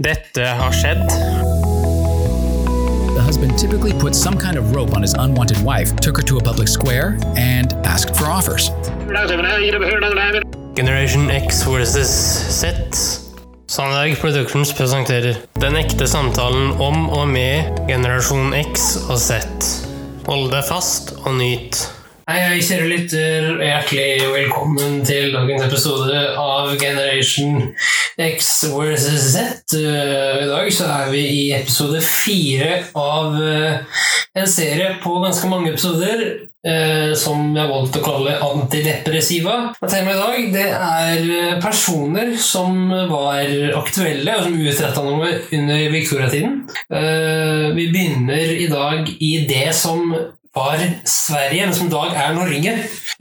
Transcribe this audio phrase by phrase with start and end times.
[0.00, 1.04] Dette har skjedd.
[3.12, 6.38] The husband typically put some kind of rope on his unwanted wife, took her to
[6.38, 8.70] a public square, and asked for offers.
[10.74, 12.72] Generation X versus Z.
[13.68, 19.44] Sandberg Productions presenterer Den ekte samtalen om og med generasjon X og Z.
[20.24, 21.76] Hold deg fast og nyt.
[22.30, 23.46] Hei, hei, kjære lytter.
[23.60, 29.74] Hjertelig velkommen til dagens episode av Generation X versus Z.
[29.74, 34.00] Uh, I dag så er vi i episode fire av uh,
[34.34, 36.24] en serie på ganske mange episoder
[36.66, 39.56] uh, som jeg har valgt å kalle antidepressiva.
[39.80, 43.48] Temaet i dag det er personer som var
[43.80, 46.62] aktuelle og som utretta noe under viktoriatiden.
[47.72, 50.12] Vi begynner i dag i det som
[50.54, 50.76] var
[51.08, 52.72] Sverige, men som i dag er Norge.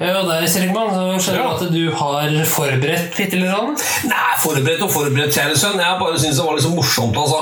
[0.01, 3.83] Og der Seligman, så skjønner jeg at du har forberedt litt eller annet.
[4.09, 5.79] Nei, forberedt og forberedt, kjære sønn.
[5.79, 7.15] Jeg bare synes det var litt så morsomt.
[7.21, 7.39] Altså.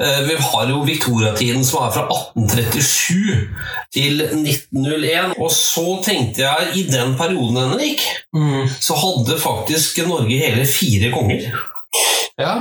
[0.00, 3.44] Eh, Vi har jo Victoria-tiden som er fra 1837
[3.92, 5.36] til 1901.
[5.36, 8.00] Og så tenkte jeg, i den perioden, Henrik,
[8.34, 8.68] Mm.
[8.80, 11.50] så hadde faktisk Norge hele fire konger.
[12.38, 12.54] Ja.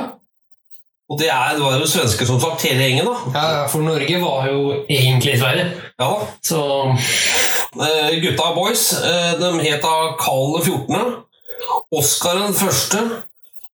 [1.09, 3.33] Og det, er, det var jo svensker som sagt, hele gjengen, da.
[3.35, 5.67] ja, for Norge var jo egentlig Sverige.
[6.01, 6.29] Ja da.
[6.41, 6.63] Så
[7.75, 11.15] Eh, Gutta boys, eh, de het da Karl 14.,
[11.91, 13.01] Oskar den første,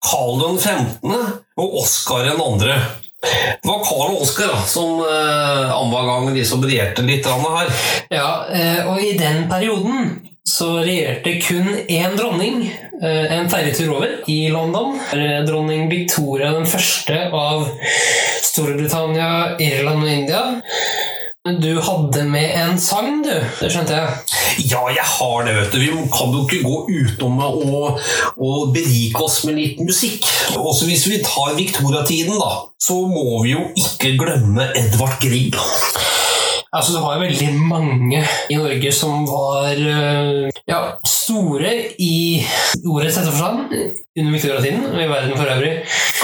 [0.02, 1.13] Karl den 15.
[1.57, 2.79] og Oskar den andre.
[3.21, 7.69] Det var Karl og Oskar som eh, annenhver gang liksom regjerte litt her.
[8.09, 12.64] Ja, eh, og i den perioden så regjerte kun én dronning,
[13.02, 15.00] eh, en ferjetur over, i London.
[15.14, 17.67] Eh, Dronning Victoria den første av
[18.42, 20.44] Storbritannia, Irland og India.
[21.42, 23.33] Du hadde med en sang, du.
[23.33, 24.67] Det skjønte jeg.
[24.70, 25.80] Ja, jeg har det, vet du.
[25.80, 27.80] Vi kan jo ikke gå utenom å,
[28.38, 30.28] å berike oss med litt musikk.
[30.53, 35.58] Også hvis vi tar Victoria-tiden, da, så må vi jo ikke glemme Edvard Grieg.
[36.72, 40.77] Altså, det var veldig mange i Norge som var eh, ja,
[41.31, 41.71] store
[42.03, 42.14] i
[42.86, 43.71] ordets rette forstand
[44.19, 45.73] under viktoriatiden og i verden for øvrig.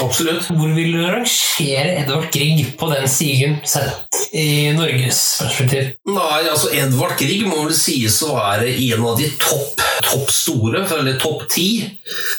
[0.04, 0.48] Absolutt.
[0.54, 5.94] Hvor vil du rangere Edvard Grieg på den stigen sett i Norges perspektiv?
[6.12, 10.84] Nei, altså Edvard Grieg må vel sies å være en av de topp, topp store,
[10.98, 11.68] eller topp ti.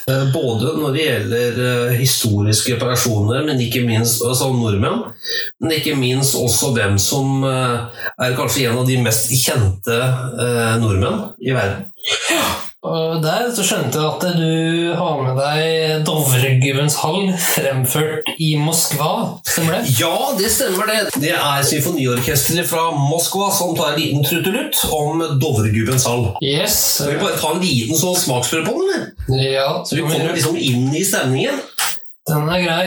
[0.10, 5.08] Eh, Både når det gjelder eh, historiske personer, men ikke minst altså nordmenn.
[5.60, 10.00] Men ikke minst også hvem som eh, er kanskje en av de mest kjente
[10.80, 11.88] nordmenn i verden.
[12.90, 19.10] Og der så skjønte jeg at du har med deg Dovregubbens hall fremført i Moskva.
[19.44, 19.98] Stemmer det?
[20.00, 21.02] Ja, det stemmer det.
[21.20, 26.30] Det er symfoniorkesteret fra Moskva som tar en liten trudelutt om Dovregubbens hall.
[26.40, 26.78] Yes.
[27.02, 29.52] Skal vi bare ta en liten sånn smaksprøve på den, eller?
[29.52, 31.60] Ja, Så vi kommer liksom inn i stemningen.
[32.32, 32.82] den er grei.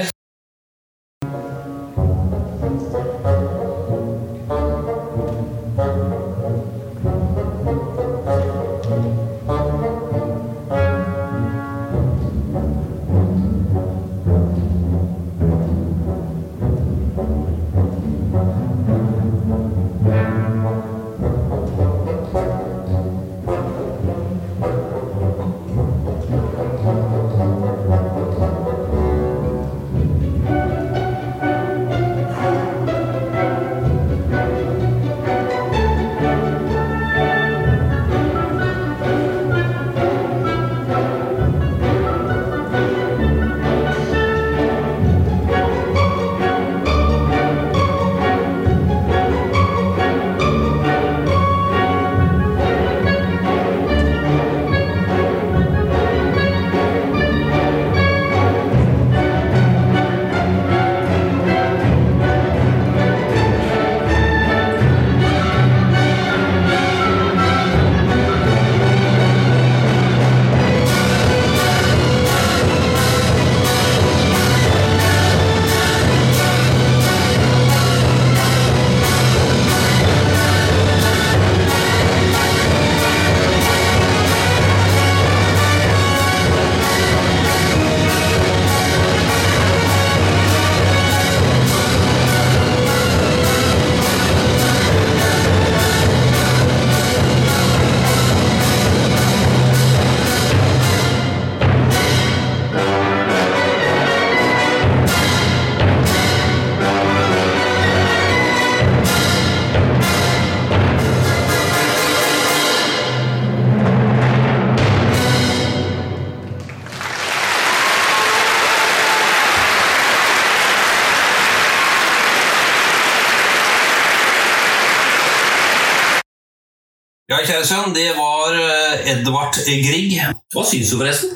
[127.43, 130.13] Ja, kjære sønn, det var eh, Edvard Grieg.
[130.55, 131.33] Hva syns du, forresten?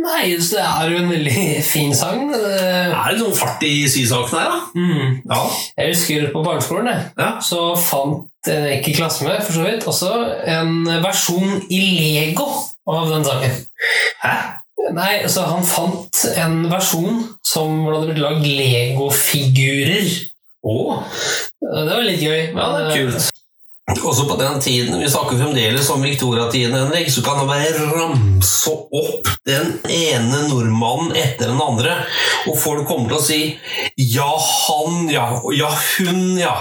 [0.00, 2.26] Nei, så det er jo en veldig fin sang.
[2.28, 4.58] Det, Er det noen fart i sysaken her, da?
[4.74, 5.14] mm.
[5.30, 5.38] Ja.
[5.80, 7.30] Jeg husker på barneskolen jeg, Ja.
[7.44, 10.12] så fant en ikke i klasse med, for så vidt, også
[10.58, 10.74] en
[11.06, 12.46] versjon i Lego
[12.90, 13.56] av den sangen.
[14.20, 14.36] Hæ?
[14.96, 20.08] Nei, så han fant en versjon som hvor det hadde blitt lagd Lego-figurer.
[20.68, 20.78] Å,
[21.64, 22.40] Det var litt gøy.
[22.52, 23.30] ja, det er kult.
[23.98, 28.72] Også på den tiden, vi snakker fremdeles om Victoria-tiden, Henrik, så kan det bare ramse
[28.72, 31.96] opp den ene nordmannen etter den andre,
[32.46, 33.40] og folk kommer til å si
[33.96, 36.56] 'ja, han, ja', og 'ja, hun', ja.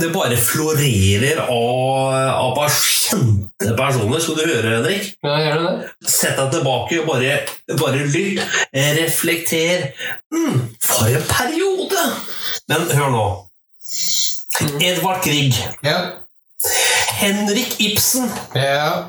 [0.00, 4.20] Det bare florerer av, av bare kjente personer.
[4.24, 5.10] Skal du høre, Henrik?
[5.20, 5.90] Ja, gjør det?
[6.08, 7.34] Sett deg tilbake og bare,
[7.76, 8.40] bare lytt.
[8.72, 9.90] Reflekter.
[10.32, 12.06] Mm, for en periode!
[12.72, 13.26] Men hør nå.
[14.80, 15.60] Edvard Grieg.
[15.84, 15.98] Ja.
[17.22, 18.30] Henrik Ibsen.
[18.54, 19.08] Ja.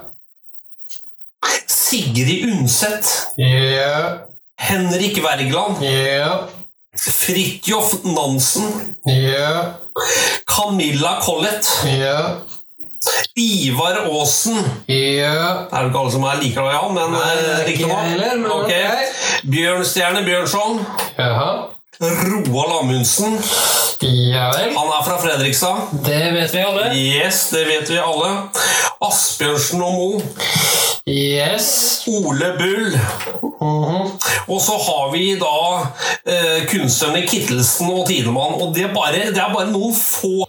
[1.68, 3.28] Sigrid Undset.
[3.38, 4.18] Ja.
[4.58, 5.82] Henrik Wergeland.
[5.84, 6.48] Ja.
[6.98, 8.96] Fridtjof Nansen.
[9.06, 9.74] Ja.
[10.46, 11.68] Camilla Collett.
[12.00, 12.38] Ja.
[13.36, 14.56] Ivar Aasen.
[14.88, 15.68] Ja.
[15.68, 18.06] Det er jo ikke alle som er like glad i han, men Nei, riktig nok.
[18.08, 18.84] heller, men Okay.
[18.86, 19.50] ok.
[19.52, 20.86] Bjørnstjerne Bjørnson.
[21.18, 21.50] Jaha.
[22.02, 23.40] Roald Amundsen.
[24.02, 24.74] Ja vel.
[24.78, 25.76] Han er fra Fredrikstad.
[25.92, 26.88] Det vet vi alle.
[26.98, 28.32] Yes, det vet vi alle.
[29.04, 30.22] Asbjørnsen og Moe.
[31.08, 32.04] Yes.
[32.08, 32.94] Ole Bull.
[33.62, 34.12] Mhm.
[34.48, 35.58] Og så har vi da
[36.28, 38.56] eh, kunstnerne Kittelsen og Tidemann.
[38.62, 40.46] Og det er, bare, det er bare noen få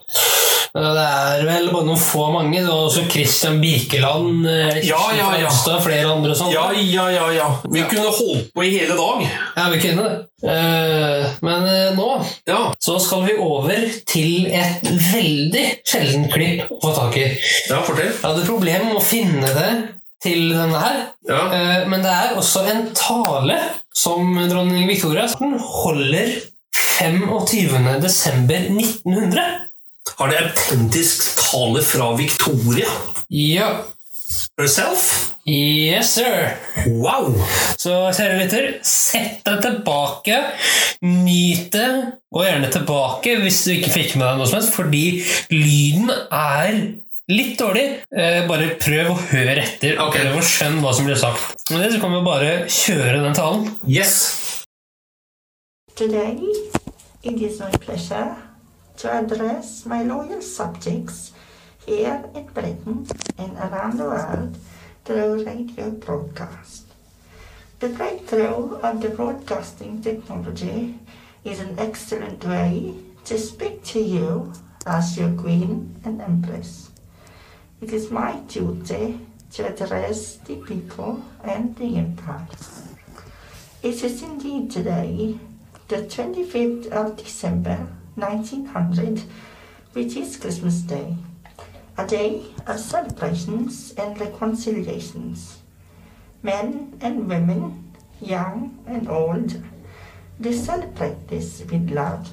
[0.75, 2.61] Det er vel bare noen få mange.
[2.61, 5.49] Det var også Christian Birkeland, eh, Ja, ja, ja.
[5.49, 6.53] Fremstad, flere andre sånn.
[6.55, 7.27] Ja, ja, ja.
[7.35, 7.49] ja.
[7.71, 9.27] Vi kunne holdt på i hele dag.
[9.59, 10.15] Ja, vi kunne det.
[10.45, 12.09] Eh, men eh, nå
[12.47, 17.27] Ja, så skal vi over til et veldig sjeldent klipp å få tak i.
[17.71, 18.11] ja fortell.
[18.15, 19.71] Jeg hadde problemer med å finne det
[20.25, 20.99] til denne her.
[21.29, 21.43] Ja.
[21.53, 23.61] Uh, Men det er også en tale
[23.95, 25.29] som dronning Victoria
[25.85, 26.35] holder
[26.99, 28.01] 25.
[28.03, 29.45] desember 1900.
[30.19, 32.89] Har det autentisk tale fra Victoria
[33.31, 33.69] Ja.
[34.59, 35.31] herself?
[35.47, 36.55] Yes, sir.
[36.87, 37.35] Wow!
[37.79, 40.39] Så kjære lytter, sett deg tilbake,
[41.05, 41.89] nyt det,
[42.33, 45.05] gå gjerne tilbake hvis du ikke fikk med deg noe som helst, fordi
[45.53, 46.79] lyden er
[47.33, 47.85] litt dårlig.
[48.11, 51.65] Eh, bare prøv å høre etter, og prøv å skjønne hva som blir sagt.
[51.71, 53.71] Med det så kan vi bare kjøre den talen.
[53.89, 54.67] Yes.
[55.95, 56.41] Today,
[57.23, 58.37] it is my pleasure
[58.99, 61.33] to address my loyal subjects
[61.87, 63.07] here in Britain
[63.39, 64.57] and around the world
[65.05, 66.85] through radio broadcast.
[67.81, 70.99] The breakthrough of the broadcasting technology
[71.45, 72.95] is an excellent way
[73.27, 74.53] to speak to you
[74.87, 76.94] as your Queen and Empress.
[77.81, 79.21] It is my duty
[79.53, 82.47] to address the people and the Empire.
[83.83, 85.39] It is indeed today,
[85.89, 89.23] the 25th of December 1900,
[89.93, 91.17] which is Christmas Day,
[91.99, 95.59] a day of celebrations and reconciliations.
[96.43, 99.63] Men and women, young and old,
[100.39, 102.31] they celebrate this with love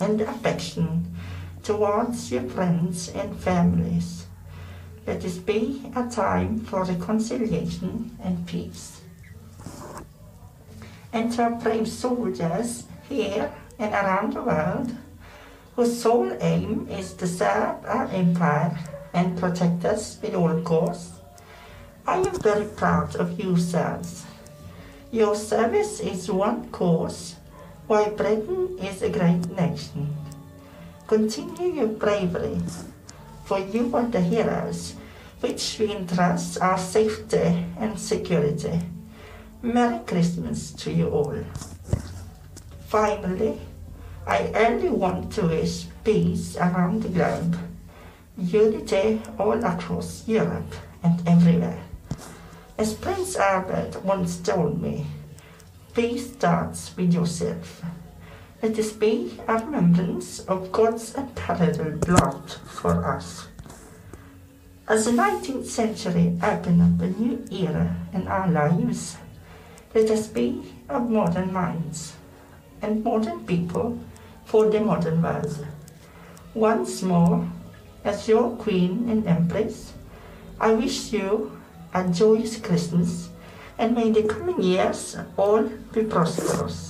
[0.00, 1.14] and affection
[1.62, 4.19] towards your friends and families.
[5.10, 9.00] Let this be a time for reconciliation and peace
[11.12, 14.94] our brave soldiers here and around the world,
[15.74, 18.78] whose sole aim is to serve our empire
[19.12, 21.18] and protect us with all costs.
[22.06, 24.24] I am very proud of you, sirs.
[25.10, 27.34] Your service is one cause,
[27.88, 30.14] why Britain is a great nation.
[31.08, 32.62] Continue your bravery,
[33.44, 34.94] for you are the heroes
[35.40, 38.80] which we entrust our safety and security.
[39.62, 41.36] Merry Christmas to you all.
[42.86, 43.60] Finally,
[44.26, 47.58] I only want to wish peace around the globe,
[48.36, 51.82] unity all across Europe and everywhere.
[52.78, 55.06] As Prince Albert once told me,
[55.94, 57.82] peace starts with yourself.
[58.62, 63.49] Let this be a remembrance of God's unparalleled love for us.
[64.90, 69.16] As the 19th century opened up a new era in our lives,
[69.94, 72.14] let us be of modern minds
[72.82, 74.00] and modern people
[74.44, 75.64] for the modern world.
[76.54, 77.48] Once more,
[78.02, 79.92] as your Queen and Empress,
[80.58, 81.56] I wish you
[81.94, 83.28] a joyous Christmas
[83.78, 86.89] and may the coming years all be prosperous.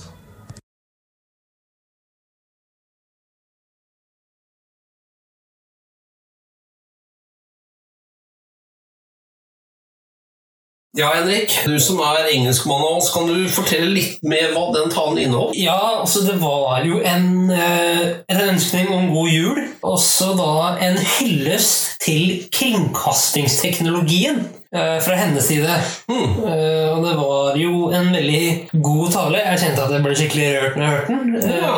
[10.97, 14.89] Ja, Henrik, du som er engelskmann av oss, kan du fortelle litt mer hva den
[14.91, 15.55] talen inneholdt?
[15.55, 19.61] Ja, altså det var jo en, eh, en ønskning om god jul.
[19.87, 24.43] Også da en hyllest til kringkastingsteknologien
[24.75, 25.79] eh, fra hennes side.
[26.11, 26.43] Mm.
[26.43, 29.37] Eh, Og det var jo en veldig god tale.
[29.47, 31.35] Jeg kjente at jeg ble skikkelig rørt når jeg hørte den.
[31.39, 31.75] Eh, Ja.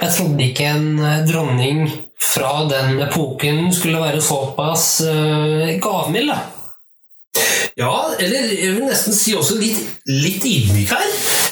[0.00, 1.88] Jeg trodde ikke en eh, dronning
[2.32, 6.32] fra den epoken skulle være såpass uh, gavmild.
[6.32, 6.38] da.
[7.78, 9.78] Ja, eller jeg vil nesten si også litt,
[10.10, 11.08] litt ydmyk her.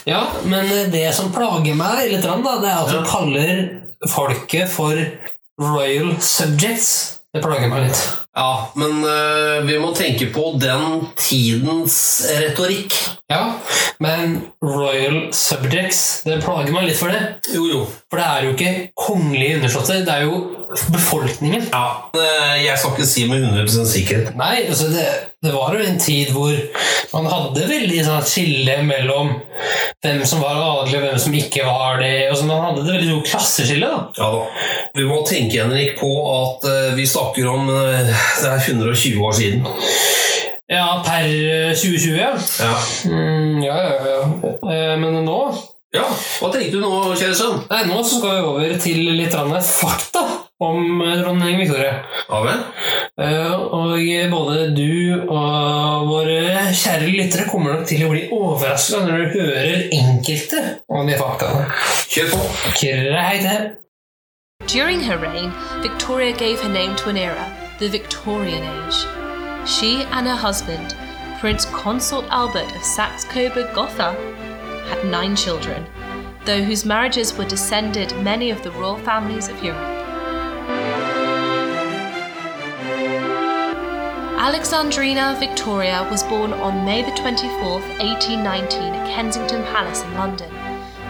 [0.07, 3.00] Ja, men det som plager meg litt, da, det er at Ja.
[3.00, 3.64] du kaller
[4.12, 4.95] folket for
[5.59, 7.12] royal subjects.
[7.35, 7.99] Det plager meg litt.
[8.37, 11.97] Ja, men uh, vi må tenke på den tidens
[12.40, 12.95] retorikk.
[13.33, 13.57] Ja,
[14.00, 17.23] men royal subjects, det plager meg litt for det.
[17.55, 17.81] Jo, jo.
[18.11, 18.75] For det er jo ikke
[19.07, 21.68] kongelige undersåtter, det er jo befolkningen.
[21.73, 24.35] Ja, eh, jeg skal ikke si med 100 sikkerhet.
[24.38, 25.06] Nei, altså det,
[25.44, 26.54] det var jo en tid hvor
[27.12, 29.35] man hadde veldig sånn skille mellom
[30.04, 32.14] hvem som var adelig og hvem som ikke var det.
[32.30, 33.92] Altså man hadde det veldig stort klasseskille.
[33.92, 34.02] da.
[34.18, 34.42] Ja da.
[34.96, 38.11] Vi må tenke, Henrik, på at eh, vi snakker om eh,
[38.42, 39.70] det er 120 år siden.
[40.73, 42.35] Ja, per eh, 2020, ja.
[42.61, 42.75] Ja.
[43.06, 44.96] Mm, ja, ja, ja.
[44.99, 45.40] Men nå
[45.94, 46.04] ja.
[46.40, 47.62] Hva tenkte du nå, kjære sønn?
[47.70, 50.25] Nei, nå skal vi over til litt fakta
[50.61, 52.03] om eh, dronning Victoria.
[52.29, 52.63] Ja vel?
[53.21, 53.99] Eh, Og
[54.31, 59.89] både du og våre kjære lyttere kommer nok til å bli overraska når du hører
[59.93, 61.67] enkelte av de faktaene.
[62.13, 62.41] Kjør på.
[62.81, 63.59] Greit, det.
[64.67, 67.47] During her reign, Victoria gave her name to an era,
[67.79, 69.07] the Victorian Age.
[69.67, 70.97] She and her husband,
[71.41, 74.15] Prince Consort Albert of Saxe Coburg Gotha,
[74.89, 75.85] had nine children,
[76.47, 80.06] though whose marriages were descended many of the royal families of Europe.
[84.47, 90.49] Alexandrina Victoria was born on May the 24th, 1819, at Kensington Palace in London.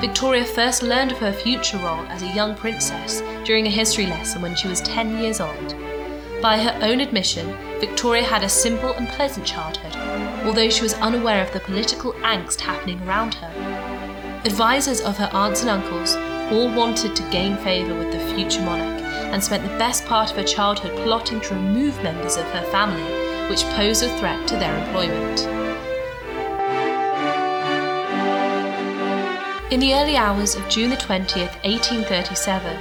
[0.00, 4.40] Victoria first learned of her future role as a young princess during a history lesson
[4.40, 5.76] when she was 10 years old.
[6.40, 9.94] By her own admission, Victoria had a simple and pleasant childhood,
[10.46, 14.40] although she was unaware of the political angst happening around her.
[14.46, 16.16] Advisors of her aunts and uncles
[16.50, 20.36] all wanted to gain favour with the future monarch and spent the best part of
[20.36, 23.15] her childhood plotting to remove members of her family,
[23.48, 25.40] which pose a threat to their employment.
[29.72, 32.76] In the early hours of June the 20th, 1837,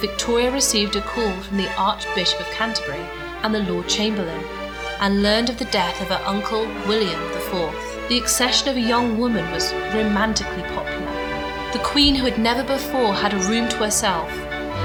[0.00, 3.06] Victoria received a call from the Archbishop of Canterbury
[3.42, 4.44] and the Lord Chamberlain
[5.00, 8.08] and learned of the death of her uncle William IV.
[8.08, 11.72] The accession of a young woman was romantically popular.
[11.72, 14.30] The Queen, who had never before had a room to herself,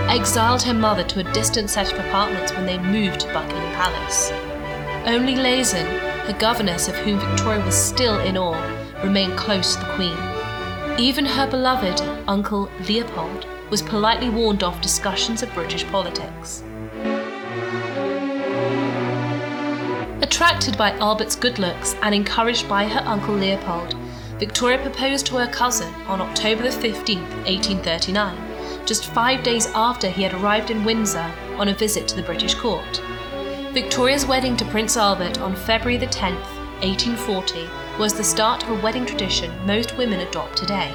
[0.08, 4.49] exiled her mother to a distant set of apartments when they moved to Buckingham Palace.
[5.06, 5.88] Only Lehzen,
[6.27, 8.62] her governess of whom Victoria was still in awe,
[9.03, 10.18] remained close to the Queen.
[11.00, 16.63] Even her beloved uncle Leopold was politely warned off discussions of British politics.
[20.22, 23.96] Attracted by Albert's good looks and encouraged by her uncle Leopold,
[24.38, 30.34] Victoria proposed to her cousin on October 15, 1839, just five days after he had
[30.34, 33.01] arrived in Windsor on a visit to the British court.
[33.74, 36.44] Victoria's wedding to Prince Albert on February the 10th,
[36.82, 40.92] 1840, was the start of a wedding tradition most women adopt today.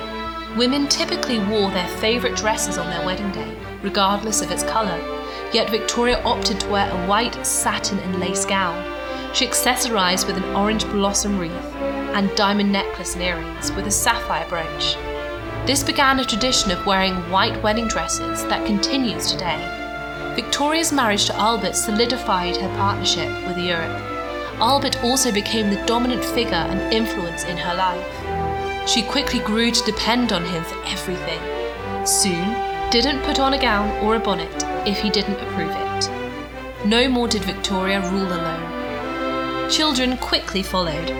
[0.56, 4.98] Women typically wore their favourite dresses on their wedding day, regardless of its colour,
[5.52, 8.82] yet Victoria opted to wear a white satin and lace gown.
[9.32, 14.48] She accessorised with an orange blossom wreath and diamond necklace and earrings with a sapphire
[14.48, 14.96] brooch.
[15.64, 19.83] This began a tradition of wearing white wedding dresses that continues today.
[20.34, 24.00] Victoria's marriage to Albert solidified her partnership with Europe.
[24.58, 28.88] Albert also became the dominant figure and influence in her life.
[28.88, 31.40] She quickly grew to depend on him for everything.
[32.04, 32.52] Soon,
[32.90, 34.50] didn't put on a gown or a bonnet
[34.88, 36.84] if he didn't approve it.
[36.84, 39.70] No more did Victoria rule alone.
[39.70, 41.10] Children quickly followed.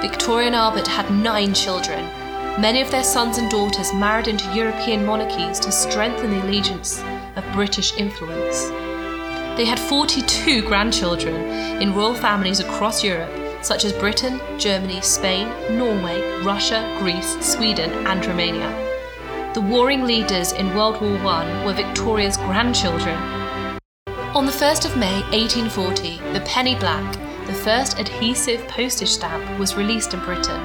[0.00, 2.04] Victoria and Albert had nine children.
[2.60, 7.02] Many of their sons and daughters married into European monarchies to strengthen the allegiance
[7.40, 8.68] of British influence.
[9.56, 11.34] They had 42 grandchildren
[11.82, 13.30] in royal families across Europe,
[13.62, 18.70] such as Britain, Germany, Spain, Norway, Russia, Greece, Sweden, and Romania.
[19.54, 23.18] The warring leaders in World War I were Victoria's grandchildren.
[24.34, 27.12] On the 1st of May 1840, the penny black,
[27.46, 30.62] the first adhesive postage stamp, was released in Britain.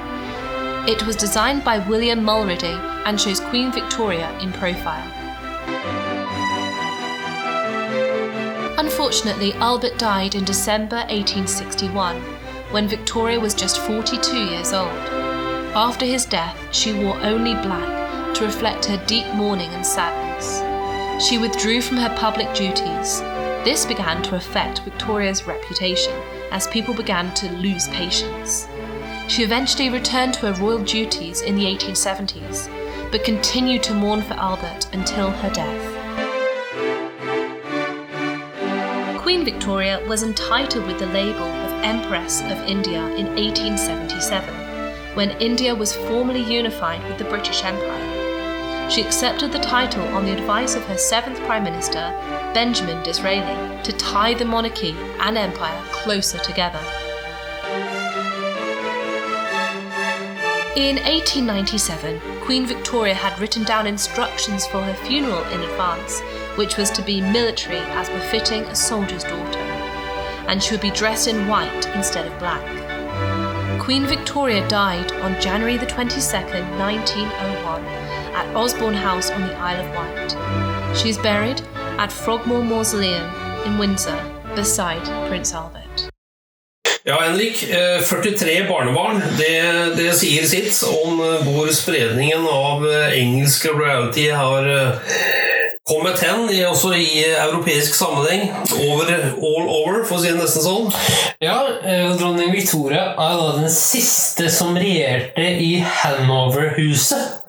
[0.87, 6.04] It was designed by William Mulready and shows Queen Victoria in profile.
[8.97, 12.15] Unfortunately, Albert died in December 1861
[12.71, 14.87] when Victoria was just 42 years old.
[15.75, 21.27] After his death, she wore only black to reflect her deep mourning and sadness.
[21.27, 23.19] She withdrew from her public duties.
[23.65, 26.13] This began to affect Victoria's reputation
[26.51, 28.65] as people began to lose patience.
[29.27, 32.71] She eventually returned to her royal duties in the 1870s,
[33.11, 35.94] but continued to mourn for Albert until her death.
[39.45, 44.51] Queen Victoria was entitled with the label of Empress of India in 1877,
[45.13, 48.89] when India was formally unified with the British Empire.
[48.89, 52.11] She accepted the title on the advice of her seventh Prime Minister,
[52.55, 56.81] Benjamin Disraeli, to tie the monarchy and empire closer together.
[60.75, 66.23] In 1897, Queen Victoria had written down instructions for her funeral in advance,
[66.55, 69.59] which was to be military as befitting a soldier's daughter,
[70.47, 72.65] and she would be dressed in white instead of black.
[73.79, 77.85] Queen Victoria died on January the 22nd, 1901,
[78.33, 80.97] at Osborne House on the Isle of Wight.
[80.97, 81.61] She is buried
[81.97, 83.29] at Frogmore Mausoleum
[83.65, 84.17] in Windsor,
[84.55, 86.09] beside Prince Albert.
[87.07, 87.69] Ja, Henrik.
[87.69, 94.31] eh, 43 barnebarn, det, det sier sitt om eh, hvor spredningen av eh, engelsk royalty
[94.33, 94.65] har
[95.85, 98.49] kommet hen, også i europeisk sammenheng.
[98.89, 100.89] Over, all over, for å si det nesten sånn.
[101.43, 107.39] Ja, eh, dronning Victoria er da den siste som regjerte i Hanover-huset.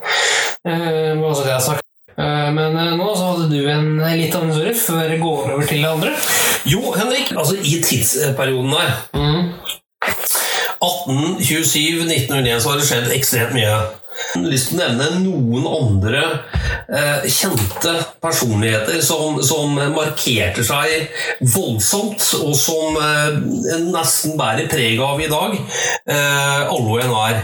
[0.66, 1.82] Eh, det jeg sagt.
[2.18, 5.66] Eh, Men eh, nå så hadde du en litt annen historie før jeg går over
[5.68, 6.14] til det andre.
[6.66, 9.52] Jo, Henrik, altså i tidsperioden her Mm.
[10.86, 13.76] 1827-1901 så har det skjedd ekstremt mye.
[14.16, 16.22] Jeg har lyst til å nevne noen andre
[16.88, 21.08] eh, kjente personligheter som, som markerte seg
[21.54, 25.56] voldsomt, og som eh, nesten bærer preg av i dag.
[26.08, 27.42] Eh, alle og enhver.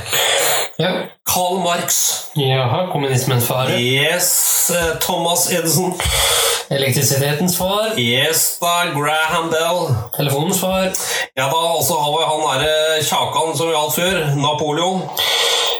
[0.80, 0.92] Ja.
[1.24, 2.14] Karl Marx.
[2.34, 3.70] Jaha, kommunismens far.
[3.70, 5.94] Yes, eh, Thomas Edison.
[6.70, 7.98] Elektrisitetens far.
[7.98, 9.94] Yes, da, Graham Bell.
[10.16, 10.90] Telefonens far.
[11.36, 15.02] Ja da, og så har vi han derre kjakan som vi har hatt før, Napoleon.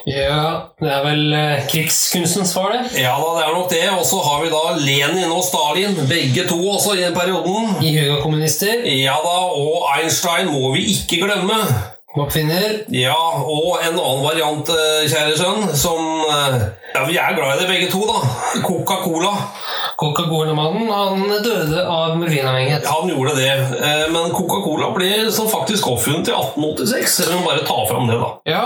[0.06, 3.02] Ja, det er vel eh, krigskunstens far, det.
[3.02, 3.84] Ja da, det er nok det.
[3.98, 7.76] Og så har vi da Lenin og Stalin, begge to også i den perioden.
[7.82, 8.86] Ihuga kommunister.
[8.94, 11.60] Ja da, og Einstein må vi ikke glemme.
[12.12, 12.82] Oppfinner.
[12.92, 16.56] Ja, og en annen variant, eh, kjære sønn, som eh,
[16.92, 18.18] Ja, vi er glad i det begge to, da.
[18.66, 19.30] Coca-Cola.
[19.96, 22.84] Coca-Cola-mannen han døde av morfinavhengighet.
[22.90, 23.48] Han gjorde det.
[23.80, 27.16] Eh, Men Coca-Cola ble som faktisk oppfunnet i 1886.
[27.24, 28.30] Jeg vil bare ta fram det, da.
[28.50, 28.62] Ja,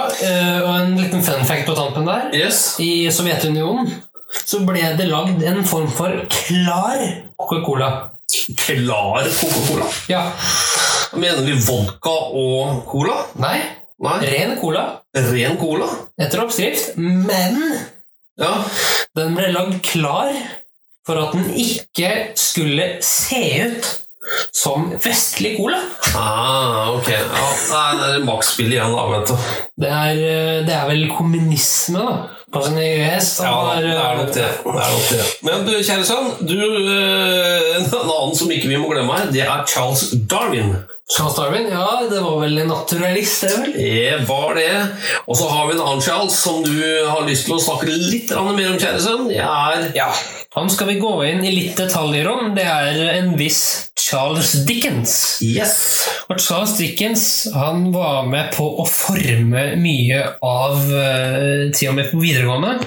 [0.66, 2.26] og en liten fun fact på tampen der.
[2.34, 2.74] Yes.
[2.82, 3.92] I Sovjetunionen
[4.46, 6.98] så ble det lagd en form for klar
[7.38, 7.92] Coca-Cola.
[8.58, 9.86] Klar Coca-Cola.
[10.10, 10.26] Ja.
[11.14, 13.16] Mener vi vodka og cola?
[13.42, 13.58] Nei,
[14.02, 14.18] Nei.
[14.26, 15.86] ren cola Ren cola?
[16.20, 17.60] etter oppskrift, men
[18.38, 18.64] Ja.
[19.16, 20.32] den ble lagd klar
[21.06, 23.92] for at den ikke skulle se ut
[24.52, 25.78] som vestlig cola.
[26.16, 27.08] Ah, ok.
[27.12, 29.36] Ja, det er maksspill igjen, da, vet du.
[29.84, 32.16] Det er, eh, det er vel kommunisme, da.
[32.52, 33.40] På sin hest.
[33.42, 34.34] Ja, det er nok det.
[34.34, 35.24] det, er nok det.
[35.46, 39.42] Men du, kjære sønn, du, eh, en annen som ikke vi må glemme her, det
[39.46, 40.74] er Charles Darwin.
[41.06, 43.74] Charles Darwin, ja, det var vel en naturalist, det vel?
[43.78, 44.72] Det var det.
[45.30, 48.32] Og så har vi en annen Charles som du har lyst til å snakke litt
[48.34, 49.28] mer om, kjære sønn.
[49.30, 50.08] Ja.
[50.56, 52.50] Han skal vi gå inn i litt detaljer om.
[52.58, 55.14] Det er en viss Charles Dickens.
[55.46, 55.76] Yes.
[56.26, 62.18] Og Charles Dickens han var med på å forme mye av uh, tida mi på
[62.18, 62.80] videregående.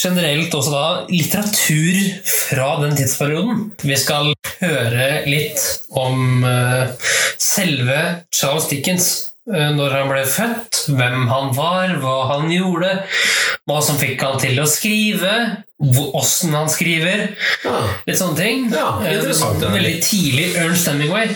[0.00, 3.60] Generelt også da litteratur fra den tidsperioden.
[3.86, 5.60] Vi skal høre litt
[5.96, 6.90] om eh,
[7.40, 8.00] selve
[8.34, 9.06] Charles Dickens.
[9.52, 12.90] eh, Når han ble født, hvem han var, hva han gjorde,
[13.68, 15.32] hva som fikk han til å skrive,
[16.16, 17.26] åssen han skriver.
[17.64, 17.78] Ja.
[18.08, 18.66] Litt sånne ting.
[18.74, 19.74] Ja, interessant, Eh, der.
[19.78, 21.28] Veldig tidlig Ernst Hemingway.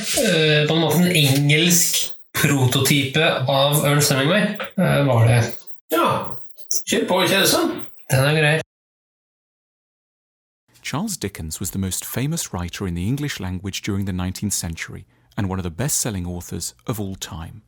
[0.68, 2.02] På en måte en engelsk
[2.38, 4.56] prototype av Ernst Hemingway
[5.08, 5.40] var det.
[5.94, 6.08] ja.
[6.84, 7.46] Kjør på, kjære
[10.80, 15.06] Charles Dickens was the most famous writer in the English language during the 19th century
[15.36, 17.60] and one of the best selling authors of all time.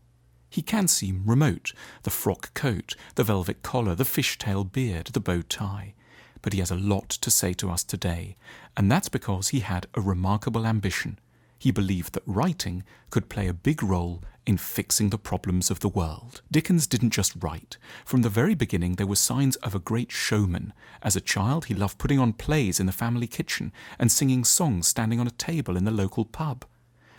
[0.49, 1.73] He can seem remote
[2.05, 5.95] the frock coat, the velvet collar, the fishtail beard, the bow tie.
[6.41, 8.37] But he has a lot to say to us today,
[8.77, 11.19] and that's because he had a remarkable ambition.
[11.59, 15.89] He believed that writing could play a big role in fixing the problems of the
[15.89, 16.43] world.
[16.51, 17.77] Dickens didn't just write.
[18.05, 20.73] From the very beginning, there were signs of a great showman.
[21.03, 24.89] As a child, he loved putting on plays in the family kitchen and singing songs
[24.89, 26.65] standing on a table in the local pub.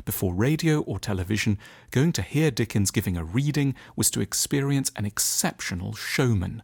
[0.03, 1.60] Before radio or television,
[1.91, 6.63] going to hear Dickens giving a reading was to experience an exceptional showman.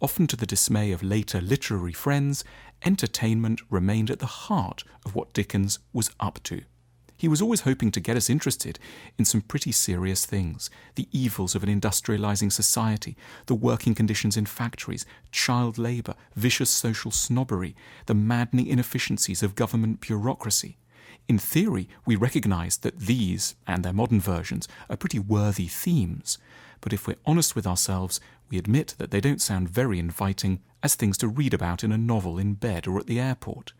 [0.00, 2.44] Often to the dismay of later literary friends,
[2.84, 6.62] entertainment remained at the heart of what Dickens was up to.
[7.20, 8.78] He was always hoping to get us interested
[9.18, 14.46] in some pretty serious things the evils of an industrializing society, the working conditions in
[14.46, 20.78] factories, child labor, vicious social snobbery, the maddening inefficiencies of government bureaucracy.
[21.28, 26.38] In theory, we recognize that these, and their modern versions, are pretty worthy themes,
[26.80, 30.94] but if we're honest with ourselves, we admit that they don't sound very inviting as
[30.94, 33.74] things to read about in a novel in bed or at the airport.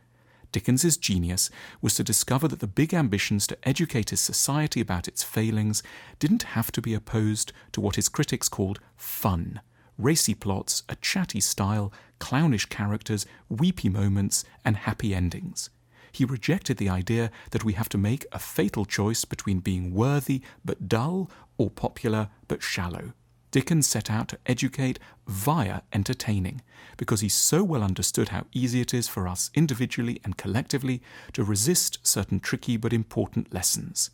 [0.53, 1.49] Dickens's genius
[1.81, 5.83] was to discover that the big ambitions to educate his society about its failings
[6.19, 9.61] didn't have to be opposed to what his critics called fun.
[9.97, 15.71] Racy plots, a chatty style, clownish characters, weepy moments, and happy endings.
[16.11, 20.43] He rejected the idea that we have to make a fatal choice between being worthy
[20.65, 23.13] but dull or popular but shallow.
[23.51, 26.63] Dickens set out to educate via entertaining,
[26.97, 31.45] because he so well understood how easy it is for us individually and collectively to
[31.45, 34.11] resist certain tricky but important lessons.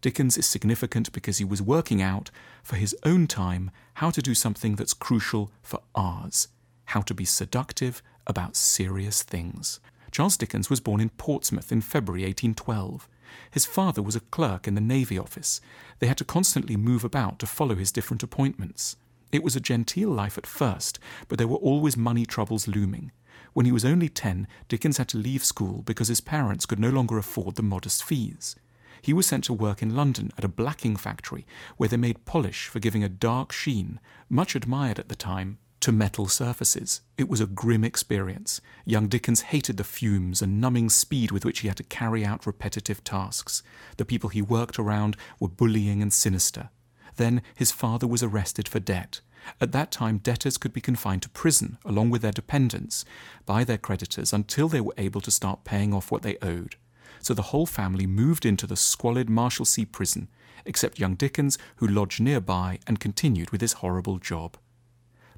[0.00, 2.30] Dickens is significant because he was working out,
[2.62, 6.48] for his own time, how to do something that's crucial for ours
[6.86, 9.80] how to be seductive about serious things.
[10.10, 13.08] Charles Dickens was born in Portsmouth in February 1812.
[13.50, 15.60] His father was a clerk in the Navy Office.
[15.98, 18.96] They had to constantly move about to follow his different appointments.
[19.32, 23.12] It was a genteel life at first, but there were always money troubles looming.
[23.52, 26.90] When he was only ten, Dickens had to leave school because his parents could no
[26.90, 28.56] longer afford the modest fees.
[29.02, 31.46] He was sent to work in London at a blacking factory
[31.76, 35.92] where they made polish for giving a dark sheen, much admired at the time, to
[35.92, 37.00] metal surfaces.
[37.16, 38.60] It was a grim experience.
[38.84, 42.44] Young Dickens hated the fumes and numbing speed with which he had to carry out
[42.44, 43.62] repetitive tasks.
[43.96, 46.70] The people he worked around were bullying and sinister.
[47.14, 49.20] Then his father was arrested for debt.
[49.60, 53.04] At that time, debtors could be confined to prison, along with their dependents,
[53.44, 56.74] by their creditors until they were able to start paying off what they owed.
[57.20, 60.26] So the whole family moved into the squalid Marshalsea prison,
[60.64, 64.56] except young Dickens, who lodged nearby and continued with his horrible job.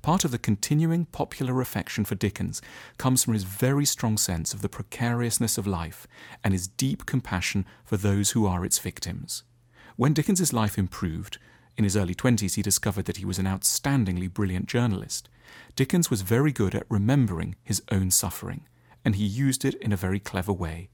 [0.03, 2.63] Part of the continuing popular affection for Dickens
[2.99, 6.07] comes from his very strong sense of the precariousness of life
[6.45, 9.43] and his deep compassion for those who are its victims.
[9.97, 11.39] When Dickens's life improved,
[11.77, 15.29] in his early 20s he discovered that he was an outstandingly brilliant journalist.
[15.75, 18.67] Dickens was very good at remembering his own suffering,
[19.05, 20.89] and he used it in a very clever way.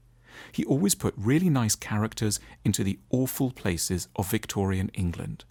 [0.51, 5.45] He always put really nice characters into the awful places of Victorian England.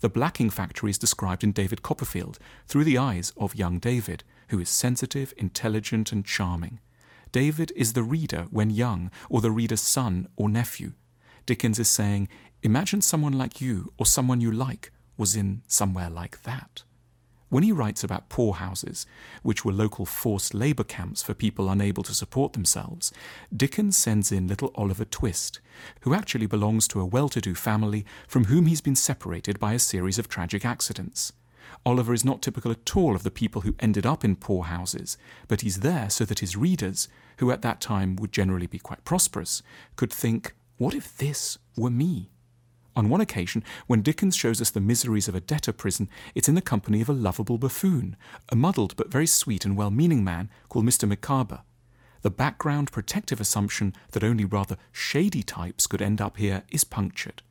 [0.00, 4.60] The blacking factory is described in David Copperfield through the eyes of young David, who
[4.60, 6.78] is sensitive, intelligent, and charming.
[7.32, 10.92] David is the reader when young, or the reader's son or nephew.
[11.46, 12.28] Dickens is saying,
[12.62, 16.82] Imagine someone like you or someone you like was in somewhere like that.
[17.50, 19.06] When he writes about poorhouses,
[19.42, 23.10] which were local forced labour camps for people unable to support themselves,
[23.54, 25.60] Dickens sends in little Oliver Twist,
[26.02, 29.72] who actually belongs to a well to do family from whom he's been separated by
[29.72, 31.32] a series of tragic accidents.
[31.86, 35.62] Oliver is not typical at all of the people who ended up in poorhouses, but
[35.62, 37.08] he's there so that his readers,
[37.38, 39.62] who at that time would generally be quite prosperous,
[39.96, 42.30] could think, what if this were me?
[42.96, 46.54] On one occasion, when Dickens shows us the miseries of a debtor prison, it's in
[46.54, 48.16] the company of a lovable buffoon,
[48.48, 51.08] a muddled but very sweet and well meaning man called Mr.
[51.08, 51.62] Micawber.
[52.22, 57.42] The background protective assumption that only rather shady types could end up here is punctured.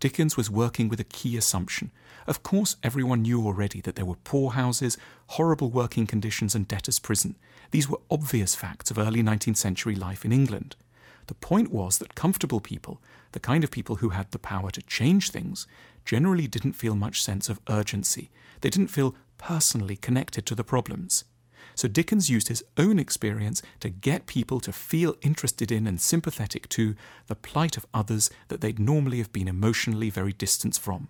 [0.00, 1.90] Dickens was working with a key assumption.
[2.26, 4.96] Of course, everyone knew already that there were poorhouses,
[5.28, 7.36] horrible working conditions, and debtors' prison.
[7.70, 10.76] These were obvious facts of early 19th century life in England.
[11.28, 13.00] The point was that comfortable people,
[13.32, 15.66] the kind of people who had the power to change things,
[16.04, 18.30] generally didn't feel much sense of urgency.
[18.62, 21.24] They didn't feel personally connected to the problems.
[21.74, 26.68] So Dickens used his own experience to get people to feel interested in and sympathetic
[26.70, 31.08] to the plight of others that they'd normally have been emotionally very distant from.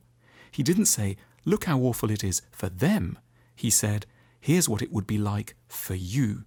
[0.50, 3.18] He didn't say, Look how awful it is for them.
[3.56, 4.04] He said,
[4.40, 6.44] Here's what it would be like for you.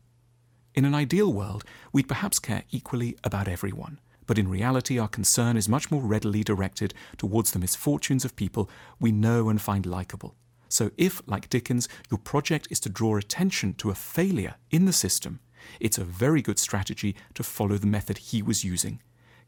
[0.73, 5.57] In an ideal world, we'd perhaps care equally about everyone, but in reality, our concern
[5.57, 10.35] is much more readily directed towards the misfortunes of people we know and find likable.
[10.69, 14.93] So, if, like Dickens, your project is to draw attention to a failure in the
[14.93, 15.41] system,
[15.81, 19.01] it's a very good strategy to follow the method he was using.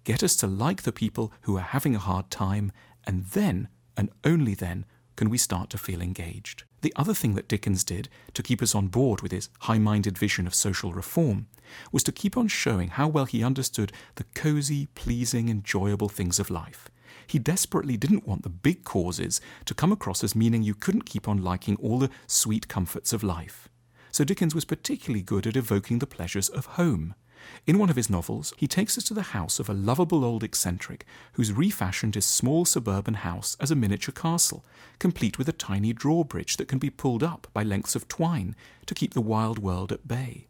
[0.03, 2.73] Get us to like the people who are having a hard time,
[3.05, 6.65] and then, and only then, can we start to feel engaged.
[6.83, 10.17] The other thing that Dickens did to keep us on board with his high minded
[10.17, 11.47] vision of social reform
[11.93, 16.49] was to keep on showing how well he understood the cosy, pleasing, enjoyable things of
[16.49, 16.89] life.
[17.25, 21.25] He desperately didn't want the big causes to come across as meaning you couldn't keep
[21.25, 23.69] on liking all the sweet comforts of life.
[24.11, 27.15] So Dickens was particularly good at evoking the pleasures of home.
[27.65, 30.43] In one of his novels, he takes us to the house of a lovable old
[30.43, 34.65] eccentric who's refashioned his small suburban house as a miniature castle,
[34.99, 38.95] complete with a tiny drawbridge that can be pulled up by lengths of twine to
[38.95, 40.47] keep the wild world at bay.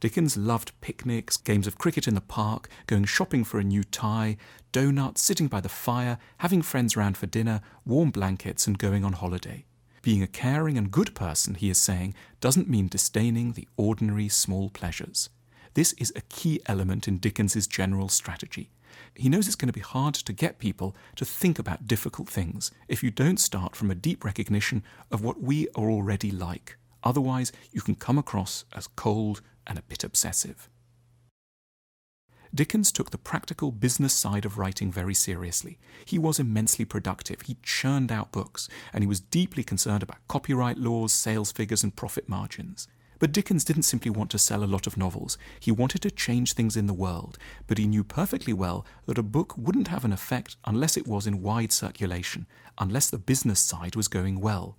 [0.00, 4.36] Dickens loved picnics, games of cricket in the park, going shopping for a new tie,
[4.72, 9.12] doughnuts, sitting by the fire, having friends round for dinner, warm blankets, and going on
[9.12, 9.64] holiday.
[10.02, 14.68] Being a caring and good person, he is saying, doesn't mean disdaining the ordinary small
[14.70, 15.30] pleasures.
[15.74, 18.70] This is a key element in Dickens's general strategy.
[19.14, 22.70] He knows it's going to be hard to get people to think about difficult things
[22.88, 26.76] if you don't start from a deep recognition of what we are already like.
[27.02, 30.68] Otherwise, you can come across as cold and a bit obsessive.
[32.54, 35.78] Dickens took the practical business side of writing very seriously.
[36.04, 37.40] He was immensely productive.
[37.42, 41.96] He churned out books, and he was deeply concerned about copyright laws, sales figures, and
[41.96, 42.88] profit margins.
[43.22, 45.38] But Dickens didn't simply want to sell a lot of novels.
[45.60, 49.22] He wanted to change things in the world, but he knew perfectly well that a
[49.22, 53.94] book wouldn't have an effect unless it was in wide circulation, unless the business side
[53.94, 54.76] was going well.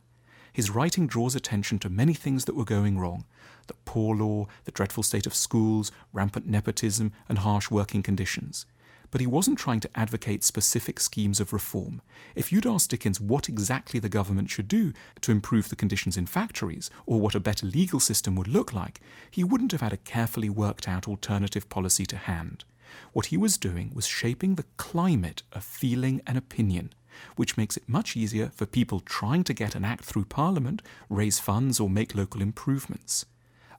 [0.52, 3.24] His writing draws attention to many things that were going wrong
[3.68, 8.66] the poor law, the dreadful state of schools, rampant nepotism, and harsh working conditions
[9.14, 12.02] but he wasn't trying to advocate specific schemes of reform.
[12.34, 16.26] If you'd asked Dickens what exactly the government should do to improve the conditions in
[16.26, 19.98] factories, or what a better legal system would look like, he wouldn't have had a
[19.98, 22.66] carefully worked out alternative policy to hand.
[23.12, 26.92] What he was doing was shaping the climate of feeling and opinion,
[27.36, 31.38] which makes it much easier for people trying to get an act through Parliament, raise
[31.38, 33.28] funds, or make local improvements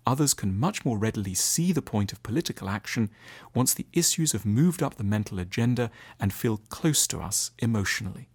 [0.07, 3.11] others can much more readily see the point of political action
[3.55, 5.91] once the issues have moved up the mental agenda
[6.21, 8.29] and feel close to us emotionally.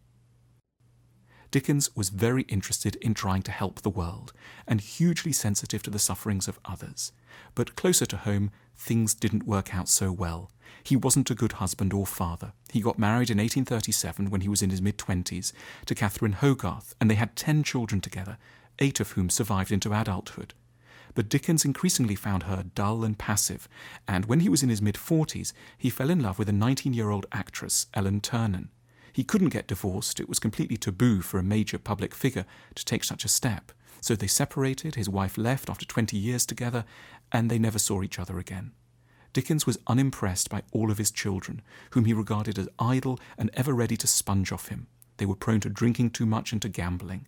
[1.52, 4.34] Dickens was very interested in trying to help the world
[4.68, 7.12] and hugely sensitive to the sufferings of others.
[7.56, 10.52] But closer to home, things didn't work out so well.
[10.84, 12.54] He wasn't a good husband or father.
[12.72, 15.52] He got married in 1837 when he was in his mid 20s
[15.88, 18.38] to Catherine Hogarth, and they had 10 children together,
[18.78, 20.54] eight of whom survived into adulthood
[21.16, 23.68] but Dickens increasingly found her dull and passive,
[24.08, 26.94] and when he was in his mid 40s, he fell in love with a 19
[26.94, 28.70] year old actress, Ellen Ternan.
[29.12, 32.46] He couldn't get divorced, it was completely taboo for a major public figure
[32.76, 33.72] to take such a step.
[34.02, 36.86] So they separated, his wife left after 20 years together,
[37.32, 38.72] and they never saw each other again.
[39.34, 43.74] Dickens was unimpressed by all of his children, whom he regarded as idle and ever
[43.74, 44.88] ready to sponge off him.
[45.18, 47.28] They were prone to drinking too much and to gambling.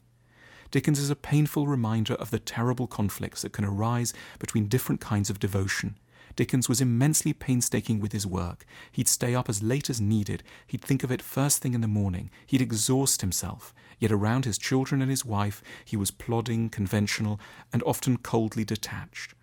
[0.71, 5.29] Dickens is a painful reminder of the terrible conflicts that can arise between different kinds
[5.29, 5.97] of devotion.
[6.37, 8.65] Dickens was immensely painstaking with his work.
[8.89, 10.43] He'd stay up as late as needed.
[10.65, 12.31] He'd think of it first thing in the morning.
[12.47, 13.73] He'd exhaust himself.
[13.99, 17.37] Yet around his children and his wife, he was plodding, conventional,
[17.73, 19.33] and often coldly detached.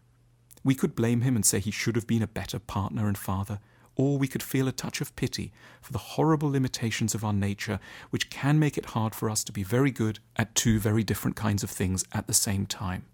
[0.65, 3.61] We could blame him and say he should have been a better partner and father,
[3.99, 7.81] or we could feel a touch of pity for the horrible limitations of our nature,
[8.11, 11.37] which can make it hard for us to be very good at two very different
[11.37, 13.05] kinds of things at the same time.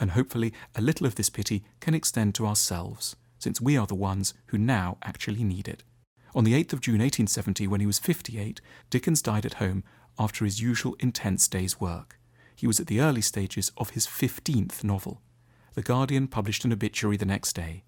[0.00, 3.96] And hopefully, a little of this pity can extend to ourselves, since we are the
[3.96, 5.82] ones who now actually need it.
[6.34, 9.82] On the 8th of June 1870, when he was 58, Dickens died at home
[10.20, 12.16] after his usual intense day's work.
[12.54, 15.20] He was at the early stages of his 15th novel.
[15.74, 17.84] The Guardian published an obituary the next day.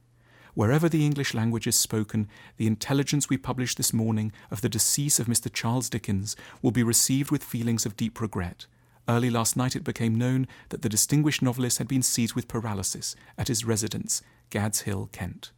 [0.54, 5.20] Wherever the English language is spoken, the intelligence we publish this morning of the decease
[5.20, 5.52] of Mr.
[5.52, 8.66] Charles Dickens will be received with feelings of deep regret.
[9.08, 13.14] Early last night it became known that the distinguished novelist had been seized with paralysis
[13.38, 15.52] at his residence, Gad's Hill, Kent.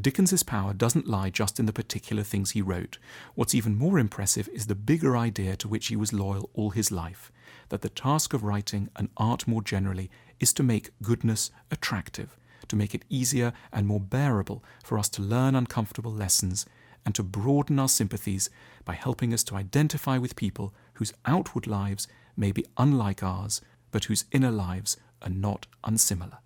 [0.00, 2.98] Dickens's power doesn't lie just in the particular things he wrote.
[3.34, 6.90] What's even more impressive is the bigger idea to which he was loyal all his
[6.90, 7.30] life
[7.68, 12.36] that the task of writing and art more generally is to make goodness attractive,
[12.70, 16.66] to make it easier and more bearable for us to learn uncomfortable lessons
[17.04, 18.50] and to broaden our sympathies
[18.84, 24.04] by helping us to identify with people whose outward lives may be unlike ours, but
[24.04, 26.38] whose inner lives are not unsimilar.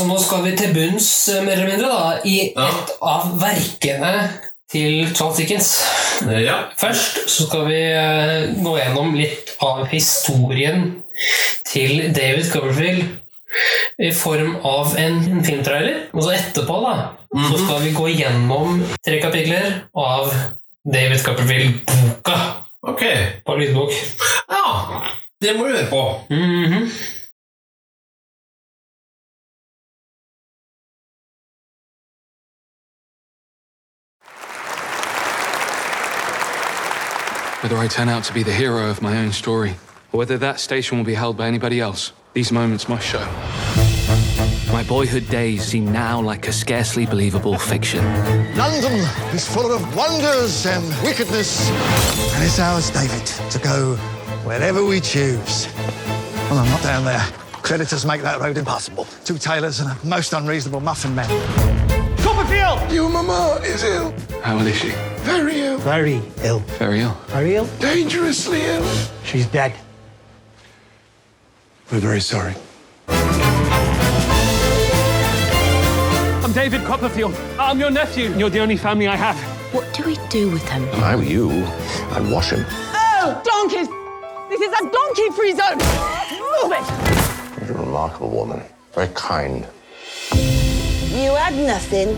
[0.00, 4.10] Så nå skal vi til bunns, eh, mer eller mindre, da, i et av verkene
[4.70, 5.70] til Charles Dickens.
[6.28, 6.56] Ja.
[6.78, 11.02] Først så skal vi eh, gå gjennom litt av historien
[11.70, 13.08] til David Copperfield
[13.98, 15.96] i form av en filmtrailer.
[16.12, 17.48] Og så etterpå da, mm -hmm.
[17.48, 17.66] så mhm.
[17.66, 20.34] skal vi gå gjennom tre kapitler av
[20.84, 22.38] David Copperfield-boka.
[22.82, 23.02] Ok.
[23.44, 23.92] På lydbok.
[24.48, 25.02] Ja,
[25.40, 26.20] det må du høre på.
[26.30, 26.90] Mm -hmm.
[37.62, 39.70] Whether I turn out to be the hero of my own story,
[40.12, 43.26] or whether that station will be held by anybody else, these moments must show.
[44.70, 48.04] My boyhood days seem now like a scarcely believable fiction.
[48.54, 48.92] London
[49.32, 51.70] is full of wonders and wickedness.
[52.34, 53.96] And it's ours, David, to go
[54.44, 55.66] wherever we choose.
[56.50, 57.24] Well, I'm not down there.
[57.62, 59.06] Creditors make that road impossible.
[59.24, 61.30] Two tailors and a most unreasonable muffin man.
[62.18, 62.92] Copperfield!
[62.92, 64.14] Your mama is ill.
[64.42, 64.90] How old is she?
[65.20, 65.78] Very ill.
[65.78, 66.58] Very ill.
[66.76, 67.14] Very ill.
[67.28, 67.66] Very ill?
[67.80, 68.86] Dangerously ill.
[69.24, 69.72] She's dead.
[71.92, 72.54] We're very sorry.
[76.42, 77.32] I'm David Copperfield.
[77.60, 78.34] I'm your nephew.
[78.36, 79.36] You're the only family I have.
[79.72, 80.82] What do we do with him?
[80.88, 81.48] If I were you,
[82.10, 82.64] I'd wash him.
[82.68, 83.86] Oh, donkeys!
[84.48, 85.78] This is a donkey-free zone!
[86.58, 87.68] Move it!
[87.68, 88.62] You're a remarkable woman.
[88.92, 89.64] Very kind.
[90.32, 92.16] You had nothing,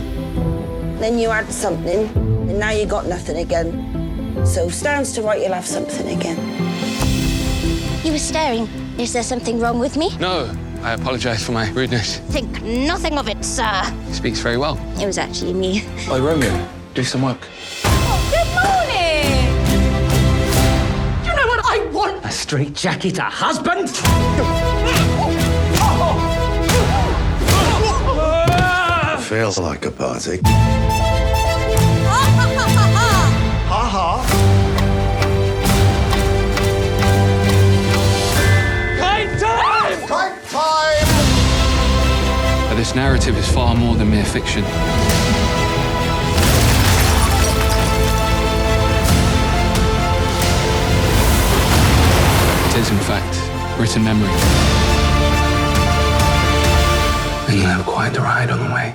[0.98, 4.46] then you had something, and now you got nothing again.
[4.46, 6.38] So stands to right you'll have something again.
[8.02, 8.87] You were staring.
[8.98, 10.16] Is there something wrong with me?
[10.18, 12.18] No, I apologize for my rudeness.
[12.30, 13.84] Think nothing of it, sir.
[14.08, 14.76] He speaks very well.
[15.00, 15.84] It was actually me.
[16.08, 16.68] Hi, Romeo.
[16.94, 17.38] Do some work.
[17.84, 19.54] Oh, good morning!
[21.24, 22.24] You know what I want?
[22.24, 23.88] A straight jacket, a husband?
[29.22, 30.40] Feels like a party.
[42.78, 44.62] This narrative is far more than mere fiction.
[52.68, 53.34] It is, in fact,
[53.80, 54.30] written memory.
[57.48, 58.94] And you'll have quite the ride on the way.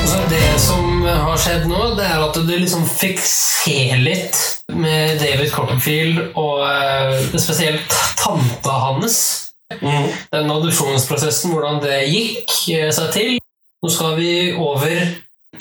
[0.00, 4.36] Altså det som har skjedd nå, det er at du liksom fikk se litt
[4.76, 9.43] med David Copperfield og eh, spesielt tanta hans.
[9.82, 13.36] Den adopsjonsprosessen, hvordan det gikk eh, seg til.
[13.84, 14.96] Nå skal vi over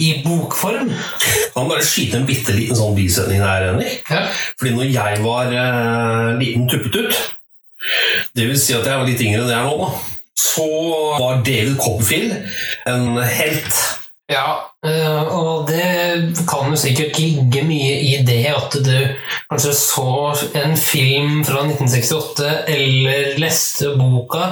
[0.02, 0.90] i bokform.
[1.54, 4.08] Kan bare skyte en bitte liten sånn bisetning her, Henrik?
[4.60, 7.20] Fordi når jeg var eh, liten tuppetut,
[8.34, 10.68] det vil si at jeg var litt yngre enn jeg er nå, da, så
[11.20, 12.34] var David Copperfield
[12.90, 13.84] en helt.
[14.34, 18.96] Ja, eh, og det kan jo sikkert ligge mye i det at du
[19.52, 20.08] kanskje så
[20.58, 24.48] en film fra 1968 eller leste boka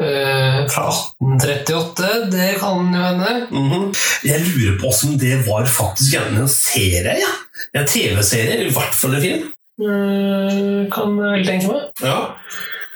[0.00, 2.14] eh, fra 1838.
[2.32, 3.34] Det kan jo hende.
[3.50, 3.92] Mhm.
[4.24, 7.18] Jeg lurer på om det var faktisk gjerne en serie.
[7.20, 7.34] Ja.
[7.76, 9.46] En TV-serie, i hvert fall en film.
[9.78, 11.88] Eh, kan jeg vel tenke meg.
[12.02, 12.18] Ja.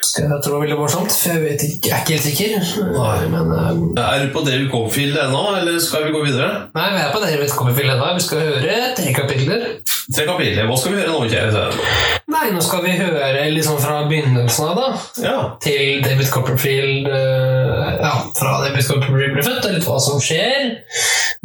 [0.03, 2.89] Jeg tro blir morsomt, for jeg vet ikke, jeg er ikke helt sikker.
[2.93, 3.85] Nei, Men, um...
[3.97, 6.49] Er du på David Copperfield ennå, eller skal vi gå videre?
[6.75, 8.09] nei, vi er på David Copperfield ennå.
[8.19, 9.65] Vi skal høre tre kapitler.
[10.17, 10.67] Tre kapitler.
[10.69, 11.65] Hva skal vi høre nå, kjære?
[12.35, 14.91] Nei, nå skal vi høre liksom fra begynnelsen av, da.
[15.23, 15.39] Ja.
[15.65, 20.73] Til David Copperfield uh, Ja, fra David Copperfield ble født, og litt hva som skjer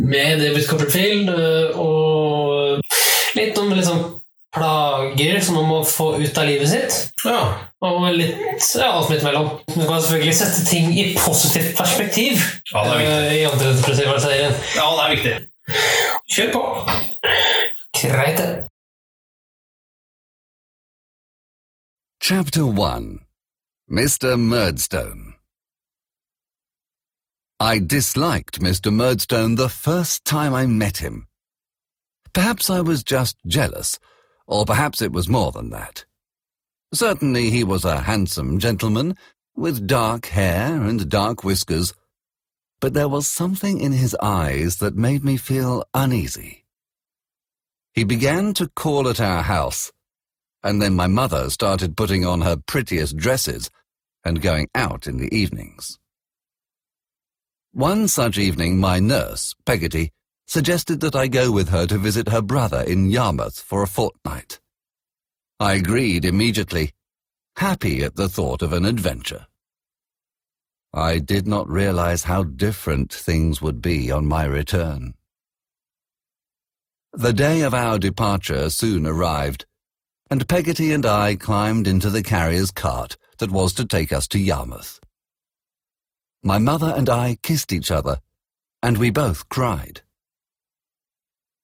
[0.01, 1.31] med David Copperfield.
[1.31, 4.16] Uh, og litt om liksom
[4.57, 6.97] plager som man må få ut av livet sitt.
[7.25, 7.39] Ja.
[7.85, 8.37] Og litt
[8.75, 9.49] ja, alt midt imellom.
[9.69, 12.41] Du kan selvfølgelig sette ting i positivt perspektiv
[12.73, 13.17] Ja, det er viktig.
[13.17, 14.57] eh, i antidepressiva serien.
[14.75, 15.35] ja, det er viktig.
[16.33, 16.63] Kjør på!
[17.97, 18.49] Greit, det.
[22.21, 23.19] Chapter 1
[23.89, 24.35] Mr.
[24.37, 25.33] Murdstone
[27.59, 28.91] I disliked Mr.
[28.91, 31.25] Murdstone the first time I met him.
[32.33, 33.97] Perhaps I was just jealous,
[34.47, 36.05] or perhaps it was more than that.
[36.93, 39.15] Certainly he was a handsome gentleman,
[39.55, 41.93] with dark hair and dark whiskers,
[42.79, 46.63] but there was something in his eyes that made me feel uneasy.
[47.93, 49.91] He began to call at our house,
[50.63, 53.71] and then my mother started putting on her prettiest dresses
[54.23, 55.97] and going out in the evenings.
[57.71, 60.11] One such evening, my nurse, Peggotty,
[60.47, 64.59] suggested that I go with her to visit her brother in Yarmouth for a fortnight.
[65.59, 66.93] I agreed immediately,
[67.57, 69.47] happy at the thought of an adventure.
[70.93, 75.15] I did not realize how different things would be on my return.
[77.11, 79.65] The day of our departure soon arrived,
[80.29, 84.39] and Peggotty and I climbed into the carrier's cart that was to take us to
[84.39, 84.99] Yarmouth.
[86.43, 88.19] My mother and I kissed each other,
[88.81, 90.01] and we both cried.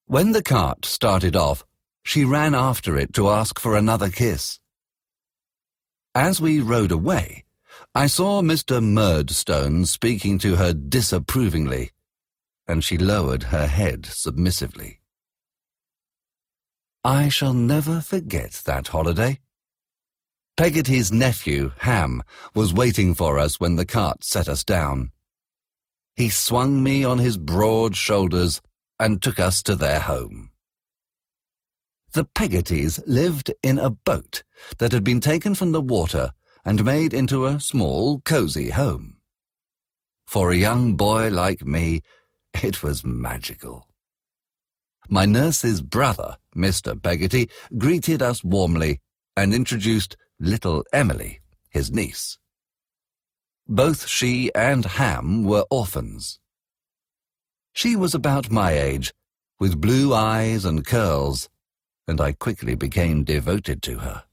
[0.05, 1.63] When the cart started off,
[2.03, 4.59] she ran after it to ask for another kiss.
[6.13, 7.45] As we rode away,
[7.95, 8.83] I saw Mr.
[8.83, 11.91] Murdstone speaking to her disapprovingly,
[12.67, 14.99] and she lowered her head submissively.
[17.05, 19.39] I shall never forget that holiday.
[20.57, 22.23] Peggotty's nephew, Ham,
[22.53, 25.11] was waiting for us when the cart set us down.
[26.15, 28.61] He swung me on his broad shoulders
[29.03, 30.49] and took us to their home.
[32.13, 34.43] The Peggottys lived in a boat
[34.77, 36.31] that had been taken from the water
[36.63, 39.17] and made into a small, cosy home.
[40.25, 42.01] For a young boy like me,
[42.63, 43.89] it was magical.
[45.09, 46.95] My nurse's brother, Mr.
[46.95, 49.01] Peggotty, greeted us warmly
[49.35, 52.37] and introduced little Emily, his niece.
[53.67, 56.39] Both she and Ham were orphans.
[57.73, 59.13] She was about my age,
[59.59, 61.49] with blue eyes and curls,
[62.07, 64.23] and I quickly became devoted to her.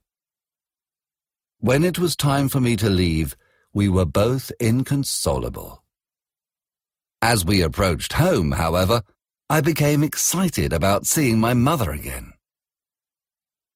[1.59, 3.35] When it was time for me to leave,
[3.73, 5.83] we were both inconsolable.
[7.21, 9.03] As we approached home, however,
[9.49, 12.33] I became excited about seeing my mother again.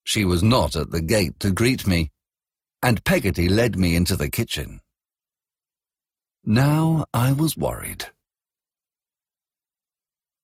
[0.04, 2.12] She was not at the gate to greet me,
[2.82, 4.82] and Peggotty led me into the kitchen.
[6.44, 8.06] Now I was worried.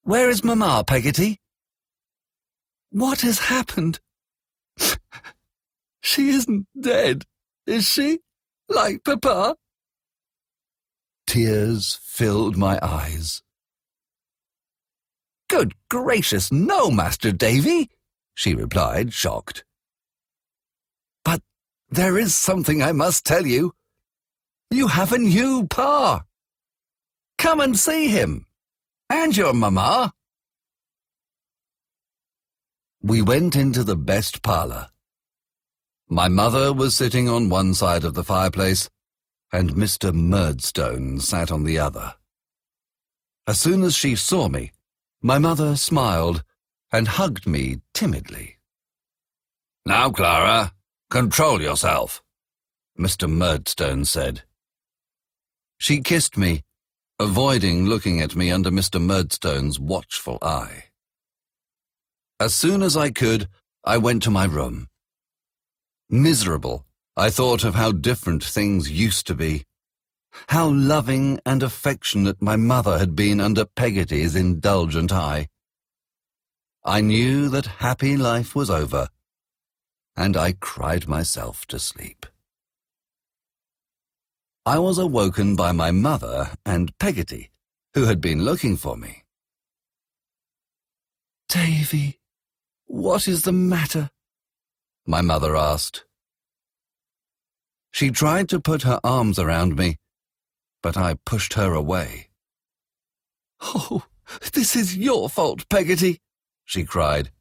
[0.03, 1.39] Where is Mamma, Peggotty?
[2.89, 3.99] What has happened?
[6.01, 7.25] she isn't dead,
[7.67, 8.19] is she?
[8.67, 9.55] Like Papa?
[11.27, 13.43] Tears filled my eyes.
[15.47, 17.89] Good gracious, no, Master Davy,
[18.33, 19.63] she replied, shocked.
[21.23, 21.41] But
[21.89, 23.73] there is something I must tell you.
[24.71, 26.23] You have a new pa.
[27.37, 28.47] Come and see him.
[29.13, 30.13] And your mamma.
[33.03, 34.87] We went into the best parlour.
[36.07, 38.89] My mother was sitting on one side of the fireplace,
[39.51, 40.13] and Mr.
[40.13, 42.13] Murdstone sat on the other.
[43.45, 44.71] As soon as she saw me,
[45.21, 46.45] my mother smiled
[46.89, 48.59] and hugged me timidly.
[49.85, 50.71] Now, Clara,
[51.09, 52.23] control yourself,
[52.97, 53.29] Mr.
[53.29, 54.43] Murdstone said.
[55.77, 56.63] She kissed me,
[57.21, 58.99] avoiding looking at me under Mr.
[58.99, 60.85] Murdstone's watchful eye.
[62.39, 63.47] As soon as I could,
[63.83, 64.87] I went to my room.
[66.09, 69.65] Miserable, I thought of how different things used to be.
[70.47, 75.47] How loving and affectionate my mother had been under Peggotty's indulgent eye.
[76.83, 79.09] I knew that happy life was over,
[80.17, 82.25] and I cried myself to sleep.
[84.63, 87.49] I was awoken by my mother and Peggotty,
[87.95, 89.23] who had been looking for me.
[91.49, 92.19] Davy,
[92.85, 94.11] what is the matter?
[95.07, 96.05] My mother asked.
[97.91, 99.97] She tried to put her arms around me,
[100.83, 102.29] but I pushed her away.
[103.61, 104.03] Oh,
[104.53, 106.19] this is your fault, Peggotty,
[106.65, 107.31] she cried.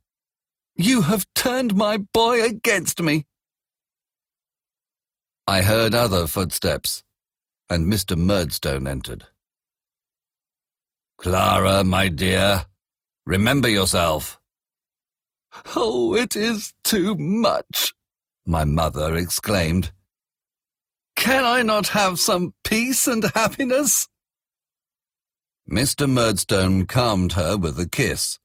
[0.75, 3.27] You have turned my boy against me.
[5.47, 7.03] I heard other footsteps
[7.71, 8.19] and Mr.
[8.19, 9.27] Murdstone entered.
[11.17, 12.67] Clara, my dear,
[13.25, 14.41] remember yourself.
[15.77, 17.95] Oh, it is too much,
[18.45, 19.93] my mother exclaimed.
[21.15, 24.09] Can I not have some peace and happiness?
[25.71, 26.11] Mr.
[26.11, 28.39] Murdstone calmed her with a kiss,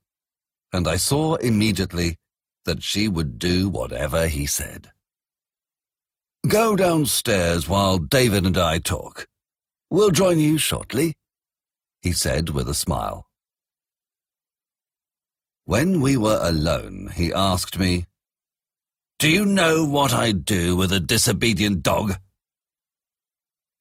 [0.71, 2.17] and I saw immediately
[2.65, 4.91] that she would do whatever he said.
[6.47, 9.25] Go downstairs while David and I talk.
[9.89, 11.15] We'll join you shortly,
[12.01, 13.27] he said with a smile.
[15.63, 18.05] When we were alone, he asked me,
[19.17, 22.19] Do you know what I do with a disobedient dog?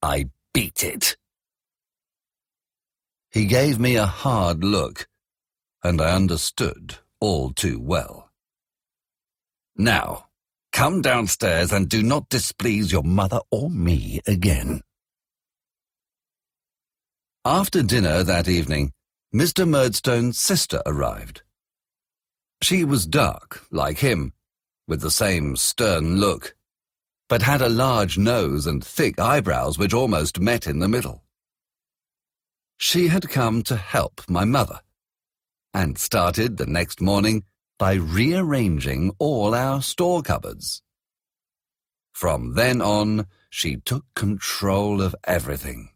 [0.00, 1.18] I beat it.
[3.30, 5.06] He gave me a hard look,
[5.82, 8.30] and I understood all too well.
[9.76, 10.28] Now,
[10.74, 14.80] Come downstairs and do not displease your mother or me again.
[17.44, 18.92] After dinner that evening,
[19.32, 19.68] Mr.
[19.68, 21.42] Murdstone's sister arrived.
[22.60, 24.32] She was dark, like him,
[24.88, 26.56] with the same stern look,
[27.28, 31.22] but had a large nose and thick eyebrows which almost met in the middle.
[32.78, 34.80] She had come to help my mother,
[35.72, 37.44] and started the next morning
[37.84, 40.80] by rearranging all our store cupboards.
[42.14, 45.90] From then on, she took control of everything.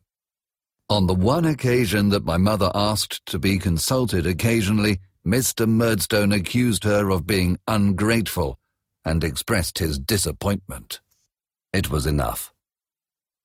[0.90, 5.66] On the one occasion that my mother asked to be consulted occasionally, Mr.
[5.66, 8.58] Murdstone accused her of being ungrateful
[9.02, 11.00] and expressed his disappointment.
[11.72, 12.52] It was enough.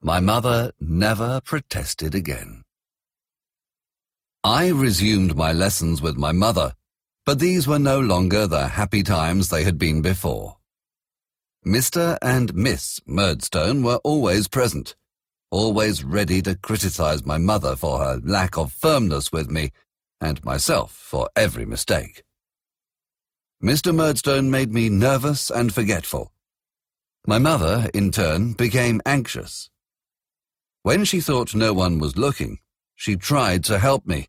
[0.02, 2.64] My mother never protested again.
[4.44, 6.74] I resumed my lessons with my mother
[7.26, 10.58] but these were no longer the happy times they had been before.
[11.66, 12.18] Mr.
[12.22, 14.96] and Miss Murdstone were always present,
[15.50, 19.72] always ready to criticize my mother for her lack of firmness with me,
[20.20, 22.24] and myself for every mistake.
[23.64, 23.96] Mr.
[23.96, 26.34] Murdstone made me nervous and forgetful.
[27.26, 29.70] My mother, in turn, became anxious.
[30.82, 32.60] When she thought no one was looking,
[32.94, 34.28] she tried to help me,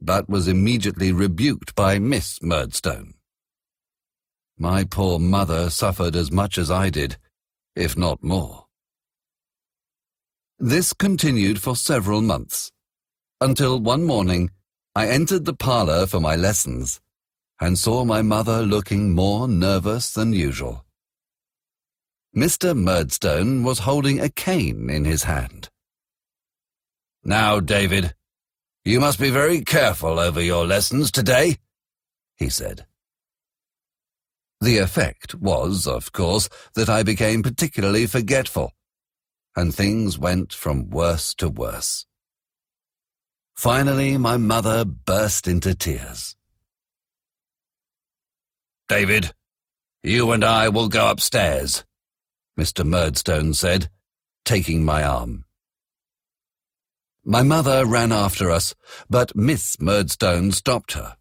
[0.00, 3.14] but was immediately rebuked by Miss Murdstone.
[4.58, 7.16] My poor mother suffered as much as I did,
[7.74, 8.66] if not more.
[10.58, 12.72] This continued for several months,
[13.40, 14.50] until one morning
[14.94, 17.00] I entered the parlour for my lessons
[17.60, 20.84] and saw my mother looking more nervous than usual.
[22.34, 22.76] Mr.
[22.76, 25.70] Murdstone was holding a cane in his hand.
[27.24, 28.14] Now, David,
[28.86, 31.56] you must be very careful over your lessons today,
[32.36, 32.86] he said.
[34.60, 38.70] The effect was, of course, that I became particularly forgetful,
[39.56, 42.06] and things went from worse to worse.
[43.56, 46.36] Finally, my mother burst into tears.
[48.88, 49.32] David,
[50.04, 51.84] you and I will go upstairs,
[52.56, 52.86] Mr.
[52.86, 53.90] Murdstone said,
[54.44, 55.45] taking my arm.
[57.28, 58.76] My mother ran after us,
[59.10, 61.16] but Miss Murdstone stopped her.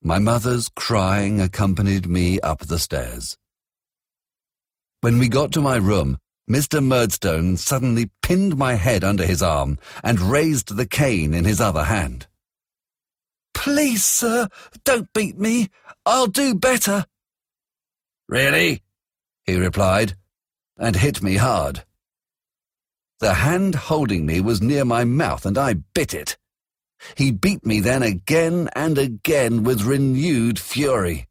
[0.00, 3.36] My mother's crying accompanied me up the stairs.
[5.00, 6.80] When we got to my room, Mr.
[6.80, 11.84] Murdstone suddenly pinned my head under his arm and raised the cane in his other
[11.84, 12.28] hand.
[13.54, 14.46] Please, sir,
[14.84, 15.68] don't beat me.
[16.06, 17.06] I'll do better.
[18.28, 18.84] Really?
[19.42, 20.14] he replied,
[20.78, 21.84] and hit me hard.
[23.24, 26.36] The hand holding me was near my mouth, and I bit it.
[27.16, 31.26] He beat me then again and again with renewed fury.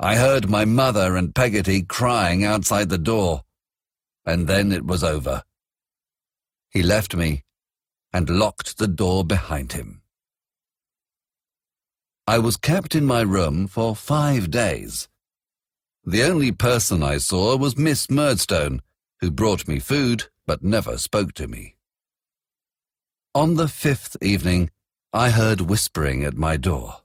[0.00, 3.44] I heard my mother and Peggotty crying outside the door,
[4.24, 5.44] and then it was over.
[6.70, 7.44] He left me
[8.12, 10.02] and locked the door behind him.
[12.26, 15.06] I was kept in my room for five days.
[16.04, 18.82] The only person I saw was Miss Murdstone,
[19.20, 21.76] who brought me food but never spoke to me.
[23.34, 24.70] On the fifth evening,
[25.12, 27.02] I heard whispering at my door.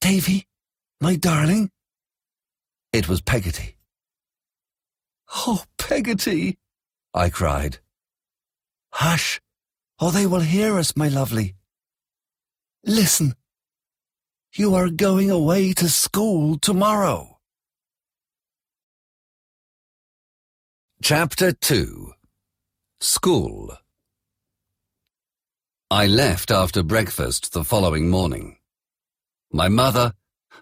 [0.00, 0.46] Davy,
[1.00, 1.70] my darling?
[2.92, 3.76] It was Peggotty.
[5.46, 6.58] Oh, Peggotty,
[7.14, 7.78] I cried.
[8.92, 9.40] Hush,
[10.00, 11.54] or they will hear us, my lovely.
[12.84, 13.34] Listen,
[14.54, 17.29] you are going away to school tomorrow.
[21.02, 22.12] Chapter 2
[23.00, 23.74] School
[25.90, 28.58] I left after breakfast the following morning.
[29.50, 30.12] My mother,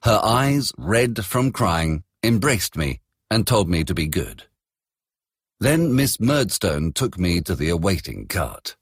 [0.04, 4.44] her eyes red from crying, embraced me and told me to be good.
[5.58, 8.76] Then Miss Murdstone took me to the awaiting cart.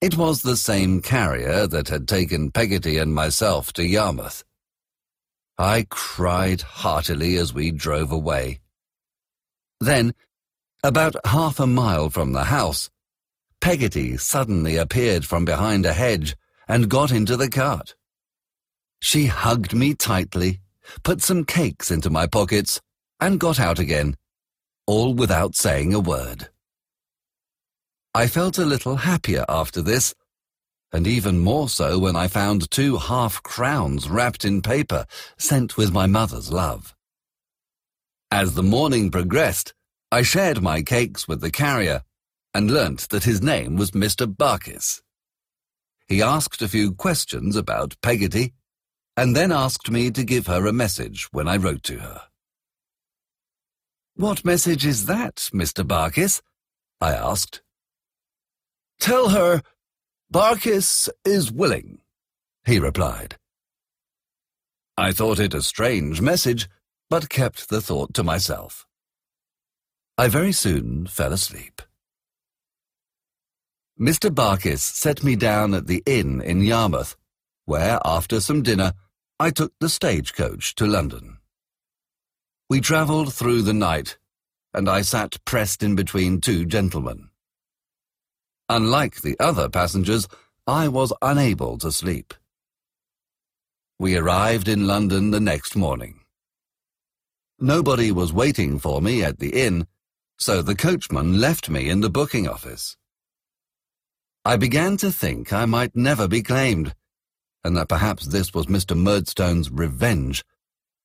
[0.00, 4.42] It was the same carrier that had taken Peggotty and myself to Yarmouth.
[5.56, 8.58] I cried heartily as we drove away.
[9.80, 10.14] Then,
[10.82, 12.90] about half a mile from the house,
[13.60, 17.94] Peggotty suddenly appeared from behind a hedge and got into the cart.
[19.00, 20.60] She hugged me tightly,
[21.02, 22.80] put some cakes into my pockets,
[23.20, 24.16] and got out again,
[24.86, 26.48] all without saying a word.
[28.14, 30.14] I felt a little happier after this,
[30.92, 35.04] and even more so when I found two half-crowns wrapped in paper
[35.36, 36.94] sent with my mother's love.
[38.30, 39.72] As the morning progressed,
[40.12, 42.02] I shared my cakes with the carrier
[42.52, 44.26] and learnt that his name was Mr.
[44.26, 45.00] Barkis.
[46.06, 48.52] He asked a few questions about Peggotty,
[49.16, 52.22] and then asked me to give her a message when I wrote to her.
[54.14, 55.84] What message is that, Mr.
[55.86, 56.42] Barkis?
[57.00, 57.62] I asked.
[59.00, 59.62] Tell her
[60.32, 62.00] Barkis is willing,
[62.66, 63.36] he replied.
[64.96, 66.68] I thought it a strange message,
[67.10, 68.86] but kept the thought to myself.
[70.16, 71.80] I very soon fell asleep.
[73.98, 74.32] Mr.
[74.32, 77.16] Barkis set me down at the inn in Yarmouth,
[77.64, 78.92] where, after some dinner,
[79.40, 81.38] I took the stagecoach to London.
[82.70, 84.18] We travelled through the night,
[84.74, 87.30] and I sat pressed in between two gentlemen.
[88.68, 90.28] Unlike the other passengers,
[90.66, 92.34] I was unable to sleep.
[93.98, 96.20] We arrived in London the next morning.
[97.60, 99.88] Nobody was waiting for me at the inn,
[100.38, 102.96] so the coachman left me in the booking office.
[104.44, 106.94] I began to think I might never be claimed,
[107.64, 108.96] and that perhaps this was Mr.
[108.96, 110.44] Murdstone's revenge,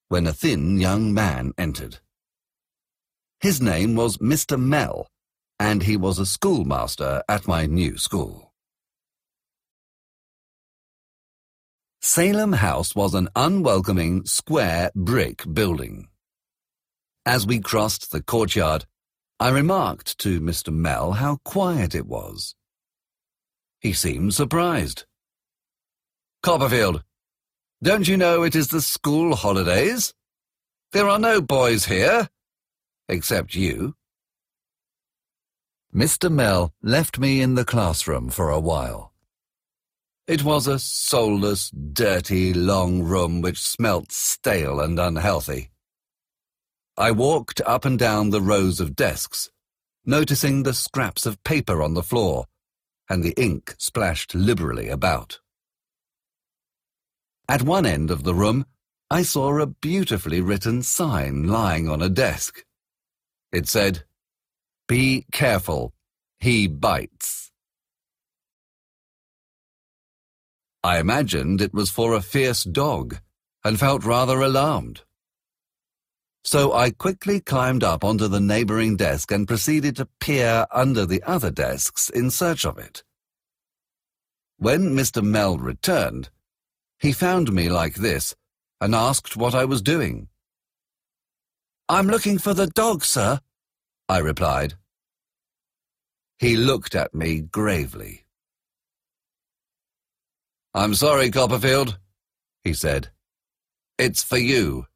[0.10, 1.97] when a thin young man entered.
[3.39, 4.60] His name was Mr.
[4.60, 5.08] Mell,
[5.60, 8.54] and he was a schoolmaster at my new school.
[11.99, 16.10] Salem House was an unwelcoming, square brick building.
[17.26, 18.86] As we crossed the courtyard,
[19.40, 20.74] I remarked to Mr.
[20.74, 22.56] Mell how quiet it was.
[23.80, 25.06] He seemed surprised.
[26.42, 27.04] Copperfield,
[27.82, 30.14] don't you know it is the school holidays?
[30.92, 32.30] There are no boys here,
[33.10, 33.96] except you.
[35.94, 36.32] Mr.
[36.32, 39.14] Mell left me in the classroom for a while.
[40.28, 45.73] It was a soulless, dirty, long room which smelt stale and unhealthy.
[46.98, 49.50] I walked up and down the rows of desks,
[50.06, 52.46] noticing the scraps of paper on the floor
[53.10, 55.39] and the ink splashed liberally about.
[57.50, 58.66] At one end of the room,
[59.10, 62.64] I saw a beautifully written sign lying on a desk.
[63.52, 64.04] It said,
[64.88, 65.94] Be careful,
[66.39, 67.52] he bites.
[70.84, 73.18] I imagined it was for a fierce dog
[73.64, 75.02] and felt rather alarmed.
[76.46, 81.24] So I quickly climbed up onto the neighboring desk and proceeded to peer under the
[81.24, 83.04] other desks in search of it.
[84.58, 85.24] When Mr.
[85.24, 86.30] Mell returned,
[87.00, 88.36] he found me like this
[88.82, 90.28] and asked what I was doing.
[91.88, 93.39] I'm looking for the dog, sir,
[94.10, 94.76] I replied.
[96.39, 98.26] He looked at me gravely.
[100.74, 102.00] I'm sorry, Copperfield,
[102.64, 103.12] he said.
[103.98, 104.88] It's for you.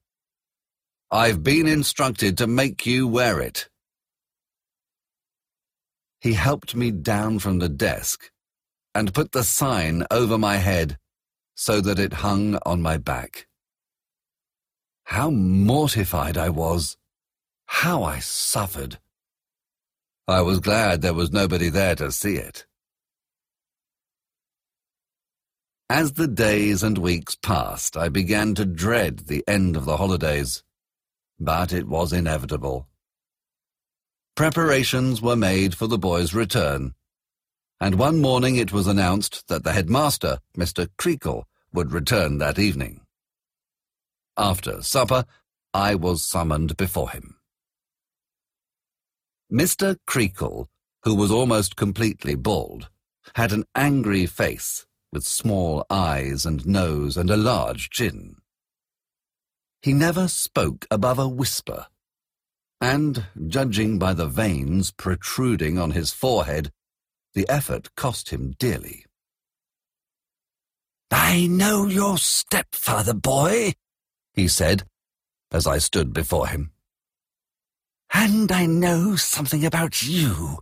[1.10, 3.70] I've been instructed to make you wear it.
[6.20, 8.30] He helped me down from the desk
[8.94, 10.98] and put the sign over my head
[11.56, 13.48] so that it hung on my back.
[15.06, 16.98] How mortified I was!
[17.68, 19.00] How I suffered!
[20.28, 22.66] I was glad there was nobody there to see it.
[25.90, 30.64] As the days and weeks passed, I began to dread the end of the holidays
[31.40, 32.88] but it was inevitable.
[34.36, 36.94] Preparations were made for the boy's return,
[37.80, 40.88] and one morning it was announced that the headmaster, Mr.
[40.98, 43.02] Creakle, would return that evening.
[44.38, 45.26] After supper,
[45.74, 47.38] I was summoned before him.
[49.52, 49.98] Mr.
[50.08, 50.68] Creakle,
[51.04, 52.90] who was almost completely bald,
[53.36, 58.36] had an angry face with small eyes and nose and a large chin.
[59.82, 61.88] He never spoke above a whisper,
[62.82, 66.72] and, judging by the veins protruding on his forehead,
[67.34, 69.06] the effort cost him dearly.
[71.12, 73.74] I know your stepfather, boy,
[74.34, 74.88] he said,
[75.52, 76.72] as I stood before him.
[78.14, 80.60] And I know something about you.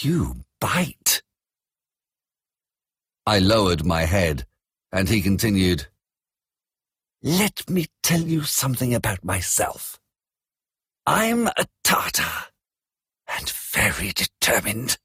[0.00, 1.22] You bite.
[3.26, 4.46] I lowered my head,
[4.92, 5.88] and he continued,
[7.22, 9.98] let me tell you something about myself.
[11.06, 12.46] I'm a Tartar,
[13.26, 14.98] and very determined.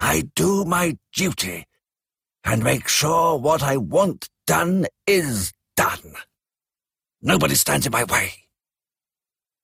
[0.00, 1.66] I do my duty,
[2.44, 6.14] and make sure what I want done is done.
[7.22, 8.32] Nobody stands in my way.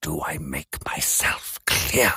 [0.00, 2.12] Do I make myself clear?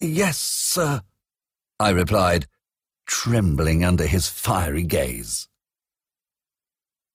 [0.00, 1.02] Yes, sir,
[1.78, 2.46] I replied,
[3.06, 5.48] trembling under his fiery gaze.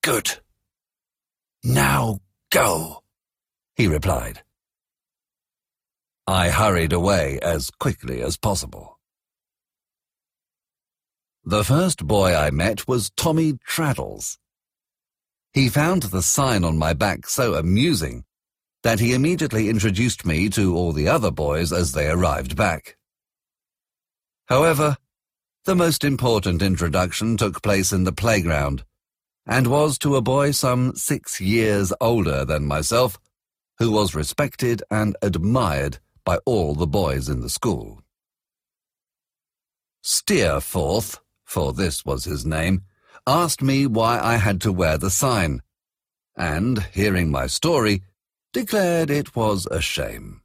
[0.04, 0.40] Good.
[1.64, 2.20] Now
[2.52, 3.04] go,
[3.76, 4.44] he replied.
[6.26, 9.00] I hurried away as quickly as possible.
[11.44, 14.38] The first boy I met was Tommy Traddles.
[15.54, 18.26] He found the sign on my back so amusing
[18.84, 22.98] that he immediately introduced me to all the other boys as they arrived back.
[24.48, 24.98] However,
[25.66, 28.84] the most important introduction took place in the playground,
[29.48, 33.18] and was to a boy some six years older than myself,
[33.80, 38.02] who was respected and admired by all the boys in the school.
[40.02, 42.82] Steerforth, for this was his name,
[43.26, 45.62] asked me why I had to wear the sign,
[46.36, 48.04] and, hearing my story,
[48.52, 50.42] declared it was a shame.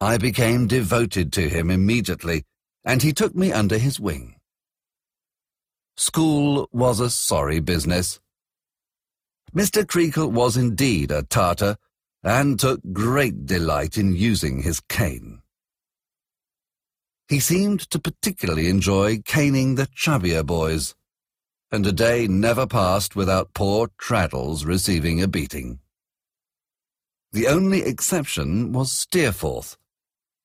[0.00, 2.44] I became devoted to him immediately,
[2.84, 4.35] and he took me under his wing.
[5.96, 8.20] School was a sorry business.
[9.54, 9.86] Mr.
[9.86, 11.78] Creakle was indeed a Tartar,
[12.22, 15.40] and took great delight in using his cane.
[17.28, 20.94] He seemed to particularly enjoy caning the chubbier boys,
[21.70, 25.80] and a day never passed without poor Traddles receiving a beating.
[27.32, 29.76] The only exception was Steerforth,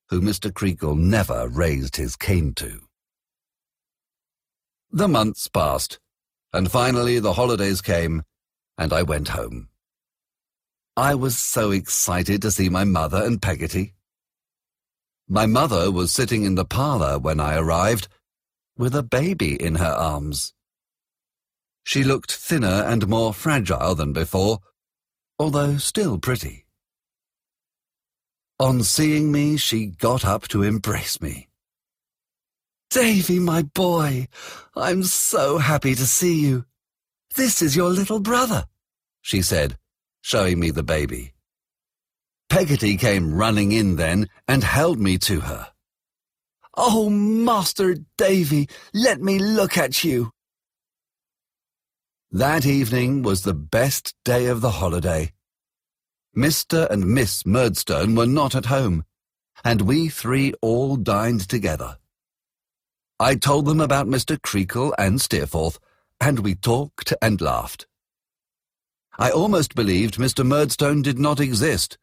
[0.09, 0.51] who Mr.
[0.53, 2.81] Creakle never raised his cane to.
[4.93, 5.99] The months passed,
[6.51, 8.23] and finally the holidays came,
[8.77, 9.69] and I went home.
[10.97, 13.93] I was so excited to see my mother and Peggotty.
[15.29, 18.09] My mother was sitting in the parlour when I arrived,
[18.77, 20.53] with a baby in her arms.
[21.85, 24.59] She looked thinner and more fragile than before,
[25.39, 26.65] although still pretty.
[28.59, 31.47] On seeing me, she got up to embrace me.
[32.91, 34.27] Davy, my boy,
[34.75, 36.65] I'm so happy to see you.
[37.37, 38.65] This is your little brother,
[39.21, 39.77] she said,
[40.21, 41.31] showing me the baby.
[42.49, 45.69] Peggotty came running in then and held me to her.
[46.75, 50.31] Oh, Master Davy, let me look at you.
[52.29, 55.31] That evening was the best day of the holiday.
[56.35, 56.89] Mr.
[56.89, 59.05] and Miss Murdstone were not at home,
[59.63, 61.97] and we three all dined together.
[63.21, 64.41] I told them about Mr.
[64.41, 65.77] Creakle and Steerforth,
[66.19, 67.85] and we talked and laughed.
[69.19, 70.43] I almost believed Mr.
[70.43, 71.99] Murdstone did not exist,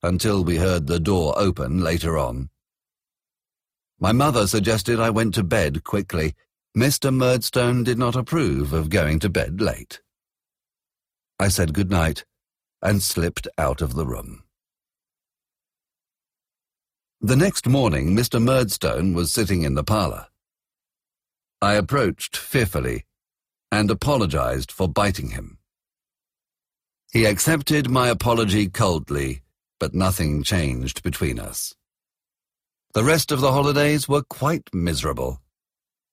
[0.00, 2.50] until we heard the door open later on.
[3.98, 6.36] My mother suggested I went to bed quickly.
[6.78, 7.12] Mr.
[7.12, 10.02] Murdstone did not approve of going to bed late.
[11.40, 12.24] I said good night
[12.80, 14.44] and slipped out of the room.
[17.20, 18.40] The next morning, Mr.
[18.40, 20.28] Murdstone was sitting in the parlour.
[21.60, 23.04] I approached fearfully
[23.70, 25.58] and apologized for biting him.
[27.12, 29.42] He accepted my apology coldly
[29.84, 31.74] but nothing changed between us.
[32.94, 35.42] The rest of the holidays were quite miserable.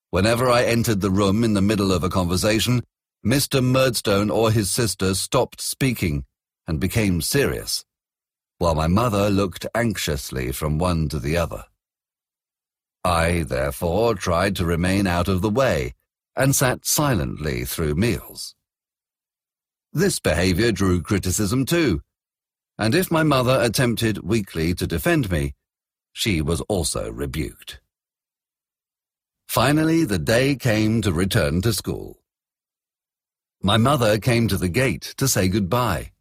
[0.10, 2.84] Whenever I entered the room in the middle of a conversation,
[3.26, 3.64] Mr.
[3.64, 6.26] Murdstone or his sister stopped speaking
[6.68, 7.86] and became serious,
[8.58, 11.66] while my mother looked anxiously from one to the other.
[13.04, 15.94] I, therefore, tried to remain out of the way
[16.36, 18.56] and sat silently through meals.
[19.94, 22.02] This behavior drew criticism too,
[22.78, 25.54] and if my mother attempted weakly to defend me,
[26.14, 27.80] she was also rebuked.
[29.48, 32.22] Finally, the day came to return to school.
[33.62, 36.12] My mother came to the gate to say goodbye.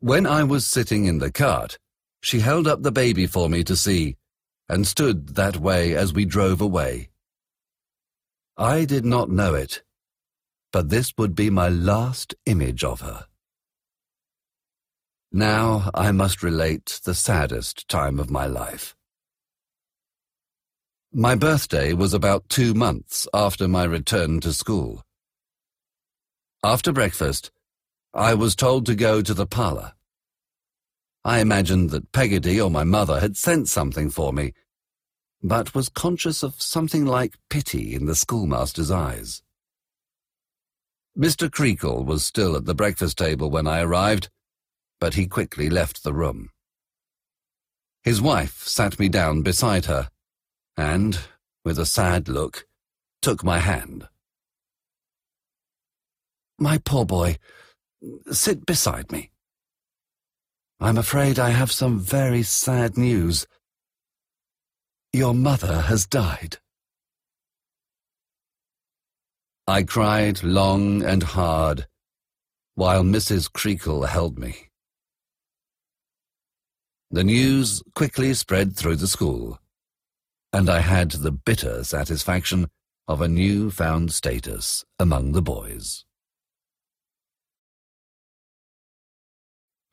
[0.00, 1.78] When I was sitting in the cart,
[2.20, 4.16] she held up the baby for me to see,
[4.74, 7.08] and stood that way as we drove away.
[8.56, 9.84] I did not know it,
[10.72, 13.26] but this would be my last image of her.
[15.30, 18.96] Now I must relate the saddest time of my life.
[21.12, 25.04] My birthday was about two months after my return to school.
[26.64, 27.52] After breakfast,
[28.12, 29.92] I was told to go to the parlour.
[31.24, 34.52] I imagined that Peggotty or my mother had sent something for me,
[35.46, 39.42] but was conscious of something like pity in the schoolmaster's eyes.
[41.16, 41.50] Mr.
[41.50, 44.30] Creakle was still at the breakfast table when I arrived,
[44.98, 46.48] but he quickly left the room.
[48.02, 50.08] His wife sat me down beside her,
[50.78, 51.18] and,
[51.62, 52.66] with a sad look,
[53.20, 54.08] took my hand.
[56.58, 57.36] My poor boy,
[58.30, 59.30] sit beside me.
[60.80, 63.46] I'm afraid I have some very sad news.
[65.14, 66.58] Your mother has died.
[69.68, 71.86] I cried long and hard,
[72.74, 73.48] while Mrs.
[73.48, 74.70] Creakle held me.
[77.12, 79.60] The news quickly spread through the school,
[80.52, 82.68] and I had the bitter satisfaction
[83.06, 86.04] of a new-found status among the boys.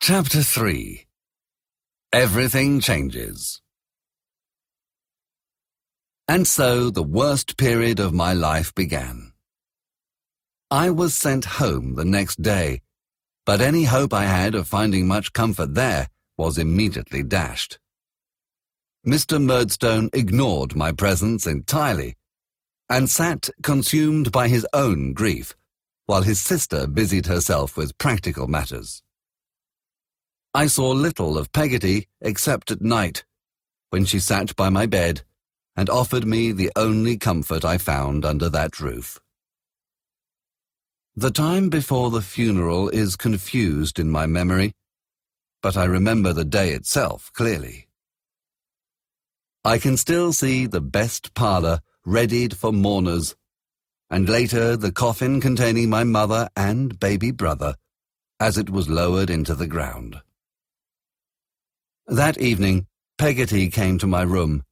[0.00, 1.06] Chapter 3
[2.12, 3.61] Everything Changes
[6.28, 9.32] And so the worst period of my life began.
[10.70, 12.80] I was sent home the next day,
[13.44, 16.08] but any hope I had of finding much comfort there
[16.38, 17.78] was immediately dashed.
[19.06, 19.42] Mr.
[19.42, 22.14] Murdstone ignored my presence entirely
[22.88, 25.54] and sat consumed by his own grief
[26.06, 29.02] while his sister busied herself with practical matters.
[30.54, 33.24] I saw little of Peggotty except at night,
[33.90, 35.22] when she sat by my bed
[35.76, 39.20] and offered me the only comfort I found under that roof.
[41.14, 44.72] The time before the funeral is confused in my memory,
[45.62, 47.88] but I remember the day itself clearly.
[49.64, 53.36] I can still see the best parlour readied for mourners,
[54.10, 57.76] and later the coffin containing my mother and baby brother
[58.40, 60.20] as it was lowered into the ground.
[62.08, 64.64] That evening, Peggotty came to my room.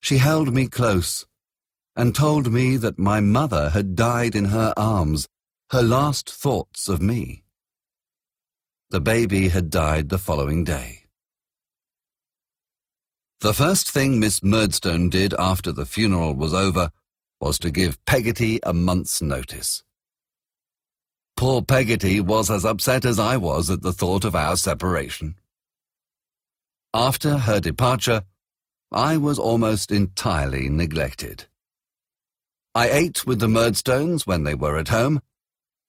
[0.00, 1.26] She held me close
[1.96, 5.28] and told me that my mother had died in her arms,
[5.70, 7.44] her last thoughts of me.
[8.90, 11.04] The baby had died the following day.
[13.40, 16.90] The first thing Miss Murdstone did after the funeral was over
[17.40, 19.82] was to give Peggotty a month's notice.
[21.36, 25.36] Poor Peggotty was as upset as I was at the thought of our separation.
[26.92, 28.24] After her departure,
[28.92, 31.44] I was almost entirely neglected.
[32.74, 35.22] I ate with the Murdstones when they were at home,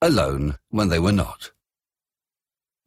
[0.01, 1.51] alone when they were not.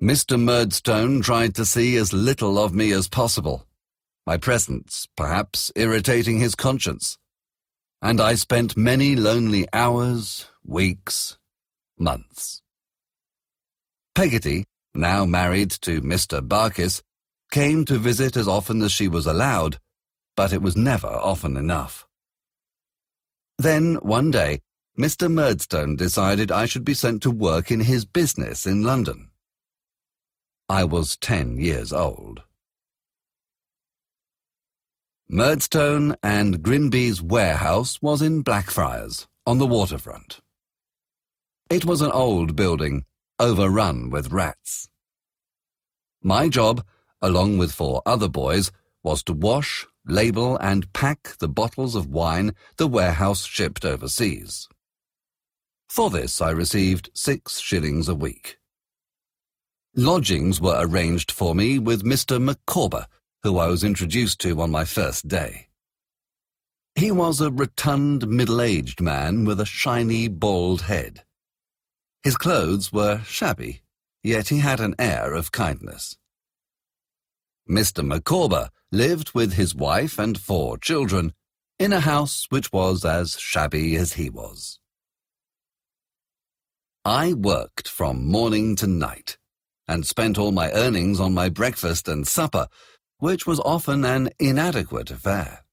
[0.00, 0.40] Mr.
[0.40, 3.66] Murdstone tried to see as little of me as possible,
[4.26, 7.18] my presence perhaps irritating his conscience,
[8.02, 11.38] and I spent many lonely hours, weeks,
[11.98, 12.62] months.
[14.14, 16.40] Peggotty, now married to Mr.
[16.46, 17.02] Barkis,
[17.50, 19.78] came to visit as often as she was allowed,
[20.36, 22.06] but it was never often enough.
[23.58, 24.60] Then, one day,
[24.98, 25.30] Mr.
[25.30, 29.30] Murdstone decided I should be sent to work in his business in London.
[30.68, 32.42] I was ten years old.
[35.28, 40.40] Murdstone and Grinby's warehouse was in Blackfriars, on the waterfront.
[41.70, 43.04] It was an old building,
[43.38, 44.88] overrun with rats.
[46.22, 46.84] My job,
[47.20, 48.70] along with four other boys,
[49.02, 54.68] was to wash, label, and pack the bottles of wine the warehouse shipped overseas.
[55.88, 58.58] For this I received six shillings a week.
[59.96, 62.42] Lodgings were arranged for me with Mr.
[62.42, 63.06] Micawber,
[63.44, 65.68] who I was introduced to on my first day.
[66.96, 71.24] He was a rotund, middle-aged man with a shiny, bald head.
[72.22, 73.82] His clothes were shabby,
[74.22, 76.16] yet he had an air of kindness.
[77.68, 78.06] Mr.
[78.06, 81.32] Micawber lived with his wife and four children
[81.78, 84.78] in a house which was as shabby as he was.
[87.04, 89.38] I worked from morning to night
[89.86, 92.68] and spent all my earnings on my breakfast and supper,
[93.18, 95.64] which was often an inadequate affair.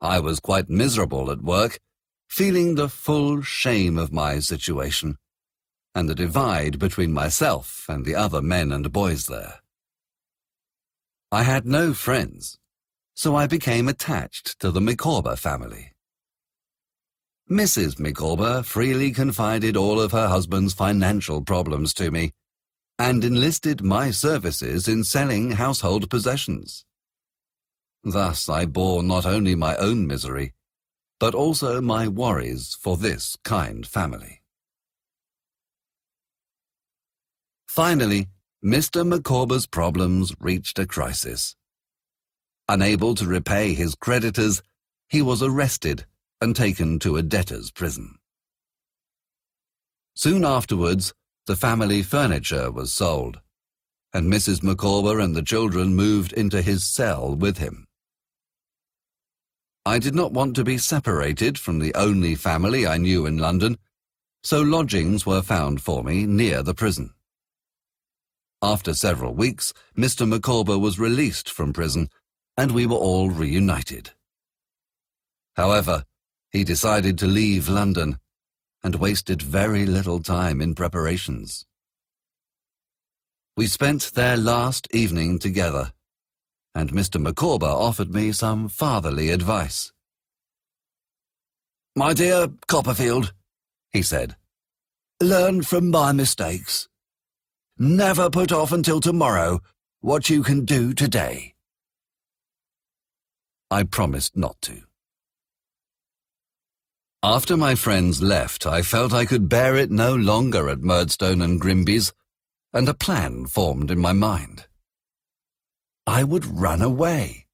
[0.00, 1.78] I was quite miserable at work
[2.28, 5.18] feeling the full shame of my situation
[5.94, 9.60] and the divide between myself and the other men and boys there.
[11.32, 12.58] I had no friends,
[13.14, 15.92] so I became attached to the Micawber family.
[17.48, 18.00] Mrs.
[18.00, 22.32] Micawber freely confided all of her husband's financial problems to me
[22.98, 26.84] and enlisted my services in selling household possessions.
[28.02, 30.54] Thus I bore not only my own misery,
[31.20, 34.42] but also my worries for this kind family.
[37.68, 38.26] Finally,
[38.64, 39.06] Mr.
[39.06, 41.56] Micawber's problems reached a crisis.
[42.68, 44.62] Unable to repay his creditors,
[45.08, 46.04] he was arrested
[46.42, 48.16] and taken to a debtor's prison.
[50.14, 51.14] Soon afterwards,
[51.46, 53.40] the family furniture was sold,
[54.12, 54.62] and Mrs.
[54.62, 57.86] Micawber and the children moved into his cell with him.
[59.86, 63.78] I did not want to be separated from the only family I knew in London,
[64.44, 67.14] so lodgings were found for me near the prison.
[68.62, 70.28] After several weeks, Mr.
[70.28, 72.10] Micawber was released from prison,
[72.56, 74.10] and we were all reunited.
[75.56, 76.04] However,
[76.50, 78.18] he decided to leave London
[78.82, 81.66] and wasted very little time in preparations.
[83.56, 85.92] We spent their last evening together
[86.74, 87.20] and Mr.
[87.20, 89.92] Micawber offered me some fatherly advice.
[91.96, 93.32] My dear Copperfield,
[93.92, 94.36] he said,
[95.20, 96.88] learn from my mistakes.
[97.82, 99.62] Never put off until tomorrow
[100.02, 101.54] what you can do today.
[103.70, 104.82] I promised not to.
[107.22, 111.58] After my friends left, I felt I could bear it no longer at Murdstone and
[111.58, 112.12] Grinby's,
[112.74, 114.66] and a plan formed in my mind.
[116.06, 117.46] I would run away.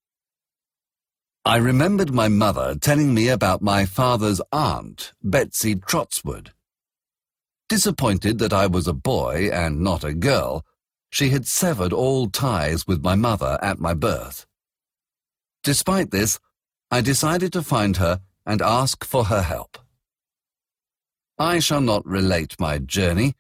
[1.45, 6.51] I remembered my mother telling me about my father's aunt, Betsey Trotwood.
[7.69, 10.65] Disappointed that I was a boy and not a girl,
[11.11, 14.47] she had severed all ties with my mother at my birth.
[15.65, 16.39] Despite this,
[16.93, 19.79] I decided to find her and ask for her help.
[21.39, 23.35] I shall not relate my journey,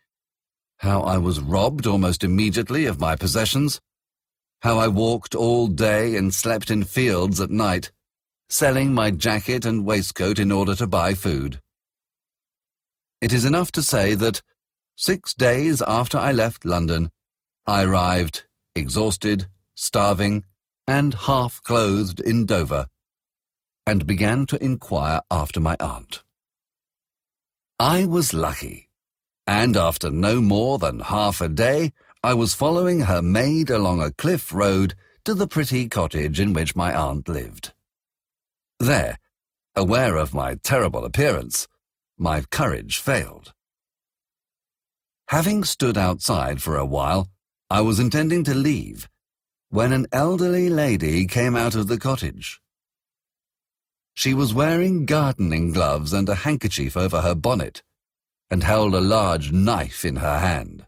[0.78, 3.80] how I was robbed almost immediately of my possessions,
[4.62, 7.92] how I walked all day and slept in fields at night,
[8.48, 11.60] selling my jacket and waistcoat in order to buy food.
[13.20, 14.42] It is enough to say that
[14.94, 17.10] six days after I left London,
[17.66, 18.44] I arrived,
[18.74, 20.44] exhausted, starving,
[20.86, 22.86] and half-clothed in Dover,
[23.86, 26.22] and began to inquire after my aunt.
[27.78, 28.90] I was lucky,
[29.46, 31.92] and after no more than half a day,
[32.22, 34.94] I was following her maid along a cliff road
[35.24, 37.72] to the pretty cottage in which my aunt lived.
[38.78, 39.18] There,
[39.74, 41.66] aware of my terrible appearance,
[42.18, 43.52] my courage failed.
[45.28, 47.28] Having stood outside for a while,
[47.68, 49.08] I was intending to leave
[49.70, 52.60] when an elderly lady came out of the cottage.
[54.14, 57.82] She was wearing gardening gloves and a handkerchief over her bonnet,
[58.50, 60.86] and held a large knife in her hand.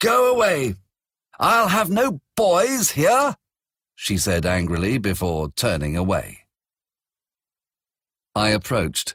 [0.00, 0.76] Go away!
[1.38, 3.36] I'll have no boys here,
[3.94, 6.40] she said angrily before turning away.
[8.34, 9.14] I approached,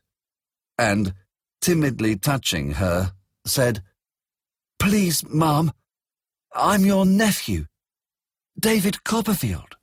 [0.78, 1.14] and,
[1.62, 3.14] timidly touching her,
[3.46, 3.82] said,
[4.80, 5.72] Please, ma'am,
[6.54, 7.66] I'm your nephew,
[8.60, 9.76] David Copperfield.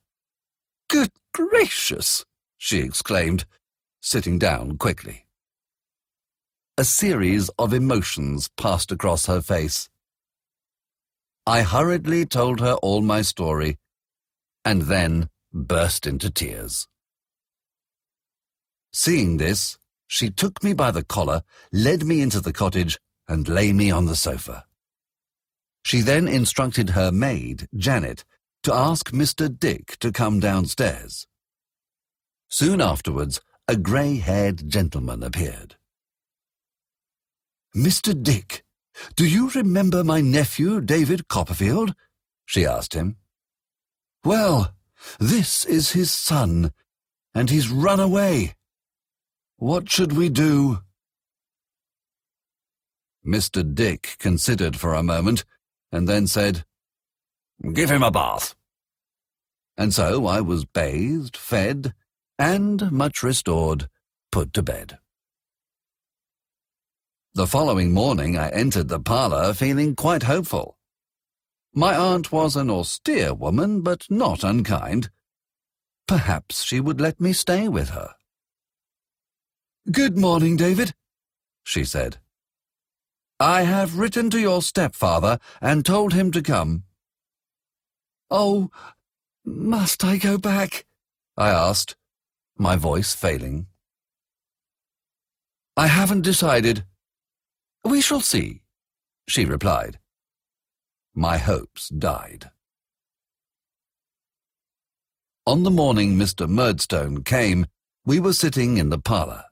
[0.88, 2.24] Good gracious,
[2.58, 3.44] she exclaimed,
[4.00, 5.26] sitting down quickly.
[6.78, 9.88] A series of emotions passed across her face.
[11.46, 13.78] I hurriedly told her all my story,
[14.64, 16.88] and then burst into tears.
[18.92, 19.78] Seeing this,
[20.12, 21.42] she took me by the collar,
[21.72, 24.66] led me into the cottage, and lay me on the sofa.
[25.86, 28.22] She then instructed her maid, Janet,
[28.64, 29.48] to ask Mr.
[29.48, 31.26] Dick to come downstairs.
[32.50, 35.76] Soon afterwards, a grey-haired gentleman appeared.
[37.74, 38.12] Mr.
[38.12, 38.64] Dick,
[39.16, 41.94] do you remember my nephew, David Copperfield?
[42.44, 43.16] she asked him.
[44.26, 44.74] Well,
[45.18, 46.74] this is his son,
[47.34, 48.56] and he's run away.
[49.62, 50.80] What should we do?
[53.24, 53.62] Mr.
[53.62, 55.44] Dick considered for a moment,
[55.92, 56.64] and then said,
[57.72, 58.56] Give him a bath.
[59.76, 61.94] And so I was bathed, fed,
[62.40, 63.88] and, much restored,
[64.32, 64.98] put to bed.
[67.34, 70.76] The following morning I entered the parlour feeling quite hopeful.
[71.72, 75.10] My aunt was an austere woman, but not unkind.
[76.08, 78.16] Perhaps she would let me stay with her.
[79.90, 80.94] Good morning, David,
[81.64, 82.18] she said.
[83.40, 86.84] I have written to your stepfather and told him to come.
[88.30, 88.70] Oh,
[89.44, 90.86] must I go back?
[91.36, 91.96] I asked,
[92.56, 93.66] my voice failing.
[95.76, 96.84] I haven't decided.
[97.84, 98.62] We shall see,
[99.26, 99.98] she replied.
[101.12, 102.52] My hopes died.
[105.44, 106.48] On the morning Mr.
[106.48, 107.66] Murdstone came,
[108.06, 109.46] we were sitting in the parlour.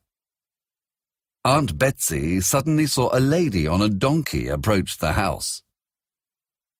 [1.44, 5.62] Aunt Betsey suddenly saw a lady on a donkey approach the house.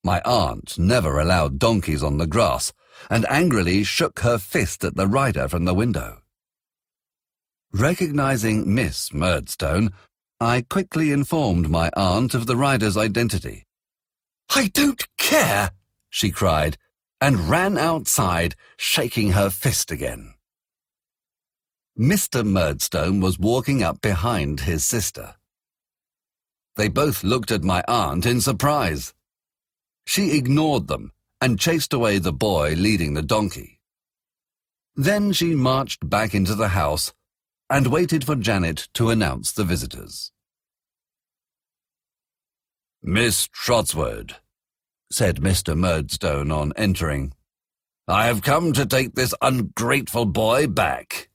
[0.04, 2.72] My aunt never allowed donkeys on the grass,
[3.08, 6.20] and angrily shook her fist at the rider from the window.
[7.72, 9.92] Recognizing Miss Murdstone,
[10.38, 13.66] I quickly informed my aunt of the rider's identity.
[14.54, 15.70] I don't care,
[16.10, 16.76] she cried,
[17.18, 20.34] and ran outside, shaking her fist again.
[21.98, 22.44] Mr.
[22.44, 25.34] Murdstone was walking up behind his sister.
[26.76, 29.12] They both looked at my aunt in surprise.
[30.06, 33.80] She ignored them and chased away the boy leading the donkey.
[34.94, 37.12] Then she marched back into the house
[37.70, 40.32] and waited for Janet to announce the visitors.
[43.02, 44.36] Miss Trotwood,
[45.10, 45.76] said Mr.
[45.76, 47.32] Murdstone on entering,
[48.06, 51.29] I have come to take this ungrateful boy back.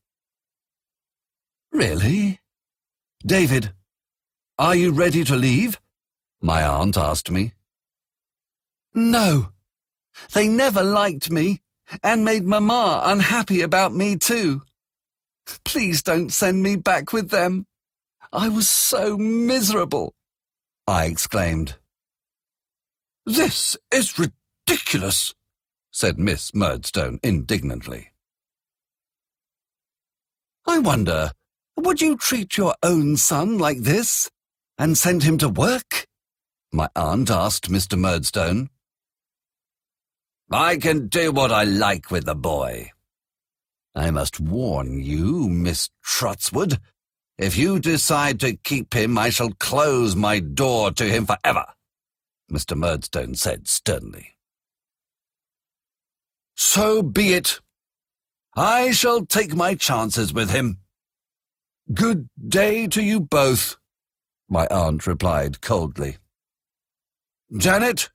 [1.76, 2.40] Really?
[3.26, 3.74] David,
[4.58, 5.78] are you ready to leave?
[6.42, 7.52] My aunt asked me.
[8.94, 9.50] No.
[10.32, 11.60] They never liked me,
[12.02, 14.62] and made Mamma unhappy about me too.
[15.66, 17.66] Please don't send me back with them.
[18.32, 20.16] I was so miserable,
[20.88, 21.76] I exclaimed.
[23.26, 25.36] This is ridiculous,
[25.92, 28.12] said Miss Murdstone indignantly.
[30.66, 31.34] I wonder,
[31.78, 34.30] would you treat your own son like this,
[34.78, 36.06] and send him to work?
[36.72, 37.98] My aunt asked Mr.
[37.98, 38.70] Murdstone.
[40.52, 42.92] I can do what I like with the boy.
[43.96, 46.80] I must warn you, Miss Trotwood.
[47.38, 51.66] If you decide to keep him, I shall close my door to him forever,
[52.52, 52.78] Mr.
[52.78, 54.38] Murdstone said sternly.
[56.56, 57.60] So be it.
[58.56, 60.80] I shall take my chances with him.
[61.94, 63.78] Good day to you both,
[64.50, 66.18] my aunt replied coldly.
[67.56, 68.10] Janet,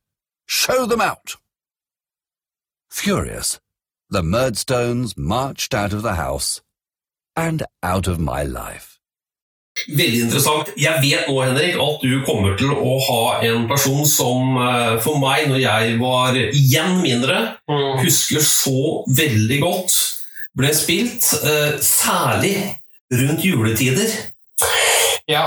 [0.45, 1.37] show them out.
[2.91, 3.61] Furious,
[4.09, 6.63] the Murdstones marched out of the house
[7.37, 8.99] and out of my life.
[9.87, 10.75] Veldig interessant.
[10.77, 15.23] Jeg vet nå, Henrik, at du kommer til å ha en person som eh, for
[15.23, 17.39] meg, når jeg var igjen mindre,
[18.03, 19.95] husker så veldig godt
[20.59, 24.11] ble spilt, eh, særlig rundt juletider.
[25.31, 25.45] Ja,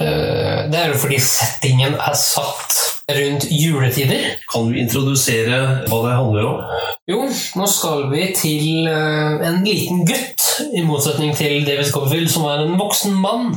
[0.00, 2.76] eh, det er jo fordi settingen er satt
[3.12, 4.36] rundt juletider.
[4.52, 6.62] Kan du introdusere hva det handler om?
[7.08, 7.22] Jo,
[7.56, 10.44] nå skal vi til eh, en liten gutt,
[10.74, 13.52] i motsetning til David Copperfield, som er en voksen mann.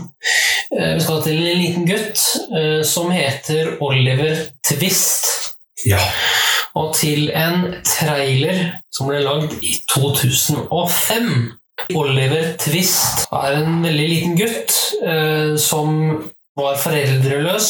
[0.76, 2.20] Eh, Vi skal til en liten gutt
[2.88, 4.36] som heter Oliver
[4.68, 5.28] Twist.
[5.88, 6.00] Ja.
[6.76, 8.60] Og til en trailer
[8.94, 11.58] som ble lagd i 2005.
[11.98, 15.98] Oliver Twist er en veldig liten gutt eh, som
[16.60, 17.70] var foreldreløs,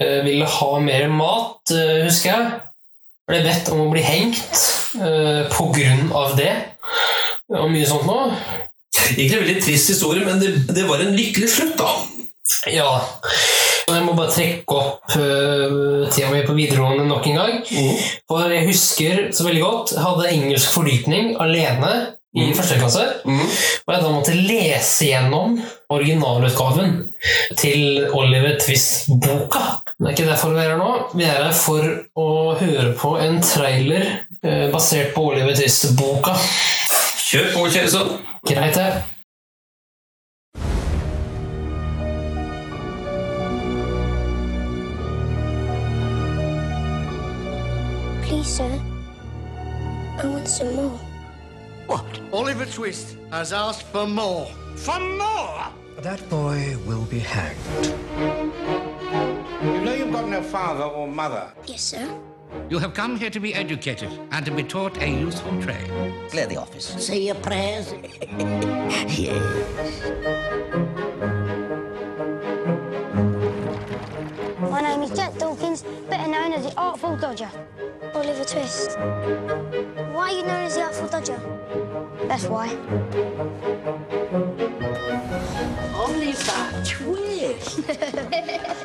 [0.00, 2.50] eh, ville ha mer mat, eh, husker jeg.
[3.30, 4.64] Ble bedt om å bli hengt
[4.98, 6.52] eh, på grunn av det.
[7.50, 8.18] Og mye sånt nå.
[9.10, 11.90] Egentlig en veldig trist historie, men det, det var en lykkelig slutt, da.
[12.70, 12.90] Ja.
[13.90, 17.56] Jeg må bare trekke opp uh, tida mi på videregående nok en gang.
[18.30, 21.90] For jeg husker så veldig godt Jeg hadde engelsk fordypning alene
[22.34, 23.04] i første klasse.
[23.26, 25.56] Og jeg da måtte lese gjennom
[25.90, 26.96] originalutgaven
[27.58, 29.64] til Oliver Twist-boka.
[29.98, 30.90] Det er ikke derfor vi er her nå.
[31.14, 32.28] Vi er her for å
[32.60, 34.06] høre på en trailer
[34.42, 36.36] eh, basert på Oliver Twist-boka.
[37.30, 38.18] Kjør på, Kjøresson.
[38.46, 39.02] Greit, det.
[48.24, 48.80] Please, sir.
[50.22, 51.09] I want some more.
[51.90, 52.20] What?
[52.32, 54.46] Oliver Twist has asked for more.
[54.76, 55.66] For more?
[55.98, 57.58] That boy will be hanged.
[59.60, 61.52] You know you've got no father or mother.
[61.66, 62.08] Yes, sir.
[62.68, 65.90] You have come here to be educated and to be taught a useful trade.
[66.30, 66.84] Clear the office.
[67.04, 67.92] Say your prayers.
[69.10, 69.42] Yes.
[74.60, 77.50] My name is Jack Dawkins, better known as the Artful Dodger.
[78.14, 78.98] Oliver Twist.
[78.98, 81.40] Why are you known as the Artful Dodger?
[82.26, 82.68] That's why.
[85.94, 87.88] Oliver Twist.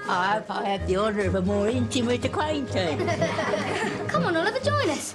[0.08, 3.02] I hope I have the honour of a more intimate acquaintance.
[4.12, 5.14] Come on, Oliver, join us.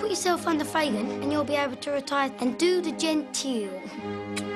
[0.00, 3.70] Put yourself under Fagin, and you'll be able to retire and do the genteel.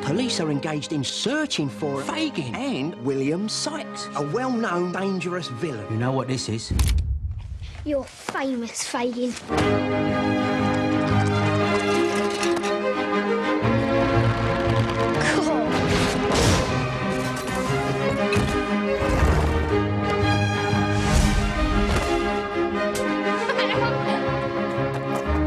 [0.05, 5.87] Police are engaged in searching for Fagin and William Sikes, a well-known dangerous villain.
[5.91, 6.75] You know what this is?
[7.87, 9.33] You're famous, Fagin.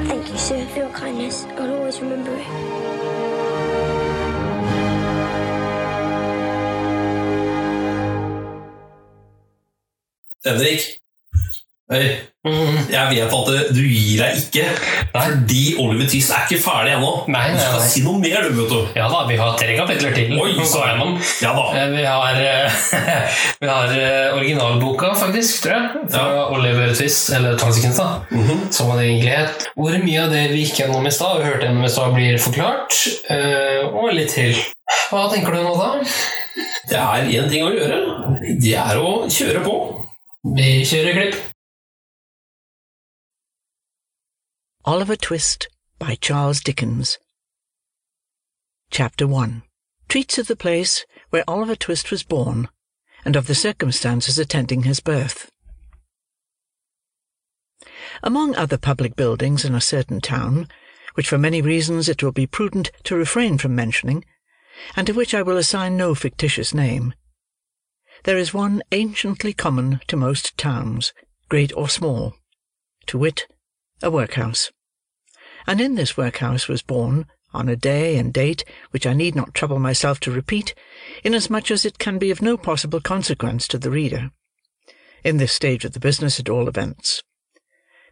[0.07, 1.45] Thank you, sir, for your kindness.
[1.57, 2.96] I'll always remember it.
[10.53, 10.87] Henrik.
[11.87, 14.63] Jeg vet at du gir deg ikke,
[15.13, 17.11] fordi Oliver Twist er ikke ferdig ennå.
[17.31, 18.89] Nei, nei, nei, skal si noe mer, du, vet du.
[18.97, 21.13] Ja da, vi har tre kapitler til Oi, å gå gjennom.
[21.43, 21.63] Ja da.
[21.79, 22.81] Eh, Vi har, eh,
[23.61, 26.25] vi har eh, originalboka, faktisk, tror jeg, fra
[26.57, 28.09] Oliver Twist, eller Transikens, da,
[28.75, 29.69] som han egentlig het.
[29.79, 32.41] Hvor mye av det vi gikk gjennom i stad, og hørte gjennom i stad, blir
[32.49, 32.99] forklart,
[33.93, 34.59] og litt til.
[35.07, 35.93] Hva tenker du nå, da?
[36.91, 38.03] Det er én ting å gjøre.
[38.59, 39.77] Det er å kjøre på.
[40.55, 41.35] Vi kjører klipp.
[44.85, 45.67] Oliver Twist
[45.99, 47.17] by Charles Dickens.
[48.91, 49.63] Chapter 1
[50.07, 52.69] treats of the place where Oliver Twist was born
[53.25, 55.51] and of the circumstances attending his birth.
[58.23, 60.69] Among other public buildings in a certain town,
[61.15, 64.23] which for many reasons it will be prudent to refrain from mentioning,
[64.95, 67.13] and to which I will assign no fictitious name,
[68.23, 71.13] there is one anciently common to most towns,
[71.49, 72.35] great or small,
[73.05, 73.47] to wit,
[74.01, 74.71] a workhouse.
[75.65, 79.53] And in this workhouse was born, on a day and date which I need not
[79.53, 80.75] trouble myself to repeat,
[81.23, 84.31] inasmuch as it can be of no possible consequence to the reader,
[85.23, 87.23] in this stage of the business at all events,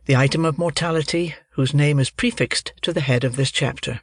[0.06, 4.02] the item of mortality whose name is prefixed to the head of this chapter.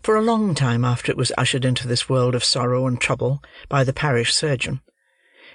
[0.00, 3.42] For a long time after it was ushered into this world of sorrow and trouble
[3.68, 4.80] by the parish surgeon,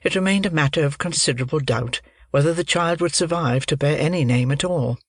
[0.03, 2.01] it remained a matter of considerable doubt
[2.31, 4.99] whether the child would survive to bear any name at all;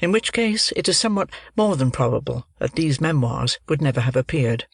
[0.00, 4.16] in which case it is somewhat more than probable that these memoirs would never have
[4.16, 4.66] appeared;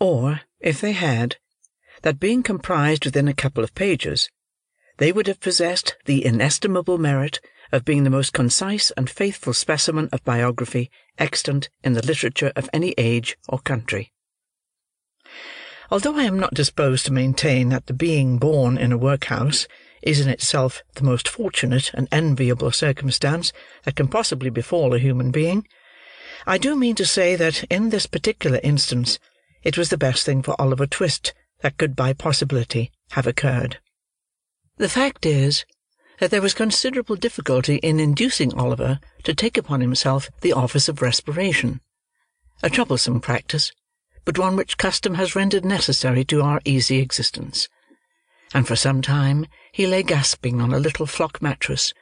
[0.00, 1.36] or, if they had,
[2.02, 4.28] that being comprised within a couple of pages,
[4.96, 7.38] they would have possessed the inestimable merit
[7.72, 12.70] of being the most concise and faithful specimen of biography extant in the literature of
[12.72, 14.12] any age or country.
[15.90, 19.66] Although I am not disposed to maintain that the being born in a workhouse
[20.02, 23.52] is in itself the most fortunate and enviable circumstance
[23.84, 25.66] that can possibly befall a human being,
[26.46, 29.18] I do mean to say that in this particular instance
[29.62, 33.78] it was the best thing for Oliver Twist that could by possibility have occurred.
[34.76, 35.64] The fact is,
[36.18, 41.00] that there was considerable difficulty in inducing Oliver to take upon himself the office of
[41.00, 41.80] respiration;
[42.62, 43.72] a troublesome practice,
[44.24, 47.68] but one which custom has rendered necessary to our easy existence;
[48.52, 51.94] and for some time he lay gasping on a little flock mattress,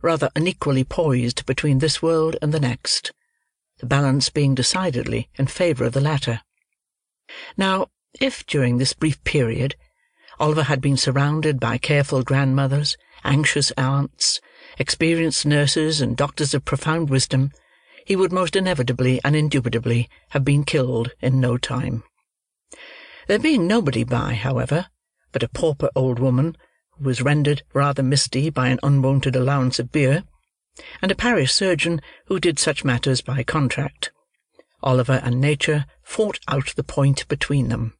[0.00, 3.12] rather unequally poised between this world and the next;
[3.80, 6.40] the balance being decidedly in favour of the latter.
[7.56, 7.88] Now,
[8.18, 9.76] if during this brief period,
[10.40, 14.40] Oliver had been surrounded by careful grandmothers, anxious aunts,
[14.78, 17.50] experienced nurses, and doctors of profound wisdom,
[18.04, 22.02] he would most inevitably and indubitably have been killed in no time.
[23.26, 24.86] There being nobody by, however,
[25.32, 26.56] but a pauper old woman,
[26.92, 30.24] who was rendered rather misty by an unwonted allowance of beer,
[31.02, 34.10] and a parish surgeon who did such matters by contract,
[34.82, 37.94] Oliver and Nature fought out the point between them.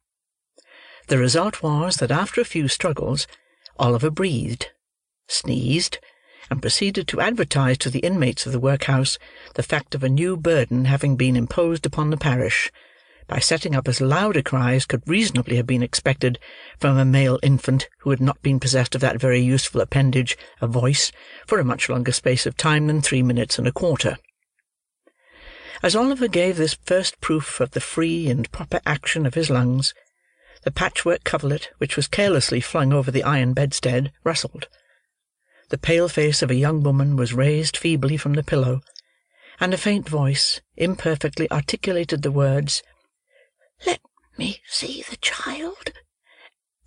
[1.07, 3.27] The result was, that after a few struggles,
[3.77, 4.69] Oliver breathed,
[5.31, 5.99] sneezed,
[6.49, 9.17] and proceeded to advertise to the inmates of the workhouse
[9.53, 12.71] the fact of a new burden having been imposed upon the parish,
[13.27, 16.39] by setting up as loud a cry as could reasonably have been expected
[16.79, 20.67] from a male infant who had not been possessed of that very useful appendage, a
[20.67, 21.11] voice,
[21.45, 24.17] for a much longer space of time than three minutes and a quarter.
[25.83, 29.93] As Oliver gave this first proof of the free and proper action of his lungs,
[30.63, 34.67] the patchwork coverlet which was carelessly flung over the iron bedstead rustled;
[35.69, 38.81] the pale face of a young woman was raised feebly from the pillow;
[39.59, 42.81] and a faint voice imperfectly articulated the words,
[43.85, 44.01] "Let
[44.37, 45.91] me see the child,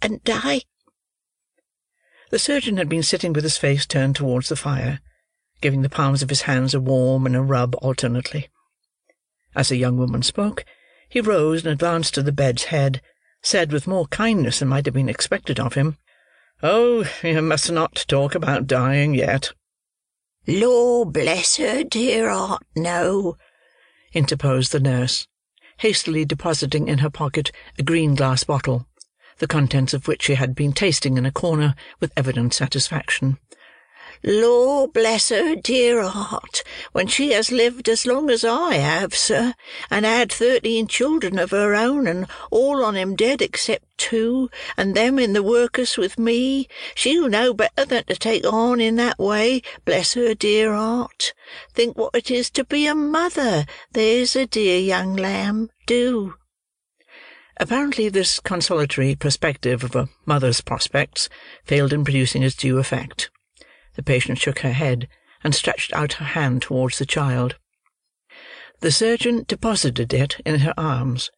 [0.01, 0.63] and die."
[2.31, 5.01] The surgeon had been sitting with his face turned towards the fire,
[5.61, 8.49] giving the palms of his hands a warm and a rub alternately.
[9.55, 10.65] As the young woman spoke,
[11.09, 13.01] he rose and advanced to the bed's head
[13.43, 15.99] said with more kindness than might have been expected of him,
[16.64, 19.51] "Oh, you must not talk about dying yet."
[20.47, 23.36] "Lor bless her dear heart, no,"
[24.12, 25.26] interposed the nurse,
[25.78, 28.86] hastily depositing in her pocket a green glass bottle,
[29.39, 33.39] the contents of which she had been tasting in a corner with evident satisfaction.
[34.24, 36.62] Lor bless her dear heart,
[36.93, 39.55] when she has lived as long as I have, sir,
[39.90, 44.94] and had thirteen children of her own, and all on 'em dead except two, and
[44.94, 49.19] them in the workus with me, she'll know better than to take on in that
[49.19, 51.35] way, bless her dear heart.
[51.74, 56.35] Think what it is to be a mother, there's a dear young lamb, do."
[57.57, 61.28] Apparently this consolatory perspective of a mother's prospects
[61.65, 63.32] failed in producing its due effect.
[63.94, 65.09] The patient shook her head,
[65.44, 67.56] and stretched out her hand towards the child.
[68.81, 71.31] The surgeon deposited it in her arms.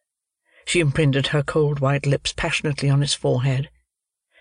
[0.65, 3.69] She imprinted her cold white lips passionately on its forehead,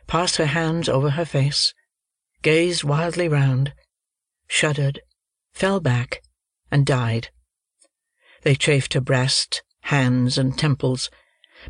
[0.07, 1.75] passed her hands over her face,
[2.43, 3.75] gazed wildly round,
[4.47, 5.01] shuddered,
[5.53, 6.23] fell back,
[6.71, 7.31] and died.
[8.43, 11.11] They chafed her breast, hands, and temples,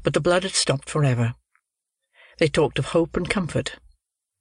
[0.02, 1.34] but the blood had stopped for ever.
[2.38, 3.76] They talked of hope and comfort.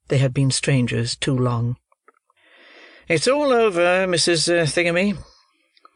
[0.09, 1.77] They had been strangers too long.
[3.09, 4.47] "It's all over, Mrs.
[4.47, 5.17] uh, Thingummy,"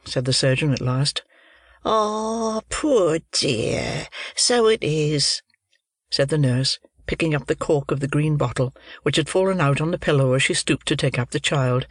[0.03, 1.23] said the surgeon at last.
[1.85, 5.41] "Ah, poor dear, so it is,"
[6.09, 9.79] said the nurse, picking up the cork of the green bottle, which had fallen out
[9.79, 11.87] on the pillow as she stooped to take up the child.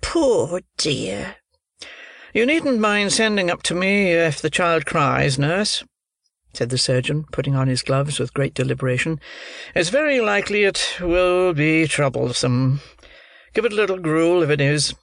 [0.00, 1.36] "Poor dear!"
[2.32, 5.82] "You needn't mind sending up to me if the child cries, nurse,"
[6.52, 9.18] said the surgeon, putting on his gloves with great deliberation.
[9.74, 12.80] "It's very likely it will be troublesome.
[13.54, 14.94] Give it a little gruel, if it is."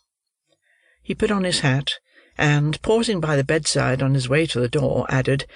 [1.02, 2.00] He put on his hat,
[2.38, 5.48] and, pausing by the bedside on his way to the door, added,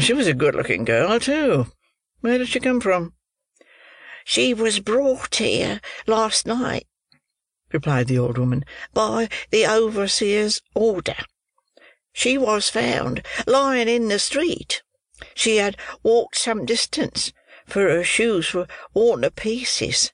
[0.00, 1.72] "She was a good-looking girl, too.
[2.18, 3.14] Where did she come from?"
[4.24, 6.88] "She was brought here last night,"
[7.72, 11.16] replied the old woman, "by the overseer's order.
[12.12, 14.82] She was found lying in the street.
[15.36, 17.32] She had walked some distance,
[17.68, 20.10] for her shoes were worn to pieces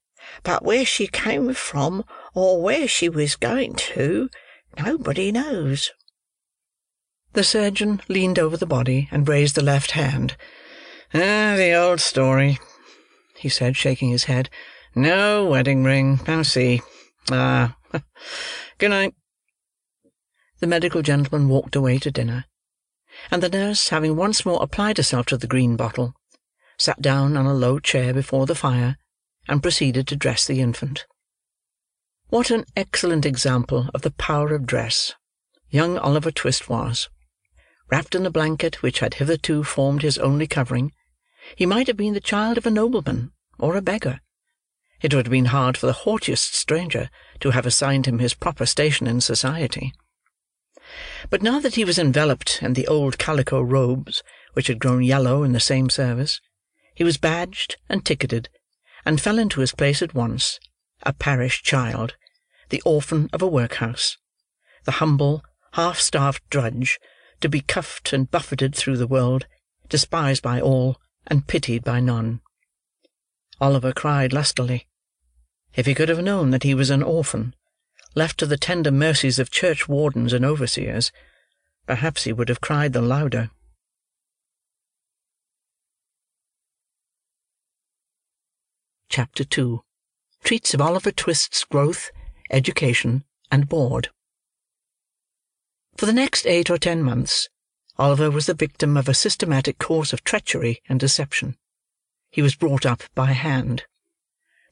[0.47, 4.31] but where she came from, or where she was going to,
[4.79, 5.91] nobody knows."
[7.33, 10.37] The surgeon leaned over the body, and raised the left hand.
[11.13, 12.61] "Ah, the old story,"
[13.37, 14.49] he said, shaking his head.
[14.95, 16.81] "No wedding ring, see.
[17.29, 17.77] Ah!
[18.79, 19.15] Good night."
[20.61, 22.45] The medical gentleman walked away to dinner;
[23.33, 26.15] and the nurse, having once more applied herself to the green bottle,
[26.79, 28.97] sat down on a low chair before the fire,
[29.49, 31.07] and proceeded to dress the infant.
[32.29, 35.15] What an excellent example of the power of dress,
[35.71, 37.09] young Oliver Twist was!
[37.89, 40.93] Wrapped in the blanket which had hitherto formed his only covering,
[41.55, 44.21] he might have been the child of a nobleman, or a beggar.
[45.01, 47.11] It would have been hard for the haughtiest stranger
[47.41, 49.93] to have assigned him his proper station in society.
[51.31, 54.23] But now that he was enveloped in the old calico robes
[54.55, 56.41] which had grown yellow in the same service,
[56.95, 58.49] he was badged and ticketed,
[59.07, 60.59] and fell into his place at once,
[61.05, 62.17] a parish child,
[62.71, 64.19] the orphan of a workhouse,
[64.85, 65.43] the humble,
[65.73, 66.99] half-starved drudge,
[67.41, 69.47] to be cuffed and buffeted through the world,
[69.89, 70.97] despised by all,
[71.27, 72.41] and pitied by none.
[73.61, 74.89] Oliver cried lustily.
[75.75, 77.55] If he could have known that he was an orphan,
[78.15, 81.13] left to the tender mercies of church wardens and overseers,
[81.87, 83.51] perhaps he would have cried the louder.
[89.17, 89.83] Chapter two
[90.45, 92.11] Treats of Oliver Twist's growth,
[92.51, 94.11] education, and board.
[95.97, 97.49] For the next eight or ten months,
[97.97, 101.57] Oliver was the victim of a systematic course of treachery and deception.
[102.29, 103.85] He was brought up by hand.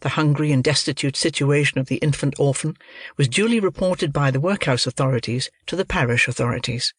[0.03, 2.77] The hungry and destitute situation of the infant orphan
[3.17, 6.93] was duly reported by the workhouse authorities to the parish authorities.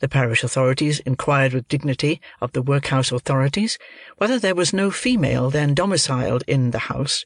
[0.00, 3.78] The parish authorities inquired with dignity of the workhouse authorities
[4.18, 7.24] whether there was no female then domiciled in the house,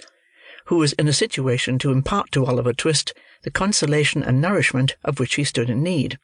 [0.67, 5.19] who was in a situation to impart to Oliver Twist the consolation and nourishment of
[5.19, 6.19] which he stood in need.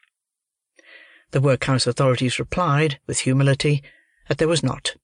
[1.32, 3.82] The workhouse authorities replied, with humility,
[4.28, 4.94] that there was not.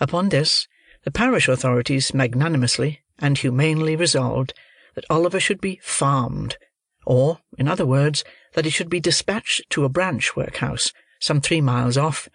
[0.00, 0.68] Upon this,
[1.02, 4.54] the parish authorities magnanimously and humanely resolved
[4.94, 6.56] that Oliver should be farmed,
[7.04, 8.22] or, in other words,
[8.54, 12.28] that he should be dispatched to a branch workhouse, some three miles off,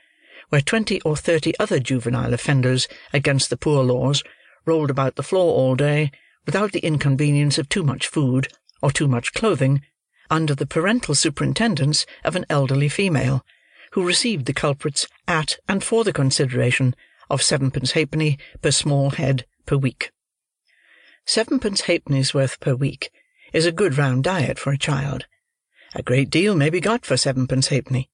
[0.50, 4.24] where twenty or thirty other juvenile offenders against the poor laws
[4.66, 6.12] rolled about the floor all day,
[6.46, 8.48] without the inconvenience of too much food,
[8.82, 9.82] or too much clothing,
[10.30, 13.46] under the parental superintendence of an elderly female,
[13.92, 16.96] who received the culprits at and for the consideration
[17.30, 20.12] of sevenpence halfpenny per small head per week.
[21.26, 23.12] Sevenpence halfpenny's worth per week
[23.54, 25.26] is a good round diet for a child.
[25.96, 28.10] A great deal may be got for sevenpence halfpenny;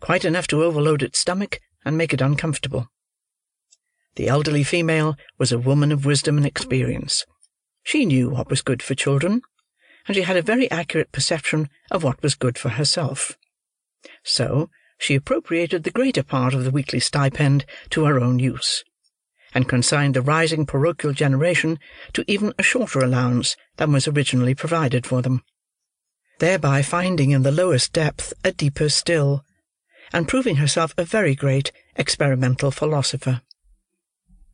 [0.00, 2.90] quite enough to overload its stomach and make it uncomfortable.
[4.16, 7.24] The elderly female was a woman of wisdom and experience.
[7.84, 9.42] She knew what was good for children,
[10.08, 13.38] and she had a very accurate perception of what was good for herself.
[14.24, 14.68] So,
[14.98, 18.82] she appropriated the greater part of the weekly stipend to her own use,
[19.54, 21.78] and consigned the rising parochial generation
[22.14, 25.42] to even a shorter allowance than was originally provided for them;
[26.38, 29.44] thereby finding in the lowest depth a deeper still,
[30.12, 33.42] and proving herself a very great experimental philosopher.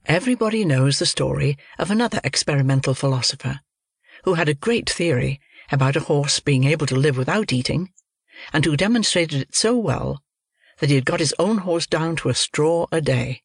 [0.06, 3.60] Everybody knows the story of another experimental philosopher,
[4.24, 5.40] who had a great theory
[5.70, 7.92] about a horse being able to live without eating,
[8.52, 10.22] and who demonstrated it so well
[10.78, 13.42] that he had got his own horse down to a straw a day,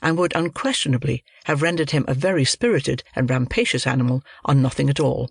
[0.00, 5.00] and would unquestionably have rendered him a very spirited and rampacious animal on nothing at
[5.00, 5.30] all,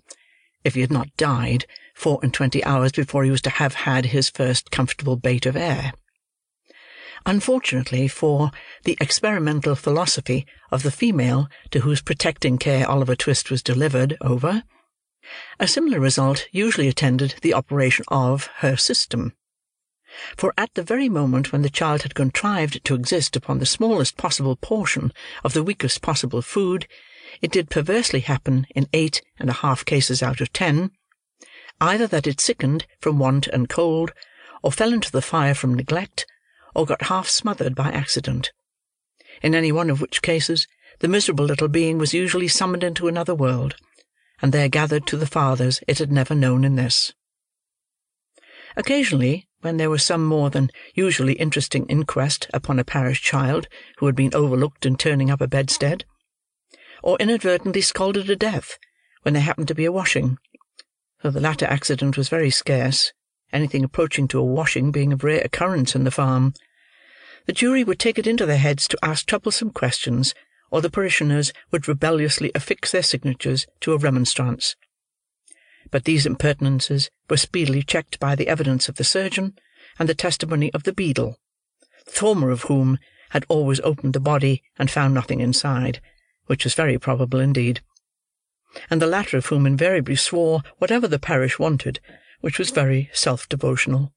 [0.62, 1.66] if he had not died
[2.02, 5.56] four and twenty hours before he was to have had his first comfortable bait of
[5.56, 5.92] air.
[7.24, 8.50] Unfortunately for
[8.82, 14.64] the experimental philosophy of the female to whose protecting care Oliver Twist was delivered over,
[15.60, 19.32] a similar result usually attended the operation of her system
[20.36, 24.16] for at the very moment when the child had contrived to exist upon the smallest
[24.16, 25.12] possible portion
[25.42, 26.86] of the weakest possible food,
[27.40, 30.90] it did perversely happen in eight and a half cases out of ten,
[31.82, 34.12] either that it sickened from want and cold,
[34.62, 36.24] or fell into the fire from neglect,
[36.76, 38.52] or got half smothered by accident;
[39.42, 40.68] in any one of which cases,
[41.00, 43.74] the miserable little being was usually summoned into another world,
[44.40, 47.12] and there gathered to the fathers it had never known in this.
[48.76, 53.68] Occasionally when there was some more than usually interesting inquest upon a parish child
[53.98, 56.04] who had been overlooked in turning up a bedstead,
[57.02, 58.78] or inadvertently scalded to death
[59.22, 60.38] when there happened to be a washing,
[61.22, 63.12] though the latter accident was very scarce,
[63.52, 66.52] anything approaching to a washing being of rare occurrence in the farm,
[67.46, 70.34] the jury would take it into their heads to ask troublesome questions,
[70.70, 74.76] or the parishioners would rebelliously affix their signatures to a remonstrance.
[75.90, 79.54] But these impertinences were speedily checked by the evidence of the surgeon
[79.98, 81.36] and the testimony of the beadle,
[82.06, 82.98] the former of whom
[83.30, 86.00] had always opened the body and found nothing inside,
[86.46, 87.80] which was very probable indeed;
[88.90, 92.00] and the latter of whom invariably swore whatever the parish wanted,
[92.40, 94.12] which was very self-devotional.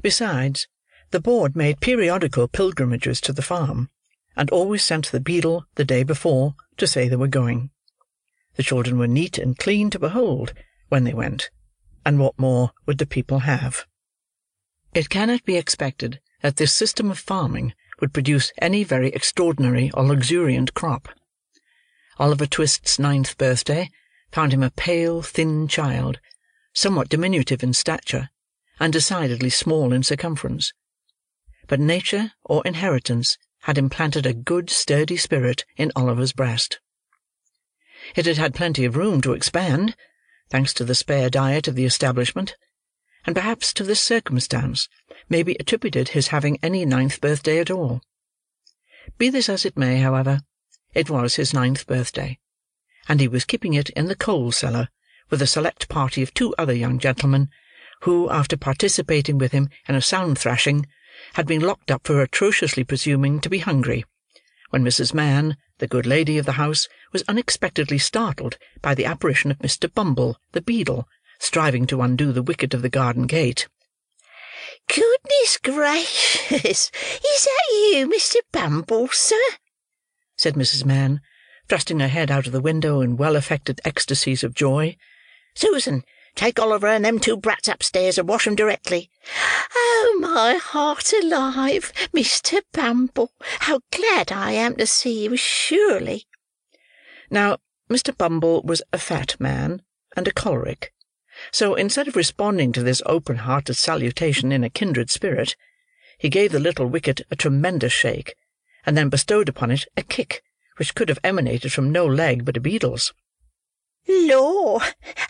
[0.00, 0.68] Besides,
[1.10, 3.90] the board made periodical pilgrimages to the farm,
[4.36, 7.70] and always sent the beadle the day before, to say they were going.
[8.56, 10.54] The children were neat and clean to behold,
[10.88, 11.50] when they went;
[12.04, 13.86] and what more would the people have?
[14.94, 20.04] It cannot be expected that this system of farming would produce any very extraordinary or
[20.04, 21.08] luxuriant crop.
[22.18, 23.90] Oliver Twist's ninth birthday
[24.30, 26.20] found him a pale, thin child,
[26.74, 28.30] somewhat diminutive in stature,
[28.78, 30.72] and decidedly small in circumference;
[31.68, 36.80] but nature or inheritance had implanted a good sturdy spirit in Oliver's breast.
[38.14, 39.96] It had had plenty of room to expand,
[40.50, 42.56] thanks to the spare diet of the establishment;
[43.24, 44.88] and perhaps to this circumstance
[45.28, 48.02] may be attributed his having any ninth birthday at all.
[49.16, 50.42] Be this as it may, however,
[50.94, 52.38] it was his ninth birthday,
[53.08, 54.88] and he was keeping it in the coal cellar
[55.30, 57.48] with a select party of two other young gentlemen,
[58.02, 60.86] who, after participating with him in a sound thrashing,
[61.34, 64.04] had been locked up for atrociously presuming to be hungry,
[64.70, 65.14] when Mrs.
[65.14, 69.92] Mann, the good lady of the house, was unexpectedly startled by the apparition of Mr.
[69.92, 71.06] Bumble, the beadle,
[71.38, 73.68] striving to undo the wicket of the garden gate.
[74.88, 76.90] "Goodness gracious!
[76.90, 76.90] Is
[77.44, 78.36] that you, Mr.
[78.52, 79.36] Bumble, sir?"
[80.36, 80.84] Said Mrs.
[80.84, 81.20] Mann,
[81.68, 84.96] thrusting her head out of the window in well-affected ecstasies of joy.
[85.54, 86.04] "Susan,
[86.34, 89.10] take Oliver and them two brats upstairs, and wash 'em directly.
[89.74, 92.62] Oh, my heart alive, Mr.
[92.72, 96.26] Bumble, how glad I am to see you, surely!"
[97.30, 97.58] Now,
[97.90, 98.16] Mr.
[98.16, 99.82] Bumble was a fat man,
[100.16, 100.94] and a choleric;
[101.50, 105.56] so, instead of responding to this open-hearted salutation in a kindred spirit,
[106.18, 108.34] he gave the little wicket a tremendous shake,
[108.84, 110.42] and then bestowed upon it a kick
[110.76, 113.12] which could have emanated from no leg but a beadle's.
[114.08, 114.80] "Lor,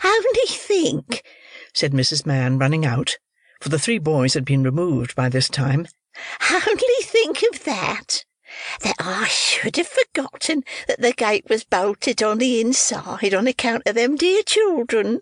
[0.03, 1.23] only think!"
[1.73, 2.25] said Mrs.
[2.25, 3.17] Mann, running out;
[3.59, 5.87] for the three boys had been removed by this time.
[6.51, 8.25] "Only think of that!
[8.81, 13.83] That I should have forgotten that the gate was bolted on the inside on account
[13.85, 15.21] of them dear children.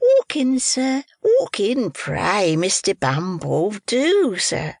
[0.00, 2.98] Walk in, sir, walk in, pray, Mr.
[2.98, 4.76] Bumble, do, sir."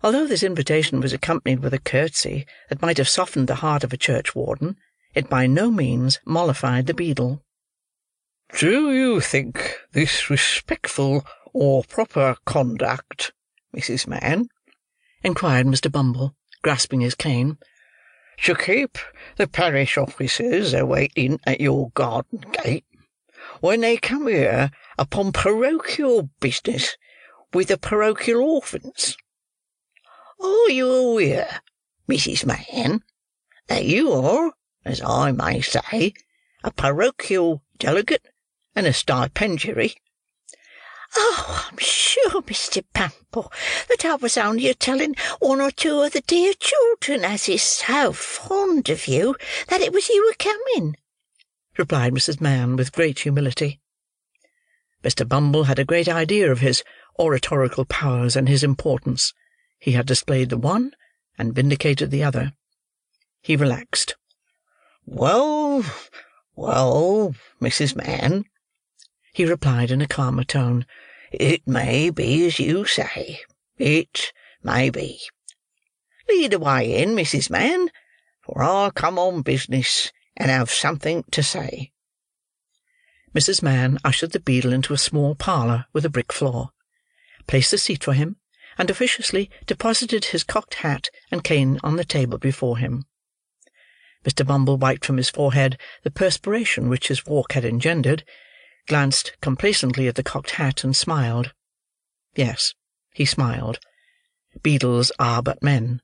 [0.00, 3.92] Although this invitation was accompanied with a curtsey that might have softened the heart of
[3.92, 4.76] a churchwarden,
[5.12, 7.44] it by no means mollified the beadle.
[8.56, 13.32] "Do you think this respectful or proper conduct,
[13.74, 14.06] Mrs.
[14.06, 14.50] Mann,"
[15.24, 15.90] inquired Mr.
[15.90, 17.58] Bumble, grasping his cane,
[18.44, 18.98] "to keep
[19.34, 22.86] the parish officers a waiting at your garden gate,
[23.58, 26.96] when they come here upon parochial business
[27.52, 29.16] with the parochial orphans?
[30.40, 31.62] Are you aware,
[32.08, 32.46] Mrs.
[32.46, 33.02] Mann,
[33.66, 34.52] that you are,
[34.84, 36.14] as I may say,
[36.62, 38.24] a parochial delegate
[38.76, 39.96] and a stipendiary?"
[41.16, 42.84] "Oh, I'm sure, Mr.
[42.92, 43.52] Bumble,
[43.88, 47.64] that I was only a telling one or two of the dear children as is
[47.64, 49.34] so fond of you,
[49.66, 50.94] that it was you were coming,"
[51.76, 52.40] replied Mrs.
[52.40, 53.80] Mann, with great humility.
[55.02, 55.28] Mr.
[55.28, 56.84] Bumble had a great idea of his
[57.18, 59.34] oratorical powers and his importance.
[59.78, 60.94] He had displayed the one,
[61.38, 62.52] and vindicated the other.
[63.40, 64.16] He relaxed.
[65.06, 65.84] "Well,
[66.56, 67.94] well, Mrs.
[67.94, 68.44] Mann,"
[69.32, 70.84] he replied in a calmer tone,
[71.30, 73.42] "it may be as you say.
[73.76, 74.32] It
[74.64, 75.20] may be.
[76.28, 77.48] Lead the way in, Mrs.
[77.48, 77.90] Mann,
[78.42, 81.92] for I come on business, and have something to say."
[83.32, 83.62] Mrs.
[83.62, 86.70] Mann ushered the beadle into a small parlour with a brick floor,
[87.46, 88.36] placed a seat for him,
[88.78, 93.04] and officiously deposited his cocked hat and cane on the table before him.
[94.24, 94.46] Mr.
[94.46, 98.24] Bumble wiped from his forehead the perspiration which his walk had engendered,
[98.86, 101.52] glanced complacently at the cocked hat, and smiled.
[102.34, 102.74] Yes,
[103.12, 103.78] he smiled.
[104.62, 106.00] Beadles are but men,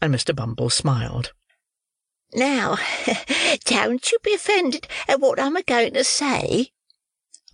[0.00, 0.34] and Mr.
[0.34, 1.32] Bumble smiled.
[2.34, 2.78] "Now,
[3.64, 6.72] don't you be offended at what I'm a going to say,"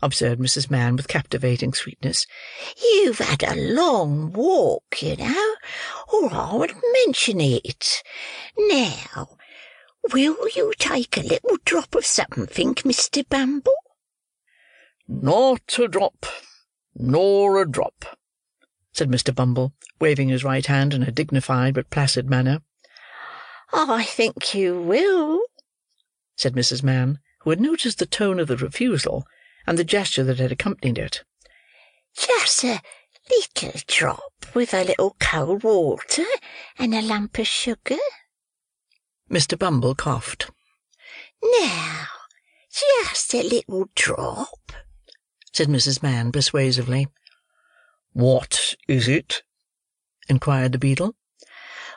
[0.01, 0.71] observed Mrs.
[0.71, 2.27] Mann with captivating sweetness.
[2.77, 5.57] "You've had a long walk, you know,
[6.13, 8.03] or I would mention it.
[8.57, 9.37] Now,
[10.13, 13.29] will you take a little drop of something, Mr.
[13.29, 13.75] Bumble?"
[15.09, 16.27] "Not a drop,
[16.95, 18.19] nor a drop,"
[18.93, 19.35] said Mr.
[19.35, 22.63] Bumble, waving his right hand in a dignified but placid manner.
[23.73, 25.43] I think you will,
[26.37, 26.83] said Mrs.
[26.83, 29.27] Mann, who had noticed the tone of the refusal,
[29.69, 31.25] and the gesture that had accompanied it.
[32.17, 32.81] Just a
[33.29, 36.25] little drop with a little cold water
[36.79, 37.99] and a lump of sugar.
[39.31, 39.59] Mr.
[39.59, 40.51] Bumble coughed.
[41.61, 42.07] Now,
[42.71, 44.73] just a little drop,
[45.53, 46.03] said Mrs.
[46.03, 47.09] Mann persuasively.
[48.15, 49.43] What is it?
[50.31, 51.15] inquired the beadle.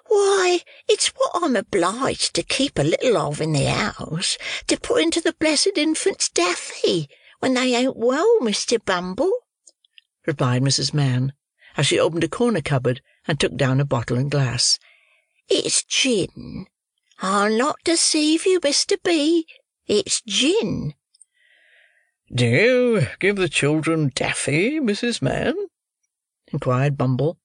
[0.07, 4.38] Why, it's what I'm obliged to keep a little of in the house
[4.68, 7.07] to put into the blessed infant's daffy
[7.41, 8.84] when they ain't well, Mr.
[8.84, 9.31] Bumble,
[10.27, 10.93] replied Mrs.
[10.93, 11.34] Mann,
[11.76, 14.77] as she opened a corner cupboard and took down a bottle and glass.
[15.49, 16.68] It's gin.
[17.19, 18.95] I'll not deceive you, Mr.
[19.03, 19.47] B.
[19.88, 20.93] It's gin.
[22.34, 25.22] Do you give the children daffy, Mrs.
[25.22, 25.55] Mann?
[26.53, 27.39] inquired Bumble,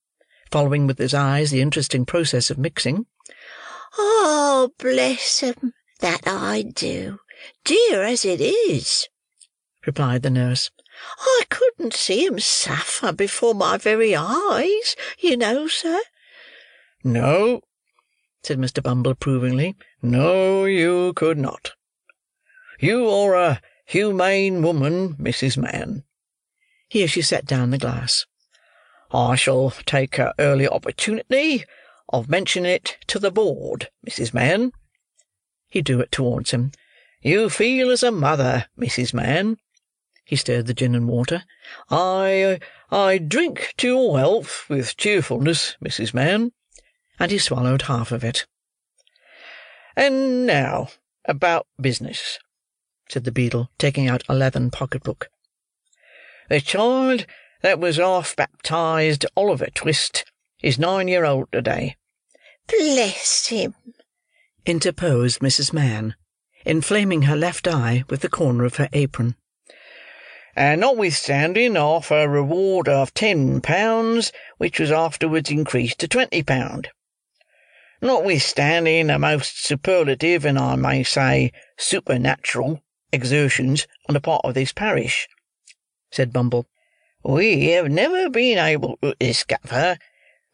[0.51, 3.07] following with his eyes the interesting process of mixing.
[3.97, 7.19] Oh, bless 'em, that I do,
[7.63, 9.07] dear as it is,
[9.87, 10.69] replied the nurse.
[11.19, 16.01] I couldn't see him suffer before my very eyes, you know, sir.
[17.03, 17.61] No,
[18.43, 18.83] said Mr.
[18.83, 19.75] Bumble approvingly.
[20.01, 21.71] No, you could not.
[22.79, 25.57] You are a humane woman, Mrs.
[25.57, 26.03] Mann.
[26.89, 28.25] Here she set down the glass.
[29.11, 31.63] I shall take an early opportunity
[32.09, 34.33] of mentioning it to the board, Mrs.
[34.33, 34.73] Mann.
[35.69, 36.71] He drew it towards him.
[37.21, 39.13] You feel as a mother, Mrs.
[39.13, 39.57] Mann.
[40.27, 41.45] He stirred the gin and water.
[41.89, 42.57] I, uh,
[42.93, 46.13] I drink to your health with cheerfulness, Mrs.
[46.13, 46.51] Mann.
[47.17, 48.45] And he swallowed half of it.
[49.95, 50.89] And now,
[51.23, 52.39] about business,
[53.07, 55.29] said the beadle, taking out a leathern pocket-book.
[56.49, 57.25] The child
[57.61, 60.25] that was half baptized Oliver Twist
[60.61, 61.95] is nine year old to-day.
[62.67, 63.75] Bless him!
[64.65, 65.71] interposed Mrs.
[65.71, 66.15] Mann,
[66.65, 69.37] inflaming her left eye with the corner of her apron.
[70.57, 76.89] And notwithstanding half a reward of ten pounds, which was afterwards increased to twenty pound.
[78.01, 82.81] Notwithstanding the most superlative, and I may say supernatural,
[83.13, 85.27] exertions on the part of this parish,
[86.09, 86.65] said Bumble,
[87.23, 89.99] we have never been able to discover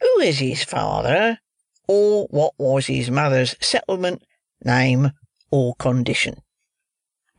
[0.02, 1.40] who is his father,
[1.88, 4.22] or what was his mother's settlement,
[4.66, 5.14] name,
[5.50, 6.42] or condition.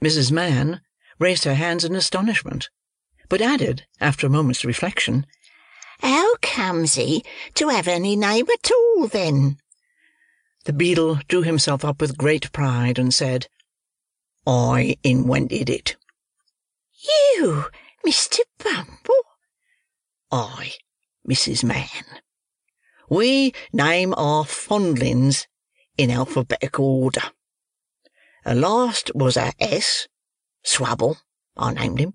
[0.02, 0.32] Mrs.
[0.32, 0.80] Mann
[1.24, 2.68] raised her hands in astonishment,
[3.30, 5.24] but added, after a moment's reflection,
[6.00, 7.24] "How comes he
[7.54, 9.56] to have any name at all, then?"
[10.66, 13.48] The beadle drew himself up with great pride, and said,
[14.46, 15.96] "I inwented it."
[16.92, 17.70] "You,
[18.06, 18.40] Mr.
[18.58, 19.24] Bumble?"
[20.30, 20.74] "I,
[21.26, 21.64] Mrs.
[21.64, 22.20] Mann.
[23.08, 25.46] We name our fondlings
[25.96, 27.32] in alphabetical order.
[28.44, 30.06] The last was a S,
[30.64, 31.18] Swabble,
[31.56, 32.14] I named him.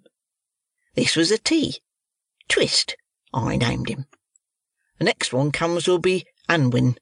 [0.96, 1.78] This was a T,
[2.48, 2.96] Twist,
[3.34, 4.06] I named him.
[4.98, 6.98] The next one comes will be Unwin,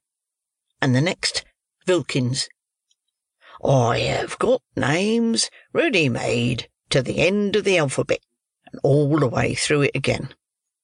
[0.81, 1.45] and the next
[1.87, 2.47] Vilkins.
[3.63, 8.19] I have got names ready-made to the end of the alphabet,
[8.71, 10.35] and all the way through it again,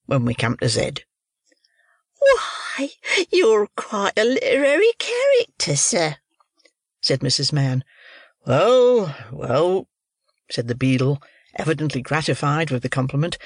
[0.05, 0.93] when we come to Z.
[2.17, 2.89] Why,
[3.31, 6.15] you're quite a literary character, sir,
[7.01, 7.51] said Mrs.
[7.51, 7.83] Mann.
[8.47, 9.87] Well, well,
[10.49, 11.21] said the beadle,
[11.55, 13.37] evidently gratified with the compliment.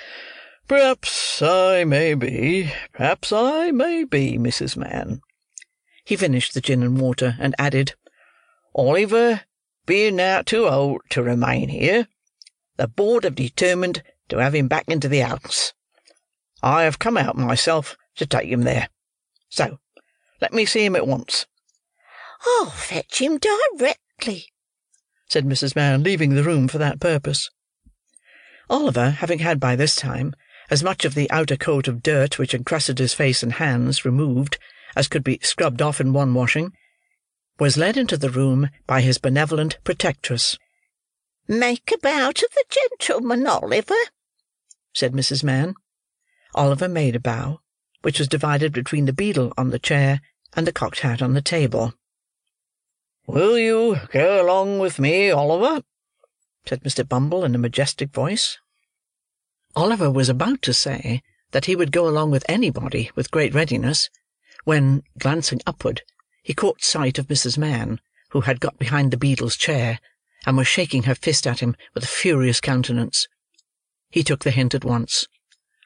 [0.67, 4.75] Perhaps I may be, perhaps I may be, Mrs.
[4.75, 5.21] Mann.
[6.03, 7.95] He finished the gin and water, and added,
[8.73, 9.41] Oliver
[9.85, 12.07] being now too old to remain here,
[12.75, 15.73] the board have determined to have him back into the house.
[16.61, 18.89] I have come out myself to take him there.
[19.49, 19.79] So,
[20.41, 21.45] let me see him at once.
[22.45, 24.47] I'll fetch him directly,
[25.29, 25.75] said Mrs.
[25.75, 27.49] Mann, leaving the room for that purpose.
[28.69, 30.33] Oliver, having had by this time
[30.69, 34.57] as much of the outer coat of dirt which encrusted his face and hands removed
[34.95, 36.73] as could be scrubbed off in one washing,
[37.59, 40.57] was led into the room by his benevolent protectress.
[41.47, 43.95] Make a bow to the gentleman, Oliver,
[44.93, 45.43] said Mrs.
[45.43, 45.75] Mann.
[46.55, 47.61] Oliver made a bow,
[48.01, 50.21] which was divided between the beadle on the chair
[50.55, 51.93] and the cocked hat on the table.
[53.29, 55.83] "Will you go along with me, Oliver?"
[56.65, 57.05] said Mr.
[57.05, 58.57] Bumble in a majestic voice.
[59.75, 61.21] Oliver was about to say
[61.51, 64.09] that he would go along with anybody with great readiness,
[64.63, 66.03] when, glancing upward,
[66.41, 67.57] he caught sight of Mrs.
[67.57, 67.99] Mann,
[68.29, 69.99] who had got behind the beadle's chair,
[70.45, 73.27] and was shaking her fist at him with a furious countenance.
[74.09, 75.27] He took the hint at once,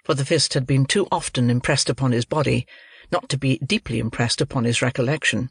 [0.03, 2.67] for the fist had been too often impressed upon his body
[3.11, 5.49] not to be deeply impressed upon his recollection.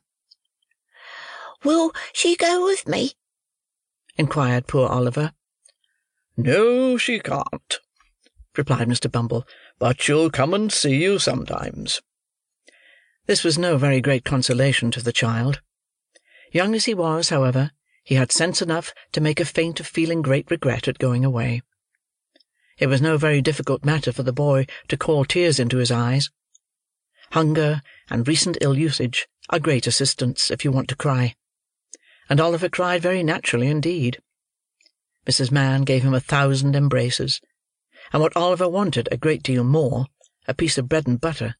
[1.62, 3.12] Will she go with me?
[4.16, 5.32] inquired poor Oliver.
[6.36, 7.80] No, she can't,
[8.56, 9.10] replied Mr.
[9.10, 9.46] Bumble,
[9.78, 12.00] but she'll come and see you sometimes.
[13.26, 15.60] This was no very great consolation to the child.
[16.50, 17.72] Young as he was, however,
[18.02, 21.62] he had sense enough to make a feint of feeling great regret at going away.
[22.78, 26.30] It was no very difficult matter for the boy to call tears into his eyes.
[27.32, 31.34] Hunger and recent ill usage are great assistants if you want to cry;
[32.30, 34.22] and Oliver cried very naturally indeed.
[35.26, 35.50] Mrs.
[35.50, 37.40] Mann gave him a thousand embraces;
[38.12, 40.06] and what Oliver wanted a great deal more,
[40.46, 41.56] a piece of bread and butter,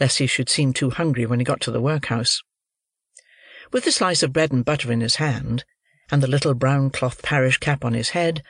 [0.00, 2.42] lest he should seem too hungry when he got to the workhouse.
[3.70, 5.64] With the slice of bread and butter in his hand,
[6.10, 8.42] and the little brown cloth parish cap on his head,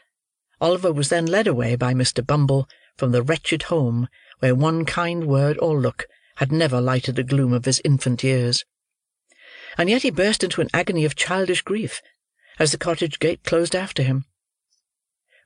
[0.63, 2.27] Oliver was then led away by Mr.
[2.27, 2.67] Bumble
[2.97, 4.09] from the wretched home
[4.39, 6.07] where one kind word or look
[6.37, 8.65] had never lighted the gloom of his infant years.
[9.77, 12.01] And yet he burst into an agony of childish grief
[12.59, 14.25] as the cottage gate closed after him.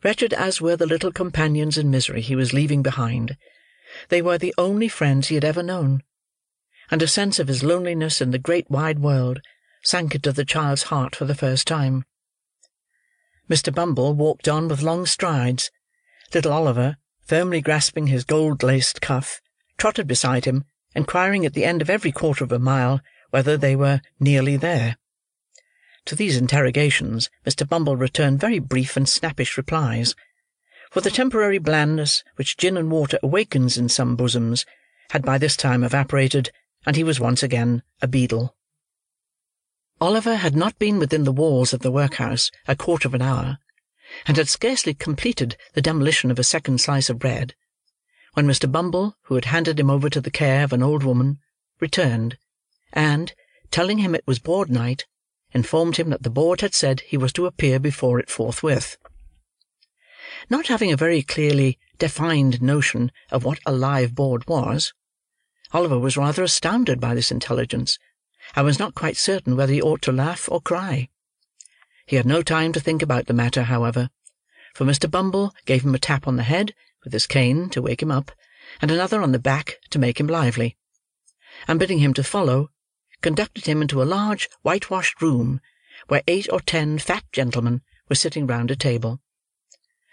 [0.05, 3.37] Wretched as were the little companions in misery he was leaving behind,
[4.11, 6.03] they were the only friends he had ever known;
[6.91, 9.41] and a sense of his loneliness in the great wide world
[9.83, 12.05] sank into the child's heart for the first time.
[13.49, 13.75] Mr.
[13.75, 15.71] Bumble walked on with long strides;
[16.35, 19.41] little Oliver, firmly grasping his gold-laced cuff,
[19.79, 20.65] trotted beside him
[20.95, 23.01] inquiring at the end of every quarter of a mile
[23.31, 24.97] whether they were nearly there.
[26.07, 27.69] To these interrogations Mr.
[27.69, 30.15] Bumble returned very brief and snappish replies;
[30.91, 34.65] for the temporary blandness which gin and water awakens in some bosoms
[35.11, 36.51] had by this time evaporated,
[36.87, 38.57] and he was once again a beadle.
[40.01, 43.59] Oliver had not been within the walls of the workhouse a quarter of an hour,
[44.27, 47.55] and had scarcely completed the demolition of a second slice of bread
[48.35, 48.71] when Mr.
[48.71, 51.41] Bumble, who had handed him over to the care of an old woman,
[51.81, 52.39] returned,
[52.93, 53.35] and,
[53.71, 55.07] telling him it was board night,
[55.53, 58.97] informed him that the board had said he was to appear before it forthwith.
[60.51, 64.93] Not having a very clearly defined notion of what a live board was,
[65.73, 67.99] Oliver was rather astounded by this intelligence,
[68.57, 71.09] and was not quite certain whether he ought to laugh or cry.
[72.07, 74.09] He had no time to think about the matter, however,
[74.75, 75.11] for Mr.
[75.11, 76.75] Bumble gave him a tap on the head
[77.05, 78.33] with his cane to wake him up,
[78.81, 80.79] and another on the back to make him lively;
[81.67, 82.71] and bidding him to follow,
[83.21, 85.61] conducted him into a large whitewashed room,
[86.07, 89.21] where eight or ten fat gentlemen were sitting round a table.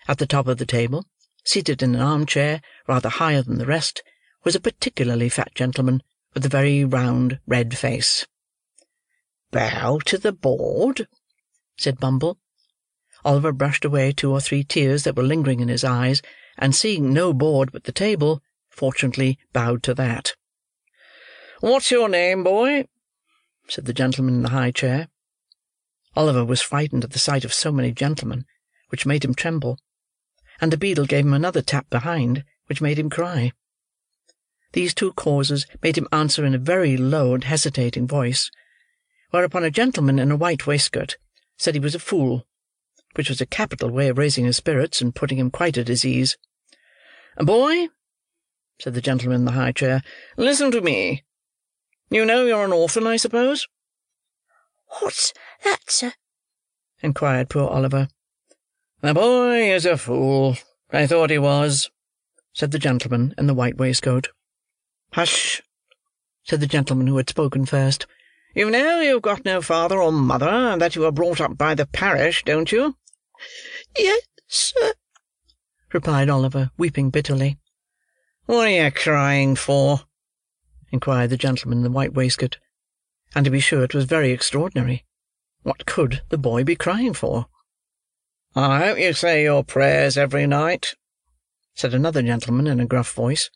[0.08, 1.06] At the top of the table,
[1.44, 4.04] seated in an arm-chair rather higher than the rest,
[4.44, 6.04] was a particularly fat gentleman
[6.34, 8.26] with a very round red face.
[9.52, 11.08] "Bow to the board,"
[11.78, 12.40] said Bumble.
[13.24, 16.22] Oliver brushed away two or three tears that were lingering in his eyes
[16.58, 20.36] and seeing no board but the table, fortunately bowed to that.
[21.60, 22.88] "What's your name, boy?"
[23.68, 25.10] Said the gentleman in the high chair.
[26.16, 28.46] Oliver was frightened at the sight of so many gentlemen,
[28.90, 29.80] which made him tremble;
[30.62, 33.52] and the beadle gave him another tap behind, which made him cry.
[34.72, 38.50] These two causes made him answer in a very low and hesitating voice;
[39.32, 41.18] whereupon a gentleman in a white waistcoat
[41.58, 42.48] said he was a fool
[43.16, 46.06] which was a capital way of raising his spirits, and putting him quite at his
[46.06, 46.38] ease.
[47.38, 47.90] "Boy,"
[48.80, 50.02] said the gentleman in the high chair,
[50.38, 51.25] "listen to me.
[52.10, 53.68] You know you're an orphan, I suppose?"
[55.00, 55.34] "What's
[55.64, 56.14] that, sir?"
[57.02, 58.10] inquired poor Oliver.
[59.02, 60.56] "The boy is a fool.
[60.92, 61.90] I thought he was,"
[62.54, 64.30] said the gentleman in the white waistcoat.
[65.14, 65.64] "Hush!"
[66.44, 68.06] said the gentleman who had spoken first.
[68.54, 71.74] "You know you've got no father or mother, and that you were brought up by
[71.74, 72.98] the parish, don't you?"
[73.98, 74.94] "Yes, sir,"
[75.92, 77.58] replied Oliver, weeping bitterly.
[78.46, 80.06] "What are you crying for?"
[80.92, 82.58] Inquired the gentleman in the white waistcoat.
[83.34, 85.06] And to be sure it was very extraordinary.
[85.64, 87.48] What could the boy be crying for?
[88.56, 90.96] "I hope you say your prayers every night,"
[91.74, 93.50] said another gentleman in a gruff voice,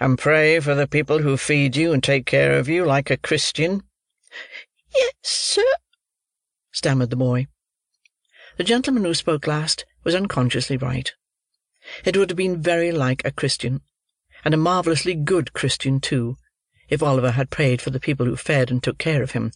[0.00, 3.16] "and pray for the people who feed you and take care of you, like a
[3.16, 3.82] Christian."
[4.96, 5.62] "Yes, sir,"
[6.72, 7.46] stammered the boy.
[8.56, 11.12] The gentleman who spoke last was unconsciously right.
[12.04, 13.82] It would have been very like a Christian,
[14.44, 16.36] and a marvellously good Christian too,
[16.90, 19.52] if Oliver had prayed for the people who fed and took care of him.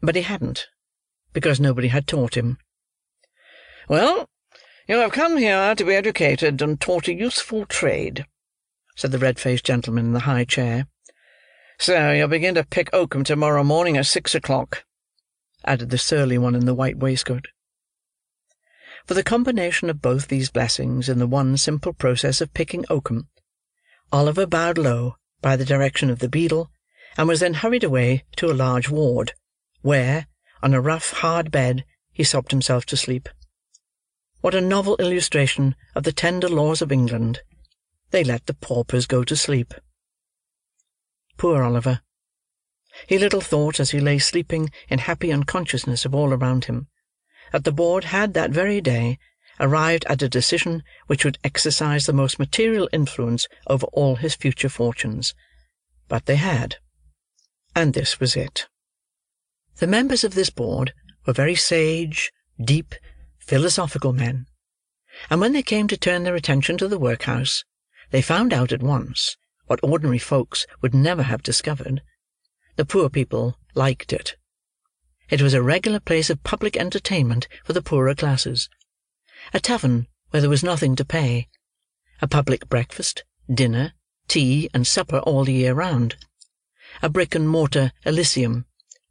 [0.00, 0.68] But he hadn't,
[1.32, 2.58] because nobody had taught him.
[3.88, 4.28] "Well,
[4.86, 8.26] you have come here to be educated and taught a useful trade,"
[8.94, 10.86] said the red-faced gentleman in the high chair.
[11.78, 14.84] "So you'll begin to pick oakum to-morrow morning at six o'clock,"
[15.64, 17.48] added the surly one in the white waistcoat.
[19.06, 23.28] For the combination of both these blessings in the one simple process of picking oakum,
[24.12, 26.70] Oliver bowed low by the direction of the beadle,
[27.18, 29.34] and was then hurried away to a large ward,
[29.82, 30.26] where,
[30.62, 33.28] On a rough, hard bed, he sobbed himself to sleep.
[34.40, 37.42] What a novel illustration of the tender laws of England!
[38.10, 39.74] They let the paupers go to sleep.
[41.36, 42.00] Poor Oliver!
[43.06, 46.88] He little thought, as he lay sleeping in happy unconsciousness of all around him,
[47.52, 49.18] that the board had that very day
[49.60, 54.68] arrived at a decision which would exercise the most material influence over all his future
[54.68, 55.34] fortunes.
[56.08, 56.76] But they had;
[57.74, 58.66] and this was it.
[59.76, 60.92] The members of this board
[61.26, 62.32] were very sage,
[62.62, 62.94] deep,
[63.38, 64.46] philosophical men;
[65.30, 67.64] and when they came to turn their attention to the workhouse,
[68.10, 69.36] they found out at once,
[69.66, 72.02] what ordinary folks would never have discovered:
[72.76, 74.36] the poor people liked it.
[75.30, 78.68] It was a regular place of public entertainment for the poorer classes;
[79.52, 81.48] a tavern where there was nothing to pay;
[82.22, 83.92] a public breakfast, dinner,
[84.26, 86.16] tea, and supper all the year round;
[87.02, 88.64] a brick and mortar Elysium,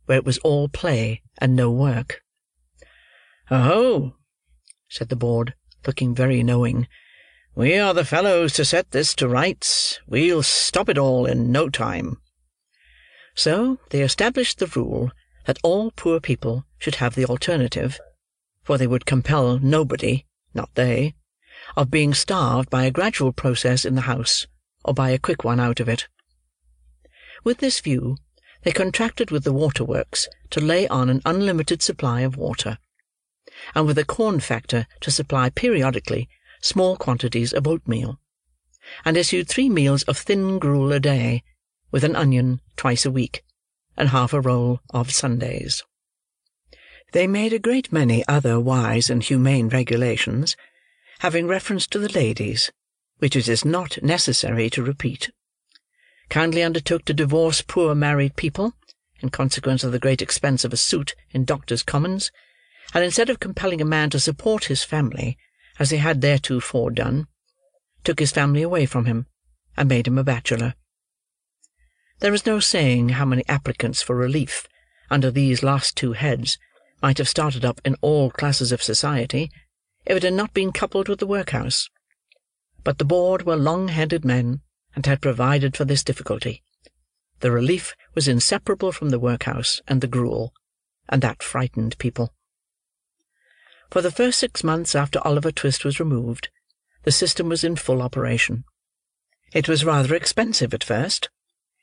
[0.08, 2.24] where it was all play and no work.
[3.52, 4.16] "Oho!"
[4.90, 5.54] said the board,
[5.86, 6.88] looking very knowing.
[7.54, 10.00] "We are the fellows to set this to rights.
[10.08, 12.20] We'll stop it all in no time."
[13.36, 15.12] So, they established the rule
[15.46, 18.00] that all poor people should have the alternative
[18.64, 21.14] for they would compel nobody (not they)
[21.76, 24.48] of being starved by a gradual process in the house,
[24.86, 26.08] or by a quick one out of it.
[27.44, 28.18] With this view,
[28.64, 32.78] they contracted with the water works to lay on an unlimited supply of water;
[33.76, 36.30] and with a corn factor to supply periodically
[36.62, 38.20] small quantities of oatmeal;
[39.04, 41.44] and issued three meals of thin gruel a day,
[41.92, 43.44] with an onion, twice a week,
[43.98, 45.84] and half a roll of Sundays.
[47.14, 50.58] They made a great many other wise and humane regulations,
[51.20, 52.72] having reference to the ladies,
[53.20, 55.30] which it is not necessary to repeat;
[56.30, 58.74] kindly undertook to divorce poor married people,
[59.20, 62.32] in consequence of the great expense of a suit in Doctors' Commons;
[62.96, 65.38] and instead of compelling a man to support his family,
[65.78, 67.28] as they had theretofore done,
[68.04, 69.28] took his family away from him,
[69.78, 70.74] and made him a bachelor.
[72.22, 74.68] There is no saying how many applicants for relief,
[75.12, 76.58] under these last two heads,
[77.04, 79.52] might have started up in all classes of society,
[80.06, 81.90] if it had not been coupled with the workhouse;
[82.86, 84.62] but the board were long headed men,
[84.96, 86.64] and had provided for this difficulty.
[87.42, 90.54] The relief was inseparable from the workhouse and the gruel,
[91.10, 92.34] and that frightened people.
[93.92, 96.48] For the first six months after Oliver Twist was removed,
[97.04, 98.64] the system was in full operation.
[99.52, 101.30] It was rather expensive at first,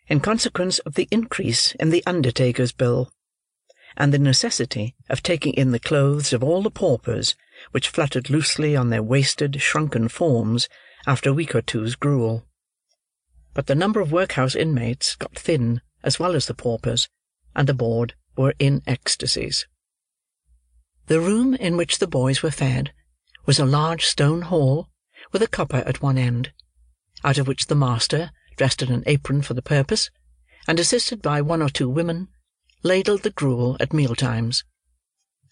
[0.08, 3.12] in consequence of the increase in the undertaker's bill,
[3.96, 7.34] and the necessity of taking in the clothes of all the paupers
[7.72, 10.68] which fluttered loosely on their wasted, shrunken forms
[11.06, 12.46] after a week or two's gruel.
[13.54, 17.08] But the number of workhouse inmates got thin as well as the paupers,
[17.54, 19.66] and the board were in ecstasies.
[21.06, 22.92] The room in which the boys were fed
[23.44, 24.88] was a large stone hall
[25.32, 26.52] with a copper at one end,
[27.24, 30.10] out of which the master, dressed in an apron for the purpose,
[30.68, 32.28] and assisted by one or two women,
[32.82, 34.64] ladled the gruel at meal times.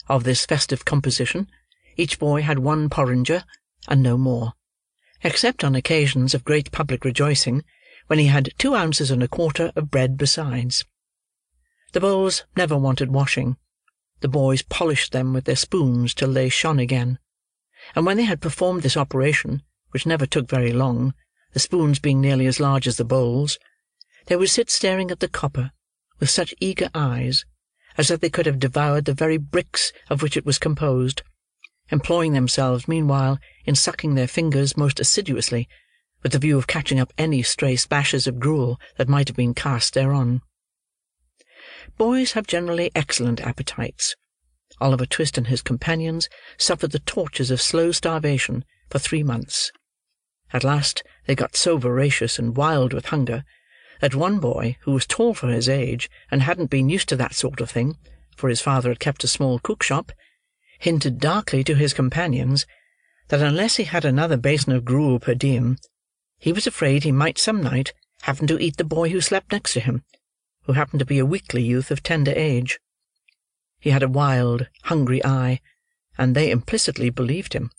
[0.08, 1.50] Of this festive composition,
[1.96, 3.44] each boy had one porringer,
[3.86, 4.54] and no more;
[5.22, 7.64] except on occasions of great public rejoicing,
[8.06, 10.86] when he had two ounces and a quarter of bread besides.
[11.92, 13.58] The bowls never wanted washing.
[14.20, 17.18] The boys polished them with their spoons till they shone again;
[17.94, 21.12] and when they had performed this operation, which never took very long,
[21.52, 23.58] the spoons being nearly as large as the bowls,
[24.26, 25.72] they would sit staring at the copper,
[26.18, 27.44] with such eager eyes,
[27.96, 31.22] as if they could have devoured the very bricks of which it was composed;
[31.90, 35.68] employing themselves, meanwhile, in sucking their fingers most assiduously,
[36.22, 39.54] with the view of catching up any stray splashes of gruel that might have been
[39.54, 40.40] cast thereon.
[41.96, 44.16] Boys have generally excellent appetites.
[44.80, 49.72] Oliver Twist and his companions suffered the tortures of slow starvation for three months.
[50.52, 53.44] At last they got so voracious and wild with hunger,
[54.00, 57.34] that one boy, who was tall for his age, and hadn't been used to that
[57.34, 57.96] sort of thing,
[58.36, 60.12] for his father had kept a small cook shop,
[60.78, 62.66] hinted darkly to his companions
[63.28, 65.76] that unless he had another basin of gruel per diem,
[66.38, 67.92] he was afraid he might some night
[68.22, 70.02] happen to eat the boy who slept next to him
[70.68, 72.78] who happened to be a weakly youth of tender age.
[73.80, 75.62] He had a wild, hungry eye,
[76.18, 77.70] and they implicitly believed him.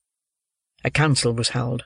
[0.83, 1.85] A council was held.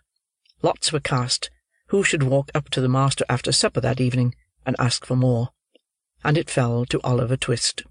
[0.62, 1.52] Lots were cast
[1.88, 4.36] who should walk up to the master after supper that evening,
[4.66, 5.50] and ask for more;
[6.24, 7.84] and it fell to Oliver Twist.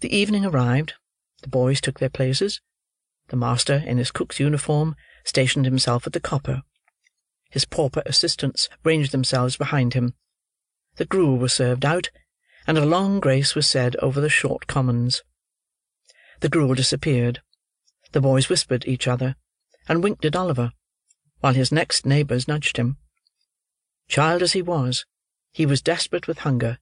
[0.00, 0.94] The evening arrived;
[1.42, 2.60] the boys took their places;
[3.28, 4.94] the master, in his cook's uniform,
[5.24, 6.62] stationed himself at the copper;
[7.50, 10.14] his pauper assistants ranged themselves behind him.
[10.96, 12.10] The gruel was served out,
[12.66, 15.22] and a long grace was said over the short commons.
[16.40, 17.42] The gruel disappeared.
[18.12, 19.36] The boys whispered each other,
[19.88, 20.72] and winked at Oliver,
[21.44, 22.96] while his next neighbours nudged him.
[24.08, 25.04] Child as he was,
[25.52, 26.78] he was desperate with hunger,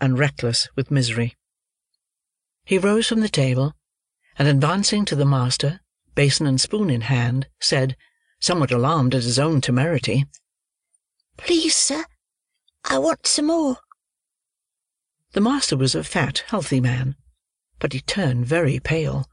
[0.00, 1.36] and reckless with misery.
[2.64, 3.76] He rose from the table,
[4.36, 5.78] and advancing to the master,
[6.16, 7.96] basin and spoon in hand, said,
[8.40, 10.26] somewhat alarmed at his own temerity,
[11.36, 12.04] Please, sir,
[12.82, 13.76] I want some more.
[15.34, 17.14] The master was a fat, healthy man,
[17.78, 19.28] but he turned very pale.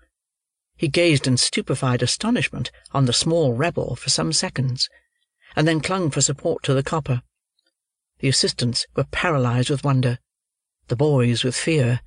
[0.77, 4.87] He gazed in stupefied astonishment on the small rebel for some seconds,
[5.55, 7.23] and then clung for support to the copper.
[8.19, 10.19] The assistants were paralysed with wonder;
[10.87, 12.01] the boys with fear.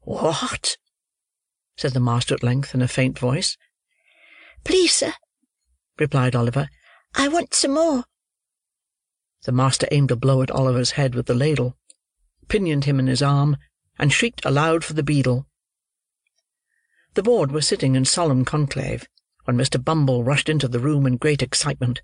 [0.00, 0.76] "What?"
[1.76, 3.56] said the master at length, in a faint voice.
[4.62, 5.14] Please, sir,
[5.98, 6.68] replied Oliver,
[7.14, 8.04] I want some more.
[9.42, 11.76] The master aimed a blow at Oliver's head with the ladle,
[12.46, 13.56] pinioned him in his arm,
[13.98, 15.48] and shrieked aloud for the beadle.
[17.14, 19.06] The board were sitting in solemn conclave,
[19.44, 19.82] when Mr.
[19.82, 22.00] Bumble rushed into the room in great excitement,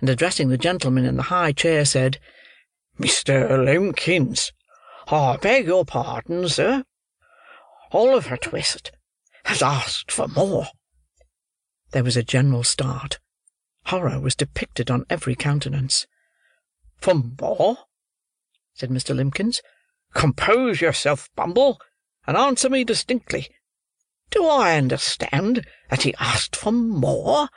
[0.00, 2.18] and addressing the gentleman in the high chair, said,
[2.98, 3.48] "Mr.
[3.64, 4.50] Limbkins,
[5.06, 6.84] I beg your pardon, sir.
[7.92, 8.90] Oliver Twist
[9.44, 10.66] has asked for more."
[11.92, 13.20] There was a general start.
[13.86, 16.08] Horror was depicted on every countenance.
[16.96, 17.86] "For more?"
[18.74, 19.14] said Mr.
[19.14, 19.60] Limbkins.
[20.14, 21.80] "Compose yourself, Bumble,
[22.26, 23.48] and answer me distinctly.
[24.30, 27.48] Do I understand that he asked for more,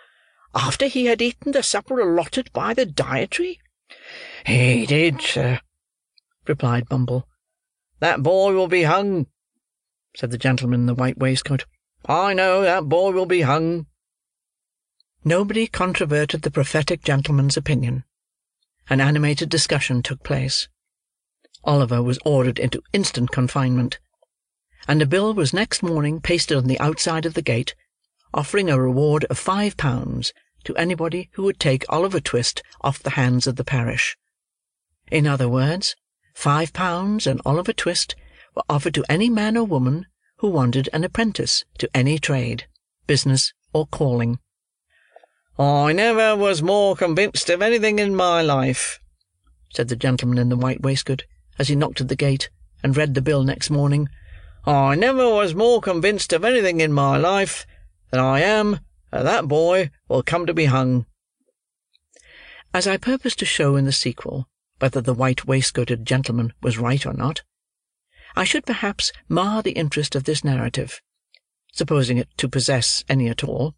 [0.55, 3.59] after he had eaten the supper allotted by the dietary?"
[4.45, 5.59] "He did, sir,"
[6.47, 7.27] replied Bumble.
[7.99, 9.27] "That boy will be hung,"
[10.15, 11.65] said the gentleman in the white waistcoat.
[12.05, 13.87] "I know that boy will be hung.
[15.25, 18.05] Nobody controverted the prophetic gentleman's opinion.
[18.89, 20.67] An animated discussion took place.
[21.63, 23.99] Oliver was ordered into instant confinement;
[24.87, 27.75] and a bill was next morning pasted on the outside of the gate,
[28.33, 30.33] offering a reward of five pounds
[30.63, 34.17] to anybody who would take Oliver Twist off the hands of the parish.
[35.11, 35.95] In other words,
[36.33, 38.15] five pounds and Oliver Twist
[38.55, 40.05] were offered to any man or woman
[40.37, 42.67] who wanted an apprentice to any trade,
[43.07, 44.39] business, or calling.
[45.59, 48.99] "I never was more convinced of anything in my life,"
[49.73, 51.25] said the gentleman in the white waistcoat,
[51.59, 52.49] as he knocked at the gate,
[52.81, 54.09] and read the bill next morning.
[54.65, 57.65] "I never was more convinced of anything in my life
[58.11, 58.79] than I am
[59.11, 61.07] that that boy will come to be hung."
[62.73, 64.47] As I purpose to show in the sequel
[64.79, 67.41] whether the white waistcoated gentleman was right or not,
[68.35, 71.01] I should perhaps mar the interest of this narrative,
[71.73, 73.75] supposing it to possess any at all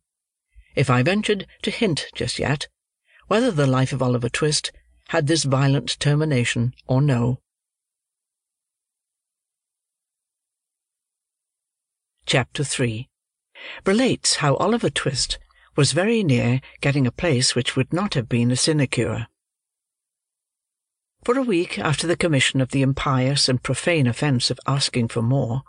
[0.75, 2.67] if I ventured to hint just yet,
[3.27, 4.71] whether the life of Oliver Twist
[5.09, 7.39] had this violent termination or no.
[12.25, 13.09] Chapter III
[13.85, 15.39] Relates how Oliver Twist
[15.75, 19.27] was very near getting a place which would not have been a sinecure.
[21.23, 25.21] For a week after the commission of the impious and profane offence of asking for
[25.21, 25.63] more,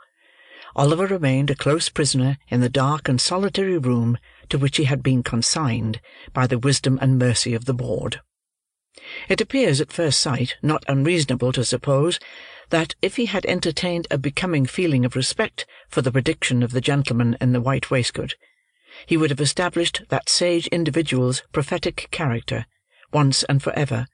[0.76, 4.18] Oliver remained a close prisoner in the dark and solitary room
[4.48, 6.00] to which he had been consigned
[6.32, 8.20] by the wisdom and mercy of the board.
[9.28, 12.18] It appears at first sight not unreasonable to suppose
[12.74, 16.80] that if he had entertained a becoming feeling of respect for the prediction of the
[16.80, 18.34] gentleman in the white waistcoat,
[19.06, 22.66] he would have established that sage individual's prophetic character,
[23.12, 24.08] once and for ever,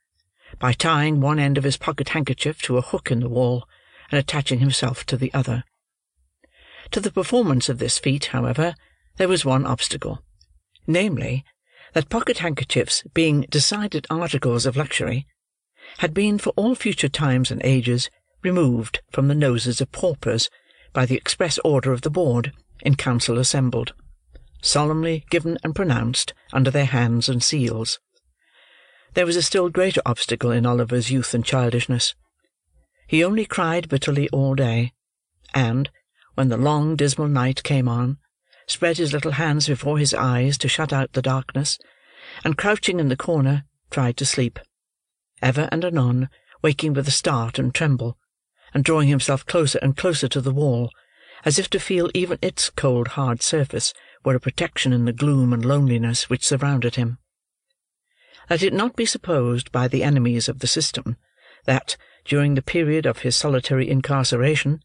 [0.59, 3.67] by tying one end of his pocket-handkerchief to a hook in the wall,
[4.11, 5.65] and attaching himself to the other.
[6.91, 8.75] To the performance of this feat, however,
[9.17, 10.23] there was one obstacle;
[10.87, 11.47] namely,
[11.95, 15.27] that pocket-handkerchiefs being decided articles of luxury,
[16.01, 18.11] had been for all future times and ages
[18.43, 20.49] removed from the noses of paupers
[20.93, 22.53] by the express order of the board,
[22.83, 23.93] in council assembled;
[24.63, 28.01] solemnly given and pronounced under their hands and seals.
[29.15, 32.15] There was a still greater obstacle in Oliver's youth and childishness.
[33.07, 34.93] He only cried bitterly all day,
[35.53, 35.91] and,
[36.35, 38.19] when the long dismal night came on
[38.67, 41.79] spread his little hands before his eyes to shut out the darkness,
[42.45, 44.61] and crouching in the corner, tried to sleep;
[45.43, 46.29] ever and anon
[46.63, 48.17] waking with a start and tremble,
[48.73, 50.91] and drawing himself closer and closer to the wall,
[51.45, 53.93] as if to feel even its cold hard surface
[54.25, 57.19] were a protection in the gloom and loneliness which surrounded him.
[58.49, 61.17] Let it not be supposed by the enemies of the system,
[61.65, 64.81] that, during the period of his solitary incarceration,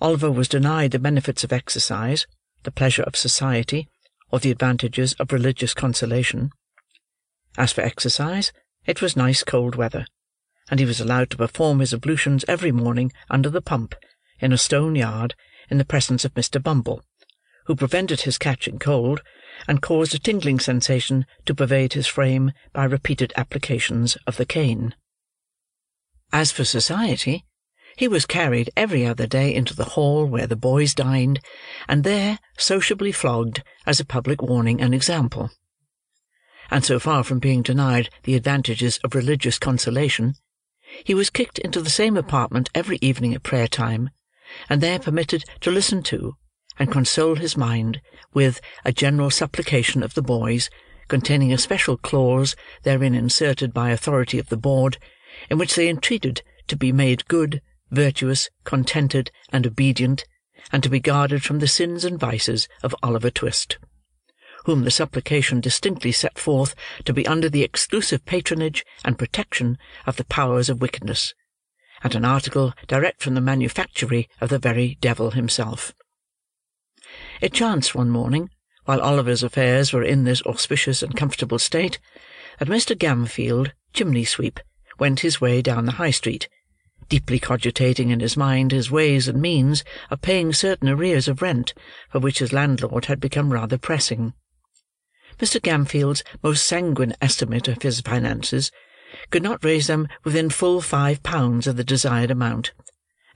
[0.00, 2.26] Oliver was denied the benefits of exercise
[2.64, 3.88] the pleasure of society,
[4.30, 6.50] or the advantages of religious consolation.
[7.56, 8.52] As for exercise,
[8.84, 10.06] it was nice cold weather,
[10.70, 13.94] and he was allowed to perform his ablutions every morning under the pump,
[14.40, 15.34] in a stone yard,
[15.70, 16.62] in the presence of Mr.
[16.62, 17.02] Bumble,
[17.66, 19.22] who prevented his catching cold,
[19.66, 24.94] and caused a tingling sensation to pervade his frame by repeated applications of the cane.
[26.32, 27.44] As for society,
[27.96, 31.40] he was carried every other day into the hall where the boys dined,
[31.88, 35.50] and there sociably flogged as a public warning and example.
[36.70, 40.34] And so far from being denied the advantages of religious consolation,
[41.04, 44.10] he was kicked into the same apartment every evening at prayer time,
[44.68, 46.36] and there permitted to listen to,
[46.78, 48.00] and console his mind
[48.32, 50.70] with, a general supplication of the boys,
[51.08, 54.98] containing a special clause therein inserted by authority of the board,
[55.50, 57.60] in which they entreated to be made good,
[57.90, 60.24] virtuous, contented, and obedient,
[60.72, 63.78] and to be guarded from the sins and vices of Oliver Twist,
[64.68, 70.16] whom the supplication distinctly set forth to be under the exclusive patronage and protection of
[70.16, 71.32] the powers of wickedness,
[72.04, 75.94] and an article direct from the manufactory of the very devil himself.
[77.40, 78.50] It chanced one morning,
[78.84, 81.98] while Oliver's affairs were in this auspicious and comfortable state,
[82.58, 82.94] that Mr.
[82.94, 84.60] Gamfield, chimney sweep,
[84.98, 86.46] went his way down the High Street,
[87.08, 91.72] deeply cogitating in his mind his ways and means of paying certain arrears of rent,
[92.10, 94.34] for which his landlord had become rather pressing.
[95.38, 95.62] Mr.
[95.62, 98.72] Gamfield's most sanguine estimate of his finances
[99.30, 102.72] could not raise them within full five pounds of the desired amount,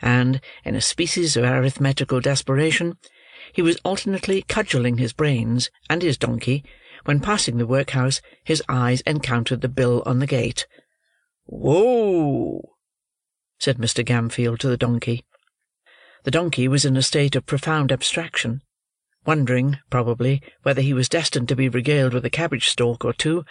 [0.01, 2.97] and, in a species of arithmetical desperation,
[3.53, 6.65] he was alternately cudgelling his brains and his donkey,
[7.05, 10.67] when passing the workhouse his eyes encountered the bill on the gate.
[11.47, 12.77] "Whoa!"
[13.59, 14.05] said Mr.
[14.05, 15.25] Gamfield to the donkey.
[16.25, 18.63] The donkey was in a state of profound abstraction,
[19.25, 23.45] wondering, probably, whether he was destined to be regaled with a cabbage stalk or two,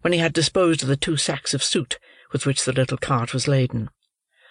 [0.00, 1.98] when he had disposed of the two sacks of soot
[2.32, 3.90] with which the little cart was laden.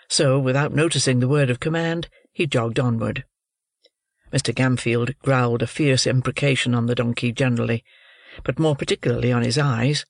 [0.07, 3.25] So, without noticing the word of command, he jogged onward.
[4.31, 4.53] Mr.
[4.53, 7.83] Gamfield growled a fierce imprecation on the donkey generally,
[8.43, 10.05] but more particularly on his eyes,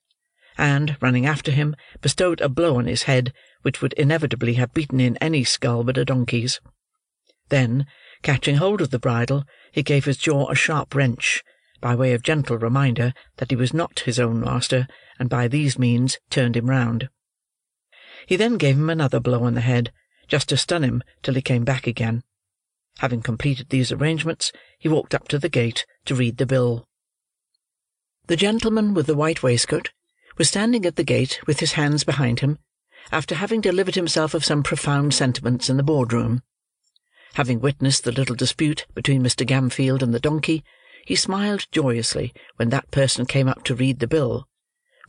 [0.58, 3.32] and, running after him, bestowed a blow on his head
[3.62, 6.60] which would inevitably have beaten in any skull but a donkey's.
[7.50, 7.86] Then,
[8.28, 11.46] catching hold of the bridle, he gave his jaw a sharp wrench,
[11.80, 14.86] by way of gentle reminder that he was not his own master,
[15.18, 17.08] and by these means turned him round.
[18.26, 19.94] He then gave him another blow on the head,
[20.28, 22.22] just to stun him till he came back again.
[22.98, 26.86] Having completed these arrangements, he walked up to the gate to read the bill.
[28.26, 29.92] The gentleman with the white waistcoat
[30.38, 32.60] was standing at the gate with his hands behind him,
[33.10, 36.42] after having delivered himself of some profound sentiments in the board-room.
[37.36, 39.46] Having witnessed the little dispute between Mr.
[39.46, 40.64] Gamfield and the donkey,
[41.06, 44.48] he smiled joyously when that person came up to read the bill,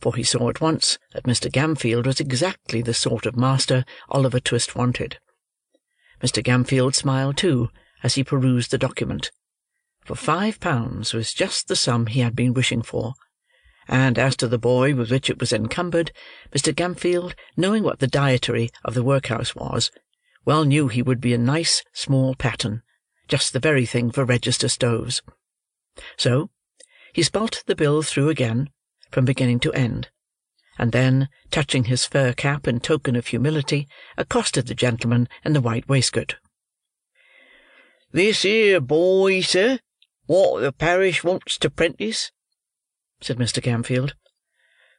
[0.01, 1.51] for he saw at once that Mr.
[1.51, 5.19] Gamfield was exactly the sort of master Oliver Twist wanted.
[6.21, 6.43] Mr.
[6.43, 7.69] Gamfield smiled too,
[8.03, 9.31] as he perused the document,
[10.05, 13.13] for five pounds was just the sum he had been wishing for,
[13.87, 16.11] and as to the boy with which it was encumbered,
[16.51, 16.73] Mr.
[16.73, 19.91] Gamfield, knowing what the dietary of the workhouse was,
[20.45, 22.81] well knew he would be a nice small pattern,
[23.27, 25.21] just the very thing for register stoves.
[26.17, 26.49] So,
[27.13, 28.69] he spelt the bill through again,
[29.11, 30.09] from beginning to end,
[30.77, 33.87] and then, touching his fur cap in token of humility,
[34.17, 36.35] accosted the gentleman in the white waistcoat.
[38.11, 39.79] "This here boy, sir,
[40.25, 42.31] what the parish wants to prentice?"
[43.19, 43.61] said Mr.
[43.61, 44.13] Gamfield.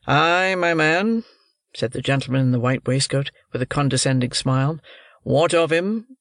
[0.06, 1.24] "Ay, my man,"
[1.74, 4.80] said the gentleman in the white waistcoat, with a condescending smile.
[5.22, 6.16] "What of him?"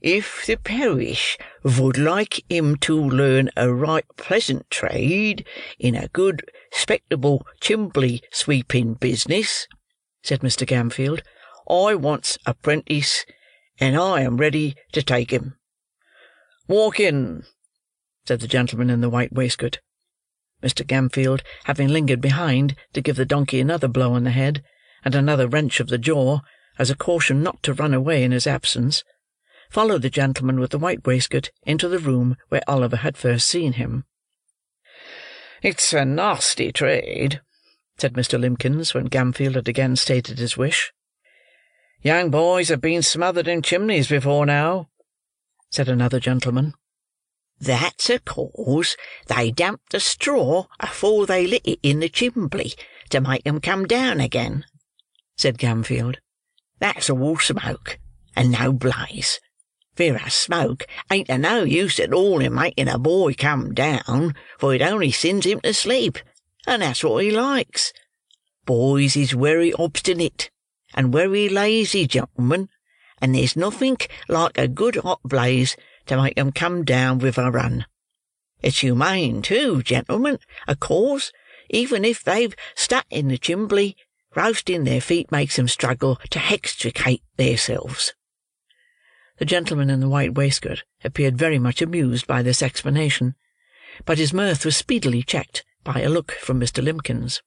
[0.00, 5.46] "If the parish vould like him to learn a right pleasant trade
[5.78, 6.42] in a good,
[6.72, 9.68] 'spectable chimbley sweeping business,"
[10.24, 10.66] said Mr.
[10.66, 11.22] Gamfield,
[11.70, 13.24] "I wants a prentice,
[13.78, 15.56] and I am ready to take him."
[16.66, 17.44] "Walk in,"
[18.26, 19.78] said the gentleman in the white waistcoat.
[20.60, 20.84] Mr.
[20.84, 24.64] Gamfield, having lingered behind to give the donkey another blow on the head,
[25.04, 26.40] and another wrench of the jaw,
[26.78, 29.04] as a caution not to run away in his absence,
[29.70, 33.74] followed the gentleman with the white waistcoat into the room where Oliver had first seen
[33.74, 34.04] him.
[35.62, 37.40] "It's a nasty trade,"
[37.96, 38.38] said Mr.
[38.38, 40.92] Limbkins, when Gamfield had again stated his wish.
[42.02, 44.90] "Young boys have been smothered in chimneys before now,"
[45.70, 46.74] said another gentleman.
[47.60, 48.96] That's a cause
[49.28, 52.74] they damped the straw afore they lit it in the chimbley,
[53.10, 54.66] to make 'em come down again,"
[55.36, 56.18] said Gamfield.
[56.78, 57.98] "That's all smoke,
[58.34, 59.40] and no blaze.
[59.96, 64.74] Whereas smoke ain't of no use at all in making a boy come down, for
[64.74, 66.18] it only sends him to sleep,
[66.66, 67.92] and that's what he likes.
[68.66, 70.50] Boys is wery obstinate,
[70.94, 72.68] and wery lazy gentlemen,
[73.20, 75.76] and there's nothink like a good hot blaze
[76.06, 77.86] to make 'em come down with a run.
[78.62, 81.30] It's humane, too, gentlemen, of course,
[81.70, 83.96] even if they've stuck in the chimbly,
[84.34, 88.14] roasting their feet makes 'em struggle to hextricate theirselves."
[89.38, 93.34] The gentleman in the white waistcoat appeared very much amused by this explanation,
[94.04, 96.82] but his mirth was speedily checked by a look from Mr.
[96.82, 97.42] Limbkins.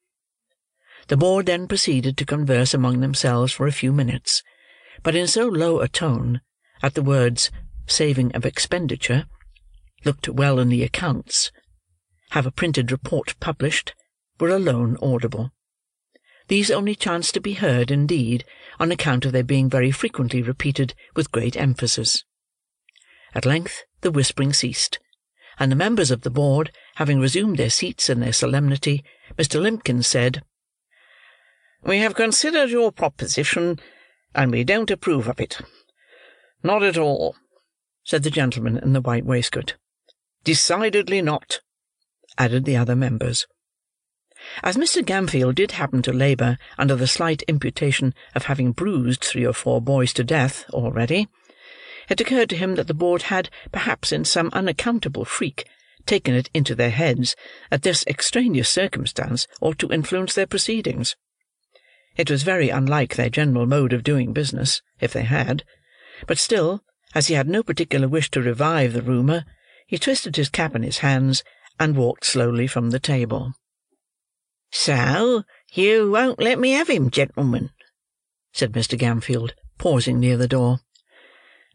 [1.08, 4.44] The board then proceeded to converse among themselves for a few minutes,
[5.04, 6.42] but in so low a tone
[6.82, 7.50] that the words
[7.86, 9.26] "saving of expenditure,"
[10.04, 11.52] "looked well in the accounts,"
[12.32, 13.96] "have a printed report published,"
[14.40, 15.54] were alone audible.
[16.48, 18.46] These only chanced to be heard, indeed,
[18.80, 22.24] on account of their being very frequently repeated with great emphasis.
[23.36, 25.00] At length the whispering ceased,
[25.60, 29.04] and the members of the board having resumed their seats in their solemnity,
[29.38, 29.62] Mr.
[29.62, 30.42] Limbkins said.
[31.84, 33.80] We have considered your proposition,
[34.34, 35.60] and we don't approve of it.
[36.64, 37.36] Not at all,"
[38.04, 39.76] said the gentleman in the white waistcoat.
[40.44, 41.60] "Decidedly not,"
[42.38, 43.46] added the other members.
[44.62, 45.04] As Mr.
[45.04, 49.82] Gamfield did happen to labour under the slight imputation of having bruised three or four
[49.82, 51.28] boys to death already,
[52.10, 55.68] it occurred to him that the board had, perhaps in some unaccountable freak,
[56.06, 57.36] taken it into their heads
[57.70, 61.16] that this extraneous circumstance ought to influence their proceedings.
[62.16, 65.64] It was very unlike their general mode of doing business, if they had;
[66.26, 66.84] but still,
[67.14, 69.46] as he had no particular wish to revive the rumour,
[69.86, 71.44] he twisted his cap in his hands,
[71.80, 73.54] and walked slowly from the table.
[74.72, 77.70] "So you won't let me have him, gentlemen?"
[78.52, 78.98] said Mr.
[78.98, 80.82] Gamfield, pausing near the door.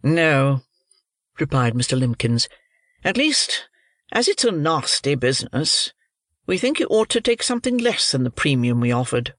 [0.02, 0.62] "No,"
[1.39, 1.98] replied Mr.
[1.98, 2.48] Limbkins.
[3.02, 3.69] "At least,
[4.12, 5.93] as it's a nasty business,
[6.47, 9.35] we think you ought to take something less than the premium we offered.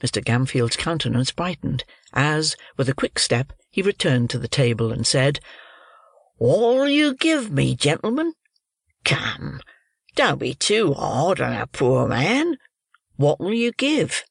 [0.00, 0.24] Mr.
[0.24, 5.40] Gamfield's countenance brightened, as, with a quick step, he returned to the table, and said,
[6.36, 8.32] "What'll you give me, gentlemen?
[9.04, 9.60] Come,
[10.18, 12.56] don't be too hard on a poor man.
[13.14, 14.24] What'll you give?"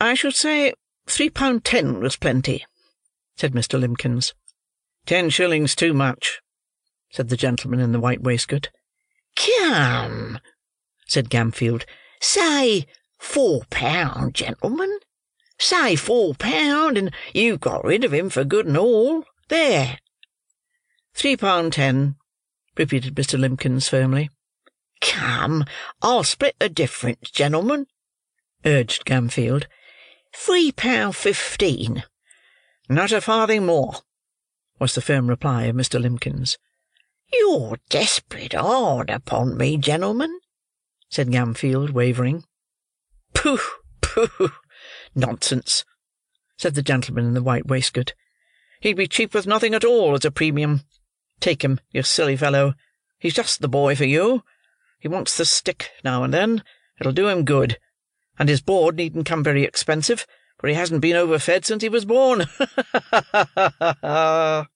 [0.00, 0.74] "I should say
[1.08, 2.64] three pound ten was plenty,"
[3.34, 3.80] said Mr.
[3.80, 4.32] Limbkins.
[5.04, 6.40] "Ten shillings too much,"
[7.10, 8.70] said the gentleman in the white waistcoat.
[9.34, 10.38] "Come,"
[11.08, 11.84] said Gamfield,
[12.20, 12.86] "say
[13.18, 15.00] Four pound, gentlemen.
[15.58, 19.24] Say four pound, and you've got rid of him for good and all.
[19.48, 19.98] There!"
[21.12, 22.14] "Three pound ten,"
[22.76, 23.36] repeated Mr.
[23.36, 24.30] Limbkins firmly.
[25.02, 25.66] "Come,
[26.00, 27.86] I'll split the difference, gentlemen,"
[28.64, 29.66] urged Gamfield.
[30.34, 32.04] "Three pound fifteen."
[32.88, 34.00] "Not a farthing more,"
[34.78, 36.00] was the firm reply of Mr.
[36.00, 36.56] Limbkins.
[37.32, 40.40] "You're desperate hard upon me, gentlemen,"
[41.10, 42.44] said Gamfield, wavering.
[43.34, 43.60] "Pooh,
[44.00, 44.52] pooh!
[45.14, 45.84] Nonsense!"
[46.56, 48.14] said the gentleman in the white waistcoat.
[48.80, 50.84] "He'd be cheap with nothing at all as a premium.
[51.38, 52.74] Take him, you silly fellow.
[53.18, 54.42] He's just the boy for you.
[54.98, 56.62] He wants the stick now and then;
[57.00, 57.78] it'll do him good.
[58.38, 60.26] And his board needn't come very expensive,
[60.58, 62.46] for he hasn't been overfed since he was born.
[62.58, 62.68] Ha
[63.32, 64.66] ha ha!"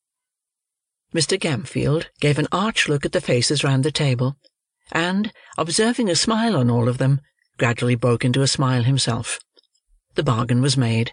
[1.15, 1.39] Mr.
[1.39, 4.37] Gamfield gave an arch look at the faces round the table,
[4.93, 7.21] and, observing a smile on all of them,
[7.59, 9.41] gradually broke into a smile himself.
[10.15, 11.13] The bargain was made.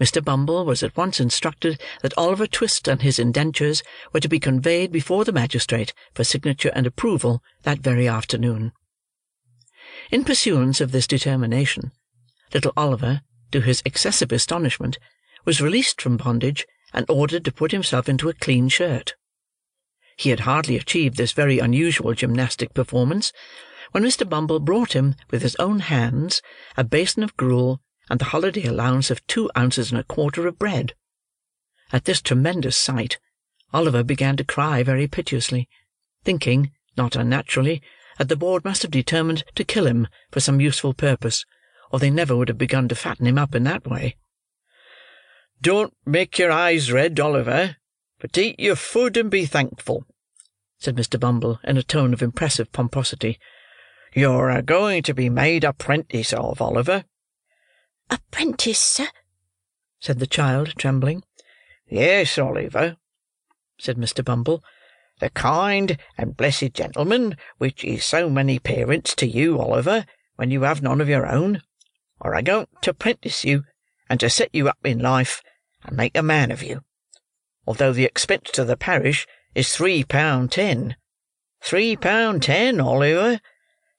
[0.00, 0.24] Mr.
[0.24, 4.90] Bumble was at once instructed that Oliver Twist and his indentures were to be conveyed
[4.90, 8.72] before the magistrate for signature and approval that very afternoon.
[10.10, 11.92] In pursuance of this determination,
[12.52, 13.22] little Oliver,
[13.52, 14.98] to his excessive astonishment,
[15.44, 19.14] was released from bondage, and ordered to put himself into a clean shirt.
[20.16, 23.32] He had hardly achieved this very unusual gymnastic performance
[23.90, 24.28] when Mr.
[24.28, 26.40] Bumble brought him, with his own hands,
[26.76, 27.80] a basin of gruel,
[28.10, 30.94] and the holiday allowance of two ounces and a quarter of bread.
[31.92, 33.18] At this tremendous sight,
[33.72, 35.68] Oliver began to cry very piteously,
[36.22, 37.82] thinking, not unnaturally,
[38.18, 41.44] that the board must have determined to kill him for some useful purpose,
[41.90, 44.16] or they never would have begun to fatten him up in that way.
[45.60, 47.76] "Don't make your eyes red, Oliver,
[48.20, 50.06] but eat your food and be thankful,"
[50.78, 51.18] said Mr.
[51.18, 53.38] Bumble, in a tone of impressive pomposity.
[54.14, 57.04] You're a going to be made apprentice of, Oliver."
[58.14, 59.08] "Apprentice, sir?"
[59.98, 61.24] said the child, trembling.
[61.88, 62.96] "Yes, Oliver,"
[63.76, 64.24] said Mr.
[64.24, 64.62] Bumble.
[65.18, 70.62] "The kind and blessed gentleman which is so many parents to you, Oliver, when you
[70.62, 71.60] have none of your own,
[72.20, 73.64] are a going to prentice you,
[74.08, 75.42] and to set you up in life,
[75.82, 76.84] and make a man of you.
[77.66, 79.26] Although the expense to the parish
[79.56, 80.94] is three pound ten.
[81.60, 83.40] Three pound ten, Oliver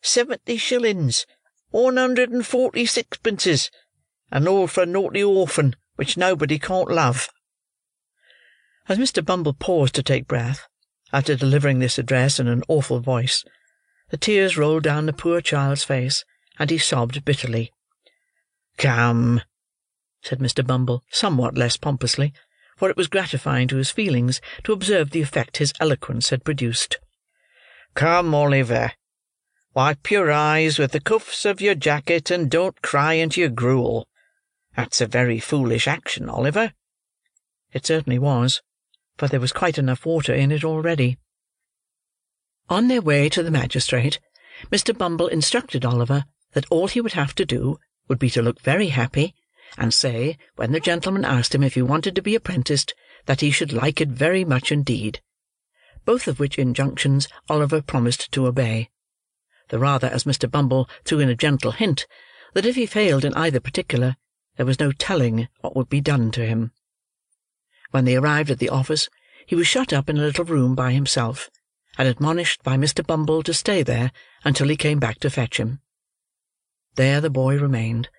[0.02, 1.26] seventy shillings,
[1.72, 3.70] one hundred and forty sixpences,
[4.36, 7.30] and all for a naughty orphan which nobody can't love."
[8.90, 9.24] As Mr.
[9.24, 10.68] Bumble paused to take breath,
[11.14, 13.46] after delivering this address in an awful voice,
[14.10, 16.26] the tears rolled down the poor child's face,
[16.60, 17.72] and he sobbed bitterly.
[18.78, 19.42] "Come,"
[20.22, 20.68] said Mr.
[20.68, 22.34] Bumble, somewhat less pompously,
[22.76, 27.00] for it was gratifying to his feelings to observe the effect his eloquence had produced.
[27.94, 28.92] "Come, Oliver.
[29.74, 34.10] Wipe your eyes with the cuffs of your jacket, and don't cry into your gruel.
[34.76, 36.74] That's a very foolish action, Oliver."
[37.72, 38.62] It certainly was,
[39.18, 41.18] for there was quite enough water in it already.
[42.70, 44.20] On their way to the magistrate,
[44.72, 44.98] Mr.
[44.98, 48.88] Bumble instructed Oliver that all he would have to do would be to look very
[48.90, 49.34] happy,
[49.78, 52.94] and say, when the gentleman asked him if he wanted to be apprenticed,
[53.28, 55.22] that he should like it very much indeed;
[56.04, 58.90] both of which injunctions Oliver promised to obey;
[59.70, 60.50] the rather as Mr.
[60.50, 62.08] Bumble threw in a gentle hint
[62.54, 64.18] that if he failed in either particular,
[64.58, 66.72] there was no telling what would be done to him.
[67.92, 69.10] When they arrived at the office,
[69.46, 71.50] he was shut up in a little room by himself
[71.98, 73.06] and admonished by Mr.
[73.06, 74.12] Bumble to stay there
[74.44, 75.80] until he came back to fetch him.
[76.96, 78.10] There the boy remained,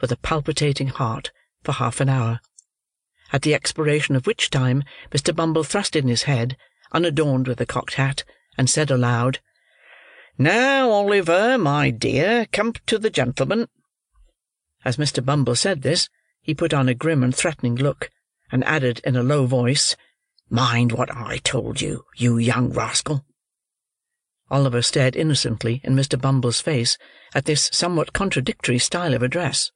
[0.00, 2.40] with a palpitating heart, for half an hour;
[3.32, 5.34] at the expiration of which time Mr.
[5.34, 6.56] Bumble thrust in his head,
[6.92, 8.24] unadorned with a cocked hat,
[8.56, 9.40] and said aloud,
[10.38, 13.68] "Now, Oliver, my dear, come to the gentleman."
[14.84, 15.24] As Mr.
[15.24, 16.10] Bumble said this,
[16.42, 18.10] he put on a grim and threatening look,
[18.52, 19.96] and added in a low voice.
[20.50, 23.24] Mind what I told you, you young rascal!"
[24.50, 26.20] Oliver stared innocently in Mr.
[26.20, 26.98] Bumble's face
[27.34, 29.72] at this somewhat contradictory style of address;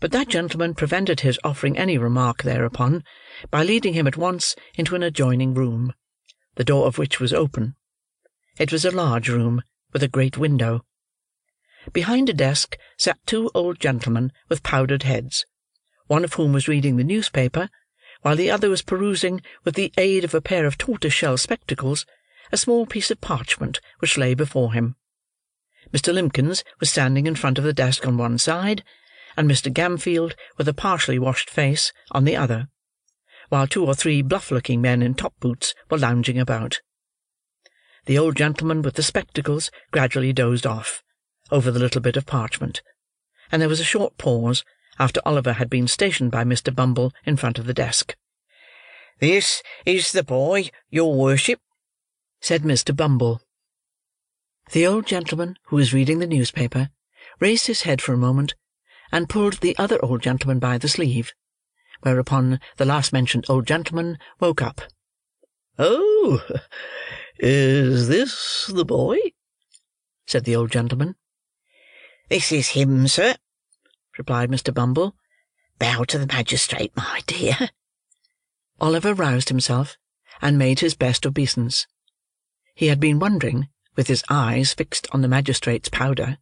[0.00, 3.04] but that gentleman prevented his offering any remark thereupon,
[3.50, 5.92] by leading him at once into an adjoining room,
[6.54, 7.76] the door of which was open.
[8.58, 10.86] It was a large room, with a great window.
[11.92, 15.44] Behind a desk sat two old gentlemen with powdered heads,
[16.06, 17.68] one of whom was reading the newspaper
[18.24, 22.06] while the other was perusing, with the aid of a pair of tortoise-shell spectacles,
[22.50, 24.96] a small piece of parchment which lay before him.
[25.92, 26.10] Mr.
[26.10, 28.82] Limbkins was standing in front of the desk on one side,
[29.36, 29.70] and Mr.
[29.70, 32.68] Gamfield, with a partially washed face, on the other;
[33.50, 36.80] while two or three bluff-looking men in top-boots were lounging about.
[38.06, 41.03] The old gentleman with the spectacles gradually dozed off,
[41.54, 42.82] over the little bit of parchment;
[43.52, 44.64] and there was a short pause
[44.98, 46.74] after Oliver had been stationed by Mr.
[46.74, 48.16] Bumble in front of the desk.
[49.20, 51.60] "This is the boy, your worship,"
[52.40, 52.94] said Mr.
[52.94, 53.40] Bumble.
[54.72, 56.90] The old gentleman who was reading the newspaper
[57.38, 58.56] raised his head for a moment,
[59.12, 61.34] and pulled the other old gentleman by the sleeve;
[62.00, 64.80] whereupon the last mentioned old gentleman woke up.
[65.78, 66.44] "Oh!
[67.38, 69.18] Is this the boy?"
[70.26, 71.14] said the old gentleman.
[72.28, 73.36] "This is him, sir
[74.18, 74.72] replied Mr.
[74.72, 75.16] Bumble.
[75.78, 77.70] "Bow to the magistrate, my dear."
[78.80, 79.96] Oliver roused himself,
[80.40, 81.86] and made his best obeisance.
[82.74, 86.38] He had been wondering, with his eyes fixed on the magistrate's powder,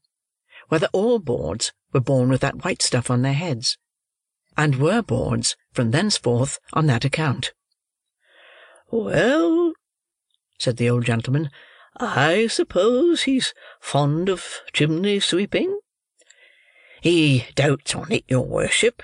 [0.69, 3.79] whether all boards were born with that white stuff on their heads,
[4.57, 7.53] and were boards from thenceforth on that account.
[8.91, 9.73] "Well,"
[10.59, 11.51] said the old gentleman,
[11.99, 15.79] "I suppose he's fond of chimney-sweeping?"
[17.03, 19.03] "He dotes on it, your worship,"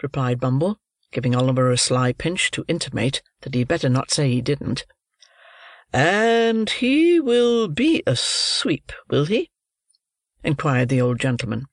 [0.00, 0.78] replied Bumble,
[1.10, 4.86] giving Oliver a sly pinch to intimate that he had better not say he didn't.
[5.92, 9.50] "And he will be a sweep, will he?"
[10.44, 11.66] inquired the old gentleman.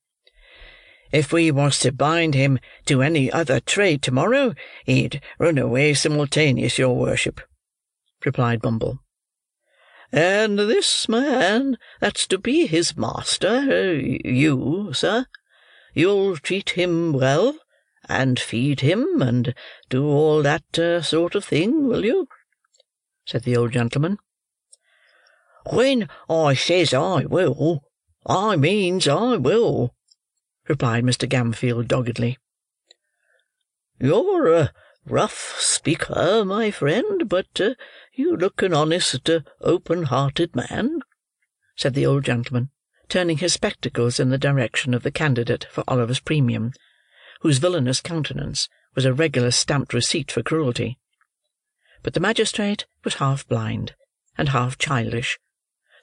[1.12, 2.58] "If we was to bind him
[2.88, 4.56] to any other trade to-morrow,
[4.88, 7.42] he'd run away simultaneous, your worship,"
[8.26, 9.04] replied Bumble.
[10.12, 15.26] "And this man that's to be his master, you, sir?
[15.94, 17.58] You'll treat him well,
[18.10, 19.54] and feed him, and
[19.90, 22.28] do all that uh, sort of thing, will you?"
[23.26, 24.18] said the old gentleman.
[25.72, 27.84] "When I says I will,
[28.26, 29.96] I means I will,"
[30.68, 31.30] replied Mr.
[31.30, 32.38] Gamfield doggedly.
[33.98, 34.74] "You're a
[35.06, 37.76] rough speaker, my friend, but uh,
[38.14, 41.00] you look an honest, uh, open-hearted man,"
[41.76, 42.70] said the old gentleman
[43.12, 46.72] turning his spectacles in the direction of the candidate for Oliver's premium,
[47.42, 50.98] whose villainous countenance was a regular stamped receipt for cruelty.
[52.04, 53.96] But the magistrate was half blind,
[54.38, 55.38] and half childish,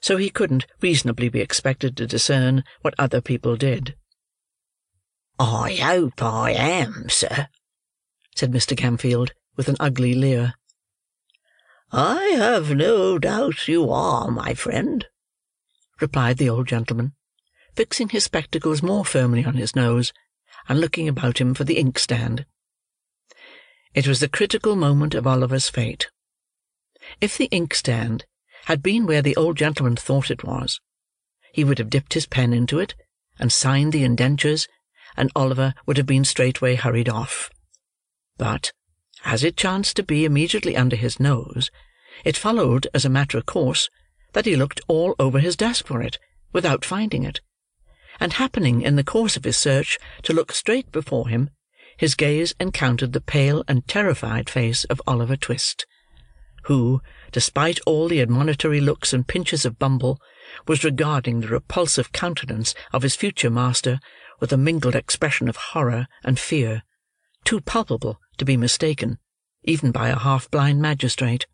[0.01, 3.95] so he couldn't reasonably be expected to discern what other people did.
[5.39, 7.47] "I hope I am, sir,"
[8.35, 8.77] said Mr.
[8.77, 10.53] Gamfield, with an ugly leer.
[11.91, 15.07] "I have no doubt you are, my friend,"
[15.99, 17.13] replied the old gentleman,
[17.75, 20.13] fixing his spectacles more firmly on his nose,
[20.67, 22.45] and looking about him for the inkstand.
[23.95, 26.09] It was the critical moment of Oliver's fate.
[27.19, 28.25] If the inkstand
[28.65, 30.79] had been where the old gentleman thought it was,
[31.53, 32.93] he would have dipped his pen into it,
[33.39, 34.67] and signed the indentures,
[35.17, 37.49] and Oliver would have been straightway hurried off.
[38.37, 38.73] But,
[39.25, 41.69] as it chanced to be immediately under his nose,
[42.23, 43.89] it followed, as a matter of course,
[44.33, 46.17] that he looked all over his desk for it,
[46.53, 47.41] without finding it;
[48.19, 51.49] and happening in the course of his search to look straight before him,
[51.97, 55.85] his gaze encountered the pale and terrified face of Oliver Twist,
[56.63, 57.01] who,
[57.31, 60.19] despite all the admonitory looks and pinches of Bumble,
[60.67, 63.99] was regarding the repulsive countenance of his future master
[64.39, 66.83] with a mingled expression of horror and fear,
[67.43, 69.17] too palpable to be mistaken,
[69.63, 71.47] even by a half-blind magistrate.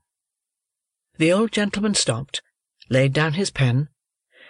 [1.18, 2.42] The old gentleman stopped,
[2.90, 3.90] laid down his pen,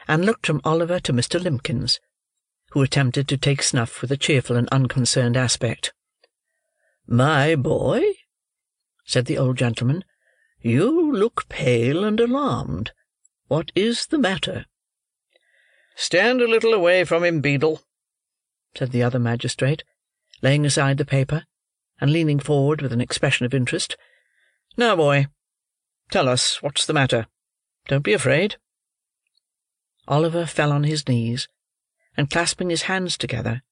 [0.07, 1.41] and looked from Oliver to Mr.
[1.41, 1.99] Limbkins,
[2.71, 5.93] who attempted to take snuff with a cheerful and unconcerned aspect.
[7.07, 8.03] "My boy,"
[9.05, 10.03] said the old gentleman,
[10.59, 12.91] "you look pale and alarmed.
[13.47, 14.65] What is the matter?"
[15.95, 17.83] "Stand a little away from him, Beadle,"
[18.75, 19.83] said the other magistrate,
[20.45, 21.43] laying aside the paper,
[21.99, 23.97] and leaning forward with an expression of interest.
[24.77, 25.25] "Now, boy,
[26.11, 27.25] tell us what's the matter.
[27.87, 28.57] Don't be afraid."
[30.07, 31.47] Oliver fell on his knees,
[32.15, 33.63] and clasping his hands together,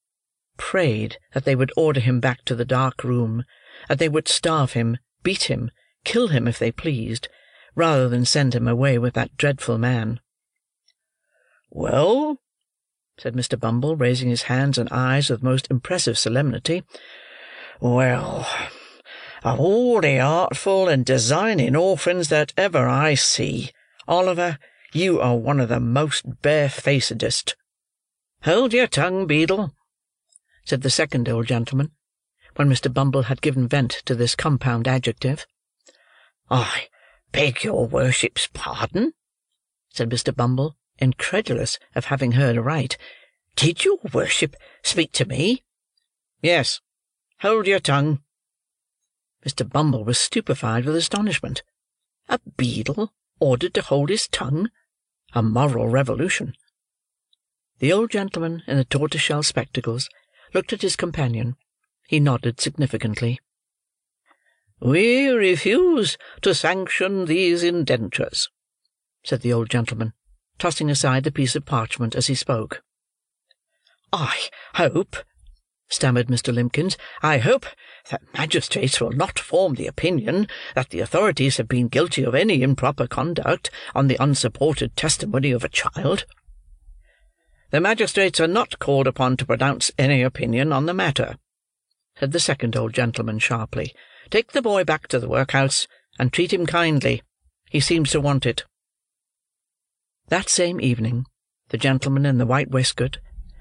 [0.56, 3.44] prayed that they would order him back to the dark room,
[3.88, 5.70] that they would starve him, beat him,
[6.02, 7.28] kill him if they pleased,
[7.76, 10.18] rather than send him away with that dreadful man.
[11.70, 12.40] "Well,"
[13.16, 13.58] said Mr.
[13.58, 16.82] Bumble, raising his hands and eyes with most impressive solemnity,
[17.80, 18.48] "well,
[19.42, 23.70] of all the artful and designing orphans that ever I see,
[24.08, 24.58] Oliver,
[24.92, 27.54] you are one of the most barefacedest."
[28.42, 29.74] "Hold your tongue, Beadle,"
[30.64, 31.92] said the second old gentleman,
[32.56, 32.92] when Mr.
[32.92, 35.46] Bumble had given vent to this compound adjective.
[36.50, 36.88] "I
[37.32, 39.12] beg your worship's pardon,"
[39.90, 40.34] said Mr.
[40.34, 42.96] Bumble, incredulous of having heard aright.
[43.56, 45.62] "Did your worship speak to me?"
[46.42, 46.80] "Yes.
[47.40, 48.22] Hold your tongue."
[49.44, 49.68] Mr.
[49.68, 51.62] Bumble was stupefied with astonishment.
[52.28, 54.70] A beadle ordered to hold his tongue!
[55.34, 56.54] A moral revolution!
[57.80, 60.08] The old gentleman in the tortoise-shell spectacles
[60.54, 61.56] looked at his companion.
[62.06, 63.40] He nodded significantly.
[64.80, 68.48] "We refuse to sanction these indentures,"
[69.24, 70.12] said the old gentleman,
[70.58, 72.82] tossing aside the piece of parchment as he spoke.
[74.12, 75.16] "I hope,"
[75.88, 76.54] stammered Mr.
[76.54, 77.66] Limbkins, "I hope
[78.10, 82.62] that magistrates will not form the opinion that the authorities have been guilty of any
[82.62, 86.26] improper conduct on the unsupported testimony of a child."
[87.70, 91.36] "The magistrates are not called upon to pronounce any opinion on the matter,"
[92.18, 93.94] said the second old gentleman sharply.
[94.30, 97.22] "Take the boy back to the workhouse, and treat him kindly.
[97.68, 98.64] He seems to want it."
[100.28, 101.26] That same evening,
[101.68, 103.18] the gentleman in the white waistcoat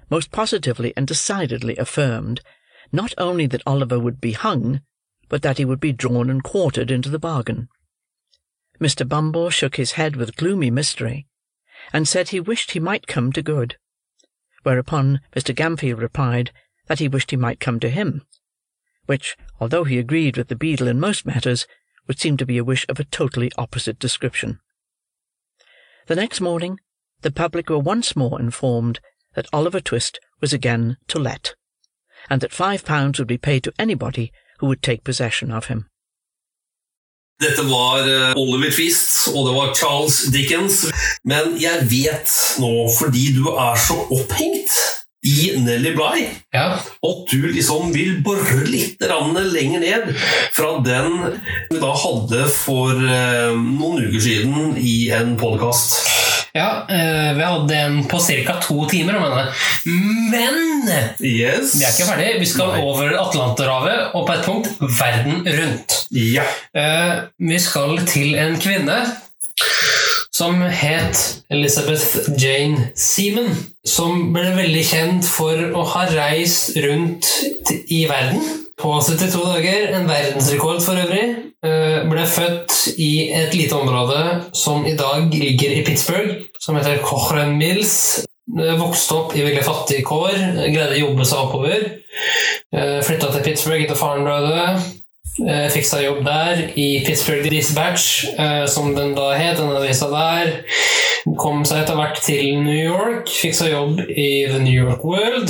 [0.09, 2.41] most positively and decidedly affirmed,
[2.91, 4.81] not only that Oliver would be hung,
[5.27, 7.67] but that he would be drawn and quartered into the bargain.
[8.79, 9.07] Mr.
[9.07, 11.27] Bumble shook his head with gloomy mystery,
[11.91, 13.77] and said he wished he might come to good;
[14.63, 15.53] whereupon Mr.
[15.55, 16.51] Gamfield replied
[16.87, 18.25] that he wished he might come to him;
[19.05, 21.67] which, although he agreed with the beadle in most matters,
[22.07, 24.59] would seem to be a wish of a totally opposite description.
[26.07, 26.79] The next morning,
[27.21, 28.99] the public were once more informed
[29.35, 31.55] that Oliver Twist was again to let,
[32.29, 35.85] and that five pounds would be paid to anybody who would take possession of him.
[37.39, 40.85] Dette var eh, Oliver Twist, og det var Charles Dickens.
[41.23, 44.71] Men jeg vet nå, fordi du er så opphengt
[45.23, 46.25] i Nelly Bly,
[47.07, 50.09] Og du liksom vil bore litt lenger ned
[50.51, 51.39] fra den
[51.71, 55.95] vi da hadde for eh, noen uker siden i en podkast.
[56.53, 58.59] Ja, eh, vi hadde en på ca.
[58.61, 59.15] to timer.
[60.29, 60.91] Men
[61.23, 61.73] yes.
[61.73, 62.29] vi er ikke ferdig.
[62.43, 62.83] Vi skal Nei.
[62.83, 64.69] over Atlanterhavet og på et punkt
[64.99, 65.97] verden rundt.
[66.11, 66.45] Ja.
[66.75, 68.99] Eh, vi skal til en kvinne
[70.43, 73.53] som het Elizabeth Jane Seaman.
[73.87, 77.29] Som ble veldig kjent for å ha reist rundt
[77.91, 78.43] i verden
[78.79, 79.93] på 72 dager.
[79.95, 81.23] En verdensrekord for øvrig.
[81.63, 84.19] Eh, Ble født i et lite område
[84.57, 88.25] som i dag ligger i Pittsburgh, som heter Cochrane Mills.
[88.51, 91.87] Eh, Vokste opp i veldig fattige kår, greide å jobbe seg oppover.
[92.73, 94.67] Eh, Flytta til Pittsburgh etter faren døde.
[95.41, 100.09] Eh, Fikk seg jobb der, i Pittsburgh Dispatch, eh, som den da het, den avisa
[100.11, 100.51] der.
[101.39, 105.49] Kom seg etter hvert til New York, fikk seg jobb i The New York World.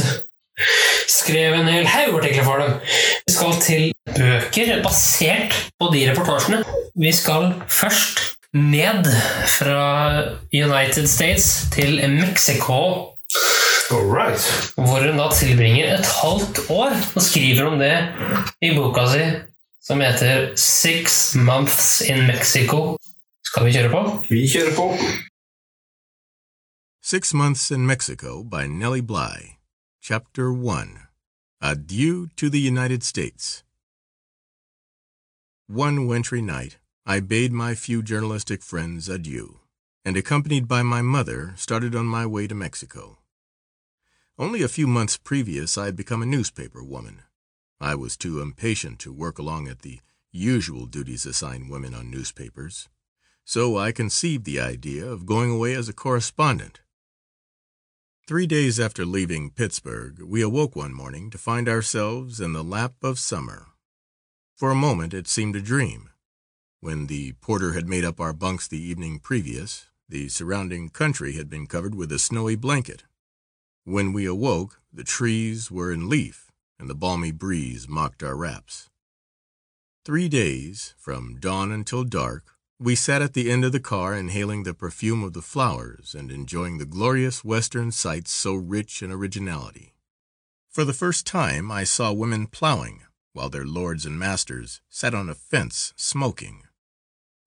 [1.12, 2.80] Skrev en hel haug artikler for dem.
[3.28, 6.64] Vi skal til bøker basert på de reportasjene.
[6.96, 8.22] Vi skal først
[8.54, 9.10] ned
[9.58, 9.84] fra
[10.54, 13.10] United States til Mexico.
[13.92, 14.46] Alright.
[14.78, 17.96] Hvor hun da tilbringer et halvt år og skriver om det
[18.64, 19.26] i boka si
[19.84, 22.98] som heter Six Months in Mexico.
[23.44, 24.02] Skal vi kjøre på?
[24.30, 24.86] Vi kjører på.
[27.02, 29.60] Six Months in Mexico by Nellie Bly.
[30.02, 30.88] Chapter 1
[31.62, 33.64] Adieu to the United States.
[35.68, 39.60] One wintry night, I bade my few journalistic friends adieu,
[40.06, 43.18] and accompanied by my mother, started on my way to Mexico.
[44.40, 47.23] Only a few months previous, I had become a newspaper woman.
[47.84, 50.00] I was too impatient to work along at the
[50.32, 52.88] usual duties assigned women on newspapers,
[53.44, 56.80] so I conceived the idea of going away as a correspondent.
[58.26, 62.94] Three days after leaving Pittsburgh, we awoke one morning to find ourselves in the lap
[63.02, 63.68] of summer.
[64.56, 66.10] For a moment it seemed a dream.
[66.80, 71.50] When the porter had made up our bunks the evening previous, the surrounding country had
[71.50, 73.04] been covered with a snowy blanket.
[73.84, 76.43] When we awoke, the trees were in leaf,
[76.84, 78.90] and the balmy breeze mocked our wraps.
[80.04, 84.64] Three days, from dawn until dark, we sat at the end of the car inhaling
[84.64, 89.94] the perfume of the flowers and enjoying the glorious western sights so rich in originality.
[90.70, 95.30] For the first time I saw women plowing, while their lords and masters sat on
[95.30, 96.64] a fence smoking.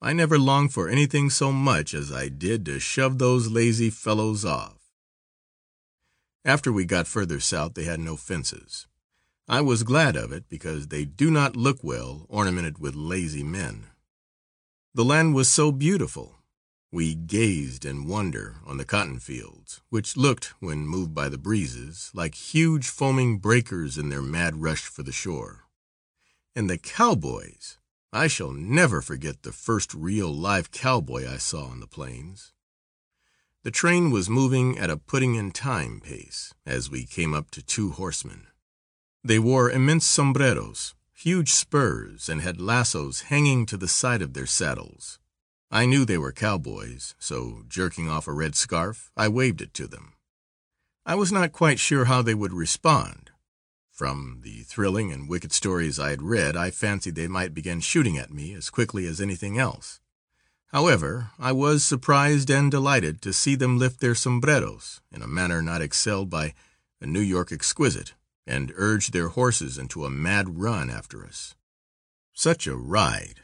[0.01, 4.47] I never longed for anything so much as I did to shove those lazy fellows
[4.47, 4.79] off.
[6.43, 8.87] After we got further south they had no fences.
[9.49, 13.87] I was glad of it because they do not look well ornamented with lazy men.
[14.93, 16.39] The land was so beautiful.
[16.91, 22.11] We gazed in wonder on the cotton fields, which looked, when moved by the breezes,
[22.13, 25.67] like huge foaming breakers in their mad rush for the shore.
[26.57, 27.79] And the cowboys!
[28.13, 32.53] I shall never forget the first real live cowboy I saw on the plains.
[33.63, 37.63] The train was moving at a putting in time pace as we came up to
[37.63, 38.49] two horsemen.
[39.27, 44.47] They wore immense sombreros, huge spurs, and had lassos hanging to the side of their
[44.47, 45.19] saddles.
[45.69, 49.89] I knew they were cowboys, so jerking off a red scarf, I waved it to
[49.89, 50.13] them.
[51.05, 53.33] I was not quite sure how they would respond.
[53.91, 58.17] From the thrilling and wicked stories I had read, I fancied they might begin shooting
[58.17, 59.99] at me as quickly as anything else.
[60.69, 65.61] However, I was surprised and delighted to see them lift their sombreros in a manner
[65.63, 66.55] not excelled by
[67.01, 68.15] a New York exquisite
[68.47, 71.55] and urged their horses into a mad run after us.
[72.33, 73.41] Such a ride!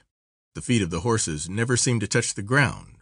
[0.54, 2.98] The feet of the horses never seemed to touch the ground.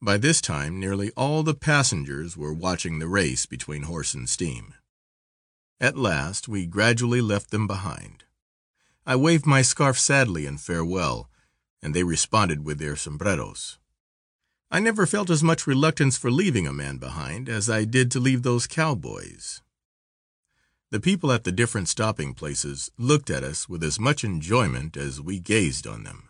[0.00, 4.74] By this time nearly all the passengers were watching the race between horse and steam.
[5.80, 8.24] At last we gradually left them behind.
[9.06, 11.30] I waved my scarf sadly in farewell,
[11.82, 13.78] and they responded with their sombreros.
[14.70, 18.20] I never felt as much reluctance for leaving a man behind as I did to
[18.20, 19.62] leave those cowboys.
[20.94, 25.20] The people at the different stopping places looked at us with as much enjoyment as
[25.20, 26.28] we gazed on them.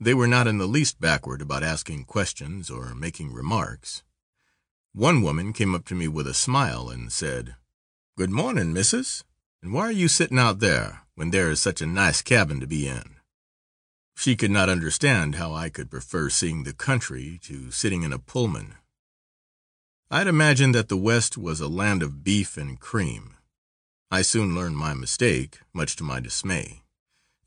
[0.00, 4.02] They were not in the least backward about asking questions or making remarks.
[4.94, 7.56] One woman came up to me with a smile and said,
[8.16, 9.24] Good morning, missus,
[9.62, 12.66] and why are you sitting out there when there is such a nice cabin to
[12.66, 13.16] be in?
[14.16, 18.18] She could not understand how I could prefer seeing the country to sitting in a
[18.18, 18.76] Pullman.
[20.10, 23.34] I'd imagined that the West was a land of beef and cream.
[24.10, 26.82] I soon learned my mistake, much to my dismay.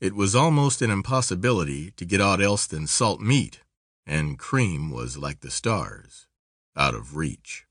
[0.00, 3.60] It was almost an impossibility to get aught else than salt meat,
[4.06, 6.28] and cream was like the stars,
[6.76, 7.66] out of reach.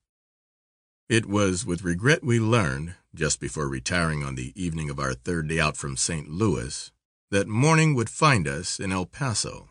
[1.07, 5.47] It was with regret we learned, just before retiring on the evening of our third
[5.47, 6.30] day out from St.
[6.30, 6.91] Louis,
[7.30, 9.69] that morning would find us in El Paso.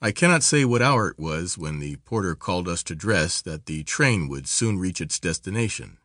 [0.00, 3.66] I cannot say what hour it was when the porter called us to dress that
[3.66, 5.98] the train would soon reach its destination.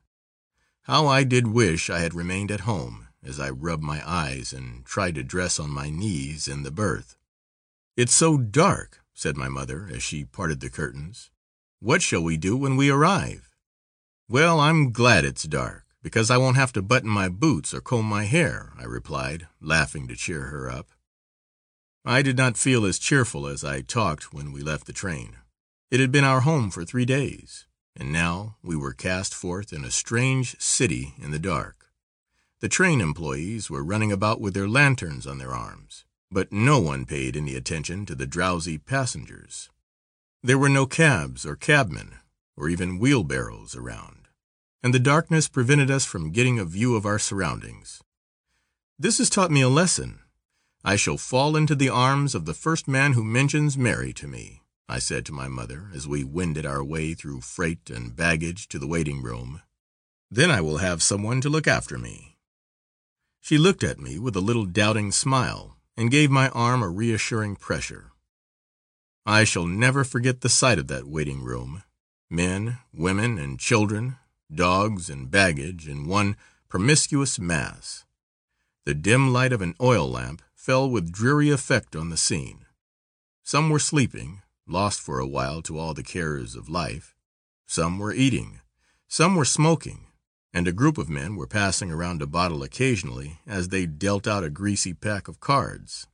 [0.91, 4.84] How I did wish I had remained at home as I rubbed my eyes and
[4.84, 7.15] tried to dress on my knees in the berth.
[7.95, 11.31] It's so dark, said my mother as she parted the curtains.
[11.80, 13.55] What shall we do when we arrive?
[14.27, 18.05] Well, I'm glad it's dark, because I won't have to button my boots or comb
[18.05, 20.89] my hair, I replied, laughing to cheer her up.
[22.03, 25.38] I did not feel as cheerful as I talked when we left the train.
[25.89, 27.65] It had been our home for three days
[27.95, 31.88] and now we were cast forth in a strange city in the dark.
[32.59, 37.05] The train employees were running about with their lanterns on their arms, but no one
[37.05, 39.69] paid any attention to the drowsy passengers.
[40.43, 42.19] There were no cabs or cabmen,
[42.55, 44.27] or even wheelbarrows around.
[44.84, 48.01] and the darkness prevented us from getting a view of our surroundings.
[48.97, 50.19] This has taught me a lesson.
[50.84, 54.60] I shall fall into the arms of the first man who mentions Mary to me,
[54.91, 58.77] I said to my mother as we wended our way through freight and baggage to
[58.77, 59.61] the waiting room.
[60.30, 62.35] Then I will have someone to look after me.
[63.39, 67.55] She looked at me with a little doubting smile and gave my arm a reassuring
[67.55, 68.11] pressure.
[69.26, 71.84] I shall never forget the sight of that waiting room
[72.30, 74.18] men, women, and children,
[74.53, 76.35] dogs and baggage in one
[76.68, 78.03] promiscuous mass.
[78.84, 82.65] The dim light of an oil lamp fell with dreary effect on the scene.
[83.41, 84.41] Some were sleeping,
[84.72, 87.15] lost for a while to all the cares of life.
[87.68, 88.61] Some were eating.
[89.07, 90.07] Some were smoking,
[90.53, 94.43] and a group of men were passing around a bottle occasionally as they dealt out
[94.43, 96.07] a greasy pack of cards.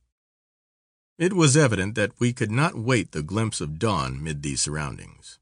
[1.18, 5.38] It was evident that we could not wait the glimpse of dawn mid these surroundings.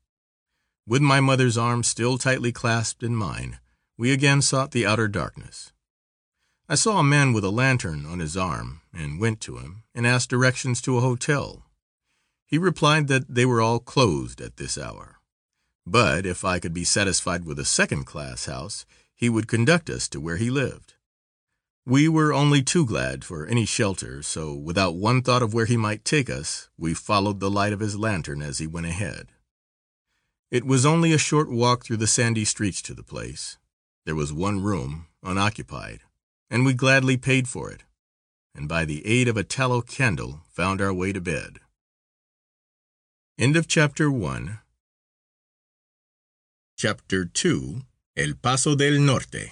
[0.87, 3.59] With my mother's arm still tightly clasped in mine,
[3.99, 5.73] we again sought the outer darkness.
[6.69, 10.07] I saw a man with a lantern on his arm and went to him and
[10.07, 11.66] asked directions to a hotel.
[12.47, 15.21] He replied that they were all closed at this hour,
[15.85, 18.87] but if I could be satisfied with a second class house
[19.17, 20.95] he would conduct us to where he lived.
[21.87, 25.77] We were only too glad for any shelter, so without one thought of where he
[25.77, 29.33] might take us, we followed the light of his lantern as he went ahead.
[30.51, 33.57] It was only a short walk through the sandy streets to the place.
[34.05, 36.01] There was one room unoccupied,
[36.51, 37.85] and we gladly paid for it,
[38.55, 41.61] and by the aid of a tallow candle found our way to bed.
[43.39, 44.61] End of chapter 1
[46.79, 47.83] Chapter 2
[48.17, 49.51] El Paso del Norte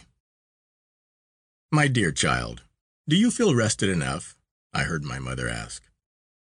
[1.70, 2.62] My dear child,
[3.06, 4.36] do you feel rested enough?
[4.72, 5.82] I heard my mother ask.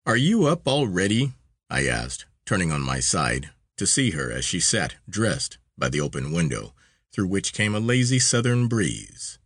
[0.05, 1.35] Are you up already?
[1.71, 6.01] I asked, turning on my side to see her as she sat dressed by the
[6.01, 6.75] open window,
[7.13, 9.39] through which came a lazy southern breeze.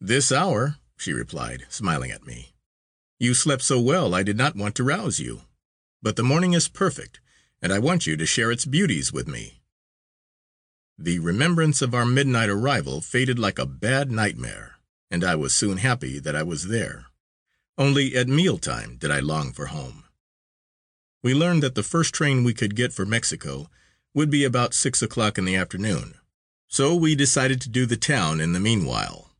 [0.00, 2.54] This hour, she replied, smiling at me.
[3.20, 5.42] You slept so well I did not want to rouse you.
[6.02, 7.20] But the morning is perfect,
[7.60, 9.60] and I want you to share its beauties with me.
[10.98, 14.76] The remembrance of our midnight arrival faded like a bad nightmare,
[15.10, 17.06] and I was soon happy that I was there.
[17.76, 20.04] Only at mealtime did I long for home.
[21.22, 23.68] We learned that the first train we could get for Mexico
[24.14, 26.14] would be about six o'clock in the afternoon,
[26.68, 29.30] so we decided to do the town in the meanwhile.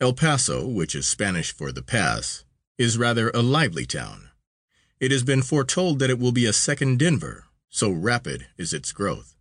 [0.00, 2.44] El Paso, which is Spanish for the pass,
[2.78, 4.30] is rather a lively town.
[5.04, 8.90] It has been foretold that it will be a second Denver, so rapid is its
[8.90, 9.36] growth.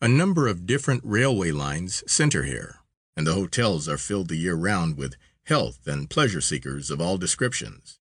[0.00, 2.76] A number of different railway lines center here,
[3.16, 5.16] and the hotels are filled the year round with
[5.46, 7.98] health and pleasure seekers of all descriptions.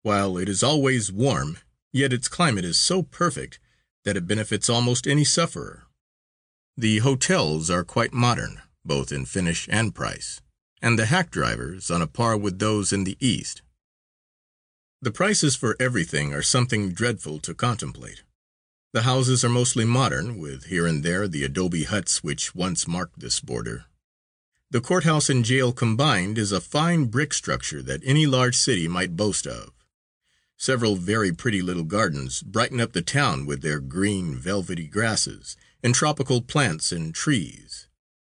[0.00, 1.58] While it is always warm,
[1.92, 3.60] yet its climate is so perfect
[4.06, 5.82] that it benefits almost any sufferer.
[6.78, 10.40] The hotels are quite modern, both in finish and price,
[10.80, 13.60] and the hack drivers on a par with those in the East.
[15.02, 18.22] The prices for everything are something dreadful to contemplate.
[18.92, 23.20] The houses are mostly modern, with here and there the adobe huts which once marked
[23.20, 23.86] this border.
[24.70, 29.16] The courthouse and jail combined is a fine brick structure that any large city might
[29.16, 29.70] boast of.
[30.58, 35.94] Several very pretty little gardens brighten up the town with their green, velvety grasses and
[35.94, 37.88] tropical plants and trees.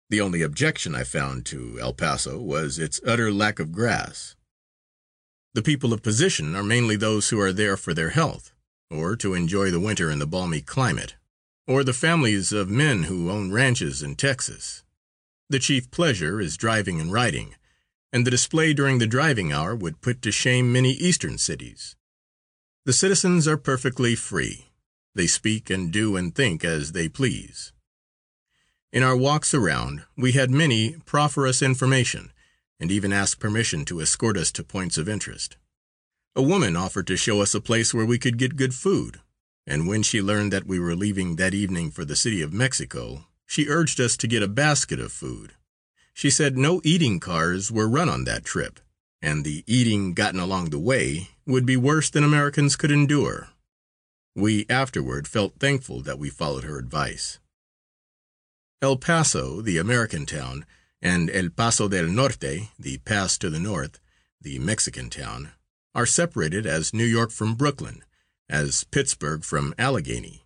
[0.10, 4.36] The only objection I found to El Paso was its utter lack of grass.
[5.54, 8.54] The people of position are mainly those who are there for their health,
[8.92, 11.16] or to enjoy the winter in the balmy climate,
[11.68, 14.84] or the families of men who own ranches in Texas.
[15.50, 17.56] The chief pleasure is driving and riding,
[18.14, 21.96] and the display during the driving hour would put to shame many eastern cities.
[22.86, 24.68] The citizens are perfectly free.
[25.16, 27.74] They speak and do and think as they please.
[28.92, 32.32] In our walks around, we had many proffer us information
[32.80, 35.58] and even asked permission to escort us to points of interest.
[36.36, 39.20] A woman offered to show us a place where we could get good food,
[39.68, 43.26] and when she learned that we were leaving that evening for the city of Mexico,
[43.46, 45.54] she urged us to get a basket of food.
[46.14, 48.80] She said no eating cars were run on that trip,
[49.22, 53.50] and the eating gotten along the way would be worse than Americans could endure.
[54.36, 57.40] We afterward felt thankful that we followed her advice.
[58.82, 60.66] El Paso, the American town,
[61.02, 64.00] and El Paso del Norte, the pass to the north,
[64.42, 65.52] the Mexican town,
[65.96, 68.04] are separated as New York from Brooklyn,
[68.50, 70.46] as Pittsburgh from Allegheny.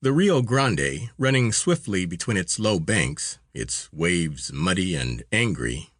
[0.00, 5.90] The Rio Grande, running swiftly between its low banks, its waves muddy and angry,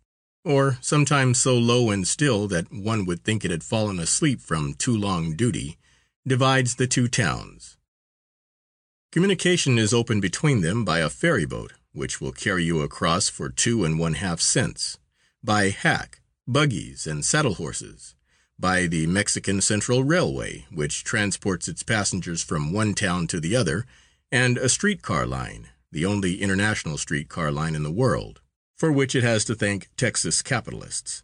[0.45, 4.75] or sometimes so low and still that one would think it had fallen asleep from
[4.75, 5.79] too long duty,
[6.27, 7.77] divides the two towns.
[9.13, 13.49] Communication is open between them by a ferry boat which will carry you across for
[13.49, 14.99] two and one half cents,
[15.43, 18.15] by hack, buggies, and saddle horses,
[18.59, 23.87] by the Mexican Central Railway, which transports its passengers from one town to the other,
[24.31, 28.41] and a streetcar line, the only international streetcar line in the world,
[28.77, 31.23] for which it has to thank Texas capitalists.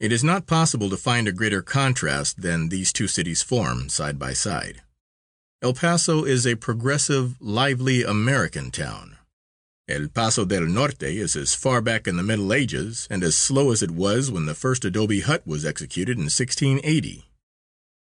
[0.00, 4.18] It is not possible to find a greater contrast than these two cities form side
[4.18, 4.82] by side.
[5.62, 9.16] El Paso is a progressive, lively American town.
[9.88, 13.72] El Paso del Norte is as far back in the Middle Ages and as slow
[13.72, 17.24] as it was when the first adobe hut was executed in 1680.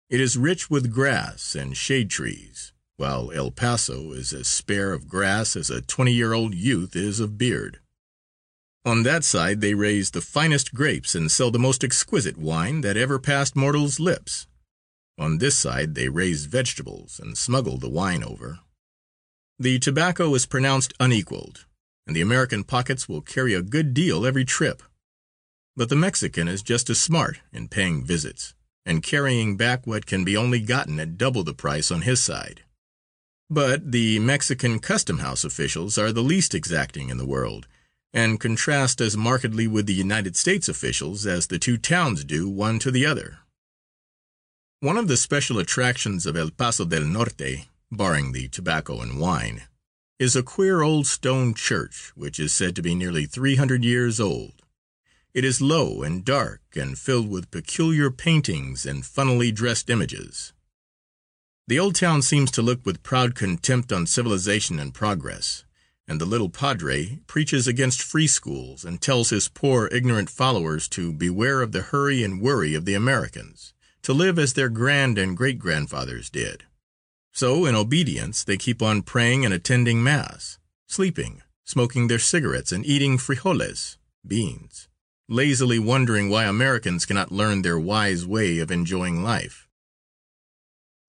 [0.09, 5.07] It is rich with grass and shade trees, while El Paso is as spare of
[5.07, 7.79] grass as a 20 year old youth is of beard.
[8.83, 12.97] On that side they raise the finest grapes and sell the most exquisite wine that
[12.97, 14.47] ever passed mortal's lips.
[15.19, 18.61] On this side they raise vegetables and smuggle the wine over.
[19.61, 21.65] The tobacco is pronounced unequaled,
[22.07, 24.81] and the American pockets will carry a good deal every trip.
[25.75, 28.53] But the Mexican is just as smart in paying visits
[28.85, 32.63] and carrying back what can be only gotten at double the price on his side.
[33.49, 37.67] But the Mexican custom house officials are the least exacting in the world
[38.13, 42.79] and contrast as markedly with the United States officials as the two towns do one
[42.79, 43.39] to the other.
[44.79, 49.63] One of the special attractions of El Paso del Norte barring the tobacco and wine,
[50.19, 54.63] is a queer old stone church which is said to be nearly 300 years old.
[55.33, 60.53] It is low and dark and filled with peculiar paintings and funnily dressed images.
[61.67, 65.65] The old town seems to look with proud contempt on civilization and progress,
[66.07, 71.13] and the little padre preaches against free schools and tells his poor, ignorant followers to
[71.13, 75.37] beware of the hurry and worry of the Americans, to live as their grand and
[75.37, 76.63] great grandfathers did.
[77.31, 82.85] So, in obedience, they keep on praying and attending Mass, sleeping, smoking their cigarettes, and
[82.85, 84.89] eating frijoles beans,
[85.27, 89.67] lazily wondering why Americans cannot learn their wise way of enjoying life.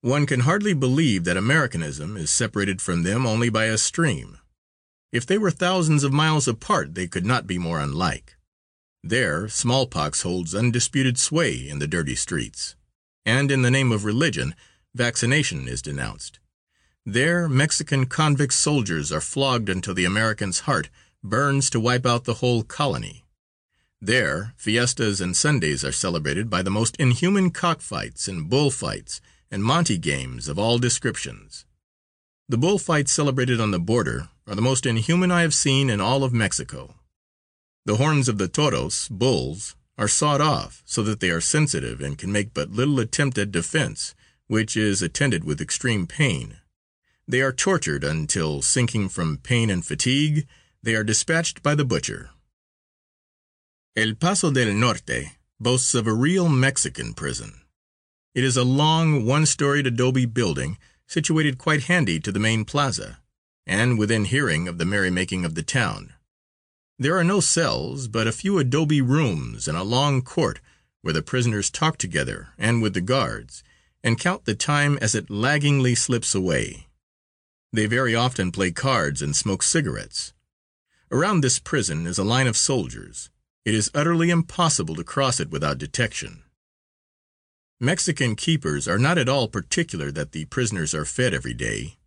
[0.01, 4.39] One can hardly believe that Americanism is separated from them only by a stream.
[5.11, 8.37] If they were thousands of miles apart, they could not be more unlike.
[9.03, 12.75] There, smallpox holds undisputed sway in the dirty streets,
[13.25, 14.55] and in the name of religion,
[14.93, 16.39] vaccination is denounced.
[17.05, 20.89] There, Mexican convict soldiers are flogged until the American's heart
[21.23, 23.25] burns to wipe out the whole colony.
[23.99, 29.21] There, fiestas and Sundays are celebrated by the most inhuman cockfights and bullfights
[29.51, 31.65] and monte games of all descriptions.
[32.49, 36.23] The bullfights celebrated on the border are the most inhuman I have seen in all
[36.23, 36.95] of Mexico.
[37.85, 42.17] The horns of the toros, bulls, are sawed off so that they are sensitive and
[42.17, 44.15] can make but little attempt at defense,
[44.51, 46.57] which is attended with extreme pain.
[47.25, 50.45] They are tortured until, sinking from pain and fatigue,
[50.83, 52.31] they are dispatched by the butcher.
[53.95, 57.61] El Paso del Norte boasts of a real Mexican prison.
[58.35, 63.19] It is a long, one storied adobe building situated quite handy to the main plaza,
[63.65, 66.11] and within hearing of the merrymaking of the town.
[66.99, 70.59] There are no cells, but a few adobe rooms and a long court
[71.01, 73.63] where the prisoners talk together and with the guards,
[74.03, 76.87] and count the time as it laggingly slips away.
[77.73, 80.33] They very often play cards and smoke cigarettes.
[81.11, 83.29] Around this prison is a line of soldiers.
[83.63, 86.43] It is utterly impossible to cross it without detection.
[87.79, 91.97] Mexican keepers are not at all particular that the prisoners are fed every day.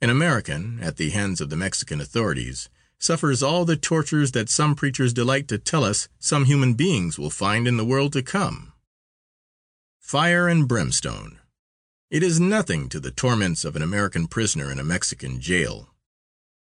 [0.00, 2.68] An American, at the hands of the Mexican authorities,
[2.98, 7.30] suffers all the tortures that some preachers delight to tell us some human beings will
[7.30, 8.69] find in the world to come.
[10.10, 11.38] Fire and brimstone.
[12.10, 15.90] It is nothing to the torments of an American prisoner in a Mexican jail.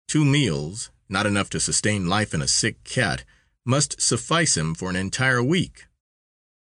[0.08, 3.22] Two meals, not enough to sustain life in a sick cat,
[3.64, 5.86] must suffice him for an entire week.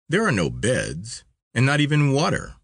[0.09, 1.23] There are no beds,
[1.55, 2.57] and not even water.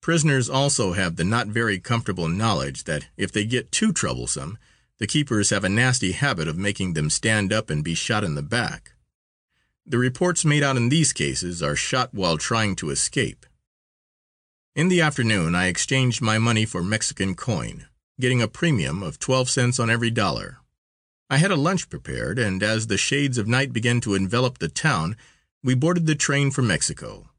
[0.00, 4.58] Prisoners also have the not very comfortable knowledge that if they get too troublesome,
[4.98, 8.36] the keepers have a nasty habit of making them stand up and be shot in
[8.36, 8.92] the back.
[9.90, 13.46] The reports made out in these cases are shot while trying to escape.
[14.76, 17.86] In the afternoon I exchanged my money for Mexican coin,
[18.20, 20.58] getting a premium of 12 cents on every dollar.
[21.30, 24.68] I had a lunch prepared, and as the shades of night began to envelop the
[24.68, 25.16] town,
[25.64, 27.30] we boarded the train for Mexico.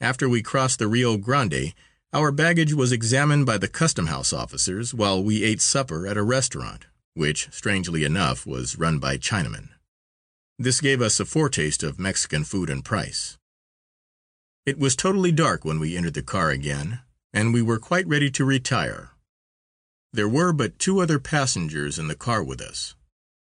[0.00, 1.74] After we crossed the Rio Grande,
[2.12, 6.22] our baggage was examined by the custom house officers while we ate supper at a
[6.22, 9.70] restaurant, which, strangely enough, was run by Chinamen.
[10.58, 13.36] This gave us a foretaste of Mexican food and price.
[14.64, 17.00] It was totally dark when we entered the car again,
[17.32, 19.10] and we were quite ready to retire.
[20.14, 22.94] There were but two other passengers in the car with us.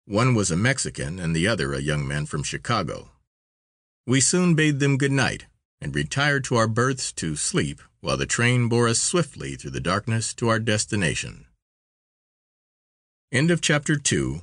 [0.05, 3.13] One was a Mexican and the other a young man from Chicago.
[4.05, 5.47] We soon bade them good night
[5.81, 9.81] and retired to our berths to sleep while the train bore us swiftly through the
[9.81, 11.47] darkness to our destination.
[13.31, 14.43] End of chapter 2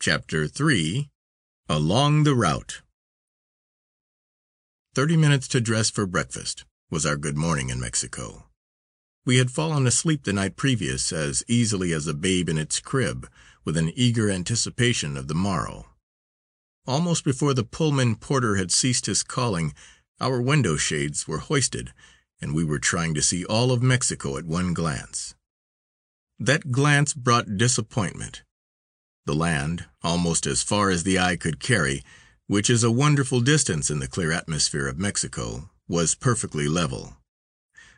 [0.00, 1.10] Chapter 3
[1.68, 2.82] Along the Route
[4.94, 8.44] Thirty minutes to dress for breakfast was our good morning in Mexico.
[9.26, 13.28] We had fallen asleep the night previous as easily as a babe in its crib,
[13.64, 15.86] with an eager anticipation of the morrow.
[16.86, 19.74] Almost before the Pullman porter had ceased his calling,
[20.20, 21.92] our window shades were hoisted,
[22.40, 25.34] and we were trying to see all of Mexico at one glance.
[26.38, 28.44] That glance brought disappointment.
[29.28, 32.02] The land, almost as far as the eye could carry,
[32.46, 37.18] which is a wonderful distance in the clear atmosphere of Mexico, was perfectly level.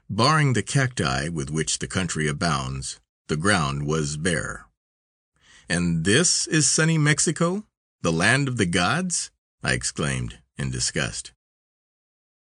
[0.09, 4.67] Barring the cacti with which the country abounds, the ground was bare.
[5.69, 7.65] "And this is sunny Mexico,
[8.03, 9.31] the land of the gods?"
[9.63, 11.31] I exclaimed in disgust.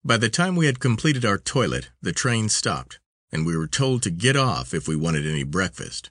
[0.03, 2.99] By the time we had completed our toilet the train stopped,
[3.31, 6.09] and we were told to get off if we wanted any breakfast.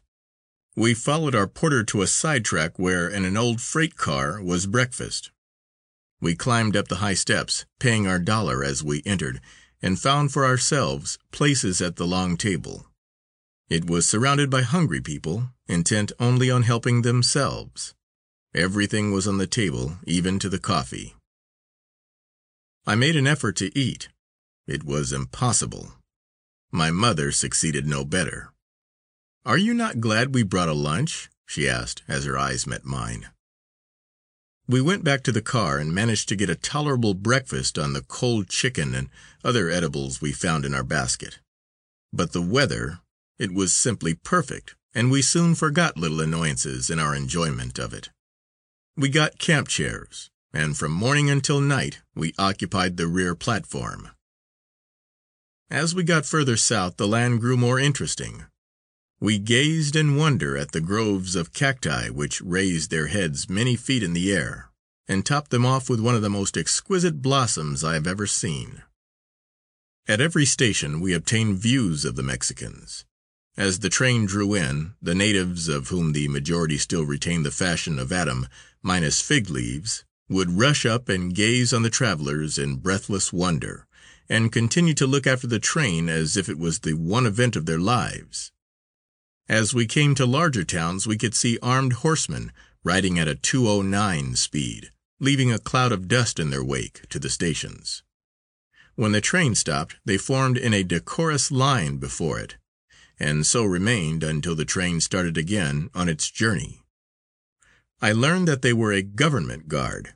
[0.75, 5.31] We followed our porter to a sidetrack where, in an old freight car, was breakfast.
[6.19, 9.43] We climbed up the high steps, paying our dollar as we entered,
[9.83, 12.87] and found for ourselves places at the long table.
[13.69, 17.95] It was surrounded by hungry people, intent only on helping themselves.
[18.55, 21.17] Everything was on the table, even to the coffee.
[22.87, 24.09] I made an effort to eat.
[24.67, 25.93] It was impossible.
[26.71, 28.53] My mother succeeded no better.
[29.45, 33.31] "Are you not glad we brought a lunch?" she asked, as her eyes met mine.
[34.69, 38.03] We went back to the car and managed to get a tolerable breakfast on the
[38.03, 39.11] cold chicken and
[39.43, 41.41] other edibles we found in our basket.
[42.13, 43.01] But the weather
[43.39, 48.11] it was simply perfect, and we soon forgot little annoyances in our enjoyment of it.
[48.97, 54.11] We got camp chairs, and from morning until night we occupied the rear platform.
[55.69, 58.45] As we got further south the land grew more interesting.
[59.23, 64.03] We gazed in wonder at the groves of cacti which raised their heads many feet
[64.03, 64.73] in the air,
[65.07, 68.83] and topped them off with one of the most exquisite blossoms I have ever seen.
[70.09, 73.05] At every station we obtained views of the Mexicans.
[73.57, 78.01] As the train drew in, the natives, of whom the majority still retain the fashion
[78.01, 78.49] of Adam,
[78.83, 83.87] minus fig leaves, would rush up and gaze on the travelers in breathless wonder,
[84.29, 87.67] and continue to look after the train as if it was the one event of
[87.67, 88.51] their lives.
[89.53, 92.53] As we came to larger towns we could see armed horsemen
[92.85, 94.91] riding at a 209 speed,
[95.21, 98.03] leaving a cloud of dust in their wake to the stations.
[98.95, 102.57] When the train stopped they formed in a decorous line before it,
[103.21, 106.81] and so remained until the train started again on its journey.
[108.01, 110.15] I learned that they were a government guard.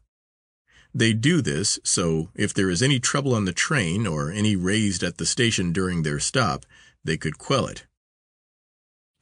[0.95, 5.03] They do this so if there is any trouble on the train or any raised
[5.03, 6.65] at the station during their stop,
[7.05, 7.85] they could quell it.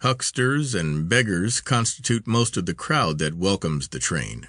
[0.05, 4.49] Hucksters and beggars constitute most of the crowd that welcomes the train.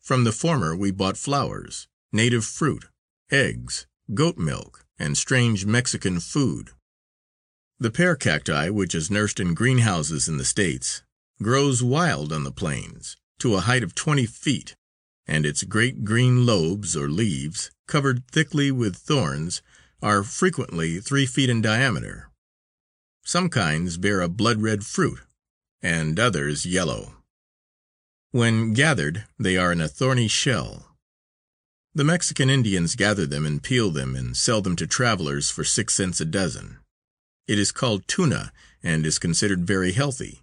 [0.00, 2.84] From the former we bought flowers, native fruit,
[3.28, 6.70] eggs, goat milk, and strange Mexican food.
[7.80, 11.02] The pear cacti, which is nursed in greenhouses in the States,
[11.42, 14.76] grows wild on the plains, to a height of twenty feet,
[15.26, 19.60] and its great green lobes or leaves, covered thickly with thorns,
[20.00, 22.30] are frequently three feet in diameter.
[23.28, 25.18] Some kinds bear a blood red fruit,
[25.82, 27.16] and others yellow.
[28.30, 30.96] When gathered they are in a thorny shell.
[31.94, 35.94] The Mexican Indians gather them and peel them and sell them to travelers for six
[35.94, 36.78] cents a dozen.
[37.46, 38.50] It is called tuna
[38.82, 40.40] and is considered very healthy.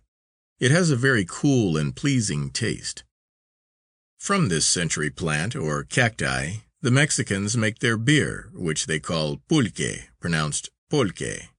[0.59, 3.03] It has a very cool and pleasing taste.
[4.19, 10.11] From this century plant, or cacti, the Mexicans make their beer, which they call pulque,
[10.19, 11.49] pronounced polque.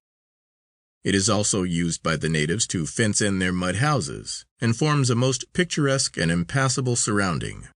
[1.06, 5.08] It is also used by the natives to fence in their mud houses, and forms
[5.08, 7.68] a most picturesque and impassable surrounding.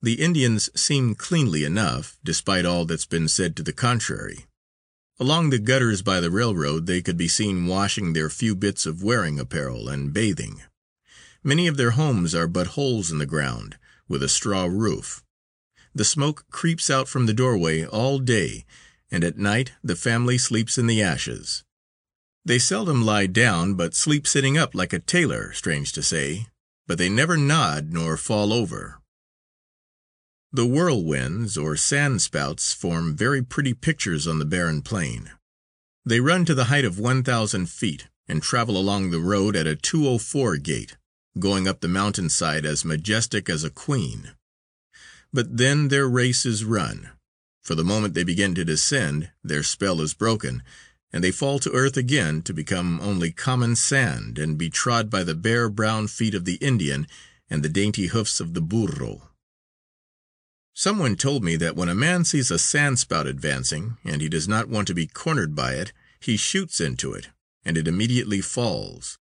[0.00, 4.46] The Indians seem cleanly enough, despite all that's been said to the contrary.
[5.18, 9.02] Along the gutters by the railroad they could be seen washing their few bits of
[9.02, 10.62] wearing apparel and bathing.
[11.42, 13.76] Many of their homes are but holes in the ground,
[14.06, 15.24] with a straw roof.
[15.92, 18.66] The smoke creeps out from the doorway all day,
[19.10, 21.64] and at night the family sleeps in the ashes.
[22.46, 26.48] They seldom lie down, but sleep sitting up like a tailor, strange to say,
[26.86, 29.00] but they never nod nor fall over.
[30.52, 35.30] The whirlwinds or sand spouts form very pretty pictures on the barren plain.
[36.04, 39.74] They run to the height of 1,000 feet and travel along the road at a
[39.74, 40.96] 204 gait,
[41.38, 44.32] going up the mountainside as majestic as a queen.
[45.32, 47.10] But then their race is run,
[47.62, 50.62] for the moment they begin to descend their spell is broken,
[51.14, 55.22] and they fall to earth again to become only common sand and be trod by
[55.22, 57.06] the bare brown feet of the Indian
[57.48, 59.28] and the dainty hoofs of the burro.
[60.74, 64.68] Someone told me that when a man sees a sandspout advancing, and he does not
[64.68, 67.28] want to be cornered by it, he shoots into it,
[67.64, 69.16] and it immediately falls.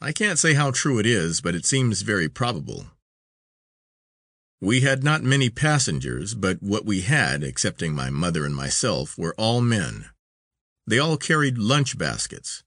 [0.00, 2.86] I can't say how true it is, but it seems very probable.
[4.60, 9.36] We had not many passengers, but what we had, excepting my mother and myself, were
[9.38, 10.06] all men.
[10.92, 12.64] They all carried lunch baskets.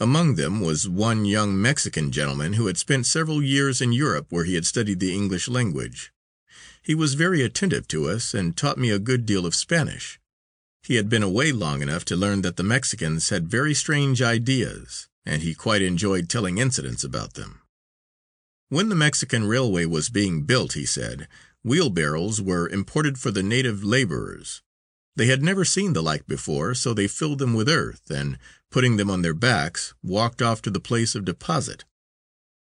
[0.00, 4.44] Among them was one young Mexican gentleman who had spent several years in Europe where
[4.44, 6.10] he had studied the English language.
[6.80, 10.18] He was very attentive to us and taught me a good deal of Spanish.
[10.84, 15.10] He had been away long enough to learn that the Mexicans had very strange ideas,
[15.26, 17.60] and he quite enjoyed telling incidents about them.
[18.70, 21.28] When the Mexican railway was being built, he said,
[21.62, 24.62] wheelbarrows were imported for the native laborers.
[25.16, 28.38] They had never seen the like before, so they filled them with earth and,
[28.70, 31.84] putting them on their backs, walked off to the place of deposit.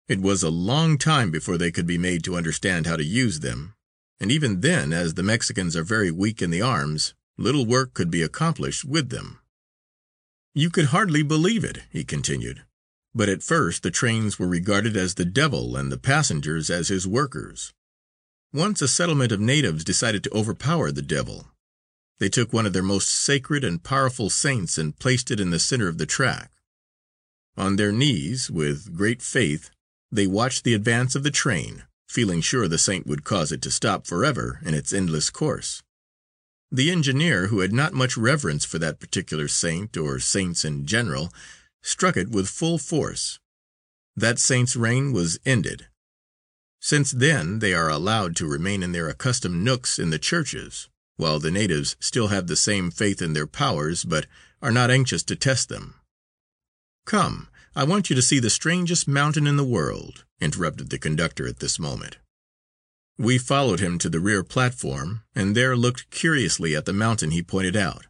[0.09, 3.41] It was a long time before they could be made to understand how to use
[3.41, 3.75] them,
[4.19, 8.11] and even then, as the Mexicans are very weak in the arms, little work could
[8.11, 9.39] be accomplished with them.
[10.55, 12.65] You could hardly believe it, he continued,
[13.15, 17.07] but at first the trains were regarded as the devil and the passengers as his
[17.07, 17.73] workers.
[18.53, 21.52] Once a settlement of natives decided to overpower the devil.
[22.23, 25.59] They took one of their most sacred and powerful saints and placed it in the
[25.59, 26.53] center of the track.
[27.57, 29.71] On their knees, with great faith,
[30.09, 33.73] they watched the advance of the train, feeling sure the saint would cause it to
[33.73, 35.83] stop forever in its endless course.
[36.71, 41.33] The engineer, who had not much reverence for that particular saint or saints in general,
[41.81, 43.41] struck it with full force.
[44.15, 45.89] That saint's reign was ended.
[46.79, 51.39] Since then they are allowed to remain in their accustomed nooks in the churches, while
[51.39, 54.27] the natives still have the same faith in their powers, but
[54.61, 55.95] are not anxious to test them.
[57.05, 61.47] Come, I want you to see the strangest mountain in the world interrupted the conductor
[61.47, 62.19] at this moment.
[63.19, 67.43] We followed him to the rear platform, and there looked curiously at the mountain he
[67.43, 68.07] pointed out.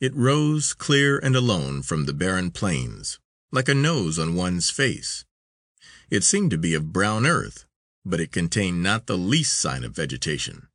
[0.00, 3.18] It rose clear and alone from the barren plains,
[3.52, 5.24] like a nose on one's face.
[6.10, 7.66] It seemed to be of brown earth,
[8.04, 10.68] but it contained not the least sign of vegetation.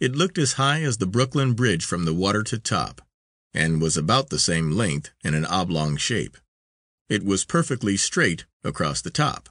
[0.00, 3.02] It looked as high as the Brooklyn Bridge from the water to top,
[3.52, 6.38] and was about the same length in an oblong shape.
[7.10, 9.50] It was perfectly straight across the top.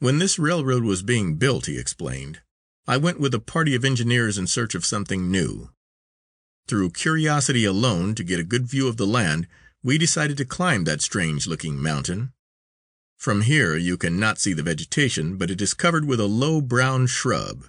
[0.00, 2.40] When this railroad was being built, he explained,
[2.88, 5.70] I went with a party of engineers in search of something new.
[6.66, 9.46] Through curiosity alone, to get a good view of the land,
[9.82, 12.32] we decided to climb that strange looking mountain.
[13.16, 16.60] From here you can not see the vegetation, but it is covered with a low
[16.60, 17.66] brown shrub.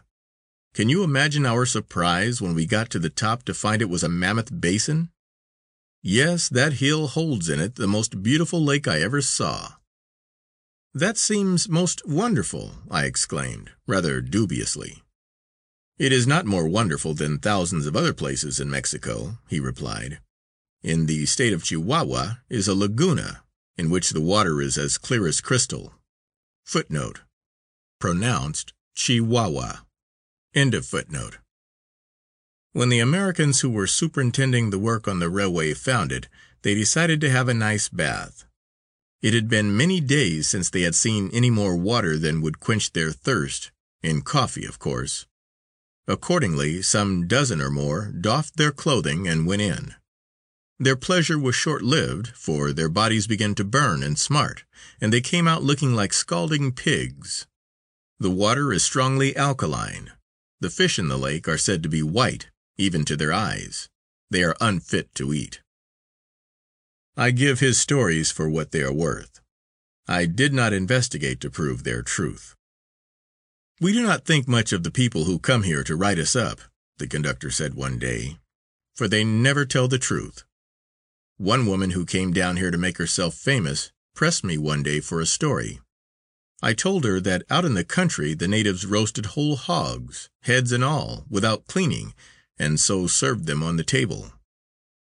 [0.75, 4.03] Can you imagine our surprise when we got to the top to find it was
[4.03, 5.09] a mammoth basin?
[6.03, 9.75] Yes, that hill holds in it the most beautiful lake I ever saw.
[10.93, 15.01] That seems most wonderful, I exclaimed, rather dubiously.
[15.97, 20.19] It is not more wonderful than thousands of other places in Mexico, he replied.
[20.83, 23.43] In the state of Chihuahua is a laguna,
[23.77, 25.93] in which the water is as clear as crystal.
[26.65, 27.21] Footnote.
[28.01, 29.84] Pronounced Chihuahua.
[30.55, 31.39] End of footnote.
[32.71, 36.29] When the Americans who were superintending the work on the railway found it,
[36.61, 38.45] they decided to have a nice bath.
[39.21, 42.93] It had been many days since they had seen any more water than would quench
[42.93, 45.25] their thirst, in coffee, of course.
[46.07, 49.93] Accordingly, some dozen or more doffed their clothing and went in.
[50.79, 54.63] Their pleasure was short lived, for their bodies began to burn and smart,
[55.01, 57.45] and they came out looking like scalding pigs.
[58.21, 60.13] The water is strongly alkaline.
[60.59, 63.89] The fish in the lake are said to be white, even to their eyes.
[64.29, 65.61] They are unfit to eat.
[67.17, 69.41] I give his stories for what they are worth.
[70.07, 72.55] I did not investigate to prove their truth.
[73.81, 76.59] We do not think much of the people who come here to write us up,
[76.97, 78.37] the conductor said one day,
[78.95, 80.43] for they never tell the truth.
[81.37, 85.19] One woman who came down here to make herself famous pressed me one day for
[85.19, 85.81] a story.
[86.65, 90.83] I told her that out in the country the natives roasted whole hogs, heads and
[90.83, 92.15] all, without cleaning,
[92.57, 94.33] and so served them on the table.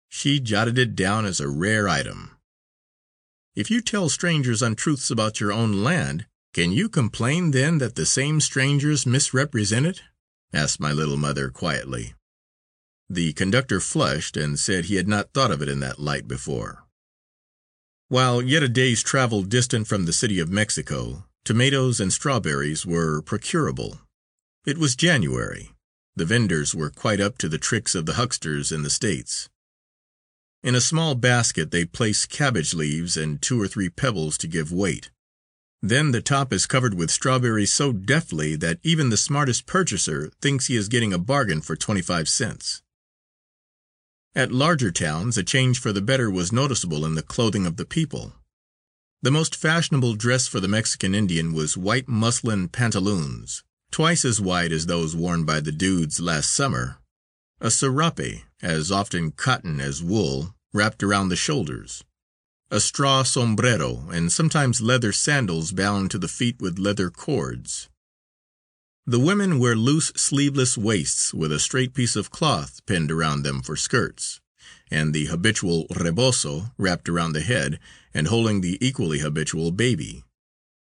[0.08, 2.38] She jotted it down as a rare item.
[3.58, 8.06] If you tell strangers untruths about your own land, can you complain then that the
[8.06, 10.02] same strangers misrepresent it?
[10.54, 12.14] asked my little mother quietly.
[13.10, 16.86] The conductor flushed and said he had not thought of it in that light before.
[18.08, 23.24] While yet a day's travel distant from the City of Mexico, tomatoes and strawberries were
[23.24, 23.98] procurable.
[24.68, 25.72] It was January.
[26.16, 29.50] The vendors were quite up to the tricks of the hucksters in the States.
[30.62, 34.72] In a small basket they place cabbage leaves and two or three pebbles to give
[34.72, 35.10] weight.
[35.82, 40.68] Then the top is covered with strawberries so deftly that even the smartest purchaser thinks
[40.68, 42.84] he is getting a bargain for 25 cents.
[44.36, 47.86] At larger towns, a change for the better was noticeable in the clothing of the
[47.86, 48.34] people.
[49.22, 54.72] The most fashionable dress for the Mexican Indian was white muslin pantaloons, twice as wide
[54.72, 57.00] as those worn by the dudes last summer,
[57.60, 62.06] a serape, as often cotton as wool, wrapped around the shoulders,
[62.72, 67.90] a straw sombrero, and sometimes leather sandals bound to the feet with leather cords.
[69.06, 73.64] The women wear loose sleeveless waists with a straight piece of cloth pinned around them
[73.64, 74.40] for skirts,
[74.92, 77.80] and the habitual rebozo wrapped around the head
[78.14, 80.24] and holding the equally habitual baby.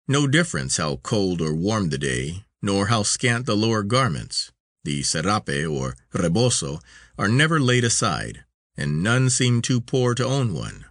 [0.08, 4.52] No difference how cold or warm the day, nor how scant the lower garments.
[4.84, 6.80] The serape or rebozo
[7.18, 8.44] are never laid aside,
[8.76, 10.86] and none seem too poor to own one.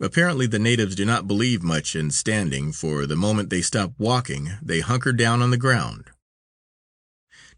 [0.00, 4.52] Apparently the natives do not believe much in standing, for the moment they stop walking
[4.62, 6.10] they hunker down on the ground.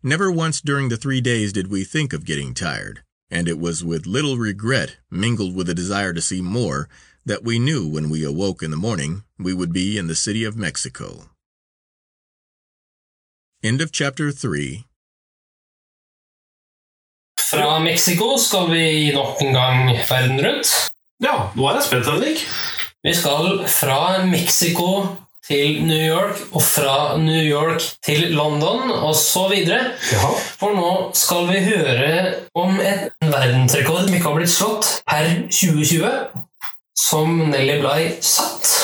[0.03, 3.85] Never once during the three days did we think of getting tired, and it was
[3.85, 6.89] with little regret, mingled with a desire to see more,
[7.27, 10.45] that we knew when we awoke in the morning we would be in the City
[10.45, 11.31] of Mexico.
[13.63, 14.85] End of chapter 3
[17.51, 20.91] Fra Mexico skal vi nok en gang verden rundt.
[21.21, 22.43] Ja, nå er jeg spent, Henrik.
[23.03, 24.89] Vi skal fra Mexico
[25.49, 29.95] til New York, og fra New York til London, og så videre.
[30.61, 36.13] For nå skal vi høre om et verdensrekord som ikke har blitt slått per 2020,
[37.09, 38.75] som Nelly Bligh satt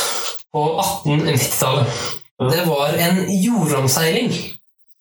[0.54, 2.02] på 1890-tallet.
[2.54, 4.32] Det var en jordomseiling.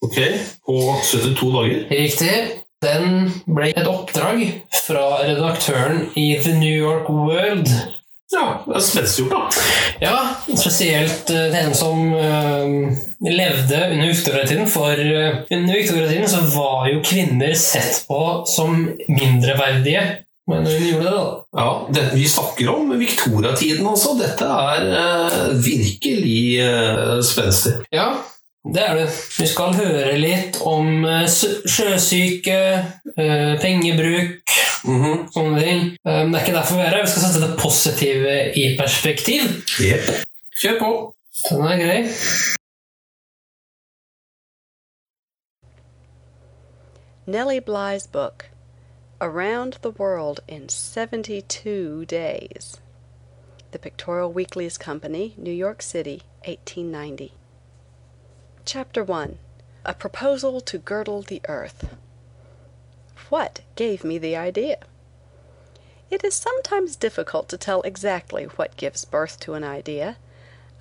[0.04, 0.20] Ok,
[0.68, 1.88] På 72 dager?
[1.92, 2.36] Riktig.
[2.84, 4.42] Den ble et oppdrag
[4.84, 7.70] fra redaktøren i The New York World.
[8.34, 9.64] Ja, det er spenstiggjort, da.
[10.02, 10.18] Ja,
[10.58, 12.90] spesielt uh, den som uh,
[13.22, 14.68] levde under viktoriatiden.
[14.74, 20.04] For uh, under viktoriatiden så var jo kvinner sett på som mindreverdige.
[20.50, 21.28] Men hun gjorde det, da.
[21.56, 24.18] Ja, det, Vi snakker om viktoriatiden også.
[24.20, 26.66] Dette er virkelig
[27.24, 27.78] spenstig.
[27.96, 28.10] Ja,
[28.64, 29.08] det er det.
[29.40, 32.60] Vi skal høre litt om sjøsyke,
[33.62, 35.26] pengebruk, mm -hmm.
[35.34, 35.82] sånne ting.
[36.06, 37.02] Det er ikke derfor vi er her.
[37.02, 39.42] Vi skal sette det positive i perspektiv.
[39.82, 40.24] Yep.
[40.62, 41.16] Kjør på.
[41.50, 42.02] Den er grei.
[47.26, 48.50] Nellie Bly's book,
[49.22, 52.82] Around the World in 72 Days.
[53.72, 57.32] The Pictorial Weeklies Company, New York City, 1890.
[58.66, 59.40] Chapter 1
[59.84, 61.98] A Proposal to Girdle the Earth.
[63.28, 64.78] What gave me the idea?
[66.10, 70.16] It is sometimes difficult to tell exactly what gives birth to an idea.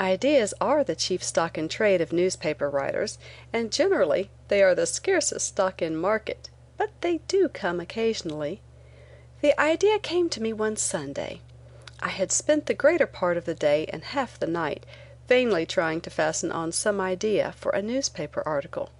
[0.01, 3.19] Ideas are the chief stock in trade of newspaper writers,
[3.53, 8.61] and generally they are the scarcest stock in market, but they do come occasionally.
[9.41, 11.41] The idea came to me one Sunday.
[12.01, 14.87] I had spent the greater part of the day and half the night
[15.29, 18.91] vainly trying to fasten on some idea for a newspaper article.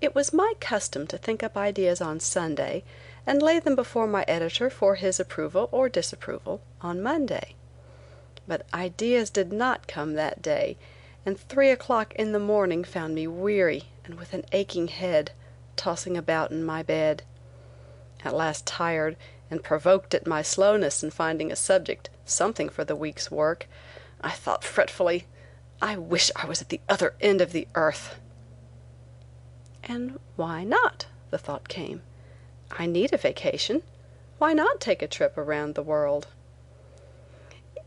[0.00, 2.84] It was my custom to think up ideas on Sunday
[3.26, 7.54] and lay them before my editor for his approval or disapproval on Monday.
[8.46, 10.76] But ideas did not come that day,
[11.24, 15.32] and three o'clock in the morning found me weary and with an aching head,
[15.74, 17.22] tossing about in my bed.
[18.24, 19.16] At last tired,
[19.50, 23.68] and provoked at my slowness in finding a subject, something for the week's work,
[24.20, 25.26] I thought fretfully,
[25.80, 28.16] I wish I was at the other end of the earth.
[29.84, 31.06] And why not?
[31.30, 32.02] the thought came.
[32.70, 33.82] I need a vacation.
[34.38, 36.28] Why not take a trip around the world?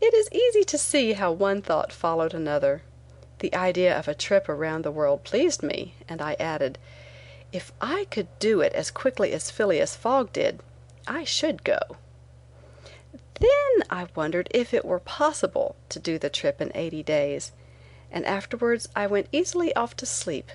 [0.00, 2.82] It is easy to see how one thought followed another.
[3.40, 6.78] The idea of a trip around the world pleased me, and I added,
[7.52, 10.60] if I could do it as quickly as Phileas Fogg did,
[11.06, 11.78] I should go.
[13.40, 17.52] Then I wondered if it were possible to do the trip in eighty days,
[18.10, 20.50] and afterwards I went easily off to sleep,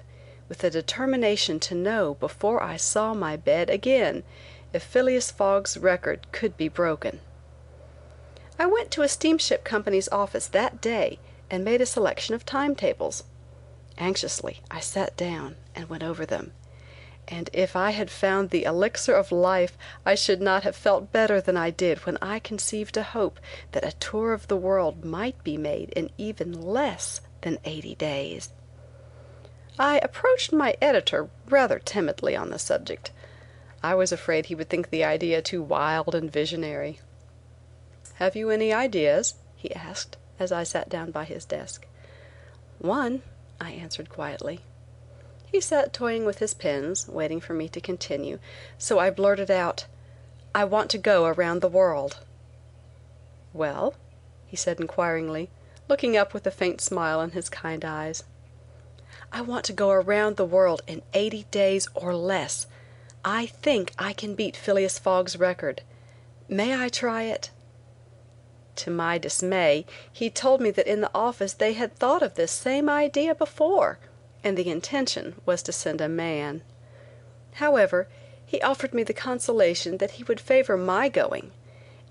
[0.50, 4.24] with the determination to know before I saw my bed again
[4.74, 7.22] if Phileas Fogg's record could be broken.
[8.60, 11.20] I went to a steamship company's office that day
[11.50, 13.24] and made a selection of timetables.
[13.98, 16.52] Anxiously I sat down and went over them.
[17.28, 21.42] and if I had found the elixir of life I should not have felt better
[21.42, 23.40] than I did when I conceived a hope
[23.72, 28.50] that a tour of the world might be made in even less than eighty days.
[29.78, 33.12] I approached my editor rather timidly on the subject.
[33.84, 37.00] I was afraid he would think the idea too wild and visionary.
[38.16, 41.86] "Have you any ideas?" he asked, as I sat down by his desk.
[42.80, 43.22] "One,"
[43.62, 44.62] I answered quietly.
[45.46, 48.40] He sat toying with his pens, waiting for me to continue,
[48.80, 49.86] so I blurted out,
[50.56, 52.18] "I want to go around the world."
[53.54, 53.94] "Well?"
[54.48, 55.52] he said inquiringly,
[55.88, 58.24] looking up with a faint smile in his kind eyes.
[59.32, 62.68] "I want to go around the world in eighty days or less.
[63.24, 65.82] I think I can beat Phileas Fogg's record.
[66.48, 67.50] May I try it?"
[68.78, 72.52] To my dismay he told me that in the office they had thought of this
[72.52, 74.00] same idea before,
[74.44, 76.62] and the intention was to send a man.
[77.54, 78.08] However,
[78.46, 81.52] he offered me the consolation that he would favor my going,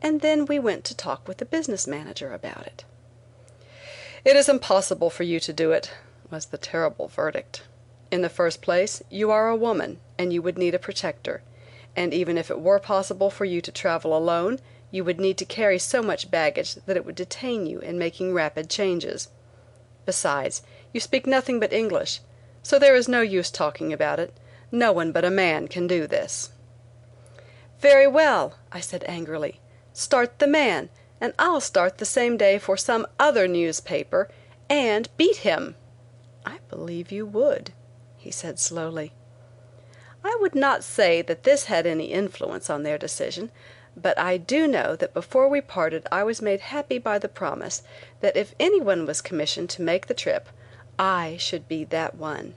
[0.00, 2.84] and then we went to talk with the business manager about it.
[4.24, 5.90] "It is impossible for you to do it,"
[6.30, 7.62] was the terrible verdict.
[8.10, 11.42] In the first place, you are a woman, and you would need a protector,
[11.94, 15.44] and even if it were possible for you to travel alone, you would need to
[15.44, 19.28] carry so much baggage that it would detain you in making rapid changes.
[20.06, 20.62] Besides,
[20.94, 22.20] you speak nothing but English,
[22.62, 24.32] so there is no use talking about it.
[24.72, 26.48] No one but a man can do this."
[27.78, 29.60] "Very well," I said angrily.
[29.92, 30.88] "Start the man,
[31.20, 34.28] and I'll start the same day for some other newspaper,
[34.68, 35.76] and beat him."
[36.44, 37.73] "I believe you would
[38.25, 39.12] he said slowly.
[40.25, 43.51] I would not say that this had any influence on their decision,
[43.94, 47.83] but I do know that before we parted I was made happy by the promise
[48.23, 50.49] that if anyone was commissioned to make the trip,
[50.99, 52.55] I should be that one.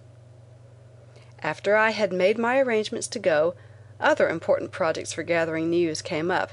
[1.43, 3.53] After I had made my arrangements to go,
[3.99, 6.51] other important projects for gathering news came up,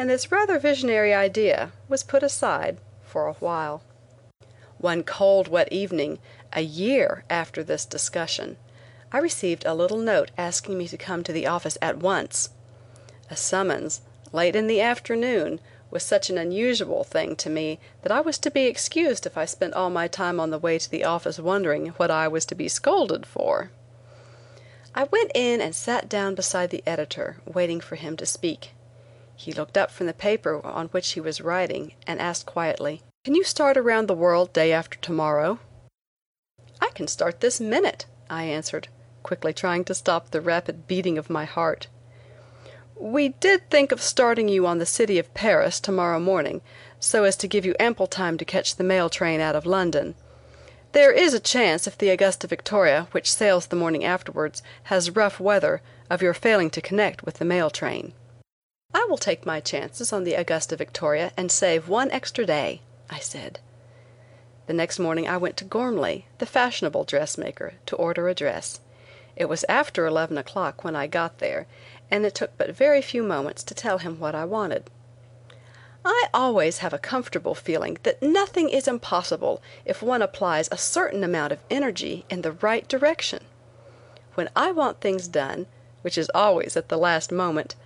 [0.00, 3.82] and this rather visionary idea was put aside for a while.
[4.78, 6.20] One cold, wet evening
[6.54, 8.56] a year after this discussion,
[9.12, 12.48] I received a little note asking me to come to the office at once.
[13.28, 14.00] A summons,
[14.32, 18.50] late in the afternoon, was such an unusual thing to me that I was to
[18.50, 21.88] be excused if I spent all my time on the way to the office wondering
[21.98, 23.70] what I was to be scolded for.
[24.94, 28.70] I went in and sat down beside the editor, waiting for him to speak.
[29.42, 33.34] He looked up from the paper on which he was writing and asked quietly, "Can
[33.34, 35.60] you start around the world day after tomorrow?"
[36.78, 38.88] "I can start this minute," I answered,
[39.22, 41.86] quickly trying to stop the rapid beating of my heart.
[42.94, 46.60] "We did think of starting you on the City of Paris to morrow morning,
[46.98, 50.16] so as to give you ample time to catch the mail train out of London.
[50.92, 54.62] There is a chance if the Augusta Victoria, which sails the morning afterwards,
[54.92, 58.12] has rough weather, of your failing to connect with the mail train."
[58.92, 63.20] "I will take my chances on the Augusta Victoria and save one extra day," I
[63.20, 63.60] said.
[64.66, 68.80] The next morning I went to Ghormley, the fashionable dressmaker, to order a dress.
[69.36, 71.68] It was after eleven o'clock when I got there,
[72.10, 74.90] and it took but very few moments to tell him what I wanted.
[76.04, 81.22] I always have a comfortable feeling that nothing is impossible if one applies a certain
[81.22, 83.44] amount of energy in the right direction.
[84.34, 85.66] When I want things done,
[86.02, 87.76] which is always at the last moment,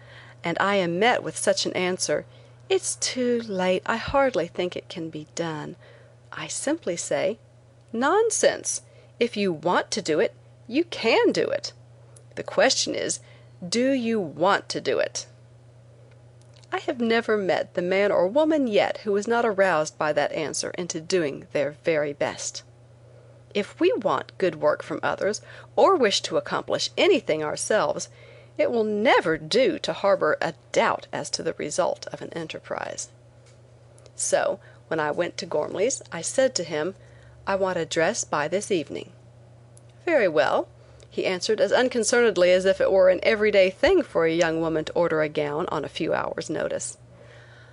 [0.45, 2.27] and I am met with such an answer,
[2.69, 5.75] "It's too late, I hardly think it can be done,"
[6.31, 7.39] I simply say,
[7.93, 8.83] "Nonsense!
[9.19, 10.35] If you want to do it,
[10.69, 11.73] you can do it.
[12.35, 13.21] The question is,
[13.67, 15.27] do you want to do it?"
[16.71, 20.33] I have never met the man or woman yet who was not aroused by that
[20.33, 22.65] answer into doing their very best.
[23.55, 25.41] If we want good work from others,
[25.77, 28.09] or wish to accomplish anything ourselves,
[28.57, 33.09] it will never do to harbor a doubt as to the result of an enterprise.
[34.17, 36.95] So when I went to Ghormley's I said to him,
[37.47, 39.13] "I want a dress by this evening."
[40.05, 40.69] "Very well,"
[41.11, 44.85] he answered as unconcernedly as if it were an everyday thing for a young woman
[44.85, 46.97] to order a gown on a few hours' notice.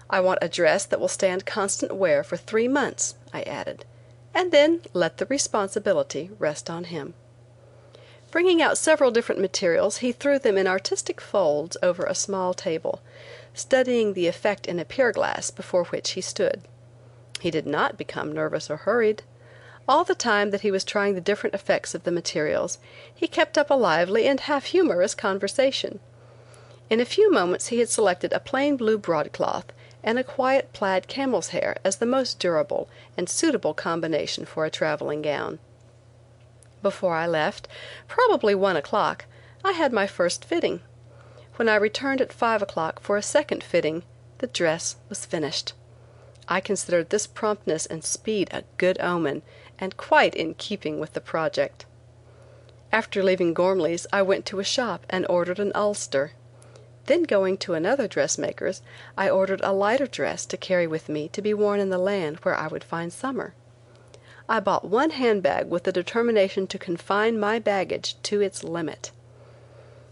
[0.09, 3.85] "I want a dress that will stand constant wear for three months," I added,
[4.33, 7.13] and then let the responsibility rest on him.
[8.31, 13.01] Bringing out several different materials he threw them in artistic folds over a small table,
[13.53, 16.61] studying the effect in a pier glass before which he stood.
[17.41, 19.23] He did not become nervous or hurried.
[19.85, 22.77] All the time that he was trying the different effects of the materials,
[23.13, 25.99] he kept up a lively and half humorous conversation.
[26.89, 29.65] In a few moments he had selected a plain blue broadcloth
[30.03, 32.87] and a quiet plaid camel's hair as the most durable
[33.17, 35.59] and suitable combination for a traveling gown.
[36.81, 37.67] Before I left,
[38.07, 39.25] probably one o'clock,
[39.63, 40.81] I had my first fitting.
[41.55, 44.03] When I returned at five o'clock for a second fitting,
[44.39, 45.73] the dress was finished.
[46.47, 49.43] I considered this promptness and speed a good omen,
[49.77, 51.85] and quite in keeping with the project.
[52.91, 56.33] After leaving Ghormley's I went to a shop and ordered an ulster.
[57.05, 58.81] Then going to another dressmaker's,
[59.17, 62.37] I ordered a lighter dress to carry with me to be worn in the land
[62.37, 63.53] where I would find summer.
[64.51, 69.11] I bought one hand bag with the determination to confine my baggage to its limit.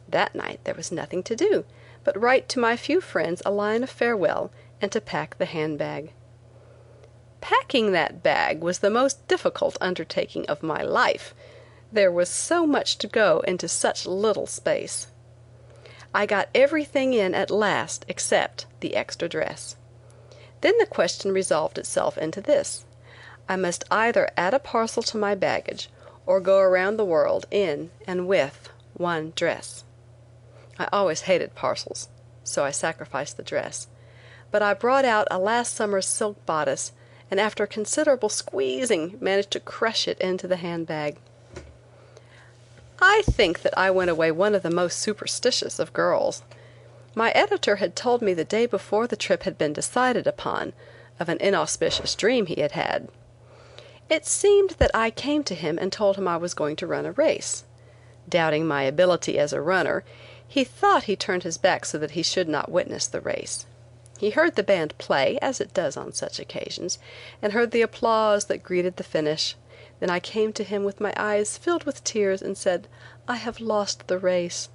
[0.07, 1.65] That night there was nothing to do
[2.05, 4.49] but write to my few friends a line of farewell
[4.81, 6.13] and to pack the hand bag.
[7.41, 11.35] Packing that bag was the most difficult undertaking of my life.
[11.91, 15.07] There was so much to go into such little space.
[16.15, 19.75] I got everything in at last except the extra dress.
[20.61, 22.85] Then the question resolved itself into this:
[23.49, 25.89] I must either add a parcel to my baggage
[26.27, 29.83] or go around the world in and with one dress.
[30.77, 32.09] I always hated parcels,
[32.43, 33.87] so I sacrificed the dress.
[34.51, 36.91] But I brought out a last summer's silk bodice
[37.31, 41.17] and after considerable squeezing managed to crush it into the hand bag.
[43.01, 46.43] I think that I went away one of the most superstitious of girls.
[47.15, 50.73] My editor had told me the day before the trip had been decided upon,
[51.19, 53.09] of an inauspicious dream he had had.
[54.09, 57.05] It seemed that I came to him and told him I was going to run
[57.05, 57.63] a race.
[58.27, 60.03] Doubting my ability as a runner,
[60.47, 63.67] he thought he turned his back so that he should not witness the race.
[64.17, 66.97] He heard the band play, as it does on such occasions,
[67.39, 69.55] and heard the applause that greeted the finish.
[69.99, 72.87] Then I came to him with my eyes filled with tears and said,
[73.27, 74.69] "I have lost the race."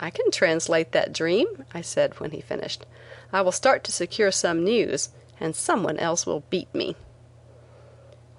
[0.00, 2.86] "I can translate that dream," I said when he finished.
[3.30, 6.96] "I will start to secure some news, and some one else will beat me."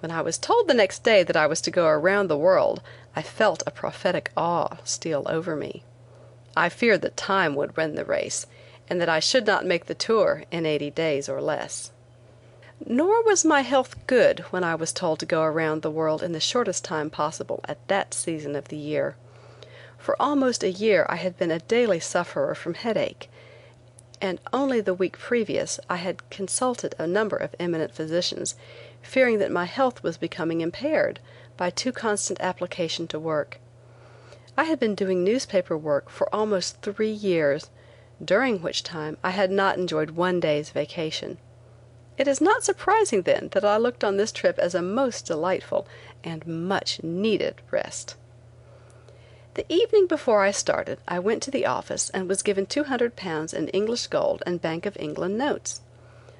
[0.03, 2.81] When I was told the next day that I was to go around the world,
[3.15, 5.85] I felt a prophetic awe steal over me.
[6.57, 8.45] I feared that time would win the race
[8.89, 11.93] and that I should not make the tour in eighty days or less.
[12.85, 16.33] Nor was my health good when I was told to go around the world in
[16.33, 19.15] the shortest time possible at that season of the year.
[19.97, 23.29] For almost a year I had been a daily sufferer from headache,
[24.19, 28.55] and only the week previous I had consulted a number of eminent physicians,
[29.03, 31.19] fearing that my health was becoming impaired
[31.55, 33.59] by too constant application to work.
[34.57, 37.69] I had been doing newspaper work for almost three years
[38.23, 41.37] during which time I had not enjoyed one day's vacation.
[42.17, 45.87] It is not surprising then that I looked on this trip as a most delightful
[46.23, 48.15] and much needed rest.
[49.55, 53.15] The evening before I started I went to the office and was given two hundred
[53.15, 55.81] pounds in English gold and Bank of England notes.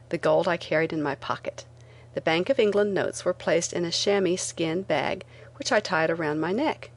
[0.10, 1.66] The gold I carried in my pocket.
[2.14, 5.26] The Bank of England notes were placed in a chamois skin bag
[5.56, 6.92] which I tied around my neck.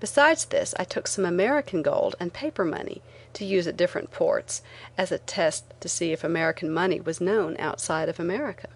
[0.00, 3.00] Besides this I took some American gold and paper money
[3.34, 4.62] to use at different ports,
[4.96, 8.68] as a test to see if American money was known outside of America.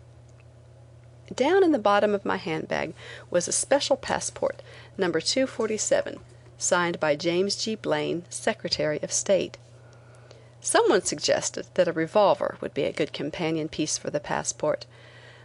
[1.35, 2.95] Down in the bottom of my hand bag
[3.31, 4.63] was a special passport,
[4.97, 6.21] number 247,
[6.57, 7.75] signed by James G.
[7.75, 9.59] Blaine, Secretary of State.
[10.61, 14.87] Someone suggested that a revolver would be a good companion piece for the passport,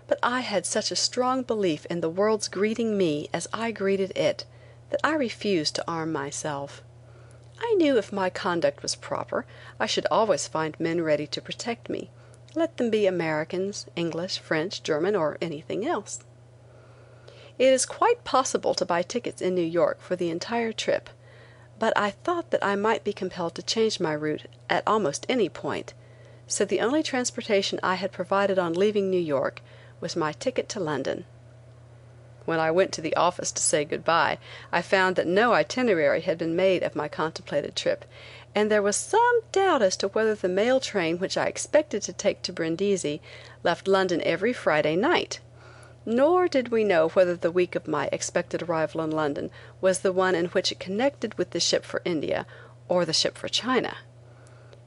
[0.07, 4.11] but I had such a strong belief in the world's greeting me as I greeted
[4.17, 4.45] it,
[4.89, 6.83] that I refused to arm myself.
[7.59, 9.45] I knew if my conduct was proper
[9.79, 12.09] I should always find men ready to protect me,
[12.55, 16.19] let them be Americans, English, French, German or anything else.
[17.57, 21.09] It is quite possible to buy tickets in New York for the entire trip,
[21.79, 25.49] but I thought that I might be compelled to change my route at almost any
[25.49, 25.93] point,
[26.47, 29.61] so the only transportation I had provided on leaving New York
[30.03, 31.23] was my ticket to London.
[32.43, 34.37] When I went to the office to say good bye,
[34.69, 38.03] I found that no itinerary had been made of my contemplated trip,
[38.53, 42.11] and there was some doubt as to whether the mail train which I expected to
[42.11, 43.21] take to Brindisi
[43.63, 45.39] left London every Friday night.
[46.05, 50.11] Nor did we know whether the week of my expected arrival in London was the
[50.11, 52.45] one in which it connected with the ship for India
[52.89, 53.95] or the ship for China.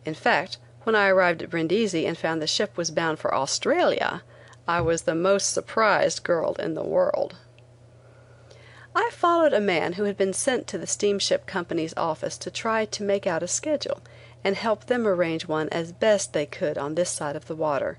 [0.05, 4.23] In fact, when I arrived at Brindisi and found the ship was bound for Australia,
[4.69, 7.37] I was the most surprised girl in the world.
[8.95, 12.87] I followed a man who had been sent to the steamship company's office to try
[12.87, 14.01] to make out a schedule,
[14.43, 17.99] and help them arrange one as best they could on this side of the water.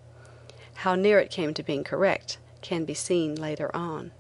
[0.76, 4.12] How near it came to being correct can be seen later on.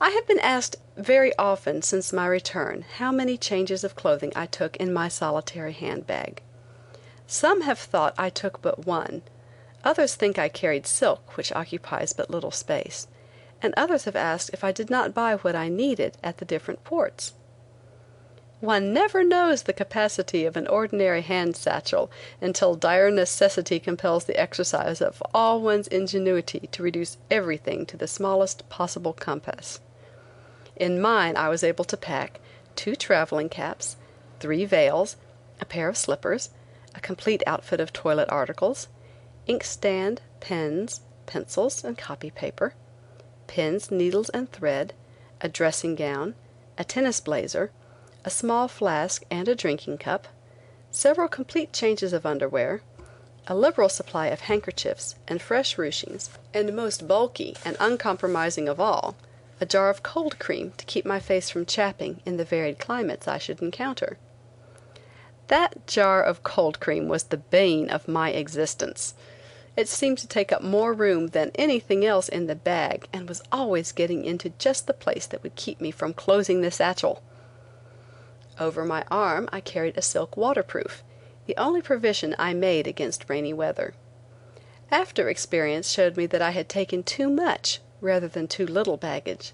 [0.00, 4.46] I have been asked very often since my return how many changes of clothing I
[4.46, 6.42] took in my solitary hand bag.
[7.26, 9.22] Some have thought I took but one,
[9.86, 13.06] others think I carried silk which occupies but little space
[13.62, 16.84] and others have asked if I did not buy what I needed at the different
[16.84, 17.32] ports.
[18.60, 24.38] One never knows the capacity of an ordinary hand satchel until dire necessity compels the
[24.40, 29.80] exercise of all one's ingenuity to reduce everything to the smallest possible compass.
[30.74, 32.40] In mine I was able to pack
[32.74, 33.96] two traveling caps,
[34.40, 35.16] three veils,
[35.60, 36.50] a pair of slippers,
[36.94, 38.88] a complete outfit of toilet articles,
[39.46, 42.74] inkstand, pens, pencils and copy paper,
[43.46, 44.92] pins, needles and thread,
[45.40, 46.34] a dressing gown,
[46.78, 47.70] a tennis blazer,
[48.24, 50.28] a small flask and a drinking cup,
[50.90, 52.80] several complete changes of underwear,
[53.46, 59.16] a liberal supply of handkerchiefs and fresh ruchings, and most bulky and uncompromising of all,
[59.60, 63.28] a jar of cold cream to keep my face from chapping in the varied climates
[63.28, 64.18] I should encounter.
[65.48, 69.14] That jar of cold cream was the bane of my existence.
[69.76, 73.42] It seemed to take up more room than anything else in the bag and was
[73.52, 77.22] always getting into just the place that would keep me from closing the satchel.
[78.58, 81.02] Over my arm I carried a silk waterproof,
[81.44, 83.92] the only provision I made against rainy weather.
[84.90, 89.52] After experience showed me that I had taken too much rather than too little baggage.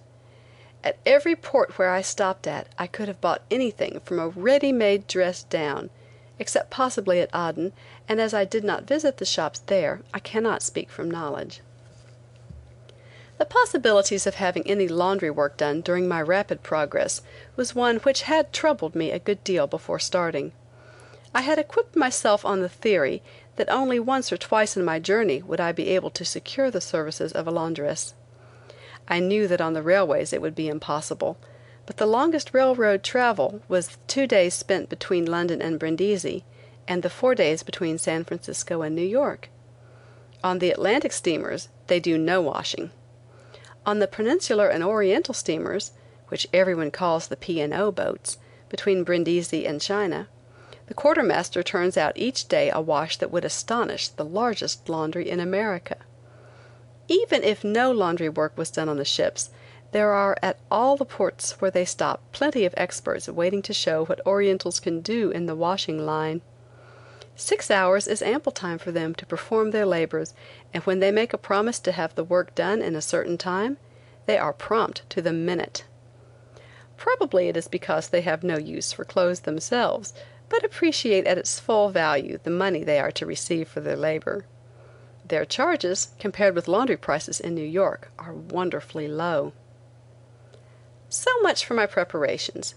[0.85, 4.71] At every port where I stopped at I could have bought anything from a ready
[4.71, 5.91] made dress down
[6.43, 7.73] except possibly at Aden,
[8.09, 11.61] and as I did not visit the shops there, I cannot speak from knowledge.
[13.39, 17.23] The possibilities of having any laundry work done during my rapid progress
[17.55, 20.51] was one which had troubled me a good deal before starting.
[21.33, 23.23] I had equipped myself on the theory
[23.55, 26.81] that only once or twice in my journey would I be able to secure the
[26.81, 28.15] services of a laundress.
[29.07, 31.39] I knew that on the railways it would be impossible
[31.87, 36.45] but the longest railroad travel was two days spent between London and Brindisi,
[36.87, 39.49] and the four days between San Francisco and New York.
[40.45, 42.91] On the Atlantic steamers they do no washing.
[43.85, 45.93] On the Peninsular and Oriental steamers,
[46.29, 47.61] which everyone calls the P.
[47.61, 47.91] and O.
[47.91, 48.39] boats,
[48.69, 50.29] between Brindisi and China,
[50.87, 55.41] the quartermaster turns out each day a wash that would astonish the largest laundry in
[55.41, 55.97] America.
[57.09, 59.51] Even if no laundry work was done on the ships,
[59.93, 64.05] there are at all the ports where they stop plenty of experts waiting to show
[64.05, 66.41] what Orientals can do in the washing line.
[67.37, 70.35] Six hours is ample time for them to perform their labors,
[70.73, 73.77] and when they make a promise to have the work done in a certain time,
[74.27, 75.85] they are prompt to the minute.
[76.97, 80.15] Probably it is because they have no use for clothes themselves,
[80.49, 84.45] but appreciate at its full value the money they are to receive for their labor.
[85.27, 89.53] Their charges, compared with laundry prices in New York, are wonderfully low.
[91.15, 92.75] So much for my preparations.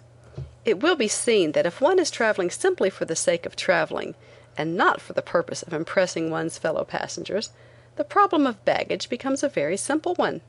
[0.66, 4.14] It will be seen that if one is traveling simply for the sake of traveling,
[4.58, 7.52] and not for the purpose of impressing one's fellow passengers,
[7.96, 10.42] the problem of baggage becomes a very simple one.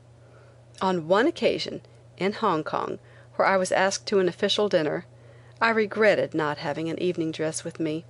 [0.81, 1.79] On one occasion,
[2.17, 2.99] in Hong Kong,
[3.35, 5.05] where I was asked to an official dinner,
[5.61, 8.03] I regretted not having an evening dress with me,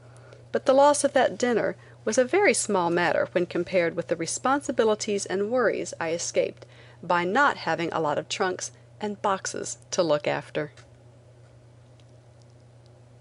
[0.52, 4.16] but the loss of that dinner was a very small matter when compared with the
[4.16, 6.66] responsibilities and worries I escaped
[7.04, 10.72] by not having a lot of trunks and boxes to look after.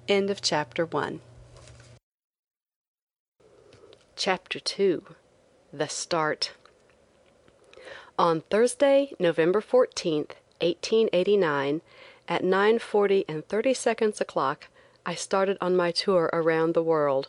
[0.09, 1.21] End of chapter 1.
[4.15, 5.05] Chapter 2
[5.73, 6.53] The Start.
[8.19, 11.83] On Thursday, November 14th, 1889,
[12.29, 14.69] at 9:40 and 30 seconds o'clock,
[15.05, 17.29] I started on my tour around the world.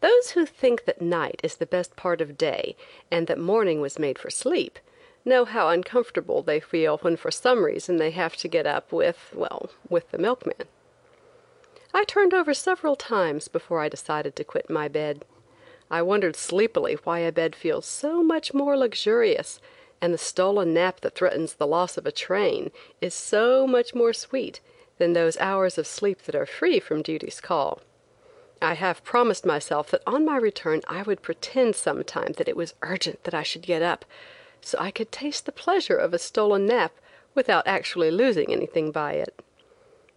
[0.00, 2.76] Those who think that night is the best part of day
[3.10, 4.78] and that morning was made for sleep
[5.24, 9.32] know how uncomfortable they feel when for some reason they have to get up with,
[9.34, 10.68] well, with the milkman.
[11.92, 15.24] I turned over several times before I decided to quit my bed.
[15.90, 19.60] I wondered sleepily why a bed feels so much more luxurious,
[20.00, 22.70] and the stolen nap that threatens the loss of a train
[23.00, 24.60] is so much more sweet
[24.98, 27.80] than those hours of sleep that are free from duty's call.
[28.60, 32.74] I have promised myself that on my return I would pretend sometime that it was
[32.82, 34.04] urgent that I should get up,
[34.64, 36.92] so I could taste the pleasure of a stolen nap
[37.34, 39.42] without actually losing anything by it.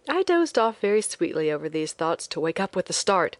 [0.08, 3.36] I dozed off very sweetly over these thoughts to wake up with a start,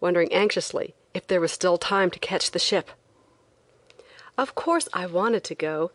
[0.00, 2.90] wondering anxiously if there was still time to catch the ship.
[4.36, 5.90] Of course I wanted to go,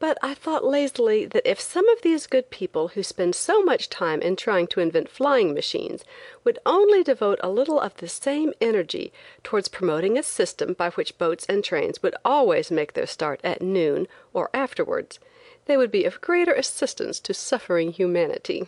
[0.00, 3.88] but I thought lazily that if some of these good people who spend so much
[3.90, 6.04] time in trying to invent flying machines
[6.44, 9.12] would only devote a little of the same energy
[9.42, 13.60] towards promoting a system by which boats and trains would always make their start at
[13.60, 15.18] noon or afterwards,
[15.66, 18.66] they would be of greater assistance to suffering humanity.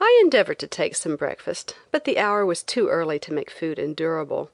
[0.00, 3.78] I endeavored to take some breakfast, but the hour was too early to make food
[3.78, 4.50] endurable.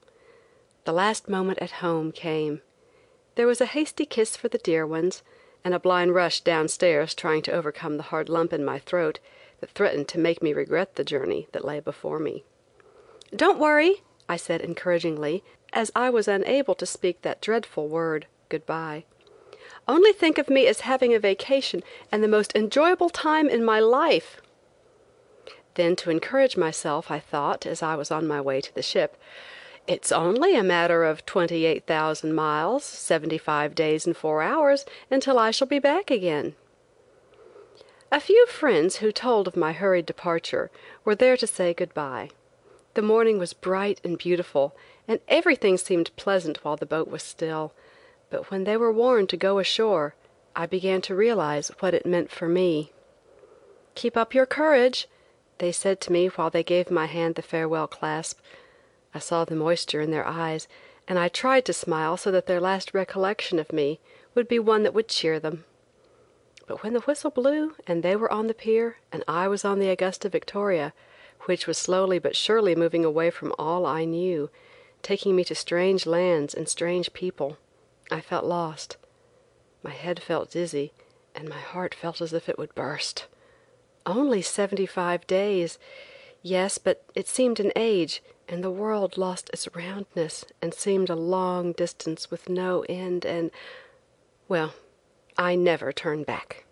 [0.84, 2.60] The last moment at home came.
[3.34, 5.22] There was a hasty kiss for the dear ones,
[5.64, 9.18] and a blind rush downstairs trying to overcome the hard lump in my throat
[9.60, 12.44] that threatened to make me regret the journey that lay before me.
[13.34, 19.04] Don't worry, I said encouragingly, as I was unable to speak that dreadful word, goodbye.
[19.88, 23.80] Only think of me as having a vacation and the most enjoyable time in my
[23.80, 24.42] life.
[25.74, 29.16] Then to encourage myself, I thought, as I was on my way to the ship,
[29.86, 35.66] it's only a matter of 28,000 miles, 75 days and 4 hours, until I shall
[35.66, 36.54] be back again.
[38.10, 40.70] A few friends who told of my hurried departure
[41.04, 42.30] were there to say good bye.
[42.94, 44.76] The morning was bright and beautiful,
[45.08, 47.72] and everything seemed pleasant while the boat was still,
[48.28, 50.14] but when they were warned to go ashore,
[50.54, 52.92] I began to realize what it meant for me.
[53.94, 55.08] "Keep up your courage,"
[55.56, 58.38] they said to me while they gave my hand the farewell clasp.
[59.14, 60.68] I saw the moisture in their eyes,
[61.06, 64.00] and I tried to smile so that their last recollection of me
[64.34, 65.64] would be one that would cheer them.
[66.66, 69.78] But when the whistle blew and they were on the pier and I was on
[69.78, 70.94] the Augusta Victoria,
[71.42, 74.48] which was slowly but surely moving away from all I knew,
[75.02, 77.58] taking me to strange lands and strange people,
[78.10, 78.96] I felt lost.
[79.82, 80.92] My head felt dizzy,
[81.34, 83.26] and my heart felt as if it would burst.
[84.06, 85.78] Only seventy five days!
[86.42, 91.16] Yes, but it seemed an age, and the world lost its roundness and seemed a
[91.16, 93.50] long distance with no end and
[94.46, 94.74] well,
[95.38, 96.66] I never turned back.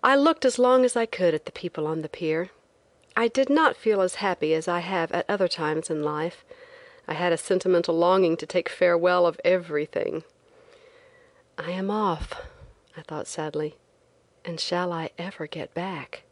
[0.00, 2.50] I looked as long as I could at the people on the pier.
[3.16, 6.44] I did not feel as happy as I have at other times in life.
[7.08, 10.22] I had a sentimental longing to take farewell of everything.
[11.58, 12.34] I am off,
[12.96, 13.74] I thought sadly,
[14.44, 16.22] and shall I ever get back?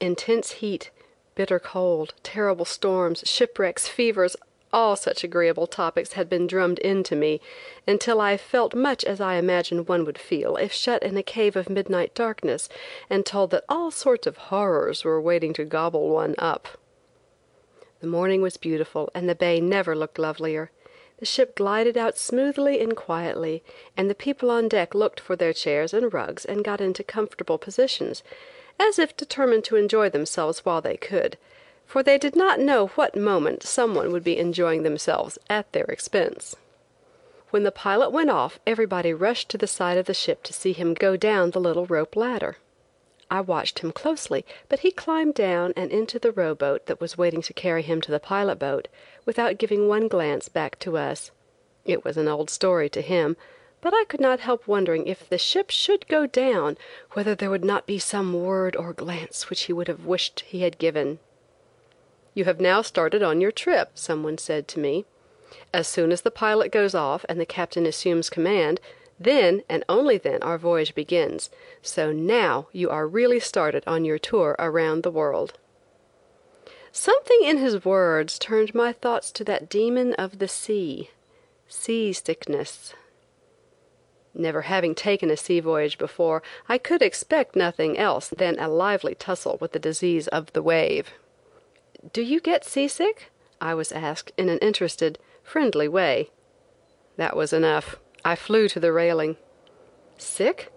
[0.00, 0.90] Intense heat
[1.36, 4.36] Bitter cold, terrible storms, shipwrecks, fevers,
[4.72, 7.40] all such agreeable topics had been drummed into me
[7.86, 11.54] until I felt much as I imagine one would feel if shut in a cave
[11.54, 12.68] of midnight darkness
[13.08, 16.68] and told that all sorts of horrors were waiting to gobble one up.
[18.00, 20.70] The morning was beautiful and the bay never looked lovelier.
[21.18, 23.62] The ship glided out smoothly and quietly,
[23.96, 27.56] and the people on deck looked for their chairs and rugs and got into comfortable
[27.56, 28.22] positions
[28.78, 31.38] as if determined to enjoy themselves while they could,
[31.86, 36.56] for they did not know what moment someone would be enjoying themselves at their expense.
[37.50, 40.72] When the pilot went off everybody rushed to the side of the ship to see
[40.72, 42.56] him go down the little rope ladder.
[43.30, 47.42] I watched him closely, but he climbed down and into the rowboat that was waiting
[47.42, 48.88] to carry him to the pilot boat,
[49.24, 51.32] without giving one glance back to us.
[51.84, 53.36] It was an old story to him,
[53.86, 56.76] but I could not help wondering if the ship should go down
[57.12, 60.62] whether there would not be some word or glance which he would have wished he
[60.62, 61.20] had given.
[62.34, 65.04] "You have now started on your trip," someone said to me.
[65.72, 68.80] "As soon as the pilot goes off and the captain assumes command,
[69.20, 71.48] then and only then our voyage begins,
[71.80, 75.60] so now you are really started on your tour around the world."
[76.90, 81.10] Something in his words turned my thoughts to that demon of the sea,
[81.68, 82.92] seasickness.
[84.38, 89.14] Never having taken a sea voyage before, I could expect nothing else than a lively
[89.14, 91.10] tussle with the disease of the wave.
[92.12, 93.30] "Do you get seasick?"
[93.62, 96.30] I was asked in an interested, friendly way.
[97.16, 97.96] That was enough.
[98.26, 99.38] I flew to the railing.
[100.18, 100.70] Sick?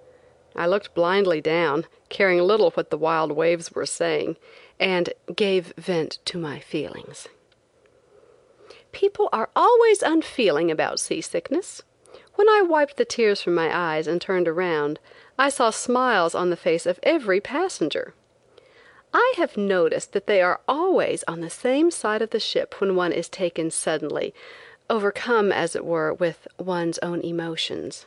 [0.55, 4.37] I looked blindly down, caring little what the wild waves were saying,
[4.79, 7.27] and gave vent to my feelings.
[8.93, 11.83] People are always unfeeling about seasickness.
[12.39, 14.97] When I wiped the tears from my eyes and turned around,
[15.37, 18.13] I saw smiles on the face of every passenger.
[19.13, 22.95] I have noticed that they are always on the same side of the ship when
[22.95, 24.33] one is taken suddenly,
[24.89, 28.05] overcome as it were with one's own emotions.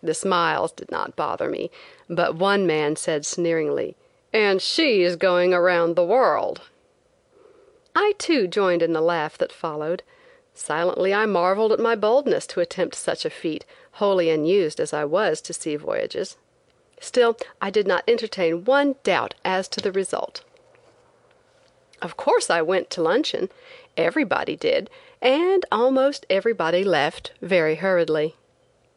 [0.00, 1.72] The smiles did not bother me,
[2.08, 3.96] but one man said sneeringly,
[4.32, 6.60] "And she's going around the world."
[7.92, 10.04] I too joined in the laugh that followed.
[10.58, 15.04] Silently I marveled at my boldness to attempt such a feat, wholly unused as I
[15.04, 16.38] was to sea voyages.
[16.98, 20.42] Still I did not entertain one doubt as to the result.
[22.00, 23.50] Of course I went to luncheon.
[23.98, 24.88] Everybody did,
[25.20, 28.34] and almost everybody left very hurriedly.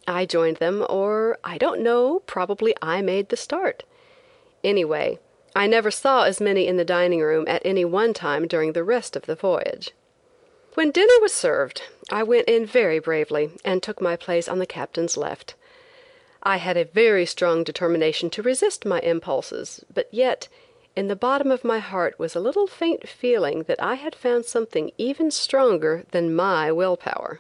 [0.08, 3.84] I joined them, or I don't know, probably I made the start.
[4.64, 5.20] Anyway,
[5.54, 8.84] I never saw as many in the dining room at any one time during the
[8.84, 9.92] rest of the voyage.
[10.76, 11.82] When dinner was served,
[12.12, 15.56] I went in very bravely and took my place on the captain's left.
[16.44, 20.48] I had a very strong determination to resist my impulses, but yet
[20.96, 24.46] in the bottom of my heart was a little faint feeling that I had found
[24.46, 27.40] something even stronger than my will power.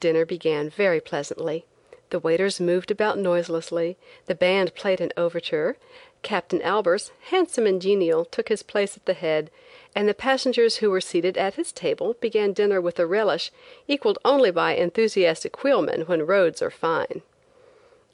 [0.00, 1.64] Dinner began very pleasantly.
[2.10, 5.76] The waiters moved about noiselessly, the band played an overture,
[6.22, 9.50] Captain Albers, handsome and genial, took his place at the head,
[9.94, 13.50] and the passengers who were seated at his table began dinner with a relish
[13.86, 17.22] equaled only by enthusiastic wheelmen when roads are fine.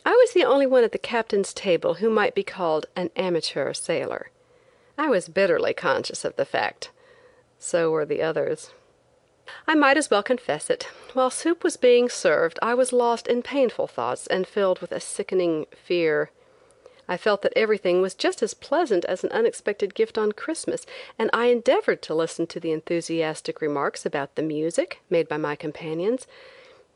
[0.04, 3.72] I was the only one at the captain's table who might be called an amateur
[3.74, 4.30] sailor.
[4.96, 6.90] I was bitterly conscious of the fact.
[7.58, 8.70] So were the others.
[9.66, 10.88] I might as well confess it.
[11.14, 15.00] While soup was being served I was lost in painful thoughts and filled with a
[15.00, 16.30] sickening fear.
[17.08, 20.84] I felt that everything was just as pleasant as an unexpected gift on Christmas,
[21.18, 25.56] and I endeavored to listen to the enthusiastic remarks about the music made by my
[25.56, 26.26] companions,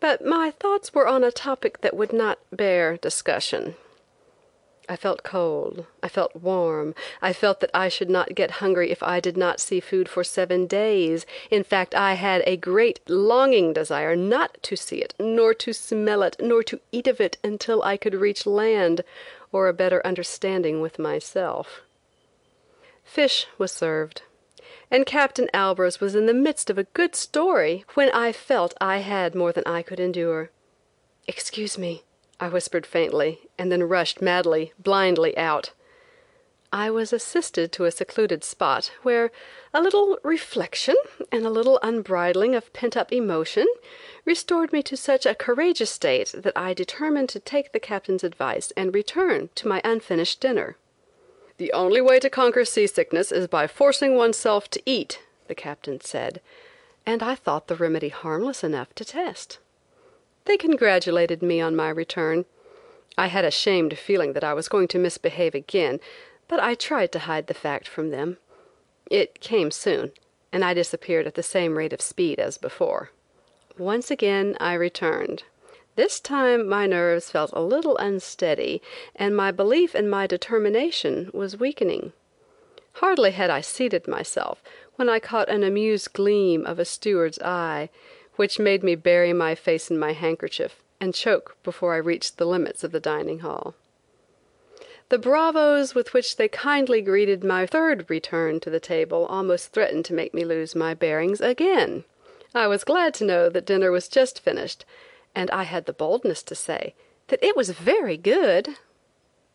[0.00, 3.76] but my thoughts were on a topic that would not bear discussion.
[4.88, 9.02] I felt cold, I felt warm, I felt that I should not get hungry if
[9.02, 11.24] I did not see food for seven days.
[11.50, 16.22] In fact, I had a great longing desire not to see it, nor to smell
[16.22, 19.02] it, nor to eat of it until I could reach land,
[19.52, 21.82] or a better understanding with myself.
[23.04, 24.22] Fish was served,
[24.90, 28.98] and Captain Albers was in the midst of a good story when I felt I
[28.98, 30.50] had more than I could endure.
[31.28, 32.02] "Excuse me,"
[32.40, 35.70] I whispered faintly, and then rushed madly, blindly out.
[36.74, 39.30] I was assisted to a secluded spot, where
[39.74, 40.96] a little reflection
[41.30, 43.66] and a little unbridling of pent up emotion
[44.24, 48.72] restored me to such a courageous state that I determined to take the captain's advice
[48.74, 50.78] and return to my unfinished dinner.
[51.58, 56.40] "The only way to conquer seasickness is by forcing oneself to eat," the captain said,
[57.04, 59.58] and I thought the remedy harmless enough to test.
[60.46, 62.46] They congratulated me on my return.
[63.18, 66.00] I had a shamed feeling that I was going to misbehave again
[66.52, 68.36] but I tried to hide the fact from them.
[69.10, 70.12] It came soon,
[70.52, 73.08] and I disappeared at the same rate of speed as before.
[73.78, 75.44] Once again I returned.
[75.96, 78.82] This time my nerves felt a little unsteady,
[79.16, 82.12] and my belief in my determination was weakening.
[82.96, 84.62] Hardly had I seated myself
[84.96, 87.88] when I caught an amused gleam of a steward's eye,
[88.36, 92.44] which made me bury my face in my handkerchief and choke before I reached the
[92.44, 93.74] limits of the dining hall.
[95.08, 100.04] The bravos with which they kindly greeted my third return to the table almost threatened
[100.06, 102.04] to make me lose my bearings again.
[102.54, 104.84] I was glad to know that dinner was just finished,
[105.34, 106.94] and I had the boldness to say
[107.28, 108.76] that it was very good.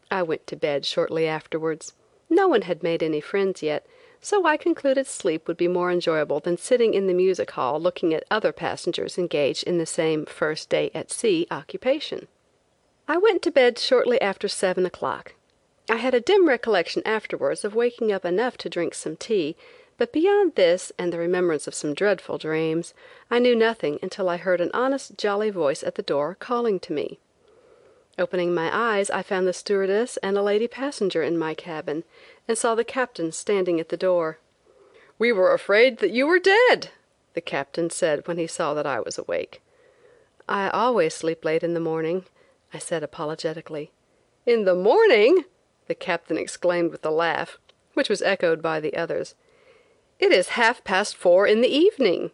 [0.09, 1.93] I went to bed shortly afterwards.
[2.29, 3.85] No one had made any friends yet,
[4.19, 8.13] so I concluded sleep would be more enjoyable than sitting in the music hall looking
[8.13, 12.27] at other passengers engaged in the same first day at sea occupation.
[13.07, 15.35] I went to bed shortly after seven o'clock.
[15.89, 19.55] I had a dim recollection afterwards of waking up enough to drink some tea,
[19.97, 22.93] but beyond this and the remembrance of some dreadful dreams,
[23.31, 26.91] I knew nothing until I heard an honest, jolly voice at the door calling to
[26.91, 27.19] me.
[28.19, 32.03] Opening my eyes I found the stewardess and a lady passenger in my cabin,
[32.47, 34.39] and saw the captain standing at the door.
[35.17, 36.91] "We were afraid that you were dead,"
[37.33, 39.61] the captain said when he saw that I was awake.
[40.49, 42.25] "I always sleep late in the morning,"
[42.73, 43.91] I said apologetically.
[44.45, 45.45] "In the morning!"
[45.87, 47.57] The captain exclaimed with a laugh,
[47.93, 49.35] which was echoed by the others.
[50.19, 52.31] "It is half past four in the evening."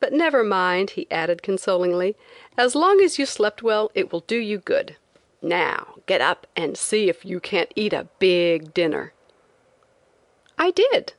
[0.00, 2.16] "But never mind," he added consolingly,
[2.56, 4.96] "as long as you slept well it will do you good.
[5.42, 9.12] Now get up and see if you can't eat a big dinner."
[10.58, 11.12] I did.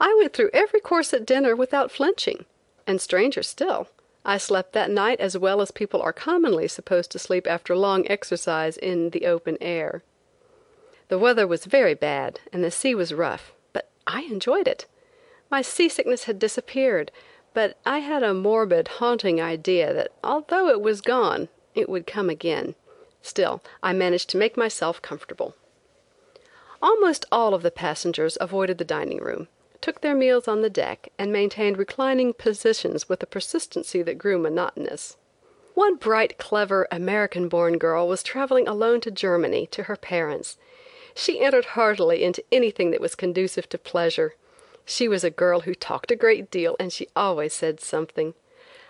[0.00, 2.46] I went through every course at dinner without flinching,
[2.86, 3.88] and stranger still,
[4.24, 8.06] I slept that night as well as people are commonly supposed to sleep after long
[8.08, 10.02] exercise in the open air.
[11.12, 14.86] The weather was very bad and the sea was rough, but I enjoyed it.
[15.50, 17.12] My seasickness had disappeared,
[17.52, 22.30] but I had a morbid, haunting idea that although it was gone it would come
[22.30, 22.76] again.
[23.20, 25.54] Still I managed to make myself comfortable.
[26.80, 29.48] Almost all of the passengers avoided the dining room,
[29.82, 34.38] took their meals on the deck, and maintained reclining positions with a persistency that grew
[34.38, 35.18] monotonous.
[35.74, 40.56] One bright, clever, American born girl was traveling alone to Germany, to her parents.
[41.14, 44.34] She entered heartily into anything that was conducive to pleasure.
[44.84, 48.34] She was a girl who talked a great deal and she always said something.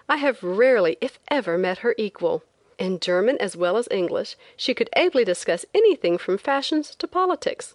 [0.09, 2.43] I have rarely, if ever, met her equal.
[2.79, 7.75] In German as well as English she could ably discuss anything from fashions to politics.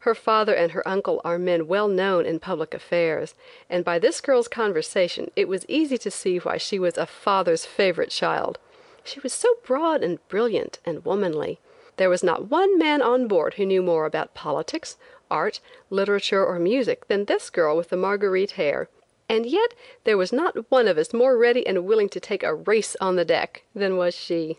[0.00, 3.34] Her father and her uncle are men well known in public affairs,
[3.68, 7.66] and by this girl's conversation it was easy to see why she was a father's
[7.66, 8.58] favorite child.
[9.04, 11.58] She was so broad and brilliant and womanly.
[12.00, 14.96] There was not one man on board who knew more about politics,
[15.30, 18.88] art, literature or music than this girl with the Marguerite hair,
[19.28, 22.54] and yet there was not one of us more ready and willing to take a
[22.54, 24.58] race on the deck than was she.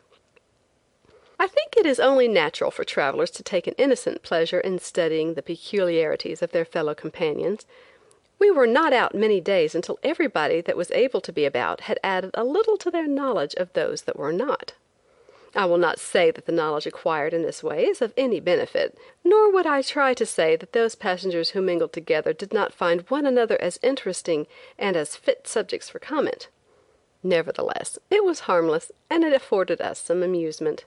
[1.39, 5.33] I think it is only natural for travelers to take an innocent pleasure in studying
[5.33, 7.65] the peculiarities of their fellow companions.
[8.37, 11.99] We were not out many days until everybody that was able to be about had
[12.03, 14.73] added a little to their knowledge of those that were not.
[15.53, 18.97] I will not say that the knowledge acquired in this way is of any benefit,
[19.23, 23.01] nor would I try to say that those passengers who mingled together did not find
[23.09, 24.47] one another as interesting
[24.77, 26.47] and as fit subjects for comment.
[27.21, 30.85] Nevertheless, it was harmless and it afforded us some amusement.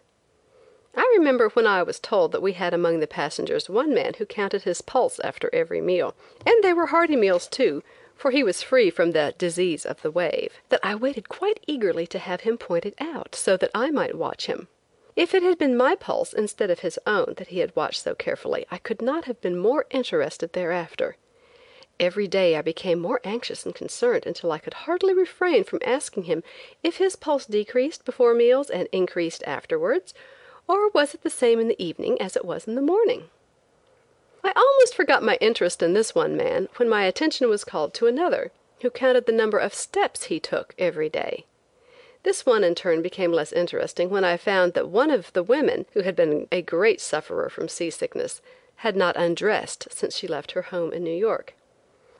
[0.97, 4.27] I remember when I was told that we had among the passengers one man who
[4.27, 6.15] counted his pulse after every meal,
[6.47, 7.83] and they were hearty meals too,
[8.17, 12.07] for he was free from the disease of the wave, that I waited quite eagerly
[12.09, 14.69] to have him pointed out, so that I might watch him.
[15.17, 18.15] If it had been my pulse instead of his own that he had watched so
[18.15, 21.17] carefully, I could not have been more interested thereafter.
[22.01, 26.25] Every day I became more anxious and concerned until I could hardly refrain from asking
[26.25, 26.43] him
[26.83, 30.13] if his pulse decreased before meals and increased afterwards,
[30.67, 33.31] or was it the same in the evening as it was in the morning?
[34.45, 38.07] I almost forgot my interest in this one man when my attention was called to
[38.07, 41.47] another, who counted the number of steps he took every day.
[42.25, 45.87] This one in turn became less interesting when I found that one of the women,
[45.95, 48.43] who had been a great sufferer from seasickness,
[48.77, 51.55] had not undressed since she left her home in New York.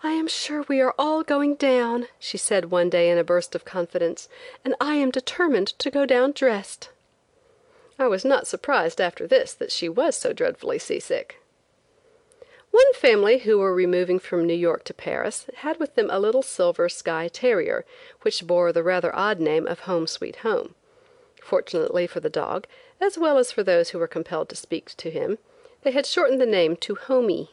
[0.03, 3.55] I am sure we are all going down, she said one day in a burst
[3.55, 4.29] of confidence,
[4.65, 6.91] and I am determined to go down dressed.
[7.99, 11.41] I was not surprised after this that she was so dreadfully seasick.
[12.75, 16.43] One family who were removing from New York to Paris had with them a little
[16.43, 17.85] silver Skye terrier,
[18.23, 20.75] which bore the rather odd name of Home Sweet Home.
[21.41, 22.67] Fortunately for the dog,
[23.01, 25.39] as well as for those who were compelled to speak to him,
[25.83, 27.51] they had shortened the name to Homie.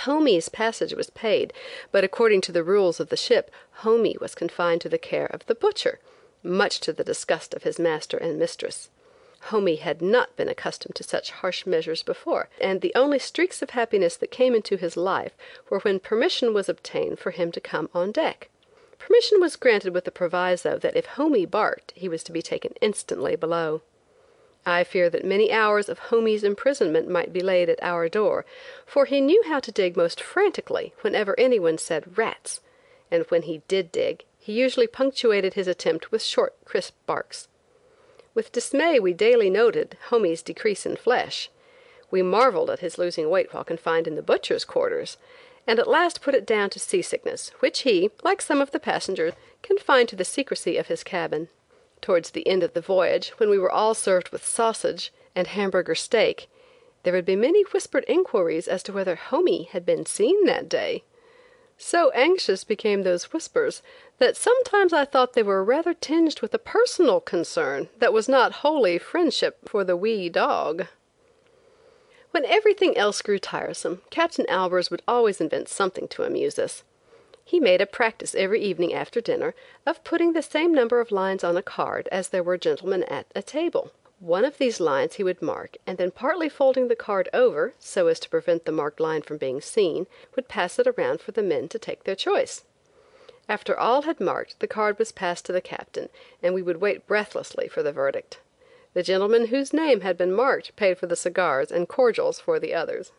[0.00, 1.54] Homie's passage was paid,
[1.90, 3.50] but according to the rules of the ship,
[3.84, 5.98] Homie was confined to the care of the butcher,
[6.42, 8.90] much to the disgust of his master and mistress.
[9.46, 13.70] Homie had not been accustomed to such harsh measures before, and the only streaks of
[13.70, 15.36] happiness that came into his life
[15.70, 18.50] were when permission was obtained for him to come on deck.
[18.98, 22.74] Permission was granted with the proviso that if Homie barked he was to be taken
[22.80, 23.80] instantly below.
[24.66, 28.44] I fear that many hours of Homie's imprisonment might be laid at our door,
[28.84, 32.60] for he knew how to dig most frantically whenever anyone said rats,
[33.10, 37.48] and when he did dig, he usually punctuated his attempt with short, crisp barks.
[38.38, 41.50] With dismay we daily noted Homie's decrease in flesh.
[42.08, 45.16] We marveled at his losing weight while confined in the butcher's quarters,
[45.66, 49.32] and at last put it down to seasickness, which he, like some of the passengers,
[49.60, 51.48] confined to the secrecy of his cabin.
[52.00, 55.96] Towards the end of the voyage, when we were all served with sausage and Hamburger
[55.96, 56.48] steak,
[57.02, 61.02] there would be many whispered inquiries as to whether Homie had been seen that day.
[61.80, 63.82] So anxious became those whispers
[64.18, 68.64] that sometimes I thought they were rather tinged with a personal concern that was not
[68.66, 70.88] wholly friendship for the wee dog.
[72.32, 76.82] When everything else grew tiresome, Captain Albers would always invent something to amuse us.
[77.44, 79.54] He made a practice every evening after dinner
[79.86, 83.26] of putting the same number of lines on a card as there were gentlemen at
[83.36, 83.92] a table.
[84.20, 88.08] One of these lines he would mark, and then partly folding the card over, so
[88.08, 91.42] as to prevent the marked line from being seen, would pass it around for the
[91.42, 92.64] men to take their choice.
[93.48, 96.08] After all had marked, the card was passed to the captain,
[96.42, 98.40] and we would wait breathlessly for the verdict.
[98.92, 102.74] The gentleman whose name had been marked paid for the cigars and cordials for the
[102.74, 103.12] others.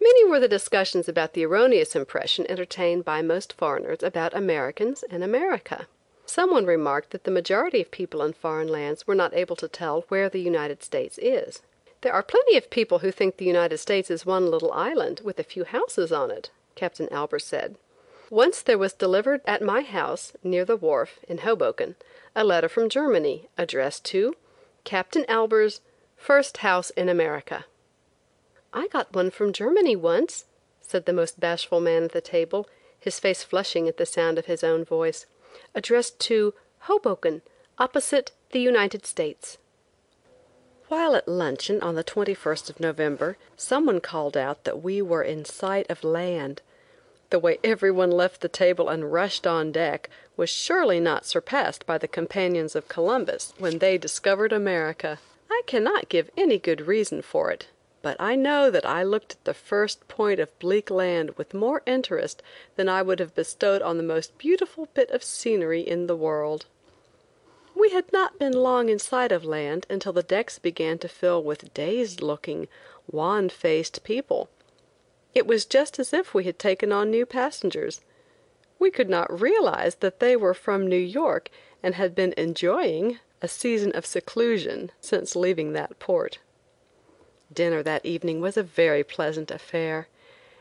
[0.00, 5.24] Many were the discussions about the erroneous impression entertained by most foreigners about Americans and
[5.24, 5.88] America.
[6.28, 10.02] Someone remarked that the majority of people in foreign lands were not able to tell
[10.08, 11.62] where the United States is.
[12.02, 15.38] There are plenty of people who think the United States is one little island with
[15.38, 17.76] a few houses on it, Captain Albers said.
[18.28, 21.96] Once there was delivered at my house, near the wharf, in Hoboken,
[22.36, 24.36] a letter from Germany, addressed to
[24.84, 25.80] Captain Albers,
[26.14, 27.64] First House in America.
[28.74, 30.44] I got one from Germany once,
[30.82, 32.68] said the most bashful man at the table,
[33.00, 35.24] his face flushing at the sound of his own voice
[35.74, 37.42] addressed to Hoboken,
[37.78, 39.58] opposite the United States.
[40.88, 45.44] While at luncheon on the 21st of November, someone called out that we were in
[45.44, 46.62] sight of land.
[47.30, 51.98] The way everyone left the table and rushed on deck was surely not surpassed by
[51.98, 55.18] the companions of Columbus when they discovered America.
[55.50, 57.66] I cannot give any good reason for it
[58.00, 61.82] but I know that I looked at the first point of bleak land with more
[61.86, 62.42] interest
[62.76, 66.66] than I would have bestowed on the most beautiful bit of scenery in the world.
[67.74, 71.42] We had not been long in sight of land until the decks began to fill
[71.42, 72.68] with dazed looking,
[73.10, 74.48] wan faced people.
[75.34, 78.00] It was just as if we had taken on new passengers.
[78.78, 81.50] We could not realize that they were from New York
[81.82, 86.38] and had been enjoying, a season of seclusion since leaving that port.
[87.52, 90.08] Dinner that evening was a very pleasant affair.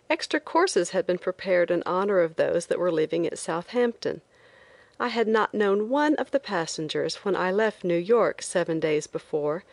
[0.09, 4.21] Extra courses had been prepared in honor of those that were leaving at Southampton.
[4.99, 9.05] I had not known one of the passengers when I left New York seven days
[9.05, 9.63] before,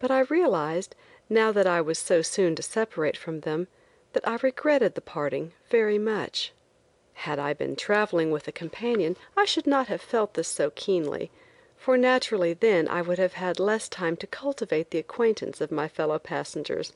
[0.00, 0.96] but I realized,
[1.28, 3.68] now that I was so soon to separate from them,
[4.12, 6.52] that I regretted the parting very much.
[7.14, 11.30] Had I been traveling with a companion I should not have felt this so keenly,
[11.82, 15.88] for naturally then I would have had less time to cultivate the acquaintance of my
[15.88, 16.92] fellow passengers.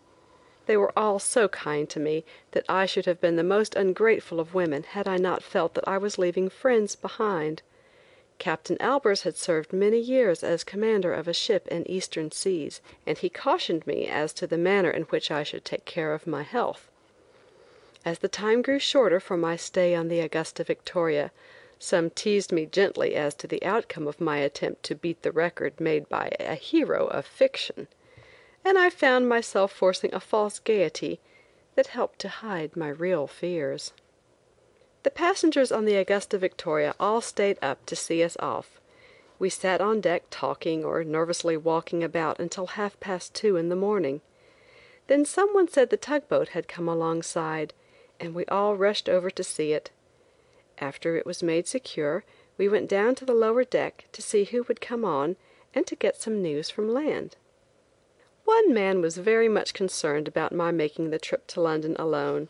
[0.67, 4.39] They were all so kind to me that I should have been the most ungrateful
[4.39, 7.63] of women had I not felt that I was leaving friends behind.
[8.39, 13.19] Captain Albers had served many years as commander of a ship in Eastern seas, and
[13.19, 16.45] he cautioned me as to the manner in which I should take care of my
[16.45, 16.89] health.
[18.05, 21.33] As the time grew shorter for my stay on the Augusta Victoria,
[21.79, 25.81] some teased me gently as to the outcome of my attempt to beat the record
[25.81, 27.89] made by a hero of fiction
[28.67, 31.21] and I found myself forcing a false gaiety
[31.77, 33.93] that helped to hide my real fears.
[35.05, 38.81] The passengers on the Augusta Victoria all stayed up to see us off.
[39.39, 43.77] We sat on deck talking or nervously walking about until half past two in the
[43.77, 44.21] morning.
[45.07, 47.73] Then someone said the tugboat had come alongside,
[48.19, 49.93] and we all rushed over to see it.
[50.79, 52.25] After it was made secure,
[52.59, 55.37] we went down to the lower deck to see who would come on
[55.75, 57.37] and to get some news from land.
[58.45, 62.49] One man was very much concerned about my making the trip to London alone.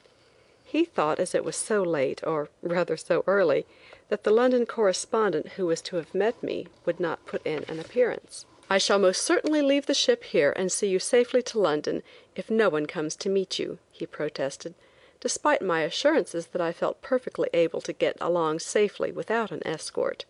[0.65, 3.67] He thought as it was so late, or rather so early,
[4.09, 7.81] that the London correspondent who was to have met me would not put in an
[7.81, 8.45] appearance.
[8.69, 12.03] I shall most certainly leave the ship here and see you safely to London
[12.35, 14.75] if no one comes to meet you, he protested,
[15.21, 20.25] despite my assurances that I felt perfectly able to get along safely without an escort.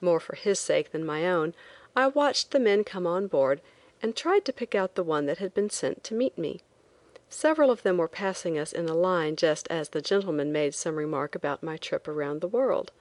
[0.00, 1.54] More for his sake than my own,
[1.94, 3.60] I watched the men come on board
[4.02, 6.60] and tried to pick out the one that had been sent to meet me.
[7.28, 10.96] Several of them were passing us in a line just as the gentleman made some
[10.96, 12.92] remark about my trip around the world.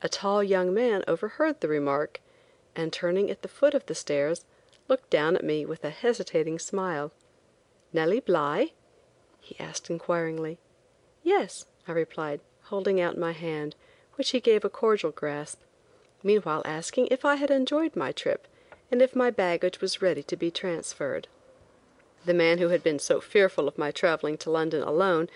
[0.00, 2.20] A tall young man overheard the remark,
[2.74, 4.44] and turning at the foot of the stairs,
[4.88, 7.12] looked down at me with a hesitating smile.
[7.92, 8.72] "Nellie Bly?"
[9.42, 10.58] He asked inquiringly.
[11.22, 13.74] "Yes," I replied, holding out my hand,
[14.14, 15.60] which he gave a cordial grasp,
[16.22, 18.46] meanwhile asking if I had enjoyed my trip
[18.90, 21.28] and if my baggage was ready to be transferred.
[22.24, 25.28] The man who had been so fearful of my traveling to London alone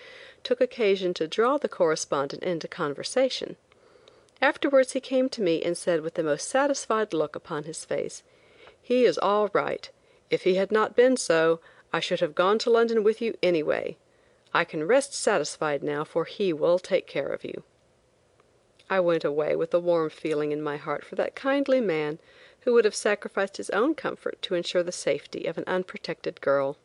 [0.43, 3.57] took occasion to draw the correspondent into conversation.
[4.41, 8.23] Afterwards he came to me and said with the most satisfied look upon his face,
[8.81, 9.89] "He is all right.
[10.29, 11.59] If he had not been so,
[11.93, 13.95] I should have gone to London with you anyway.
[14.53, 17.63] I can rest satisfied now, for he will take care of you."
[18.89, 22.19] I went away with a warm feeling in my heart for that kindly man
[22.61, 26.77] who would have sacrificed his own comfort to ensure the safety of an unprotected girl.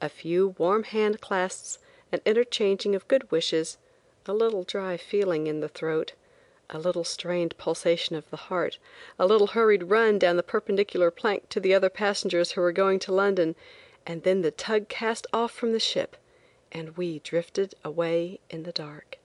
[0.00, 1.78] A few warm hand clasps,
[2.12, 3.78] an interchanging of good wishes,
[4.26, 6.12] a little dry feeling in the throat,
[6.70, 8.78] a little strained pulsation of the heart,
[9.18, 13.00] a little hurried run down the perpendicular plank to the other passengers who were going
[13.00, 13.56] to London,
[14.06, 16.16] and then the tug cast off from the ship,
[16.70, 19.18] and we drifted away in the dark.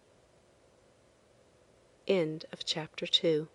[2.07, 3.47] End of chapter 2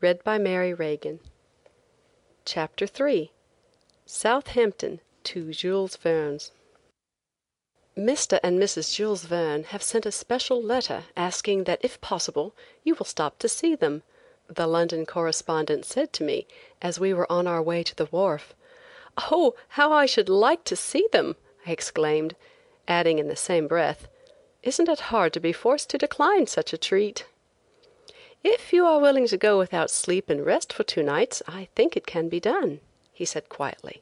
[0.00, 1.20] Read by Mary Regan.
[2.44, 3.30] Chapter 3
[4.06, 6.52] Southampton to Jules Verne's
[7.96, 8.40] Mr.
[8.42, 8.94] and Mrs.
[8.94, 13.48] Jules Verne have sent a special letter asking that if possible you will stop to
[13.48, 14.02] see them,
[14.48, 16.46] the London correspondent said to me
[16.80, 18.54] as we were on our way to the wharf.
[19.30, 22.36] "Oh, how I should like to see them!" I exclaimed,
[22.88, 24.08] adding in the same breath,
[24.62, 27.26] "Isn't it hard to be forced to decline such a treat?"
[28.42, 31.98] "If you are willing to go without sleep and rest for two nights, I think
[31.98, 32.80] it can be done,"
[33.12, 34.00] he said quietly.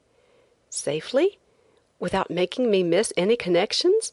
[0.71, 1.41] "Safely?
[1.99, 4.13] Without making me miss any connections?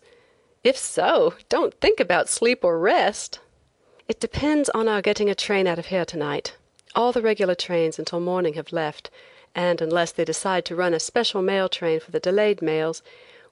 [0.63, 3.39] If so, don't think about sleep or rest."
[4.07, 6.55] "It depends on our getting a train out of here to night.
[6.95, 9.11] All the regular trains until morning have left,
[9.55, 13.01] and unless they decide to run a special mail train for the delayed mails,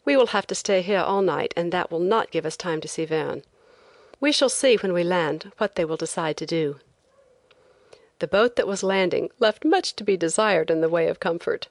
[0.06, 2.82] we will have to stay here all night and that will not give us time
[2.82, 3.43] to see Verne.
[4.19, 6.80] We shall see when we land what they will decide to do."
[8.19, 11.67] The boat that was landing left much to be desired in the way of comfort.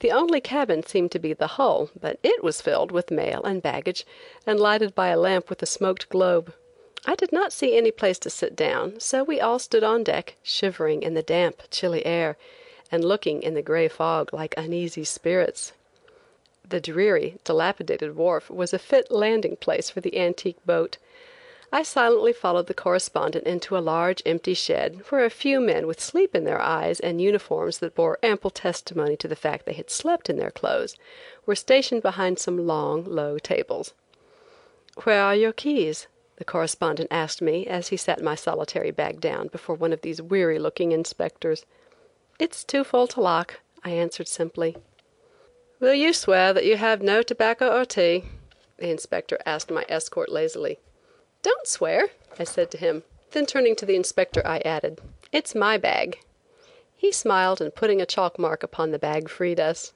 [0.00, 3.62] The only cabin seemed to be the hull, but it was filled with mail and
[3.62, 4.04] baggage
[4.46, 6.52] and lighted by a lamp with a smoked globe.
[7.06, 10.36] I did not see any place to sit down, so we all stood on deck,
[10.42, 12.36] shivering in the damp, chilly air,
[12.94, 15.72] and looking in the gray fog like uneasy spirits.
[16.68, 20.98] The dreary, dilapidated wharf was a fit landing place for the antique boat.
[21.72, 26.00] I silently followed the correspondent into a large empty shed where a few men with
[26.00, 29.90] sleep in their eyes and uniforms that bore ample testimony to the fact they had
[29.90, 30.94] slept in their clothes,
[31.44, 33.92] were stationed behind some long, low tables.
[35.02, 36.06] "Where are your keys?"
[36.36, 40.22] the correspondent asked me as he set my solitary bag down before one of these
[40.22, 41.66] weary looking inspectors.
[42.36, 44.76] "It's too full to lock," I answered simply.
[45.78, 48.24] "Will you swear that you have no tobacco or tea?"
[48.76, 50.80] the inspector asked my escort lazily.
[51.42, 53.04] "Don't swear," I said to him.
[53.30, 56.18] Then turning to the inspector I added, "It's my bag."
[56.96, 59.92] He smiled and putting a chalk mark upon the bag freed us.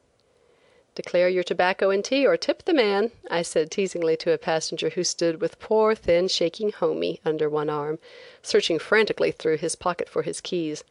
[0.94, 4.91] "Declare your tobacco and tea or tip the man," I said teasingly to a passenger
[4.91, 7.99] who stood with poor, thin, shaking Homie under one arm,
[8.44, 10.84] searching frantically through his pocket for his keys.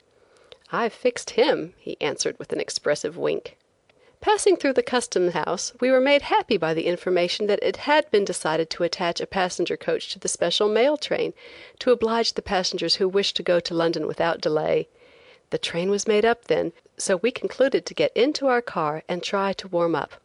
[0.70, 3.56] "I've fixed him," he answered with an expressive wink.
[4.20, 8.12] Passing through the custom house we were made happy by the information that it had
[8.12, 11.34] been decided to attach a passenger coach to the special mail train
[11.80, 14.90] to oblige the passengers who wished to go to London without delay.
[15.52, 19.24] The train was made up then, so we concluded to get into our car and
[19.24, 20.16] try to warm up.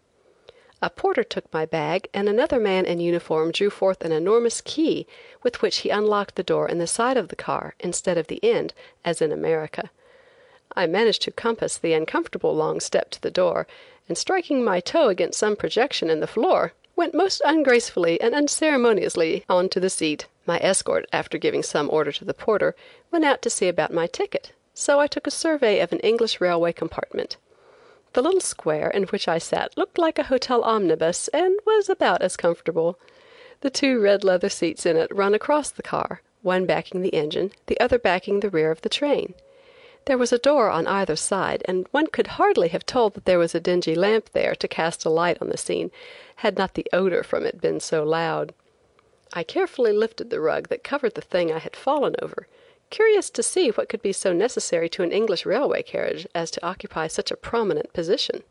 [0.83, 5.07] A porter took my bag and another man in uniform drew forth an enormous key
[5.45, 8.43] with which he unlocked the door in the side of the car instead of the
[8.43, 9.93] end, as in America.
[10.75, 13.67] I managed to compass the uncomfortable long step to the door,
[14.09, 19.45] and striking my toe against some projection in the floor, went most ungracefully and unceremoniously
[19.49, 20.27] on to the seat.
[20.47, 22.75] My escort, after giving some order to the porter,
[23.11, 26.41] went out to see about my ticket, so I took a survey of an English
[26.41, 27.37] railway compartment.
[28.15, 32.23] The little square in which I sat looked like a hotel omnibus and was about
[32.23, 32.99] as comfortable.
[33.61, 37.53] The two red leather seats in it run across the car, one backing the engine,
[37.67, 39.35] the other backing the rear of the train.
[40.07, 43.39] There was a door on either side, and one could hardly have told that there
[43.39, 45.93] was a dingy lamp there to cast a light on the scene,
[46.37, 48.53] had not the odor from it been so loud.
[49.33, 52.49] I carefully lifted the rug that covered the thing I had fallen over,
[52.91, 56.67] curious to see what could be so necessary to an English railway carriage as to
[56.67, 58.43] occupy such a prominent position.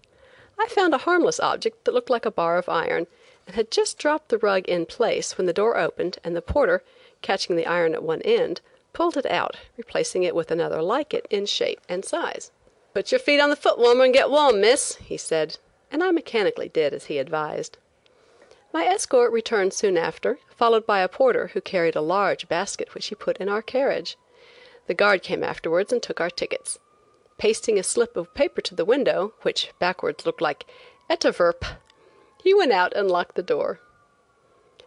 [0.57, 3.07] I found a harmless object that looked like a bar of iron,
[3.45, 6.81] and had just dropped the rug in place when the door opened and the porter,
[7.21, 8.61] catching the iron at one end,
[8.93, 12.51] pulled it out, replacing it with another like it in shape and size.
[12.93, 15.57] "Put your feet on the foot warmer and get warm, miss," he said,
[15.89, 17.77] and I mechanically did as he advised.
[18.73, 23.07] My escort returned soon after, followed by a porter who carried a large basket which
[23.07, 24.17] he put in our carriage.
[24.87, 26.77] The guard came afterwards and took our tickets.
[27.37, 30.65] Pasting a slip of paper to the window, which backwards looked like
[31.09, 31.63] "Etterwerp,"
[32.43, 33.79] he went out and locked the door.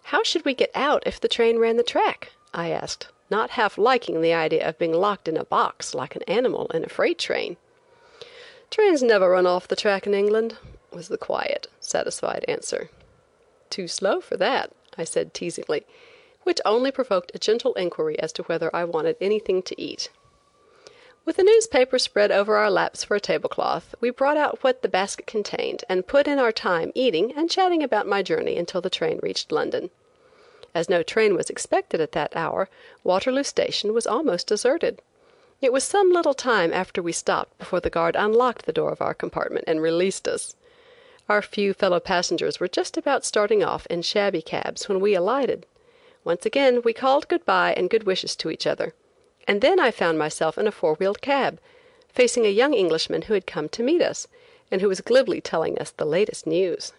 [0.04, 3.78] "How should we get out if the train ran the track?" I asked not half
[3.78, 7.18] liking the idea of being locked in a box like an animal in a freight
[7.18, 7.56] train.
[8.70, 10.58] "Trains never run off the track in England,"
[10.90, 12.90] was the quiet, satisfied answer.
[13.70, 15.86] "Too slow for that," I said teasingly,
[16.42, 20.10] which only provoked a gentle inquiry as to whether I wanted anything to eat.
[21.24, 24.88] With a newspaper spread over our laps for a tablecloth, we brought out what the
[24.88, 28.90] basket contained and put in our time eating and chatting about my journey until the
[28.90, 29.90] train reached London.
[30.74, 32.68] As no train was expected at that hour,
[33.04, 35.00] Waterloo Station was almost deserted.
[35.60, 39.00] It was some little time after we stopped before the guard unlocked the door of
[39.00, 40.56] our compartment and released us.
[41.28, 45.64] Our few fellow passengers were just about starting off in shabby cabs when we alighted.
[46.24, 48.94] Once again we called good bye and good wishes to each other,
[49.46, 51.60] and then I found myself in a four wheeled cab,
[52.08, 54.26] facing a young Englishman who had come to meet us,
[54.70, 56.92] and who was glibly telling us the latest news.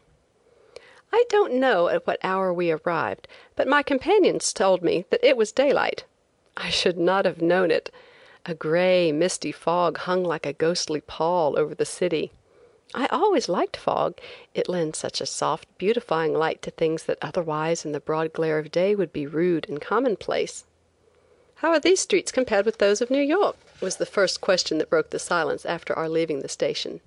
[1.18, 5.38] I don't know at what hour we arrived, but my companions told me that it
[5.38, 6.04] was daylight.
[6.58, 7.90] I should not have known it.
[8.46, 12.34] A gray, misty fog hung like a ghostly pall over the city.
[12.94, 14.20] I always liked fog,
[14.54, 18.60] it lends such a soft, beautifying light to things that otherwise in the broad glare
[18.60, 20.66] of day would be rude and commonplace.
[21.56, 24.90] "How are these streets compared with those of New York?" was the first question that
[24.90, 27.00] broke the silence after our leaving the station.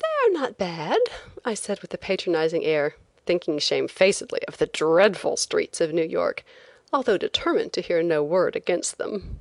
[0.00, 0.98] "They are not bad,"
[1.44, 6.44] I said with a patronizing air thinking shamefacedly of the dreadful streets of New York,
[6.92, 9.40] although determined to hear no word against them.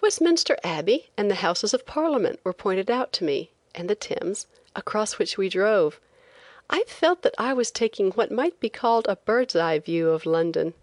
[0.00, 4.46] Westminster Abbey and the Houses of Parliament were pointed out to me, and the Thames,
[4.74, 6.00] across which we drove.
[6.70, 10.26] I felt that I was taking what might be called a bird's eye view of
[10.26, 10.74] London.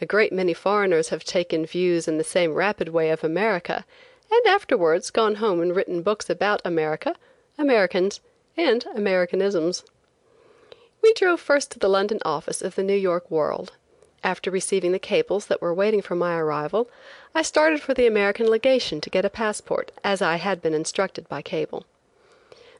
[0.00, 3.84] A great many foreigners have taken views in the same rapid way of America,
[4.30, 7.16] and afterwards gone home and written books about America,
[7.58, 8.20] Americans,
[8.56, 9.84] and Americanisms.
[11.02, 13.72] We drove first to the London office of the New York World.
[14.22, 16.88] After receiving the cables that were waiting for my arrival,
[17.34, 21.28] I started for the American legation to get a passport, as I had been instructed
[21.28, 21.86] by cable.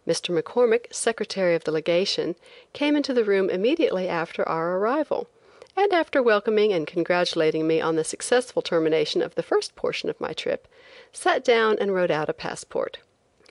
[0.06, 0.40] Mr.
[0.40, 2.36] McCormick, secretary of the legation,
[2.72, 5.28] came into the room immediately after our arrival,
[5.76, 10.20] and after welcoming and congratulating me on the successful termination of the first portion of
[10.20, 10.68] my trip,
[11.12, 12.98] sat down and wrote out a passport.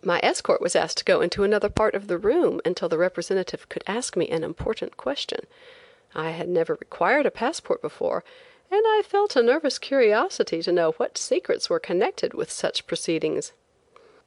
[0.03, 3.69] My escort was asked to go into another part of the room until the representative
[3.69, 5.41] could ask me an important question.
[6.15, 8.23] I had never required a passport before,
[8.71, 13.51] and I felt a nervous curiosity to know what secrets were connected with such proceedings.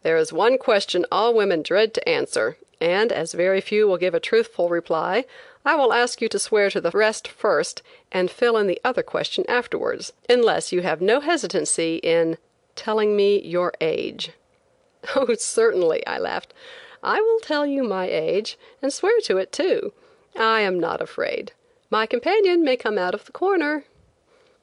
[0.03, 4.15] There is one question all women dread to answer, and as very few will give
[4.15, 5.25] a truthful reply,
[5.65, 9.03] I will ask you to swear to the rest first and fill in the other
[9.03, 12.37] question afterwards, unless you have no hesitancy in
[12.77, 14.31] telling me your age.
[15.17, 16.55] Oh, certainly, I laughed.
[17.03, 19.93] I will tell you my age, and swear to it, too.
[20.37, 21.53] I am not afraid.
[21.91, 23.85] My companion may come out of the corner.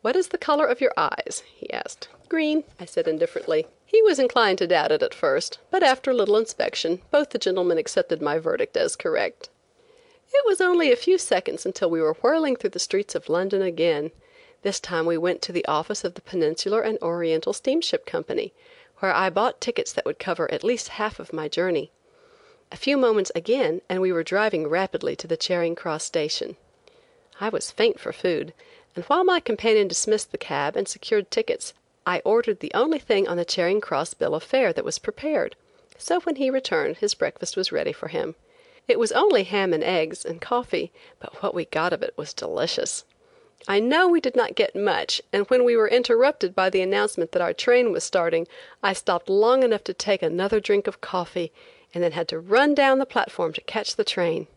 [0.02, 1.44] What is the color of your eyes?
[1.56, 2.10] he asked.
[2.28, 3.68] Green, I said indifferently.
[3.86, 7.38] He was inclined to doubt it at first, but after a little inspection, both the
[7.38, 9.50] gentlemen accepted my verdict as correct.
[10.34, 13.62] It was only a few seconds until we were whirling through the streets of London
[13.62, 14.12] again.
[14.62, 18.54] This time we went to the office of the Peninsular and Oriental Steamship Company,
[19.02, 21.92] where I bought tickets that would cover at least half of my journey.
[22.72, 26.56] A few moments again and we were driving rapidly to the Charing Cross station.
[27.40, 28.54] I was faint for food,
[28.96, 31.74] and while my companion dismissed the cab and secured tickets,
[32.06, 35.56] I ordered the only thing on the Charing Cross bill of fare that was prepared,
[35.98, 38.36] so when he returned his breakfast was ready for him.
[38.88, 42.34] It was only ham and eggs and coffee, but what we got of it was
[42.34, 43.04] delicious.
[43.68, 47.32] I know we did not get much, and when we were interrupted by the announcement
[47.32, 48.48] that our train was starting,
[48.82, 51.52] I stopped long enough to take another drink of coffee,
[51.94, 54.48] and then had to run down the platform to catch the train.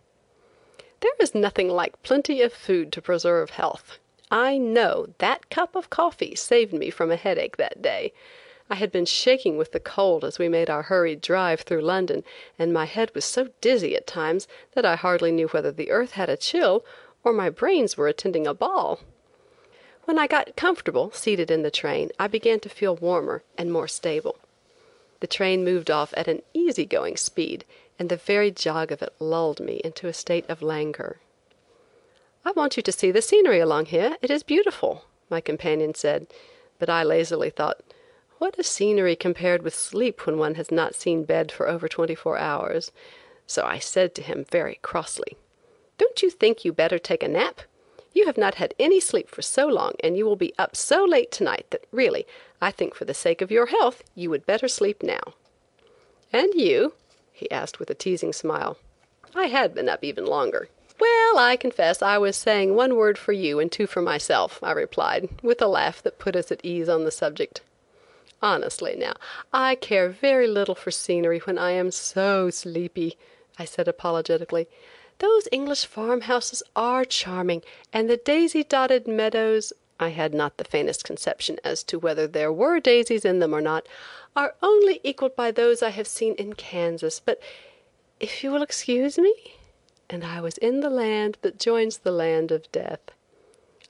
[1.00, 3.99] There is nothing like plenty of food to preserve health.
[4.31, 8.12] I know that cup of coffee saved me from a headache that day.
[8.70, 12.24] I had been shaking with the cold as we made our hurried drive through London,
[12.58, 16.12] and my head was so dizzy at times that I hardly knew whether the earth
[16.12, 16.86] had a chill
[17.24, 19.00] or my brains were attending a ball.
[20.04, 23.88] When I got comfortable seated in the train I began to feel warmer and more
[23.88, 24.36] stable.
[25.20, 27.64] The train moved off at an easy going speed,
[27.98, 31.20] and the very jog of it lulled me into a state of languor.
[32.44, 36.26] "I want you to see the scenery along here, it is beautiful," my companion said,
[36.78, 37.80] but I lazily thought,
[38.38, 42.14] what is scenery compared with sleep when one has not seen bed for over twenty
[42.14, 42.92] four hours?
[43.46, 45.38] So I said to him very crossly.
[45.98, 47.60] Don't you think you better take a nap?
[48.12, 51.05] You have not had any sleep for so long, and you will be up so
[51.05, 52.26] late tonight that really,
[52.60, 55.34] I think for the sake of your health, you would better sleep now."
[56.32, 56.94] "And you?"
[57.32, 58.78] he asked with a teasing smile.
[59.34, 60.68] I had been up even longer.
[61.00, 64.70] "Well, I confess I was saying one word for you and two for myself," I
[64.70, 67.62] replied, with a laugh that put us at ease on the subject.
[68.40, 69.14] "Honestly, now,
[69.52, 73.16] I care very little for scenery when I am so sleepy,"
[73.58, 74.68] I said apologetically.
[75.18, 77.62] Those English farmhouses are charming,
[77.93, 82.52] and the daisy dotted meadows I had not the faintest conception as to whether there
[82.52, 83.86] were daisies in them or not
[84.34, 87.41] are only equaled by those I have seen in Kansas, but
[88.18, 89.34] if you will excuse me,
[90.10, 93.01] and I was in the land that joins the land of death.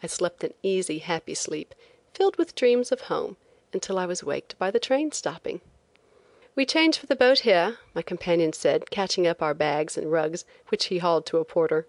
[0.02, 1.74] I slept an easy, happy sleep,
[2.12, 3.36] filled with dreams of home,
[3.72, 5.62] until I was waked by the train stopping.
[6.56, 10.44] "We change for the boat here," my companion said, catching up our bags and rugs,
[10.68, 11.86] which he hauled to a porter.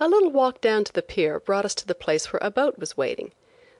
[0.00, 2.78] A little walk down to the pier brought us to the place where a boat
[2.78, 3.32] was waiting.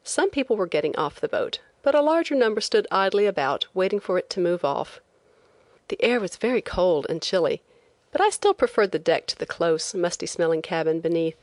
[0.03, 4.01] Some people were getting off the boat, but a larger number stood idly about, waiting
[4.01, 5.01] for it to move off.
[5.89, 7.63] The air was very cold and chilly,
[8.13, 11.37] but I still preferred the deck to the close, musty smelling cabin beneath.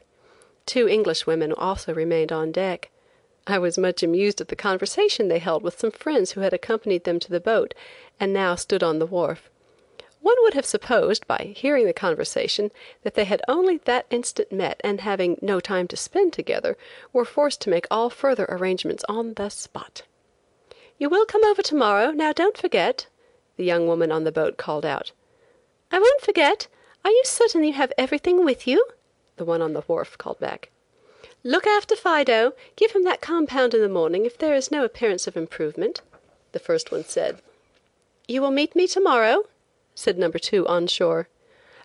[0.66, 2.90] Two English women also remained on deck.
[3.46, 7.04] I was much amused at the conversation they held with some friends who had accompanied
[7.04, 7.74] them to the boat
[8.20, 9.50] and now stood on the wharf.
[10.22, 14.80] One would have supposed, by hearing the conversation, that they had only that instant met
[14.82, 16.78] and having no time to spend together,
[17.12, 20.04] were forced to make all further arrangements on the spot.
[20.98, 23.08] "You will come over to morrow, now don't forget,"
[23.58, 25.12] the young woman on the boat called out.
[25.92, 26.68] "I won't forget.
[27.04, 28.88] Are you certain you have everything with you?"
[29.36, 30.70] the one on the wharf called back.
[31.46, 32.54] "Look after Fido.
[32.78, 36.00] Give him that compound in the morning if there is no appearance of improvement,"
[36.54, 37.42] the first one said.
[38.30, 39.48] "You will meet me to morrow?"
[39.94, 41.28] said number two on shore.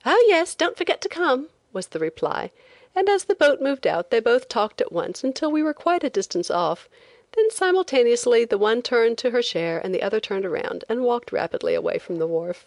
[0.07, 2.53] "Oh, yes, don't forget to come," was the reply,
[2.95, 6.05] and as the boat moved out they both talked at once until we were quite
[6.05, 6.89] a distance off,
[7.33, 11.33] then simultaneously the one turned to her chair and the other turned around and walked
[11.33, 12.67] rapidly away from the wharf.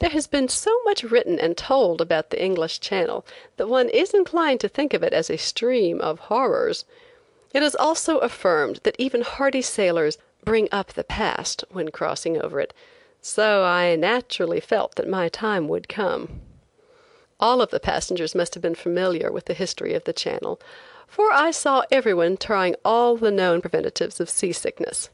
[0.00, 3.24] There has been so much written and told about the English Channel
[3.58, 6.86] that one is inclined to think of it as a stream of horrors.
[7.52, 12.60] It is also affirmed that even hardy sailors "bring up the past" when crossing over
[12.60, 12.72] it,
[13.20, 16.40] so I naturally felt that my time would come.
[17.38, 20.58] All of the passengers must have been familiar with the history of the Channel,
[21.06, 25.10] for I saw everyone trying all the known preventives of seasickness.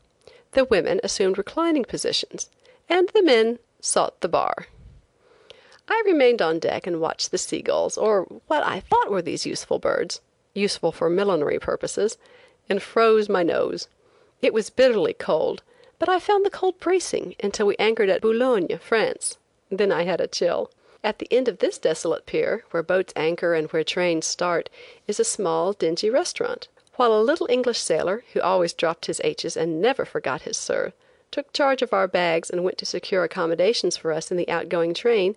[0.52, 2.50] The women assumed reclining positions,
[2.88, 4.68] and the men sought the bar.
[5.88, 9.78] I remained on deck and watched the seagulls, or what I thought were these useful
[9.78, 10.20] birds,
[10.52, 12.18] useful for millinery purposes,
[12.68, 13.88] and froze my nose.
[14.42, 15.62] It was bitterly cold,
[15.98, 19.38] but I found the cold bracing until we anchored at Boulogne, France.
[19.70, 20.70] Then I had a chill.
[21.04, 24.68] At the end of this desolate pier, where boats anchor and where trains start,
[25.06, 26.66] is a small, dingy restaurant.
[26.96, 30.92] While a little English sailor, who always dropped his H's and never forgot his sir,
[31.30, 34.94] took charge of our bags and went to secure accommodations for us in the outgoing
[34.94, 35.36] train,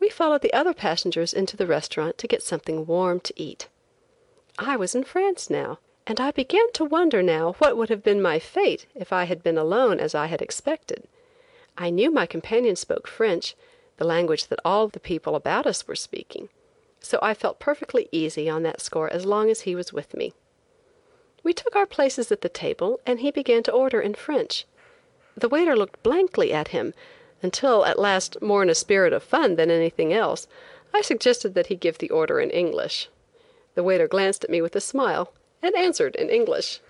[0.00, 3.68] we followed the other passengers into the restaurant to get something warm to eat.
[4.58, 8.22] I was in France now, and I began to wonder now what would have been
[8.22, 11.04] my fate if I had been alone as I had expected.
[11.76, 13.54] I knew my companion spoke French,
[13.96, 16.48] the language that all the people about us were speaking,
[17.00, 20.32] so I felt perfectly easy on that score as long as he was with me.
[21.42, 24.66] We took our places at the table and he began to order in French.
[25.36, 26.94] The waiter looked blankly at him,
[27.42, 30.46] until at last, more in a spirit of fun than anything else,
[30.94, 33.08] I suggested that he give the order in English.
[33.74, 35.32] The waiter glanced at me with a smile,
[35.62, 36.80] and answered in English.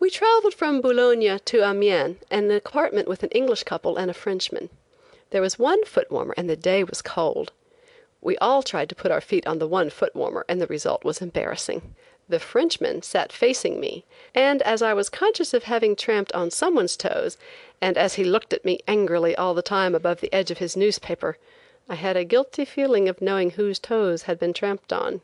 [0.00, 4.14] We traveled from Boulogne to Amiens in an apartment with an English couple and a
[4.14, 4.68] Frenchman.
[5.30, 7.52] There was one foot warmer and the day was cold.
[8.20, 11.04] We all tried to put our feet on the one foot warmer and the result
[11.04, 11.94] was embarrassing.
[12.32, 16.96] The Frenchman sat facing me, and as I was conscious of having tramped on someone's
[16.96, 17.36] toes,
[17.78, 20.74] and as he looked at me angrily all the time above the edge of his
[20.74, 21.36] newspaper,
[21.90, 25.20] I had a guilty feeling of knowing whose toes had been tramped on.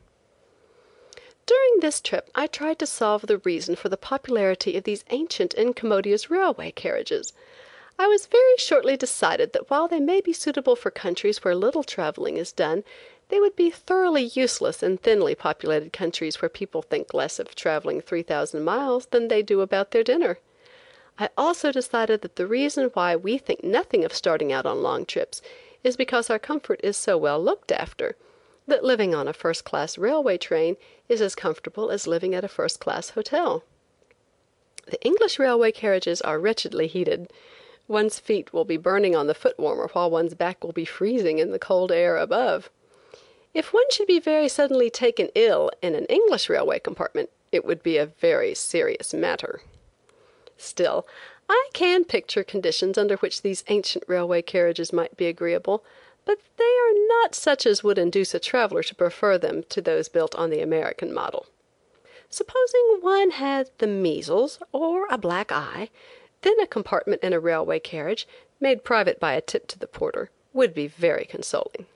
[1.46, 5.54] During this trip I tried to solve the reason for the popularity of these ancient
[5.54, 7.32] incommodious railway carriages.
[7.98, 11.84] I was very shortly decided that while they may be suitable for countries where little
[11.84, 12.84] traveling is done,
[13.28, 18.00] they would be thoroughly useless in thinly populated countries where people think less of traveling
[18.00, 20.38] 3,000 miles than they do about their dinner.
[21.18, 25.04] I also decided that the reason why we think nothing of starting out on long
[25.04, 25.42] trips
[25.84, 28.16] is because our comfort is so well looked after,
[28.66, 30.76] that living on a first class railway train
[31.08, 33.64] is as comfortable as living at a first class hotel.
[34.86, 37.30] The English railway carriages are wretchedly heated.
[37.88, 41.38] One's feet will be burning on the foot warmer while one's back will be freezing
[41.38, 42.70] in the cold air above.
[43.54, 47.82] If one should be very suddenly taken ill in an English railway compartment, it would
[47.82, 49.62] be a very serious matter.
[50.56, 51.06] Still,
[51.48, 55.82] I can picture conditions under which these ancient railway carriages might be agreeable,
[56.24, 60.10] but they are not such as would induce a traveler to prefer them to those
[60.10, 61.46] built on the American model.
[62.28, 65.88] Supposing one had the measles or a black eye,
[66.42, 68.28] then a compartment in a railway carriage,
[68.60, 71.86] made private by a tip to the porter, would be very consoling.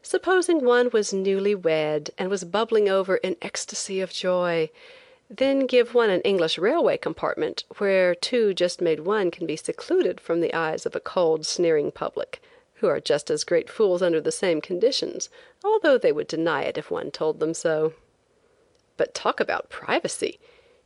[0.00, 4.70] Supposing one was newly wed and was bubbling over in ecstasy of joy,
[5.28, 10.20] then give one an English railway compartment where two just made one can be secluded
[10.20, 12.42] from the eyes of a cold, sneering public,
[12.74, 15.28] who are just as great fools under the same conditions,
[15.64, 17.94] although they would deny it if one told them so.
[18.96, 20.38] But talk about privacy!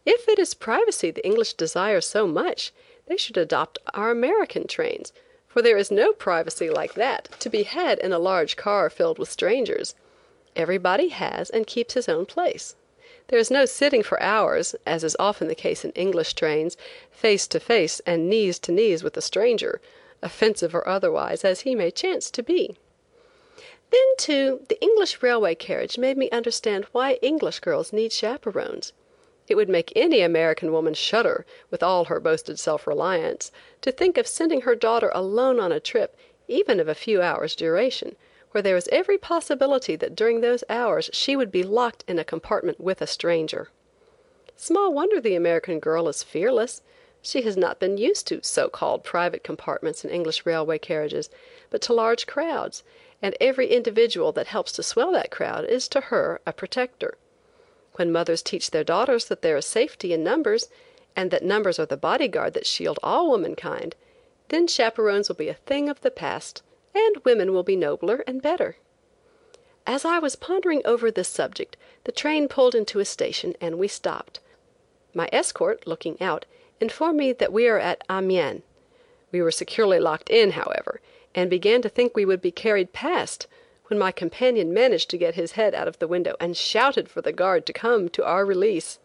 [0.04, 2.72] If it is privacy the English desire so much,
[3.06, 5.12] they should adopt our American trains
[5.56, 9.18] for there is no privacy like that to be had in a large car filled
[9.18, 9.94] with strangers.
[10.54, 12.76] Everybody has and keeps his own place.
[13.28, 16.76] There is no sitting for hours, as is often the case in English trains,
[17.10, 19.80] face to face and knees to knees with a stranger,
[20.20, 22.76] offensive or otherwise as he may chance to be.
[23.90, 28.92] Then, too, the English railway carriage made me understand why English girls need chaperones.
[29.48, 33.52] It would make any American woman shudder, with all her boasted self reliance,
[33.82, 36.16] to think of sending her daughter alone on a trip,
[36.48, 38.16] even of a few hours' duration,
[38.50, 42.24] where there was every possibility that during those hours she would be locked in a
[42.24, 43.68] compartment with a stranger.
[44.56, 46.82] Small wonder the American girl is fearless.
[47.22, 51.30] She has not been used to so called private compartments in English railway carriages,
[51.70, 52.82] but to large crowds,
[53.22, 57.16] and every individual that helps to swell that crowd is to her a protector.
[57.96, 60.68] When mothers teach their daughters that there is safety in numbers,
[61.16, 63.96] and that numbers are the bodyguard that shield all womankind,
[64.48, 66.62] then chaperones will be a thing of the past,
[66.94, 68.76] and women will be nobler and better.
[69.86, 73.88] As I was pondering over this subject, the train pulled into a station and we
[73.88, 74.40] stopped.
[75.14, 76.44] My escort, looking out,
[76.80, 78.62] informed me that we are at Amiens.
[79.32, 81.00] We were securely locked in, however,
[81.34, 83.46] and began to think we would be carried past,
[83.88, 87.22] when my companion managed to get his head out of the window and shouted for
[87.22, 88.98] the guard to come to our release.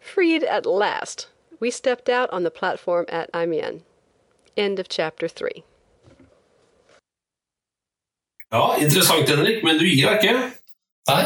[0.00, 1.28] Freed at last,
[1.60, 3.82] we stepped out on the platform at Amiens.
[4.56, 5.62] End of chapter 3.
[8.50, 10.50] Ja, interessant, Henrik, men du gir deg ikke?
[11.08, 11.22] Nei.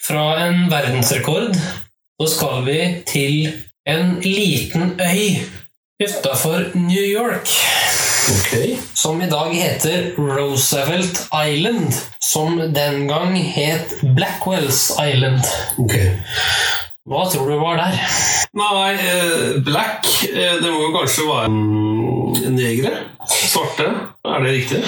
[0.00, 1.56] Fra en verdensrekord
[2.20, 3.34] så skal vi til
[3.86, 5.59] en liten øy
[6.00, 7.48] utafor New York.
[8.94, 11.94] Som i dag heter Roosevelt Island.
[12.18, 15.44] Som den gang het Blackwells Island.
[17.10, 18.00] Hva tror du var der?
[18.56, 22.90] Nei, eh, black eh, Det må jo kanskje være mm, negre?
[23.28, 23.88] Svarte?
[24.24, 24.82] Er det riktig?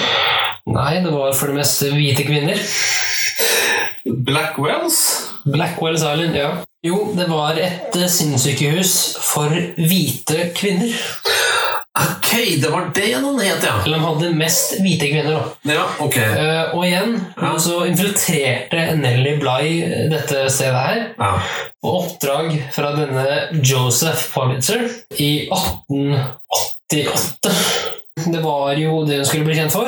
[0.65, 2.59] Nei, det var for det meste hvite kvinner.
[4.03, 5.01] Blackwells?
[5.45, 6.53] Blackwells Island, ja.
[6.83, 8.89] Jo, det var et eh, sinnssykehus
[9.23, 9.47] for
[9.79, 10.91] hvite kvinner.
[11.93, 13.77] Ok, det var det den het, ja.
[13.85, 15.43] Eller de hadde mest hvite kvinner, da.
[15.77, 16.17] Ja, ok.
[16.17, 17.13] Eh, og igjen
[17.63, 19.69] så infiltrerte Nelly Bly
[20.11, 21.15] dette stedet her
[21.79, 24.83] på oppdrag fra denne Joseph Pulitzer
[25.23, 27.47] i 1888.
[28.27, 29.87] Det var jo det hun skulle bli kjent for.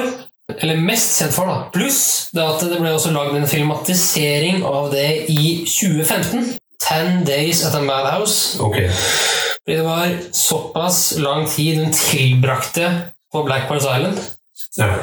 [0.61, 1.67] Eller mest kjent for, da.
[1.75, 6.55] Pluss det at det ble også lagd en filmatisering av det i 2015.
[6.85, 8.57] Ten Days at a Madhouse.
[8.57, 14.19] Fordi det var såpass lang tid hun tilbrakte på Blackbirds Island.
[14.77, 14.95] Ja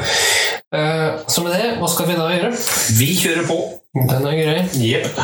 [1.28, 2.52] så med det, hva skal vi da gjøre?
[2.98, 3.58] Vi kjører på.
[4.08, 4.60] Den er grei.
[4.80, 5.18] Yep.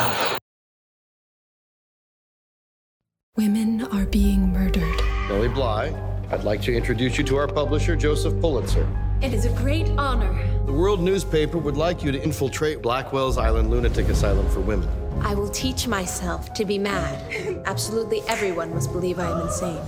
[3.39, 5.01] Women are being murdered.
[5.29, 5.95] Billy Bly,
[6.31, 8.87] I'd like to introduce you to our publisher, Joseph Pulitzer.
[9.23, 10.37] It is a great honor.
[10.67, 14.89] The World newspaper would like you to infiltrate Blackwell's Island Lunatic Asylum for Women.
[15.23, 17.63] I will teach myself to be mad.
[17.65, 19.83] Absolutely everyone must believe I am insane.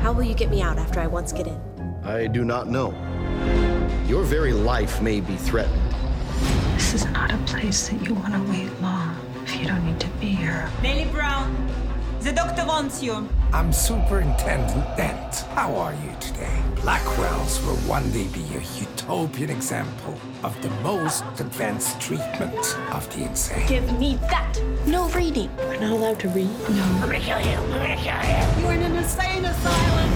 [0.00, 1.60] How will you get me out after I once get in?
[2.02, 2.90] I do not know.
[4.08, 5.80] Your very life may be threatened.
[6.74, 10.00] This is not a place that you want to wait long if you don't need
[10.00, 10.68] to be here.
[10.82, 11.54] Nellie Brown,
[12.20, 13.28] the doctor wants you.
[13.52, 15.36] I'm Superintendent Dent.
[15.54, 16.62] How are you today?
[16.76, 23.24] Blackwells will one day be a utopian example of the most advanced treatment of the
[23.24, 23.66] insane.
[23.66, 24.60] Give me that.
[24.86, 25.50] No reading.
[25.56, 26.50] We're not allowed to read.
[26.68, 26.82] No.
[26.82, 27.56] I'm gonna kill you.
[27.56, 28.62] I'm gonna kill you.
[28.62, 30.10] You're in an insane asylum.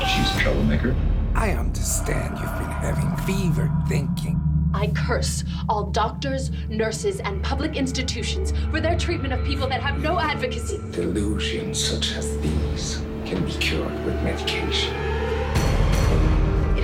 [0.00, 0.96] She's a troublemaker.
[1.34, 4.47] I understand you've been having fevered thinking.
[4.74, 10.00] I curse all doctors, nurses, and public institutions for their treatment of people that have
[10.00, 10.78] no advocacy.
[10.92, 15.17] Delusions such as these can be cured with medication.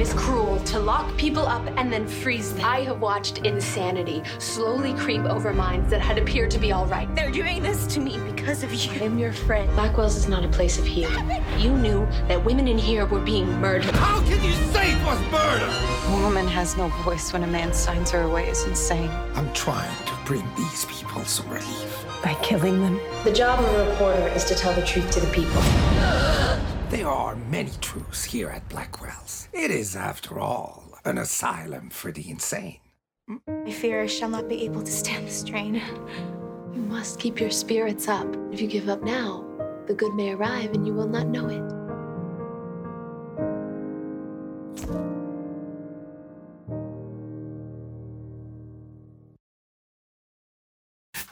[0.05, 2.67] It is cruel to lock people up and then freeze them.
[2.67, 7.09] I have watched insanity slowly creep over minds that had appeared to be all right.
[7.15, 9.03] They're doing this to me because of you.
[9.03, 9.67] I'm your friend.
[9.71, 11.27] Blackwell's is not a place of healing.
[11.57, 13.95] You knew that women in here were being murdered.
[13.95, 15.73] How can you say it was murder?
[16.09, 19.09] A woman has no voice when a man signs her away as insane.
[19.37, 22.05] I'm trying to bring these people some relief.
[22.23, 23.01] By killing them?
[23.25, 25.63] The job of a reporter is to tell the truth to the people.
[26.95, 29.49] There are many truths here at Blackwell's.
[29.53, 32.79] It is, after all, an asylum for the insane.
[33.67, 35.83] I fear I shall not be able to stand the strain.
[36.73, 38.29] You must keep your spirits up.
[38.53, 39.45] If you give up now,
[39.89, 41.65] the good may arrive and you will not know it.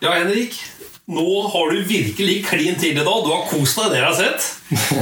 [0.01, 0.55] Ja, Henrik.
[1.11, 3.13] Nå har du virkelig klin til det da.
[3.25, 4.45] Du har kost deg, det jeg har sett.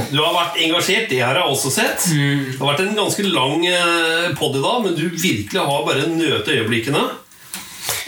[0.09, 2.07] Du har vært engasjert, det har jeg også sett.
[2.09, 6.07] Det har vært en ganske lang eh, podd i dag, men du virkelig har bare
[6.09, 7.03] nøt øyeblikkene.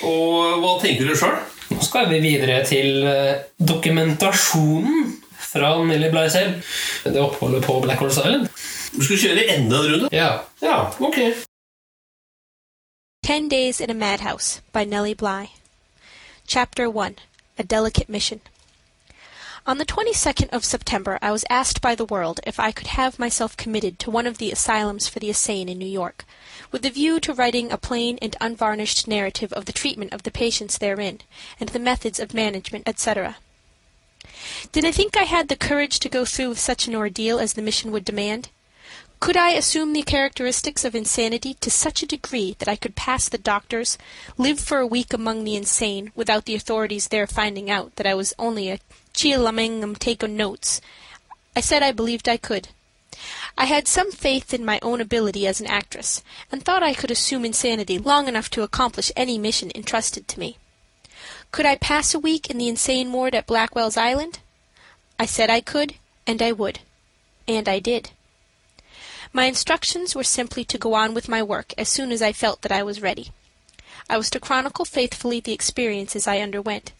[0.09, 1.37] Og hva tenker du sjøl?
[1.73, 5.13] Nå skal vi videre til eh, dokumentasjonen
[5.43, 6.73] fra Nelly Bly selv.
[7.05, 8.49] Det oppholdet på Black Horse Island.
[8.93, 10.09] Du skal kjøre enda en runde?
[10.13, 10.31] Ja.
[10.65, 11.19] Ja, ok.
[13.23, 15.53] Ten Days in a Madhouse by Nelly Bly.
[16.47, 17.21] Chapter 1
[17.55, 18.41] A Delicate Mission.
[19.67, 23.19] On the 22nd of September, I was asked by the world if I could have
[23.19, 26.25] myself committed to one of the asylums for the insane in New York,
[26.71, 30.31] with a view to writing a plain and unvarnished narrative of the treatment of the
[30.31, 31.21] patients therein,
[31.59, 33.37] and the methods of management, etc.
[34.71, 37.53] Did I think I had the courage to go through with such an ordeal as
[37.53, 38.49] the mission would demand?
[39.23, 43.29] Could I assume the characteristics of insanity to such a degree that I could pass
[43.29, 43.97] the doctors,
[44.37, 48.15] live for a week among the insane without the authorities there finding out that I
[48.15, 48.81] was only a
[49.13, 50.81] chiel amang 'em take notes?
[51.55, 52.67] I said I believed I could.
[53.57, 56.21] I had some faith in my own ability as an actress,
[56.51, 60.57] and thought I could assume insanity long enough to accomplish any mission entrusted to me.
[61.51, 64.39] Could I pass a week in the insane ward at Blackwell's Island?
[65.17, 65.93] I said I could,
[66.27, 66.79] and I would.
[67.47, 68.09] And I did.
[69.35, 72.61] My instructions were simply to go on with my work as soon as I felt
[72.61, 73.31] that I was ready.
[74.07, 76.91] I was to chronicle faithfully the experiences I underwent,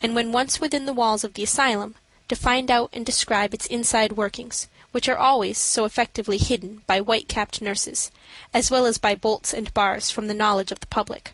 [0.00, 1.94] and when once within the walls of the asylum,
[2.28, 7.02] to find out and describe its inside workings, which are always so effectively hidden by
[7.02, 8.10] white capped nurses,
[8.54, 11.32] as well as by bolts and bars from the knowledge of the public.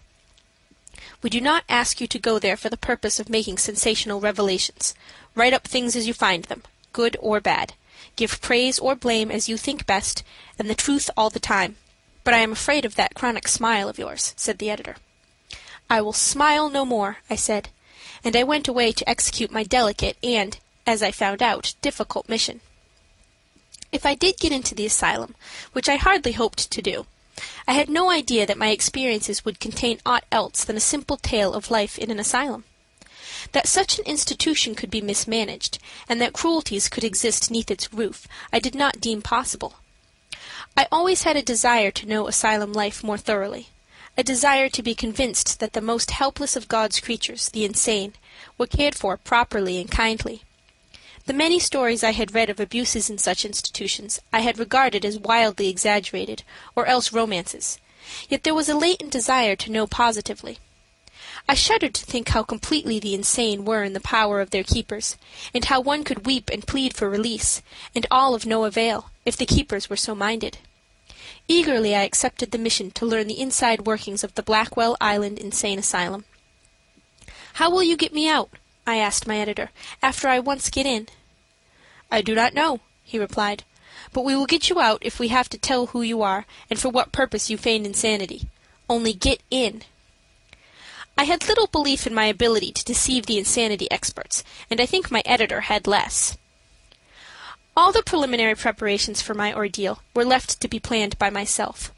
[1.22, 4.94] We do not ask you to go there for the purpose of making sensational revelations.
[5.36, 7.74] Write up things as you find them, good or bad.
[8.20, 10.22] Give praise or blame as you think best,
[10.58, 11.76] and the truth all the time.
[12.22, 14.96] But I am afraid of that chronic smile of yours, said the editor.
[15.88, 17.70] I will smile no more, I said,
[18.22, 22.60] and I went away to execute my delicate and, as I found out, difficult mission.
[23.90, 25.34] If I did get into the asylum,
[25.72, 27.06] which I hardly hoped to do,
[27.66, 31.54] I had no idea that my experiences would contain aught else than a simple tale
[31.54, 32.64] of life in an asylum.
[33.52, 35.78] That such an institution could be mismanaged,
[36.08, 39.76] and that cruelties could exist neath its roof, I did not deem possible.
[40.76, 43.68] I always had a desire to know asylum life more thoroughly,
[44.16, 48.14] a desire to be convinced that the most helpless of God's creatures, the insane,
[48.58, 50.42] were cared for properly and kindly.
[51.26, 55.18] The many stories I had read of abuses in such institutions I had regarded as
[55.18, 56.42] wildly exaggerated,
[56.74, 57.78] or else romances,
[58.28, 60.58] yet there was a latent desire to know positively.
[61.50, 65.16] I shuddered to think how completely the insane were in the power of their keepers,
[65.52, 67.60] and how one could weep and plead for release,
[67.92, 70.58] and all of no avail, if the keepers were so minded.
[71.48, 75.80] Eagerly I accepted the mission to learn the inside workings of the Blackwell Island Insane
[75.80, 76.24] Asylum.
[77.54, 78.50] How will you get me out?
[78.86, 79.70] I asked my editor,
[80.00, 81.08] after I once get in.
[82.12, 83.64] I do not know, he replied,
[84.12, 86.78] but we will get you out if we have to tell who you are and
[86.78, 88.48] for what purpose you feigned insanity.
[88.88, 89.82] Only get in.
[91.20, 95.10] I had little belief in my ability to deceive the insanity experts, and I think
[95.10, 96.38] my editor had less.
[97.76, 101.92] All the preliminary preparations for my ordeal were left to be planned by myself.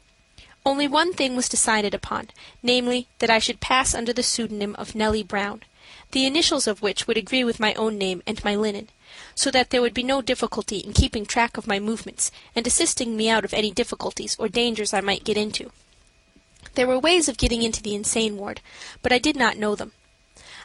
[0.65, 4.93] Only one thing was decided upon, namely, that I should pass under the pseudonym of
[4.93, 5.63] Nellie Brown,
[6.11, 8.89] the initials of which would agree with my own name and my linen,
[9.35, 13.15] so that there would be no difficulty in keeping track of my movements and assisting
[13.15, 15.71] me out of any difficulties or dangers I might get into.
[16.75, 18.61] There were ways of getting into the insane ward,
[19.01, 19.91] but I did not know them.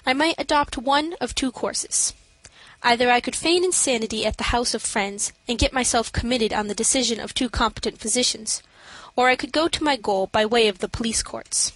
[0.07, 2.15] I might adopt one of two courses.
[2.83, 6.69] Either I could feign insanity at the house of friends and get myself committed on
[6.69, 8.63] the decision of two competent physicians,
[9.17, 11.73] or I could go to my goal by way of the police courts.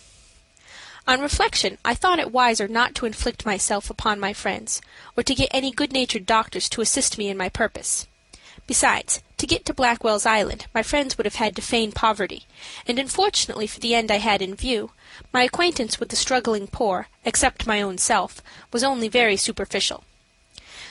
[1.06, 4.80] On reflection, I thought it wiser not to inflict myself upon my friends,
[5.16, 8.06] or to get any good natured doctors to assist me in my purpose.
[8.66, 12.46] Besides, to get to Blackwell's Island my friends would have had to feign poverty,
[12.86, 14.92] and unfortunately for the end I had in view,
[15.32, 18.40] my acquaintance with the struggling poor, except my own self,
[18.72, 20.04] was only very superficial.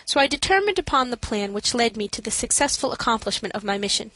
[0.06, 3.78] So I determined upon the plan which led me to the successful accomplishment of my
[3.78, 4.12] mission.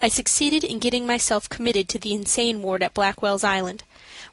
[0.00, 3.82] I succeeded in getting myself committed to the insane ward at Blackwell's Island,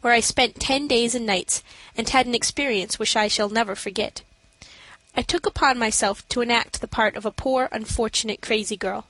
[0.01, 1.63] where I spent ten days and nights
[1.97, 4.21] and had an experience which I shall never forget.
[5.15, 9.05] I took upon myself to enact the part of a poor, unfortunate, crazy girl,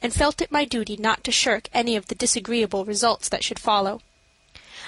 [0.00, 3.58] and felt it my duty not to shirk any of the disagreeable results that should
[3.58, 4.00] follow.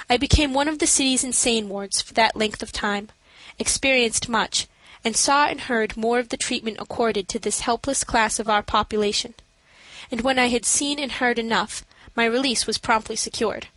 [0.08, 3.10] I became one of the city's insane wards for that length of time,
[3.58, 4.66] experienced much,
[5.04, 8.62] and saw and heard more of the treatment accorded to this helpless class of our
[8.62, 9.34] population.
[10.10, 11.84] And when I had seen and heard enough,
[12.16, 13.68] my release was promptly secured.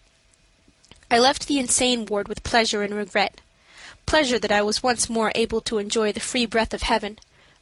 [1.11, 3.41] I left the insane ward with pleasure and regret
[4.07, 7.19] pleasure that I was once more able to enjoy the free breath of heaven,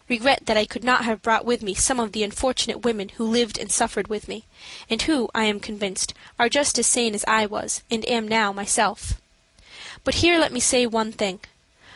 [0.08, 3.26] regret that I could not have brought with me some of the unfortunate women who
[3.26, 4.46] lived and suffered with me,
[4.90, 8.54] and who, I am convinced, are just as sane as I was and am now
[8.54, 9.20] myself.
[10.04, 11.40] But here let me say one thing.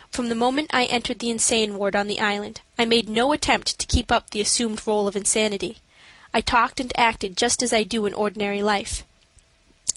[0.10, 3.78] From the moment I entered the insane ward on the island, I made no attempt
[3.80, 5.78] to keep up the assumed role of insanity.
[6.34, 9.04] I talked and acted just as I do in ordinary life.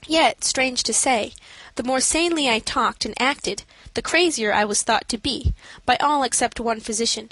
[0.06, 1.32] Yet, strange to say,
[1.76, 3.62] the more sanely I talked and acted,
[3.94, 5.54] the crazier I was thought to be
[5.84, 7.30] by all except one physician,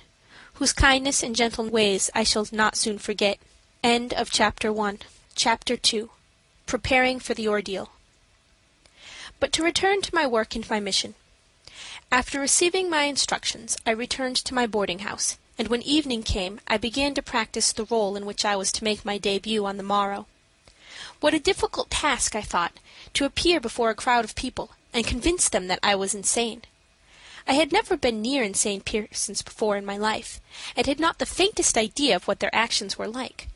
[0.55, 3.39] whose kindness and gentle ways I shall not soon forget.
[3.82, 4.98] End of chapter one.
[5.34, 6.10] Chapter two.
[6.66, 7.90] Preparing for the ordeal.
[9.39, 11.14] But to return to my work and my mission.
[12.12, 16.76] After receiving my instructions, I returned to my boarding house, and when evening came I
[16.76, 19.82] began to practice the role in which I was to make my debut on the
[19.82, 20.26] morrow.
[21.20, 22.78] What a difficult task, I thought,
[23.14, 26.62] to appear before a crowd of people and convince them that I was insane.
[27.47, 30.41] I had never been near insane persons before in my life,
[30.77, 33.49] and had not the faintest idea of what their actions were like.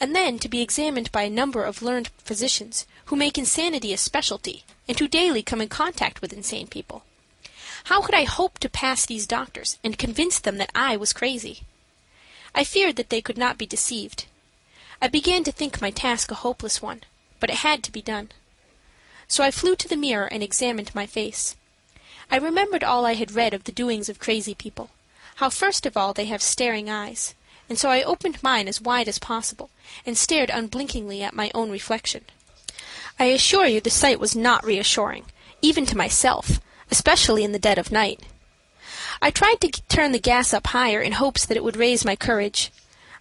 [0.00, 3.96] And then to be examined by a number of learned physicians who make insanity a
[3.96, 7.04] specialty, and who daily come in contact with insane people.
[7.84, 11.60] How could I hope to pass these doctors and convince them that I was crazy?
[12.54, 14.26] I feared that they could not be deceived.
[15.02, 17.02] I began to think my task a hopeless one,
[17.40, 18.30] but it had to be done
[19.28, 21.56] so I flew to the mirror and examined my face.
[22.30, 24.90] I remembered all I had read of the doings of crazy people,
[25.36, 27.34] how first of all they have staring eyes,
[27.68, 29.70] and so I opened mine as wide as possible
[30.06, 32.24] and stared unblinkingly at my own reflection.
[33.18, 35.26] I assure you the sight was not reassuring,
[35.62, 38.20] even to myself, especially in the dead of night.
[39.22, 42.16] I tried to turn the gas up higher in hopes that it would raise my
[42.16, 42.70] courage.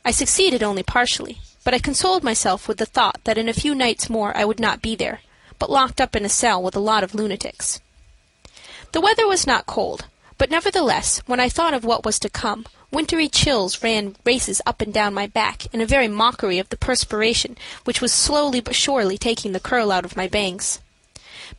[0.03, 3.73] I succeeded only partially, but I consoled myself with the thought that in a few
[3.73, 5.21] nights more I would not be there,
[5.63, 7.79] but locked up in a cell with a lot of lunatics.
[8.91, 12.65] The weather was not cold, but nevertheless, when I thought of what was to come,
[12.91, 16.75] wintry chills ran races up and down my back in a very mockery of the
[16.75, 20.81] perspiration which was slowly but surely taking the curl out of my bangs.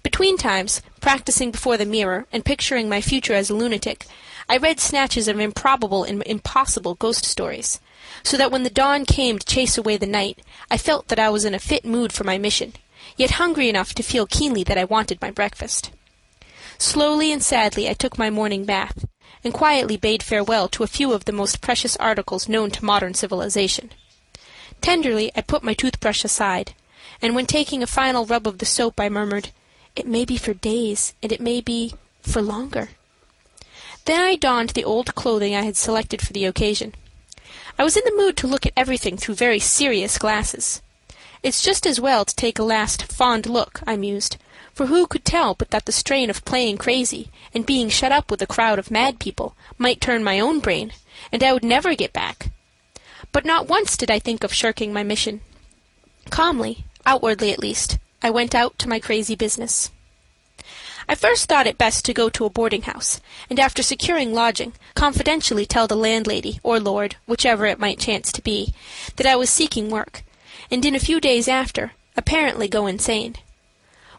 [0.03, 4.05] Between times, practicing before the mirror and picturing my future as a lunatic,
[4.51, 7.81] I read snatches of improbable and impossible ghost stories,
[8.23, 11.31] so that when the dawn came to chase away the night, I felt that I
[11.31, 12.75] was in a fit mood for my mission,
[13.17, 15.91] yet hungry enough to feel keenly that I wanted my breakfast.
[16.79, 19.05] Slowly and sadly I took my morning bath,
[19.45, 23.15] and quietly bade farewell to a few of the most precious articles known to modern
[23.15, 23.91] civilization.
[24.81, 26.75] Tenderly I put my toothbrush aside,
[27.23, 29.51] and when taking a final rub of the soap I murmured,
[29.95, 32.91] "It may be for days, and it may be for longer."
[34.07, 36.95] Then I donned the old clothing I had selected for the occasion.
[37.79, 40.83] I was in the mood to look at everything through very serious glasses.
[41.45, 44.39] It's just as well to take a last fond look, I mused,
[44.73, 48.31] for who could tell but that the strain of playing crazy and being shut up
[48.31, 50.95] with a crowd of mad people might turn my own brain,
[51.31, 52.49] and I would never get back.
[53.31, 55.43] But not once did I think of shirking my mission.
[56.31, 59.91] Calmly, outwardly at least, I went out to my crazy business.
[61.07, 64.73] I first thought it best to go to a boarding house, and after securing lodging,
[64.95, 68.73] confidentially tell the landlady or lord, whichever it might chance to be,
[69.17, 70.23] that I was seeking work,
[70.75, 73.37] and in a few days after, apparently go insane.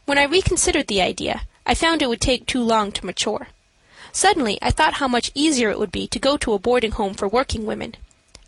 [0.05, 3.49] When I reconsidered the idea, I found it would take too long to mature.
[4.13, 7.13] Suddenly I thought how much easier it would be to go to a boarding home
[7.13, 7.95] for working women.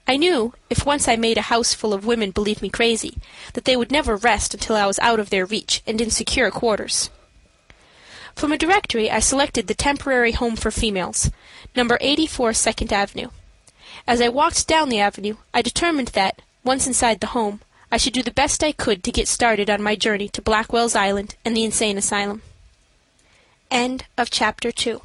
[0.08, 3.18] I knew, if once I made a house full of women believe me crazy,
[3.52, 6.50] that they would never rest until I was out of their reach and in secure
[6.50, 7.10] quarters.
[8.38, 11.30] From a directory I selected the temporary home for females,
[11.76, 13.32] number 84 Second Avenue.
[14.08, 17.60] As I walked down the avenue I determined that, once inside the home,
[17.90, 20.96] I should do the best I could to get started on my journey to Blackwell's
[20.96, 22.42] Island and the insane asylum.
[23.72, 25.02] End of chapter 2.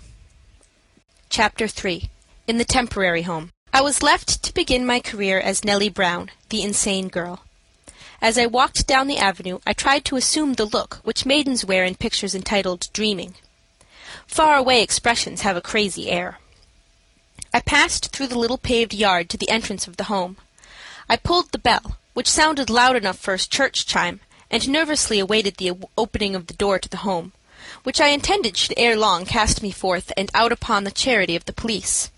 [1.28, 2.10] Chapter 3.
[2.48, 3.50] In the temporary home.
[3.72, 7.44] I was left to begin my career as Nellie Brown, the insane girl.
[8.20, 11.84] As I walked down the avenue I tried to assume the look which maidens wear
[11.84, 13.34] in pictures entitled Dreaming.
[14.26, 16.38] Far away expressions have a crazy air.
[17.54, 20.36] I passed through the little paved yard to the entrance of the home.
[21.08, 25.56] I pulled the bell, which sounded loud enough for a church chime, and nervously awaited
[25.56, 27.32] the opening of the door to the home,
[27.84, 31.46] which I intended should ere long cast me forth and out upon the charity of
[31.46, 32.10] the police.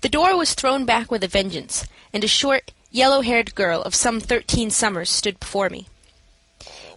[0.00, 3.94] The door was thrown back with a vengeance, and a short, yellow haired girl of
[3.94, 5.88] some thirteen summers stood before me.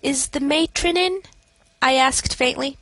[0.02, 1.22] Is the matron in?
[1.82, 2.78] I asked faintly.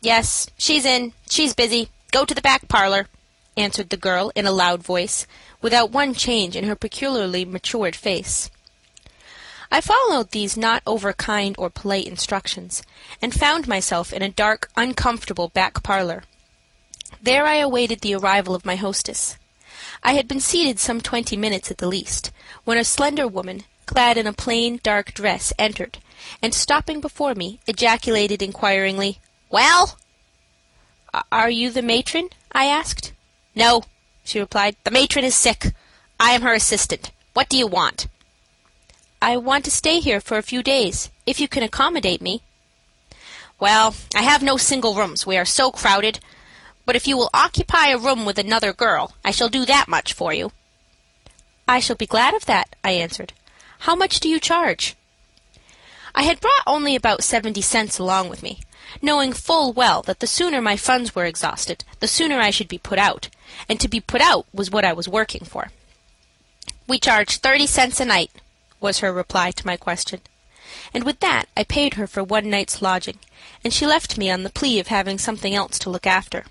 [0.00, 1.12] Yes, she's in.
[1.28, 1.90] She's busy.
[2.10, 3.06] Go to the back parlor,
[3.58, 5.26] answered the girl in a loud voice,
[5.60, 8.50] without one change in her peculiarly matured face.
[9.70, 12.82] I followed these not over kind or polite instructions,
[13.20, 16.22] and found myself in a dark, uncomfortable back parlor.
[17.20, 19.36] There I awaited the arrival of my hostess.
[20.02, 22.30] I had been seated some twenty minutes at the least,
[22.64, 25.98] when a slender woman, clad in a plain, dark dress, entered,
[26.40, 29.18] and, stopping before me, ejaculated inquiringly,
[29.50, 29.98] "Well?"
[31.32, 33.12] "Are you the matron?" I asked.
[33.58, 33.82] "No,"
[34.24, 34.76] she replied.
[34.84, 35.74] "The matron is sick.
[36.20, 37.10] I am her assistant.
[37.32, 38.06] What do you want?"
[39.20, 42.42] "I want to stay here for a few days, if you can accommodate me."
[43.58, 46.20] "Well, I have no single rooms, we are so crowded.
[46.86, 50.12] But if you will occupy a room with another girl, I shall do that much
[50.12, 50.52] for you."
[51.66, 53.32] "I shall be glad of that," I answered.
[53.80, 54.94] "How much do you charge?"
[56.14, 58.60] I had brought only about seventy cents along with me,
[59.02, 62.78] knowing full well that the sooner my funds were exhausted the sooner I should be
[62.78, 63.28] put out,
[63.68, 65.70] and to be put out was what I was working for.
[66.86, 68.30] "We charge thirty cents a night,"
[68.80, 70.20] was her reply to my question,
[70.94, 73.18] and with that I paid her for one night's lodging,
[73.64, 76.44] and she left me on the plea of having something else to look after.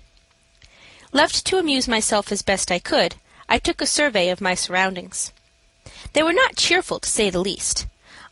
[1.12, 3.14] Left to amuse myself as best I could,
[3.48, 5.32] I took a survey of my surroundings.
[6.12, 7.86] They were not cheerful, to say the least.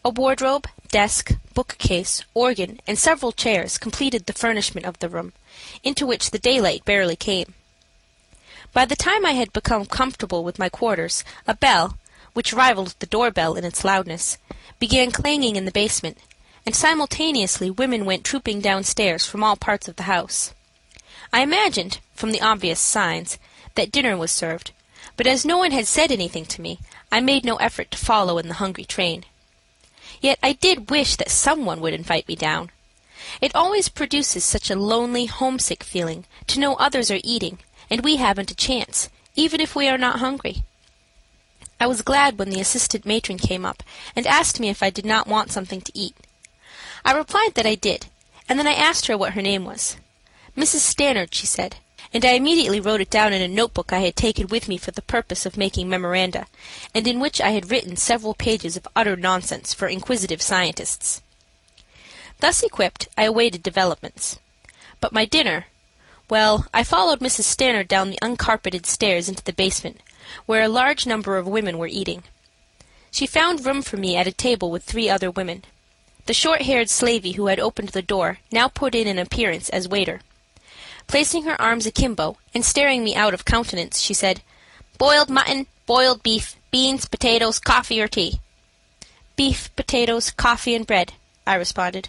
[0.05, 5.33] A wardrobe, desk, bookcase, organ, and several chairs completed the furnishment of the room,
[5.83, 7.55] into which the daylight barely came.
[8.77, 11.97] By the time I had become comfortable with my quarters a bell,
[12.35, 14.37] which rivaled the door bell in its loudness,
[14.79, 16.19] began clanging in the basement,
[16.67, 20.53] and simultaneously women went trooping downstairs from all parts of the house.
[21.33, 23.39] I imagined, from the obvious signs,
[23.77, 24.73] that dinner was served,
[25.17, 26.79] but as no one had said anything to me,
[27.11, 29.25] I made no effort to follow in the hungry train.
[30.21, 32.71] Yet I did wish that some one would invite me down.
[33.41, 37.59] It always produces such a lonely, homesick feeling to know others are eating
[37.91, 40.63] and we haven't a chance, even if we are not hungry.
[41.79, 43.83] I was glad when the assistant matron came up
[44.15, 46.17] and asked me if I did not want something to eat.
[47.05, 48.07] I replied that I did,
[48.49, 49.97] and then I asked her what her name was.
[50.57, 50.79] Mrs.
[50.79, 51.77] Stannard, she said,
[52.15, 54.91] and I immediately wrote it down in a notebook I had taken with me for
[54.91, 56.47] the purpose of making memoranda,
[56.95, 61.21] and in which I had written several pages of utter nonsense for inquisitive scientists.
[62.41, 64.39] Thus equipped, I awaited developments.
[65.01, 65.67] But my dinner
[66.29, 67.45] well, I followed Mrs.
[67.45, 70.01] Stannard down the uncarpeted stairs into the basement,
[70.47, 72.25] where a large number of women were eating.
[73.11, 75.65] She found room for me at a table with three other women.
[76.27, 79.89] The short haired slavey who had opened the door now put in an appearance as
[79.89, 80.21] waiter.
[81.07, 84.43] Placing her arms akimbo and staring me out of countenance, she said,
[84.99, 88.41] Boiled mutton, boiled beef, beans, potatoes, coffee or tea.
[89.37, 91.13] Beef, potatoes, coffee, and bread,
[91.47, 92.09] I responded.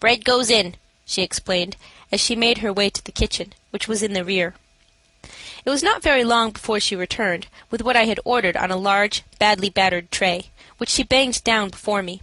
[0.00, 0.74] Bread goes in,
[1.04, 1.76] she explained,
[2.12, 4.54] as she made her way to the kitchen, which was in the rear.
[5.64, 8.76] It was not very long before she returned with what I had ordered on a
[8.76, 12.20] large, badly battered tray, which she banged down before me.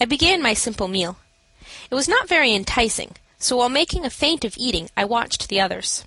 [0.00, 1.18] I began my simple meal.
[1.90, 5.60] It was not very enticing, so while making a feint of eating I watched the
[5.60, 6.04] others.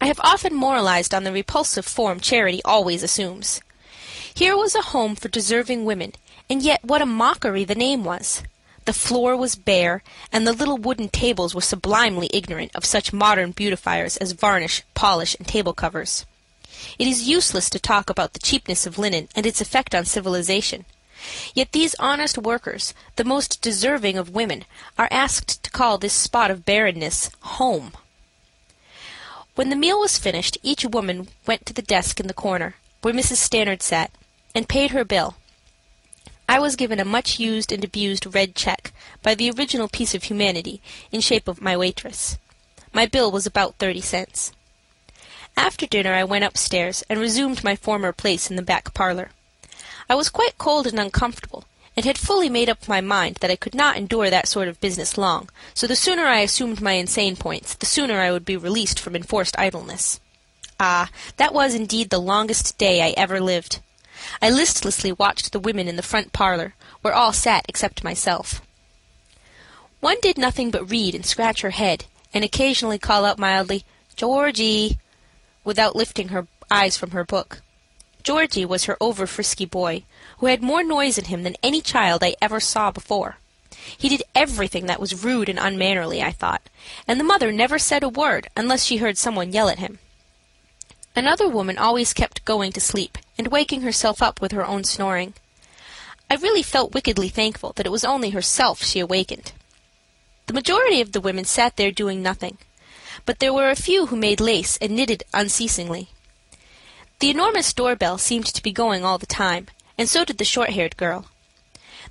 [0.00, 3.62] I have often moralized on the repulsive form charity always assumes.
[4.34, 6.12] Here was a home for deserving women,
[6.50, 8.42] and yet what a mockery the name was.
[8.84, 13.52] The floor was bare, and the little wooden tables were sublimely ignorant of such modern
[13.52, 16.26] beautifiers as varnish, polish, and table covers.
[16.98, 20.84] It is useless to talk about the cheapness of linen and its effect on civilization.
[21.54, 24.64] Yet these honest workers, the most deserving of women,
[24.98, 27.92] are asked to call this spot of barrenness home.
[29.54, 33.14] When the meal was finished, each woman went to the desk in the corner, where
[33.14, 33.36] Mrs.
[33.36, 34.10] Stannard sat,
[34.54, 35.36] and paid her bill.
[36.48, 38.92] I was given a much used and abused red check
[39.22, 42.38] by the original piece of humanity in shape of my waitress.
[42.92, 44.52] My bill was about thirty cents.
[45.56, 49.30] After dinner I went upstairs and resumed my former place in the back parlor.
[50.08, 51.64] I was quite cold and uncomfortable,
[51.96, 54.80] and had fully made up my mind that I could not endure that sort of
[54.80, 58.56] business long, so the sooner I assumed my insane points, the sooner I would be
[58.56, 60.20] released from enforced idleness.
[60.78, 63.80] Ah, that was indeed the longest day I ever lived.
[64.40, 68.62] I listlessly watched the women in the front parlor, where all sat except myself.
[70.00, 73.84] One did nothing but read and scratch her head, and occasionally call out mildly,
[74.16, 74.98] Georgie,
[75.64, 77.62] without lifting her eyes from her book.
[78.22, 80.02] Georgie was her over frisky boy,
[80.38, 83.36] who had more noise in him than any child I ever saw before.
[83.98, 86.62] He did everything that was rude and unmannerly, I thought,
[87.06, 89.98] and the mother never said a word unless she heard someone yell at him.
[91.16, 95.34] Another woman always kept going to sleep and waking herself up with her own snoring.
[96.28, 99.52] I really felt wickedly thankful that it was only herself she awakened.
[100.46, 102.58] The majority of the women sat there doing nothing,
[103.24, 106.08] but there were a few who made lace and knitted unceasingly.
[107.20, 110.70] The enormous doorbell seemed to be going all the time, and so did the short
[110.70, 111.26] haired girl.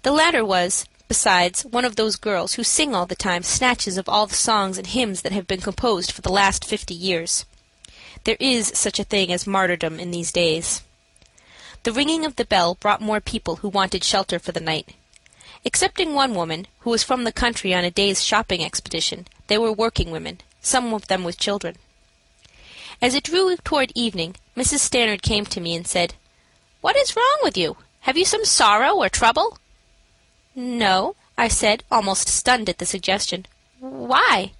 [0.03, 4.07] The latter was, besides, one of those girls who sing all the time snatches of
[4.07, 7.45] all the songs and hymns that have been composed for the last fifty years.
[8.25, 10.81] There is such a thing as martyrdom in these days.
[11.83, 14.95] The ringing of the bell brought more people who wanted shelter for the night.
[15.65, 19.71] Excepting one woman, who was from the country on a day's shopping expedition, they were
[19.73, 21.75] working women, some of them with children.
[23.01, 24.79] As it drew toward evening, Mrs.
[24.79, 26.15] Stannard came to me and said,
[26.79, 27.77] What is wrong with you?
[28.01, 29.57] Have you some sorrow or trouble?
[30.55, 33.45] No, I said, almost stunned at the suggestion.
[33.79, 34.53] Why?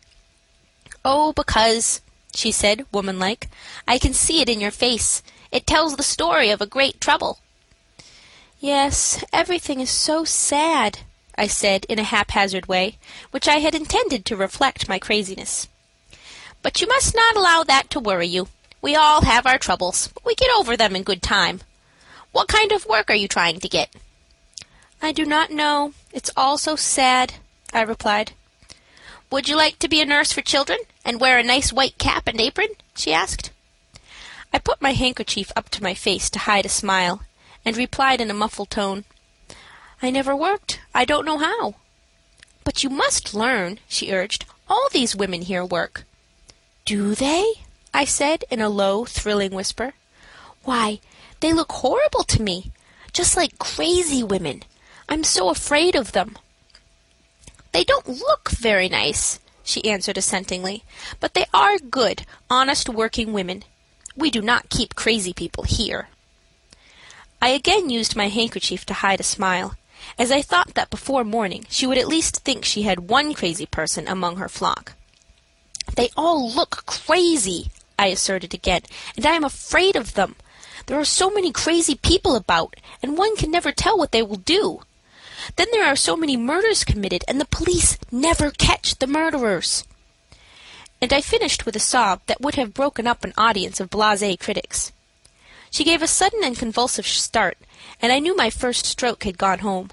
[1.06, 2.02] Oh, because
[2.36, 3.50] she said, womanlike.
[3.88, 5.22] I can see it in your face.
[5.52, 7.40] It tells the story of a great trouble.
[8.60, 11.00] Yes, everything is so sad,
[11.38, 12.98] I said in a haphazard way,
[13.32, 15.68] which I had intended to reflect my craziness.
[16.62, 18.48] But you must not allow that to worry you.
[18.82, 21.62] We all have our troubles, but we get over them in good time.
[22.32, 23.94] What kind of work are you trying to get?
[25.02, 25.94] I do not know.
[26.12, 27.36] It's all so sad,
[27.74, 28.32] I replied.
[29.30, 32.28] Would you like to be a nurse for children and wear a nice white cap
[32.28, 32.70] and apron?
[32.96, 33.52] she asked.
[34.54, 37.24] I put my handkerchief up to my face to hide a smile,
[37.66, 39.06] and replied in a muffled tone,
[40.02, 40.82] I never worked.
[40.94, 41.76] I don't know how.
[42.64, 44.46] But you must learn, she urged.
[44.70, 46.04] All these women here work.
[46.86, 47.54] Do they?
[47.94, 49.94] I said in a low, thrilling whisper.
[50.64, 51.00] Why,
[51.40, 52.72] they look horrible to me,
[53.14, 54.64] just like crazy women.
[55.08, 56.38] I'm so afraid of them.
[57.72, 60.84] They don't look very nice, she answered assentingly,
[61.20, 63.64] but they are good, honest working women.
[64.16, 66.10] We do not keep crazy people here.
[67.42, 69.76] I again used my handkerchief to hide a smile,
[70.20, 73.66] as I thought that before morning she would at least think she had one crazy
[73.66, 74.94] person among her flock.
[75.96, 78.82] They all look crazy, I asserted again,
[79.16, 80.36] and I am afraid of them.
[80.86, 84.38] There are so many crazy people about, and one can never tell what they will
[84.38, 84.82] do.
[85.56, 89.84] Then there are so many murders committed, and the police never catch the murderers.
[91.02, 94.38] And I finished with a sob that would have broken up an audience of blase
[94.38, 94.92] critics.
[95.70, 97.58] She gave a sudden and convulsive start,
[98.02, 99.90] and I knew my first stroke had gone home.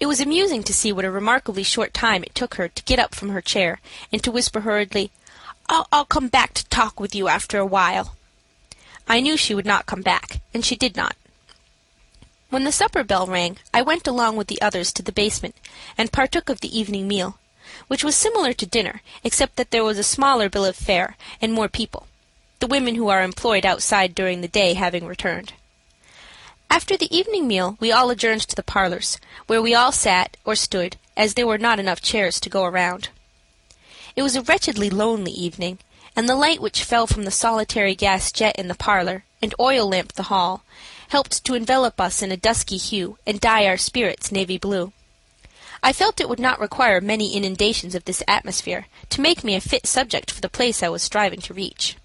[0.00, 2.98] It was amusing to see what a remarkably short time it took her to get
[2.98, 3.80] up from her chair
[4.12, 5.10] and to whisper hurriedly,
[5.68, 8.16] I'll, I'll come back to talk with you after a while.
[9.06, 11.16] I knew she would not come back, and she did not.
[12.54, 15.56] When the supper bell rang, I went along with the others to the basement
[15.98, 17.40] and partook of the evening meal,
[17.88, 21.52] which was similar to dinner, except that there was a smaller bill of fare and
[21.52, 22.06] more people,
[22.60, 25.54] the women who are employed outside during the day having returned.
[26.70, 29.18] After the evening meal we all adjourned to the parlors,
[29.48, 33.08] where we all sat or stood, as there were not enough chairs to go around.
[34.14, 35.80] It was a wretchedly lonely evening,
[36.14, 39.88] and the light which fell from the solitary gas jet in the parlor and oil
[39.88, 40.62] lamp the hall
[41.14, 44.92] helped to envelop us in a dusky hue and dye our spirits navy blue.
[45.80, 49.60] I felt it would not require many inundations of this atmosphere to make me a
[49.60, 51.96] fit subject for the place I was striving to reach.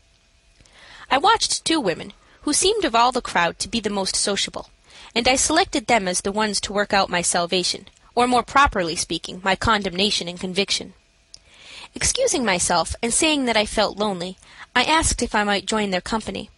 [1.10, 2.14] I watched two women
[2.44, 4.70] who seemed of all the crowd to be the most sociable,
[5.16, 8.96] and I selected them as the ones to work out my salvation, or more properly
[8.96, 10.94] speaking, my condemnation and conviction.
[11.96, 14.38] Excusing myself and saying that I felt lonely,
[14.76, 16.52] I asked if I might join their company.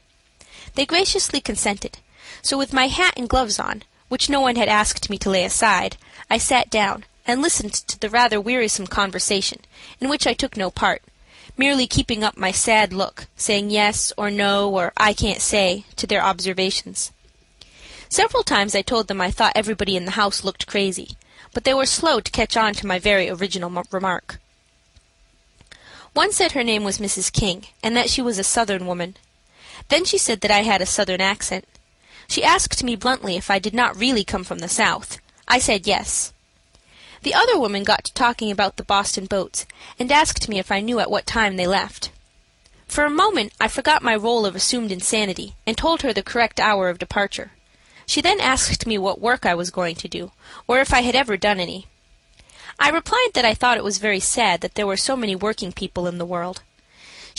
[0.75, 1.99] They graciously consented,
[2.41, 5.45] so with my hat and gloves on, which no one had asked me to lay
[5.45, 5.97] aside,
[6.29, 9.59] I sat down and listened to the rather wearisome conversation,
[9.99, 11.01] in which I took no part,
[11.57, 16.07] merely keeping up my sad look, saying yes or no or I can't say to
[16.07, 17.11] their observations.
[18.09, 21.11] Several times I told them I thought everybody in the house looked crazy,
[21.53, 24.39] but they were slow to catch on to my very original remark.
[26.13, 27.31] One said her name was Mrs.
[27.31, 29.15] King, and that she was a Southern woman.
[29.87, 31.65] Then she said that I had a Southern accent.
[32.31, 35.19] She asked me bluntly if I did not really come from the South.
[35.49, 36.31] I said yes.
[37.23, 39.65] The other woman got to talking about the Boston boats,
[39.99, 42.09] and asked me if I knew at what time they left.
[42.87, 46.61] For a moment I forgot my role of assumed insanity, and told her the correct
[46.61, 47.51] hour of departure.
[48.05, 50.31] She then asked me what work I was going to do,
[50.69, 51.87] or if I had ever done any.
[52.79, 55.73] I replied that I thought it was very sad that there were so many working
[55.73, 56.61] people in the world.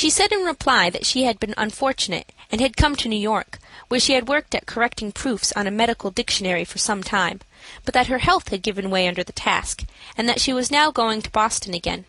[0.03, 3.61] She said in reply that she had been unfortunate and had come to New York,
[3.87, 7.39] where she had worked at correcting proofs on a medical dictionary for some time,
[7.85, 9.85] but that her health had given way under the task,
[10.17, 12.05] and that she was now going to Boston again.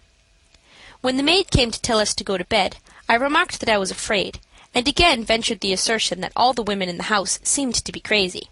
[1.02, 3.78] When the maid came to tell us to go to bed, I remarked that I
[3.78, 4.40] was afraid,
[4.74, 8.00] and again ventured the assertion that all the women in the house seemed to be
[8.00, 8.50] crazy.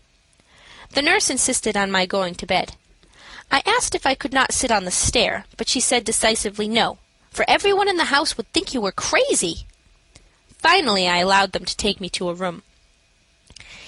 [0.92, 2.76] The nurse insisted on my going to bed.
[3.52, 7.00] I asked if I could not sit on the stair, but she said decisively no,
[7.32, 9.66] for every one in the house would think you were crazy.
[10.58, 12.62] Finally, I allowed them to take me to a room.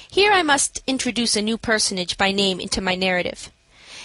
[0.09, 3.51] Here I must introduce a new personage by name into my narrative.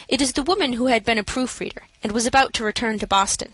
[0.09, 3.07] It is the woman who had been a proofreader and was about to return to
[3.07, 3.53] Boston.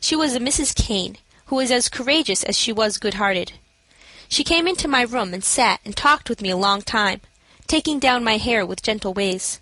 [0.00, 0.74] She was a Mrs.
[0.74, 3.52] Kane, who was as courageous as she was good-hearted.
[4.28, 7.20] She came into my room and sat and talked with me a long time,
[7.66, 9.60] taking down my hair with gentle ways.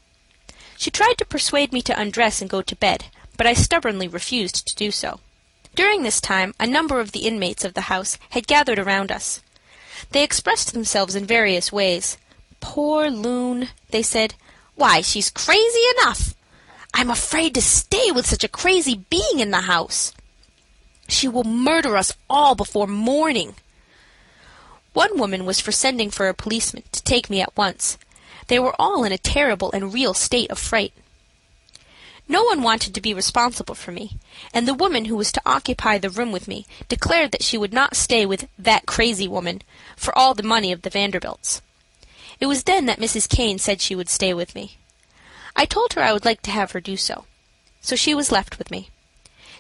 [0.77, 4.67] She tried to persuade me to undress and go to bed, but I stubbornly refused
[4.67, 5.21] to do so.
[5.77, 9.41] During this time a number of the inmates of the house had gathered around us.
[10.11, 12.17] They expressed themselves in various ways.
[12.61, 14.35] "Poor Loon," they said.
[14.75, 16.35] "Why, she's crazy enough.
[16.95, 20.13] I'm afraid to stay with such a crazy being in the house.
[21.09, 23.55] She will murder us all before morning."
[24.95, 27.99] One woman was for sending for a policeman to take me at once.
[28.47, 30.95] They were all in a terrible and real state of fright.
[32.29, 34.19] No one wanted to be responsible for me,
[34.53, 37.73] and the woman who was to occupy the room with me declared that she would
[37.73, 39.63] not stay with "that crazy woman"
[39.97, 41.63] for all the money of the Vanderbilts.
[42.41, 43.29] It was then that Mrs.
[43.29, 44.77] Kane said she would stay with me.
[45.55, 47.27] I told her I would like to have her do so.
[47.81, 48.91] So she was left with me.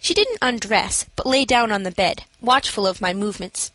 [0.01, 3.70] She didn't undress, but lay down on the bed, watchful of my movements.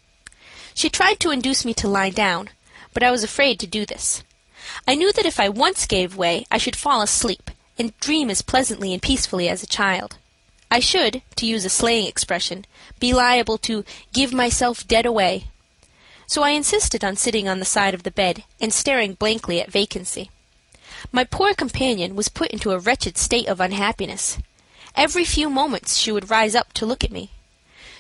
[0.74, 2.50] She tried to induce me to lie down,
[2.94, 4.22] but I was afraid to do this.
[4.86, 8.44] I knew that if I once gave way I should fall asleep and dream as
[8.44, 10.18] pleasantly and peacefully as a child.
[10.70, 12.66] I should, to use a slang expression,
[13.00, 15.48] be liable to "give myself dead away."
[16.28, 19.72] So I insisted on sitting on the side of the bed and staring blankly at
[19.72, 20.30] vacancy.
[21.12, 24.38] My poor companion was put into a wretched state of unhappiness.
[24.96, 27.32] Every few moments she would rise up to look at me.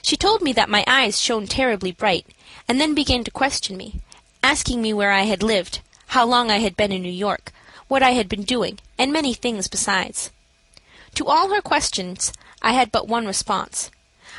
[0.03, 2.25] She told me that my eyes shone terribly bright,
[2.67, 3.99] and then began to question me,
[4.43, 5.81] asking me where I had lived,
[6.15, 7.51] how long I had been in New York,
[7.87, 10.29] what I had been doing, and many things besides.
[11.15, 12.31] To all her questions
[12.61, 13.89] I had but one response.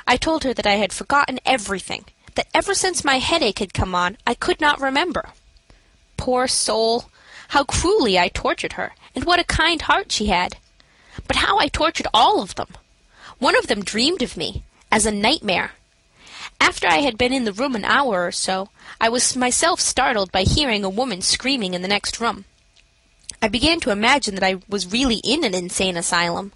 [0.07, 2.05] I told her that I had forgotten everything,
[2.37, 5.31] that ever since my headache had come on I could not remember.
[6.17, 7.07] Poor soul!
[7.49, 10.57] How cruelly I tortured her, and what a kind heart she had!
[11.27, 12.69] But how I tortured all of them!
[13.41, 15.73] One of them dreamed of me, as a nightmare.
[16.61, 18.69] After I had been in the room an hour or so,
[19.01, 22.45] I was myself startled by hearing a woman screaming in the next room.
[23.45, 26.53] I began to imagine that I was really in an insane asylum.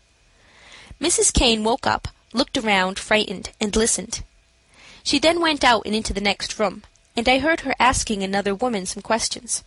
[1.01, 1.33] Mrs.
[1.33, 4.23] Kane woke up, looked around, frightened, and listened.
[5.03, 6.85] She then went out and into the next room,
[7.17, 9.65] and I heard her asking another woman some questions.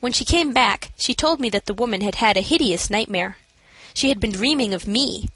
[0.00, 3.36] When she came back she told me that the woman had had a hideous nightmare.
[3.92, 5.28] She had been dreaming of me.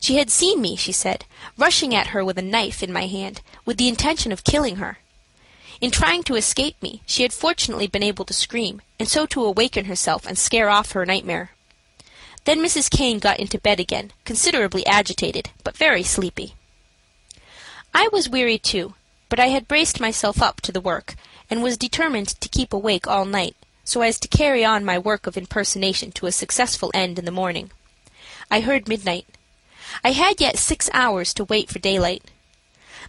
[0.00, 1.26] She had seen me, she said,
[1.58, 4.96] rushing at her with a knife in my hand, with the intention of killing her.
[5.84, 9.44] In trying to escape me she had fortunately been able to scream, and so to
[9.44, 11.50] awaken herself and scare off her nightmare.
[12.46, 12.88] Then Mrs.
[12.88, 16.54] Kane got into bed again, considerably agitated, but very sleepy.
[17.92, 18.94] I was weary too,
[19.28, 21.16] but I had braced myself up to the work,
[21.50, 23.54] and was determined to keep awake all night,
[23.84, 27.30] so as to carry on my work of impersonation to a successful end in the
[27.30, 27.70] morning.
[28.50, 29.26] I heard midnight.
[30.02, 32.24] I had yet six hours to wait for daylight.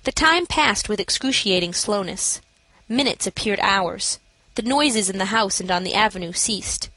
[0.03, 2.41] The time passed with excruciating slowness.
[2.87, 4.19] Minutes appeared hours.
[4.53, 6.89] The noises in the house and on the avenue ceased.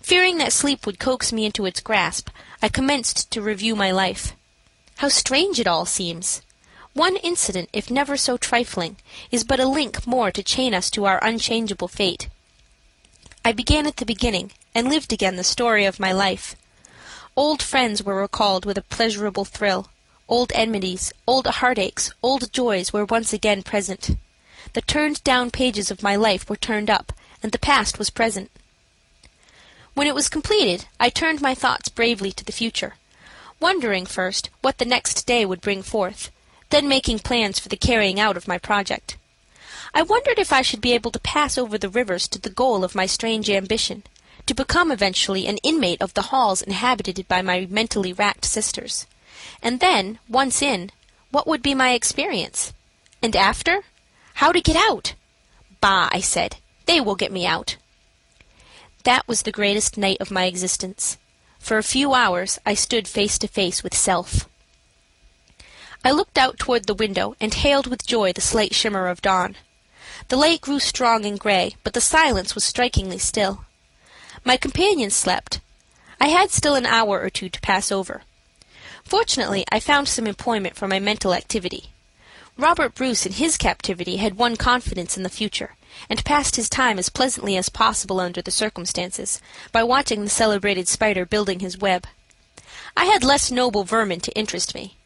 [0.00, 2.30] Fearing that sleep would coax me into its grasp,
[2.62, 4.34] I commenced to review my life.
[4.96, 6.40] How strange it all seems!
[6.94, 8.96] One incident, if never so trifling,
[9.30, 12.28] is but a link more to chain us to our unchangeable fate.
[13.44, 16.56] I began at the beginning, and lived again the story of my life.
[17.36, 19.88] Old friends were recalled with a pleasurable thrill.
[20.28, 24.16] Old enmities, old heartaches, old joys were once again present.
[24.74, 27.12] The turned down pages of my life were turned up,
[27.42, 28.50] and the past was present.
[29.94, 32.94] When it was completed I turned my thoughts bravely to the future,
[33.60, 36.32] wondering first what the next day would bring forth,
[36.70, 39.16] then making plans for the carrying out of my project.
[39.94, 42.82] I wondered if I should be able to pass over the rivers to the goal
[42.82, 44.02] of my strange ambition,
[44.46, 49.06] to become eventually an inmate of the halls inhabited by my mentally racked sisters.
[49.62, 50.90] And then, once in,
[51.30, 52.72] what would be my experience?
[53.22, 53.84] And after?
[54.34, 55.14] How to get out?
[55.80, 56.56] Bah, I said,
[56.86, 57.76] they will get me out.
[59.04, 61.18] That was the greatest night of my existence.
[61.58, 64.48] For a few hours I stood face to face with self.
[66.04, 69.56] I looked out toward the window and hailed with joy the slight shimmer of dawn.
[70.28, 73.64] The light grew strong and gray, but the silence was strikingly still.
[74.44, 75.60] My companions slept.
[76.20, 78.22] I had still an hour or two to pass over.
[79.04, 81.93] Fortunately, I found some employment for my mental activity.
[82.56, 85.74] Robert Bruce in his captivity had won confidence in the future,
[86.08, 89.40] and passed his time as pleasantly as possible under the circumstances,
[89.72, 92.06] by watching the celebrated spider building his web.
[92.96, 94.96] I had less noble vermin to interest me.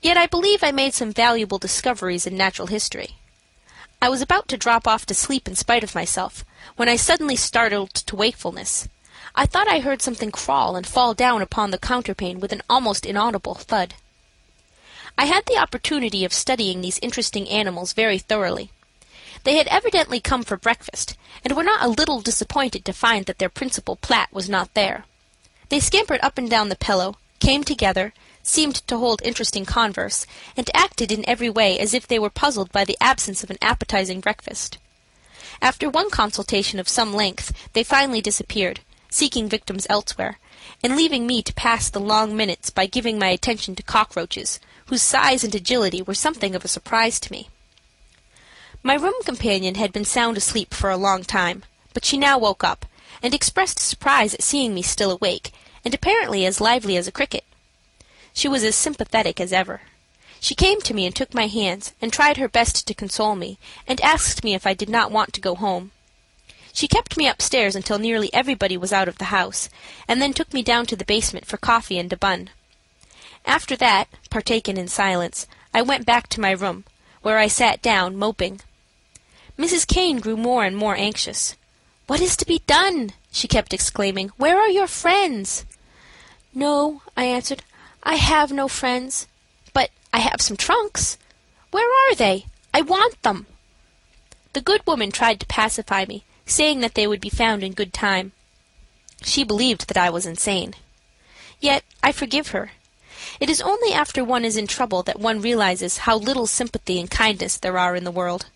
[0.00, 3.16] Yet I believe I made some valuable discoveries in natural history.
[4.00, 6.44] I was about to drop off to sleep in spite of myself,
[6.76, 8.88] when I suddenly startled to wakefulness.
[9.34, 13.04] I thought I heard something crawl and fall down upon the counterpane with an almost
[13.04, 13.94] inaudible thud.
[15.18, 18.70] I had the opportunity of studying these interesting animals very thoroughly.
[19.44, 23.38] They had evidently come for breakfast, and were not a little disappointed to find that
[23.38, 25.04] their principal plat was not there.
[25.68, 30.26] They scampered up and down the pillow, came together, seemed to hold interesting converse,
[30.56, 33.58] and acted in every way as if they were puzzled by the absence of an
[33.60, 34.78] appetizing breakfast.
[35.60, 40.38] After one consultation of some length they finally disappeared, seeking victims elsewhere,
[40.82, 45.02] and leaving me to pass the long minutes by giving my attention to cockroaches, whose
[45.02, 47.48] size and agility were something of a surprise to me.
[48.82, 51.62] My room companion had been sound asleep for a long time,
[51.94, 52.84] but she now woke up,
[53.22, 55.52] and expressed surprise at seeing me still awake,
[55.84, 57.44] and apparently as lively as a cricket.
[58.32, 59.82] She was as sympathetic as ever.
[60.40, 63.58] She came to me and took my hands, and tried her best to console me,
[63.86, 65.92] and asked me if I did not want to go home.
[66.72, 69.68] She kept me upstairs until nearly everybody was out of the house,
[70.08, 72.50] and then took me down to the basement for coffee and a bun.
[73.44, 76.84] After that, partaken in silence, I went back to my room,
[77.22, 78.60] where I sat down, moping.
[79.58, 79.86] Mrs.
[79.86, 81.54] Kane grew more and more anxious.
[82.06, 84.28] "What is to be done?" she kept exclaiming.
[84.36, 85.64] "Where are your friends?"
[86.54, 87.62] "No," I answered,
[88.02, 89.26] "I have no friends.
[89.72, 91.16] But I have some trunks.
[91.70, 92.46] Where are they?
[92.74, 93.46] I want them."
[94.52, 97.94] The good woman tried to pacify me, saying that they would be found in good
[97.94, 98.32] time.
[99.24, 100.74] She believed that I was insane.
[101.60, 102.72] Yet I forgive her.
[103.42, 107.10] It is only after one is in trouble that one realizes how little sympathy and
[107.10, 108.46] kindness there are in the world.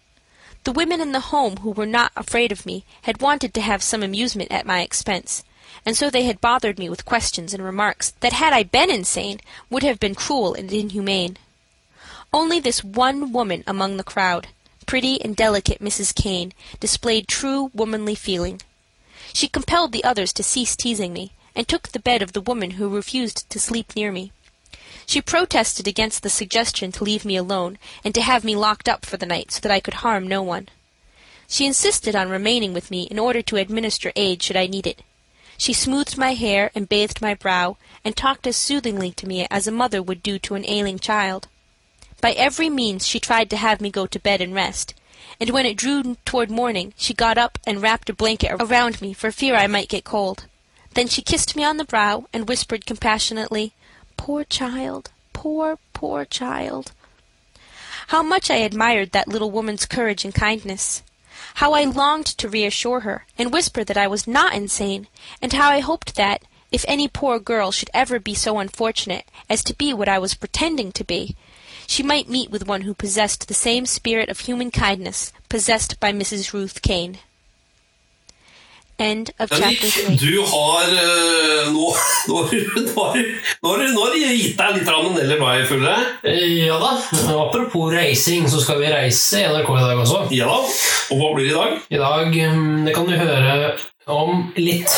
[0.62, 3.82] The women in the home who were not afraid of me had wanted to have
[3.82, 5.42] some amusement at my expense,
[5.84, 9.40] and so they had bothered me with questions and remarks that had I been insane
[9.70, 11.36] would have been cruel and inhumane.
[12.32, 14.47] Only this one woman among the crowd,
[14.86, 16.15] pretty and delicate Mrs.
[16.15, 18.60] Kane, displayed true womanly feeling.
[19.32, 22.73] She compelled the others to cease teasing me, and took the bed of the woman
[22.73, 24.31] who refused to sleep near me.
[25.05, 29.05] She protested against the suggestion to leave me alone and to have me locked up
[29.05, 30.68] for the night so that I could harm no one.
[31.49, 35.02] She insisted on remaining with me in order to administer aid should I need it.
[35.58, 39.66] She smoothed my hair and bathed my brow, and talked as soothingly to me as
[39.66, 41.49] a mother would do to an ailing child.
[42.20, 44.94] By every means she tried to have me go to bed and rest,
[45.41, 49.12] and when it drew toward morning she got up and wrapped a blanket around me
[49.12, 50.47] for fear I might get cold.
[50.94, 53.73] Then she kissed me on the brow and whispered compassionately,
[54.17, 56.93] "Poor child, poor, poor child."
[58.09, 61.03] How much I admired that little woman's courage and kindness.
[61.55, 65.09] How I longed to reassure her and whisper that I was not insane,
[65.43, 69.62] and how I hoped that, if any poor girl should ever be so unfortunate as
[69.65, 71.36] to be what I was pretending to be,
[71.86, 76.12] she might meet with one who possessed the same spirit of human kindness possessed by
[76.12, 76.53] Mrs.
[76.53, 77.19] Ruth Kane.
[78.99, 80.16] End of chapter three.
[80.16, 81.89] du har eh, nå,
[82.28, 85.36] nå, har du- nå, nå, har du- nå har du gitt deg litt av Nelly
[85.36, 85.92] Bly, føler
[86.25, 86.47] jeg.
[86.70, 86.94] Ja da.
[87.42, 90.23] Apropos reising, så skal vi reise i NRK i dag også.
[90.33, 90.62] Ja da.
[91.12, 91.76] Og hva blir det i dag?
[91.92, 93.76] I dag mm, Det kan du høre
[94.16, 94.97] om litt.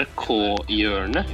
[0.00, 1.26] NRK-hjørnet.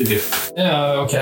[0.00, 1.12] Ja, ok.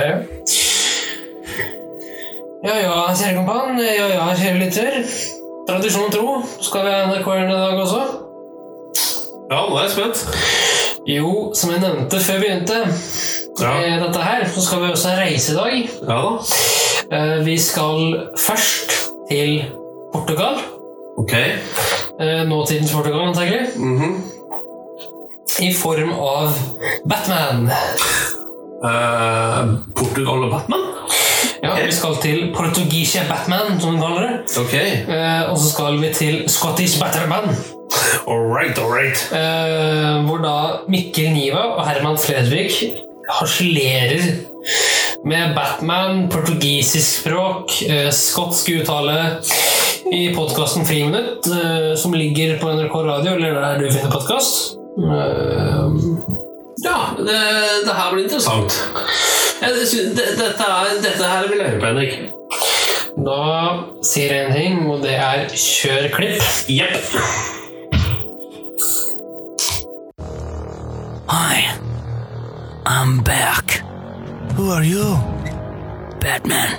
[2.63, 3.81] Ja ja, kjære kompan.
[3.83, 4.99] Ja ja, kjære lytter.
[5.67, 8.01] Tradisjon tro, skal vi ha NRK-hjørnet i dag også?
[9.51, 10.23] Ja, nå er jeg spent.
[11.11, 12.79] Jo, som jeg nevnte før vi begynte
[13.59, 15.77] med dette her, så skal vi også reise i dag.
[16.07, 16.33] Ja da.
[17.19, 18.95] Eh, Vi skal først
[19.33, 19.65] til
[20.15, 20.63] Portugal.
[21.19, 21.33] Ok.
[21.35, 23.67] Eh, Nåtidens Portugal, antagelig.
[25.61, 26.55] I form av
[27.09, 27.67] Batman.
[28.85, 30.81] Eh, Portugal og Batman?
[31.63, 34.59] Ja, Vi skal til portugisiske Batman, som de kaller det.
[34.61, 34.89] Okay.
[35.09, 37.57] Uh, og så skal vi til Scottish Batman.
[38.29, 39.19] All right, all right.
[39.33, 40.55] Eh, hvor da
[40.89, 42.73] Mikkel Niva og Herman Fredrik
[43.31, 44.23] harselerer
[45.27, 47.71] med Batman, portugisisk språk,
[48.11, 49.19] skotsk uttale
[50.13, 51.51] i podkasten Friminutt,
[51.99, 54.77] som ligger på NRK Radio, eller der du finner podkast.
[56.85, 57.39] Ja, det,
[57.87, 58.73] det her blir interessant.
[59.63, 62.13] Jeg synes, det, dette, er, dette her vil jeg høre på, Henrik.
[63.27, 63.41] Da
[64.07, 66.47] sier jeg en ting, og det er kjør klipp.
[66.71, 67.11] Jepp.
[71.29, 71.69] Hi,
[72.87, 73.83] I'm back.
[74.57, 75.19] Who are you?
[76.21, 76.79] Batman.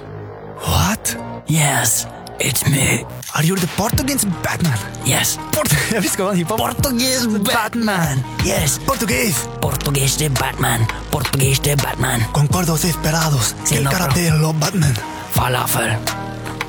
[0.66, 1.16] What?
[1.48, 2.08] Yes,
[2.40, 3.06] it's me.
[3.34, 4.78] Are you the Portuguese Batman?
[5.06, 5.38] Yes.
[5.56, 5.72] Port
[6.04, 8.20] visste hva han hiphop Portuguese Batman.
[8.44, 8.78] Yes.
[8.86, 9.48] Portuguese.
[9.62, 10.86] Portuguese de Batman.
[11.12, 12.26] Portuguese de Batman.
[12.34, 13.56] Concordos esperados.
[13.64, 14.94] Sí, ¿Qué no, carácter lo Batman?
[15.32, 15.98] Falafel.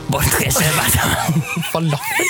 [0.09, 1.43] Portuguese de Batman.
[1.73, 2.27] Falafel?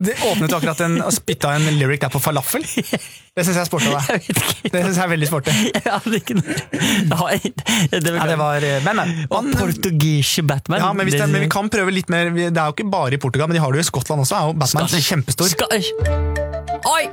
[0.00, 2.64] Det åpnet akkurat en, og spytta en lyric der på falafel.
[2.64, 4.28] Det syns jeg er sporty av deg.
[4.72, 5.52] Det synes jeg er veldig sporty.
[6.16, 9.02] Ikke det, Ja, det var eh, Men.
[9.28, 10.80] Og portugisiske Batman.
[10.82, 13.20] Ja, men, det, men vi kan prøve litt mer Det er jo ikke bare i
[13.22, 14.40] Portugal, men de har det jo i Skottland også.
[14.40, 15.12] Er jo Batman Scottish.
[15.12, 15.52] kjempestor.
[15.52, 16.49] Scottish.
[16.70, 17.10] Oi!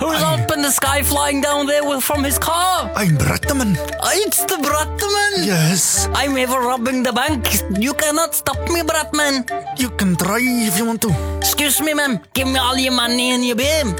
[0.00, 2.90] Who's up in the sky flying down there with, from his car?
[2.94, 3.76] I'm Bratman.
[4.00, 5.46] Ah, it's the Bratman!
[5.46, 6.08] Yes.
[6.12, 7.48] I'm ever robbing the bank.
[7.80, 9.48] You cannot stop me, Bratman.
[9.78, 11.12] You can try if you want to.
[11.38, 12.20] Excuse me, ma'am.
[12.34, 13.96] Give me all your money and your beam.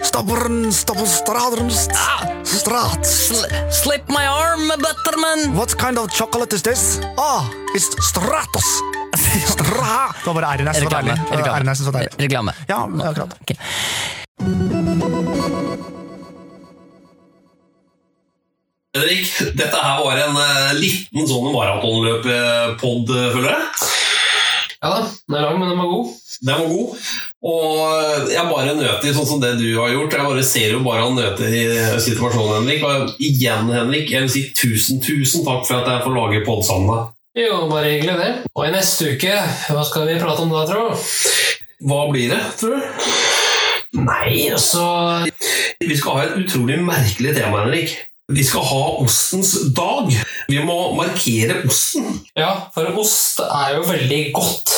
[0.00, 2.24] Stapperen, stappel, straderen, st ah.
[2.44, 3.04] strat.
[3.04, 5.52] Sl slip my arm, Butterman.
[5.54, 7.00] What kind of chocolate is this?
[7.18, 7.44] Ah,
[7.76, 8.68] it's Stratos.
[9.52, 10.12] Stra.
[10.16, 11.16] Det var bare R-en jeg syntes var Reklame.
[11.16, 11.36] deilig.
[11.36, 12.14] Det var R-en jeg syntes var deilig.
[12.24, 12.52] Reklame.
[12.68, 12.78] Ja,
[13.10, 13.36] akkurat.
[18.96, 23.90] Henrik, dette her var en eh, liten sånn maratonløp-pod, føler jeg.
[24.80, 26.14] Ja da, den er lang, men den var god.
[26.40, 27.10] Den var god.
[27.50, 30.16] Og jeg bare nøter sånn som det du har gjort.
[30.16, 31.64] Jeg bare ser jo bare han nøter i
[32.00, 32.80] situasjonen, Henrik.
[32.88, 36.64] Og igjen, Henrik, jeg vil si tusen, tusen takk for at jeg får lage pod
[36.64, 37.16] sammen med deg.
[37.44, 38.30] Jo, bare hyggelig det.
[38.56, 39.36] Og i neste uke,
[39.68, 40.88] hva skal vi prate om da, tro?
[41.84, 43.39] Hva blir det, tror du?
[43.96, 44.84] Nei, altså
[45.82, 47.96] Vi skal ha et utrolig merkelig tema, Henrik.
[48.30, 50.06] Vi skal ha ostens dag.
[50.48, 52.20] Vi må markere osten.
[52.38, 54.70] Ja, for ost er jo veldig godt.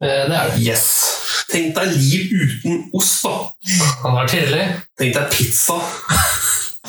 [0.00, 0.62] Eh, Det er det.
[0.64, 0.86] Yes.
[1.50, 3.34] Tenk deg liv uten ost, da.
[3.66, 4.64] Det var tidlig.
[4.98, 5.76] Tenk deg pizza,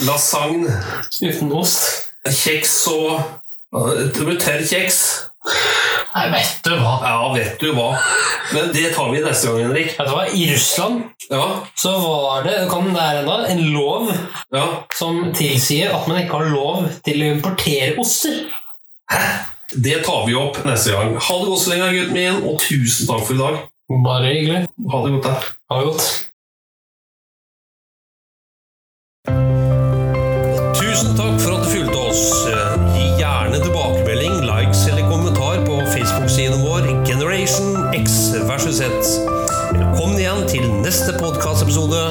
[0.07, 0.71] lasagne
[1.21, 1.83] Uten ost.
[2.27, 3.21] Kjeks og
[4.15, 5.01] Det tørr kjeks.
[6.17, 6.95] Nei, vet du hva!
[7.05, 7.91] Ja, vet du hva.
[8.55, 9.91] Men det tar vi neste gang, Henrik.
[9.99, 10.23] Vet du hva?
[10.33, 11.43] I Russland ja.
[11.77, 14.09] så var det, kan det være enda, en lov
[14.55, 14.63] ja.
[14.97, 18.47] som tilsier at man ikke har lov til å importere oster.
[19.13, 19.21] Hæ?
[19.67, 21.17] Det tar vi opp neste gang.
[21.21, 23.59] Ha det godt så lenge, gutten min, og tusen takk for i dag.
[24.07, 24.63] Bare hyggelig.
[24.89, 25.27] Ha det godt.
[25.27, 25.35] Da.
[25.69, 26.07] Ha det godt.
[38.77, 39.05] sett.
[39.73, 42.01] Velkommen igjen til neste podkastepisode.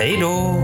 [0.00, 0.61] Hei då!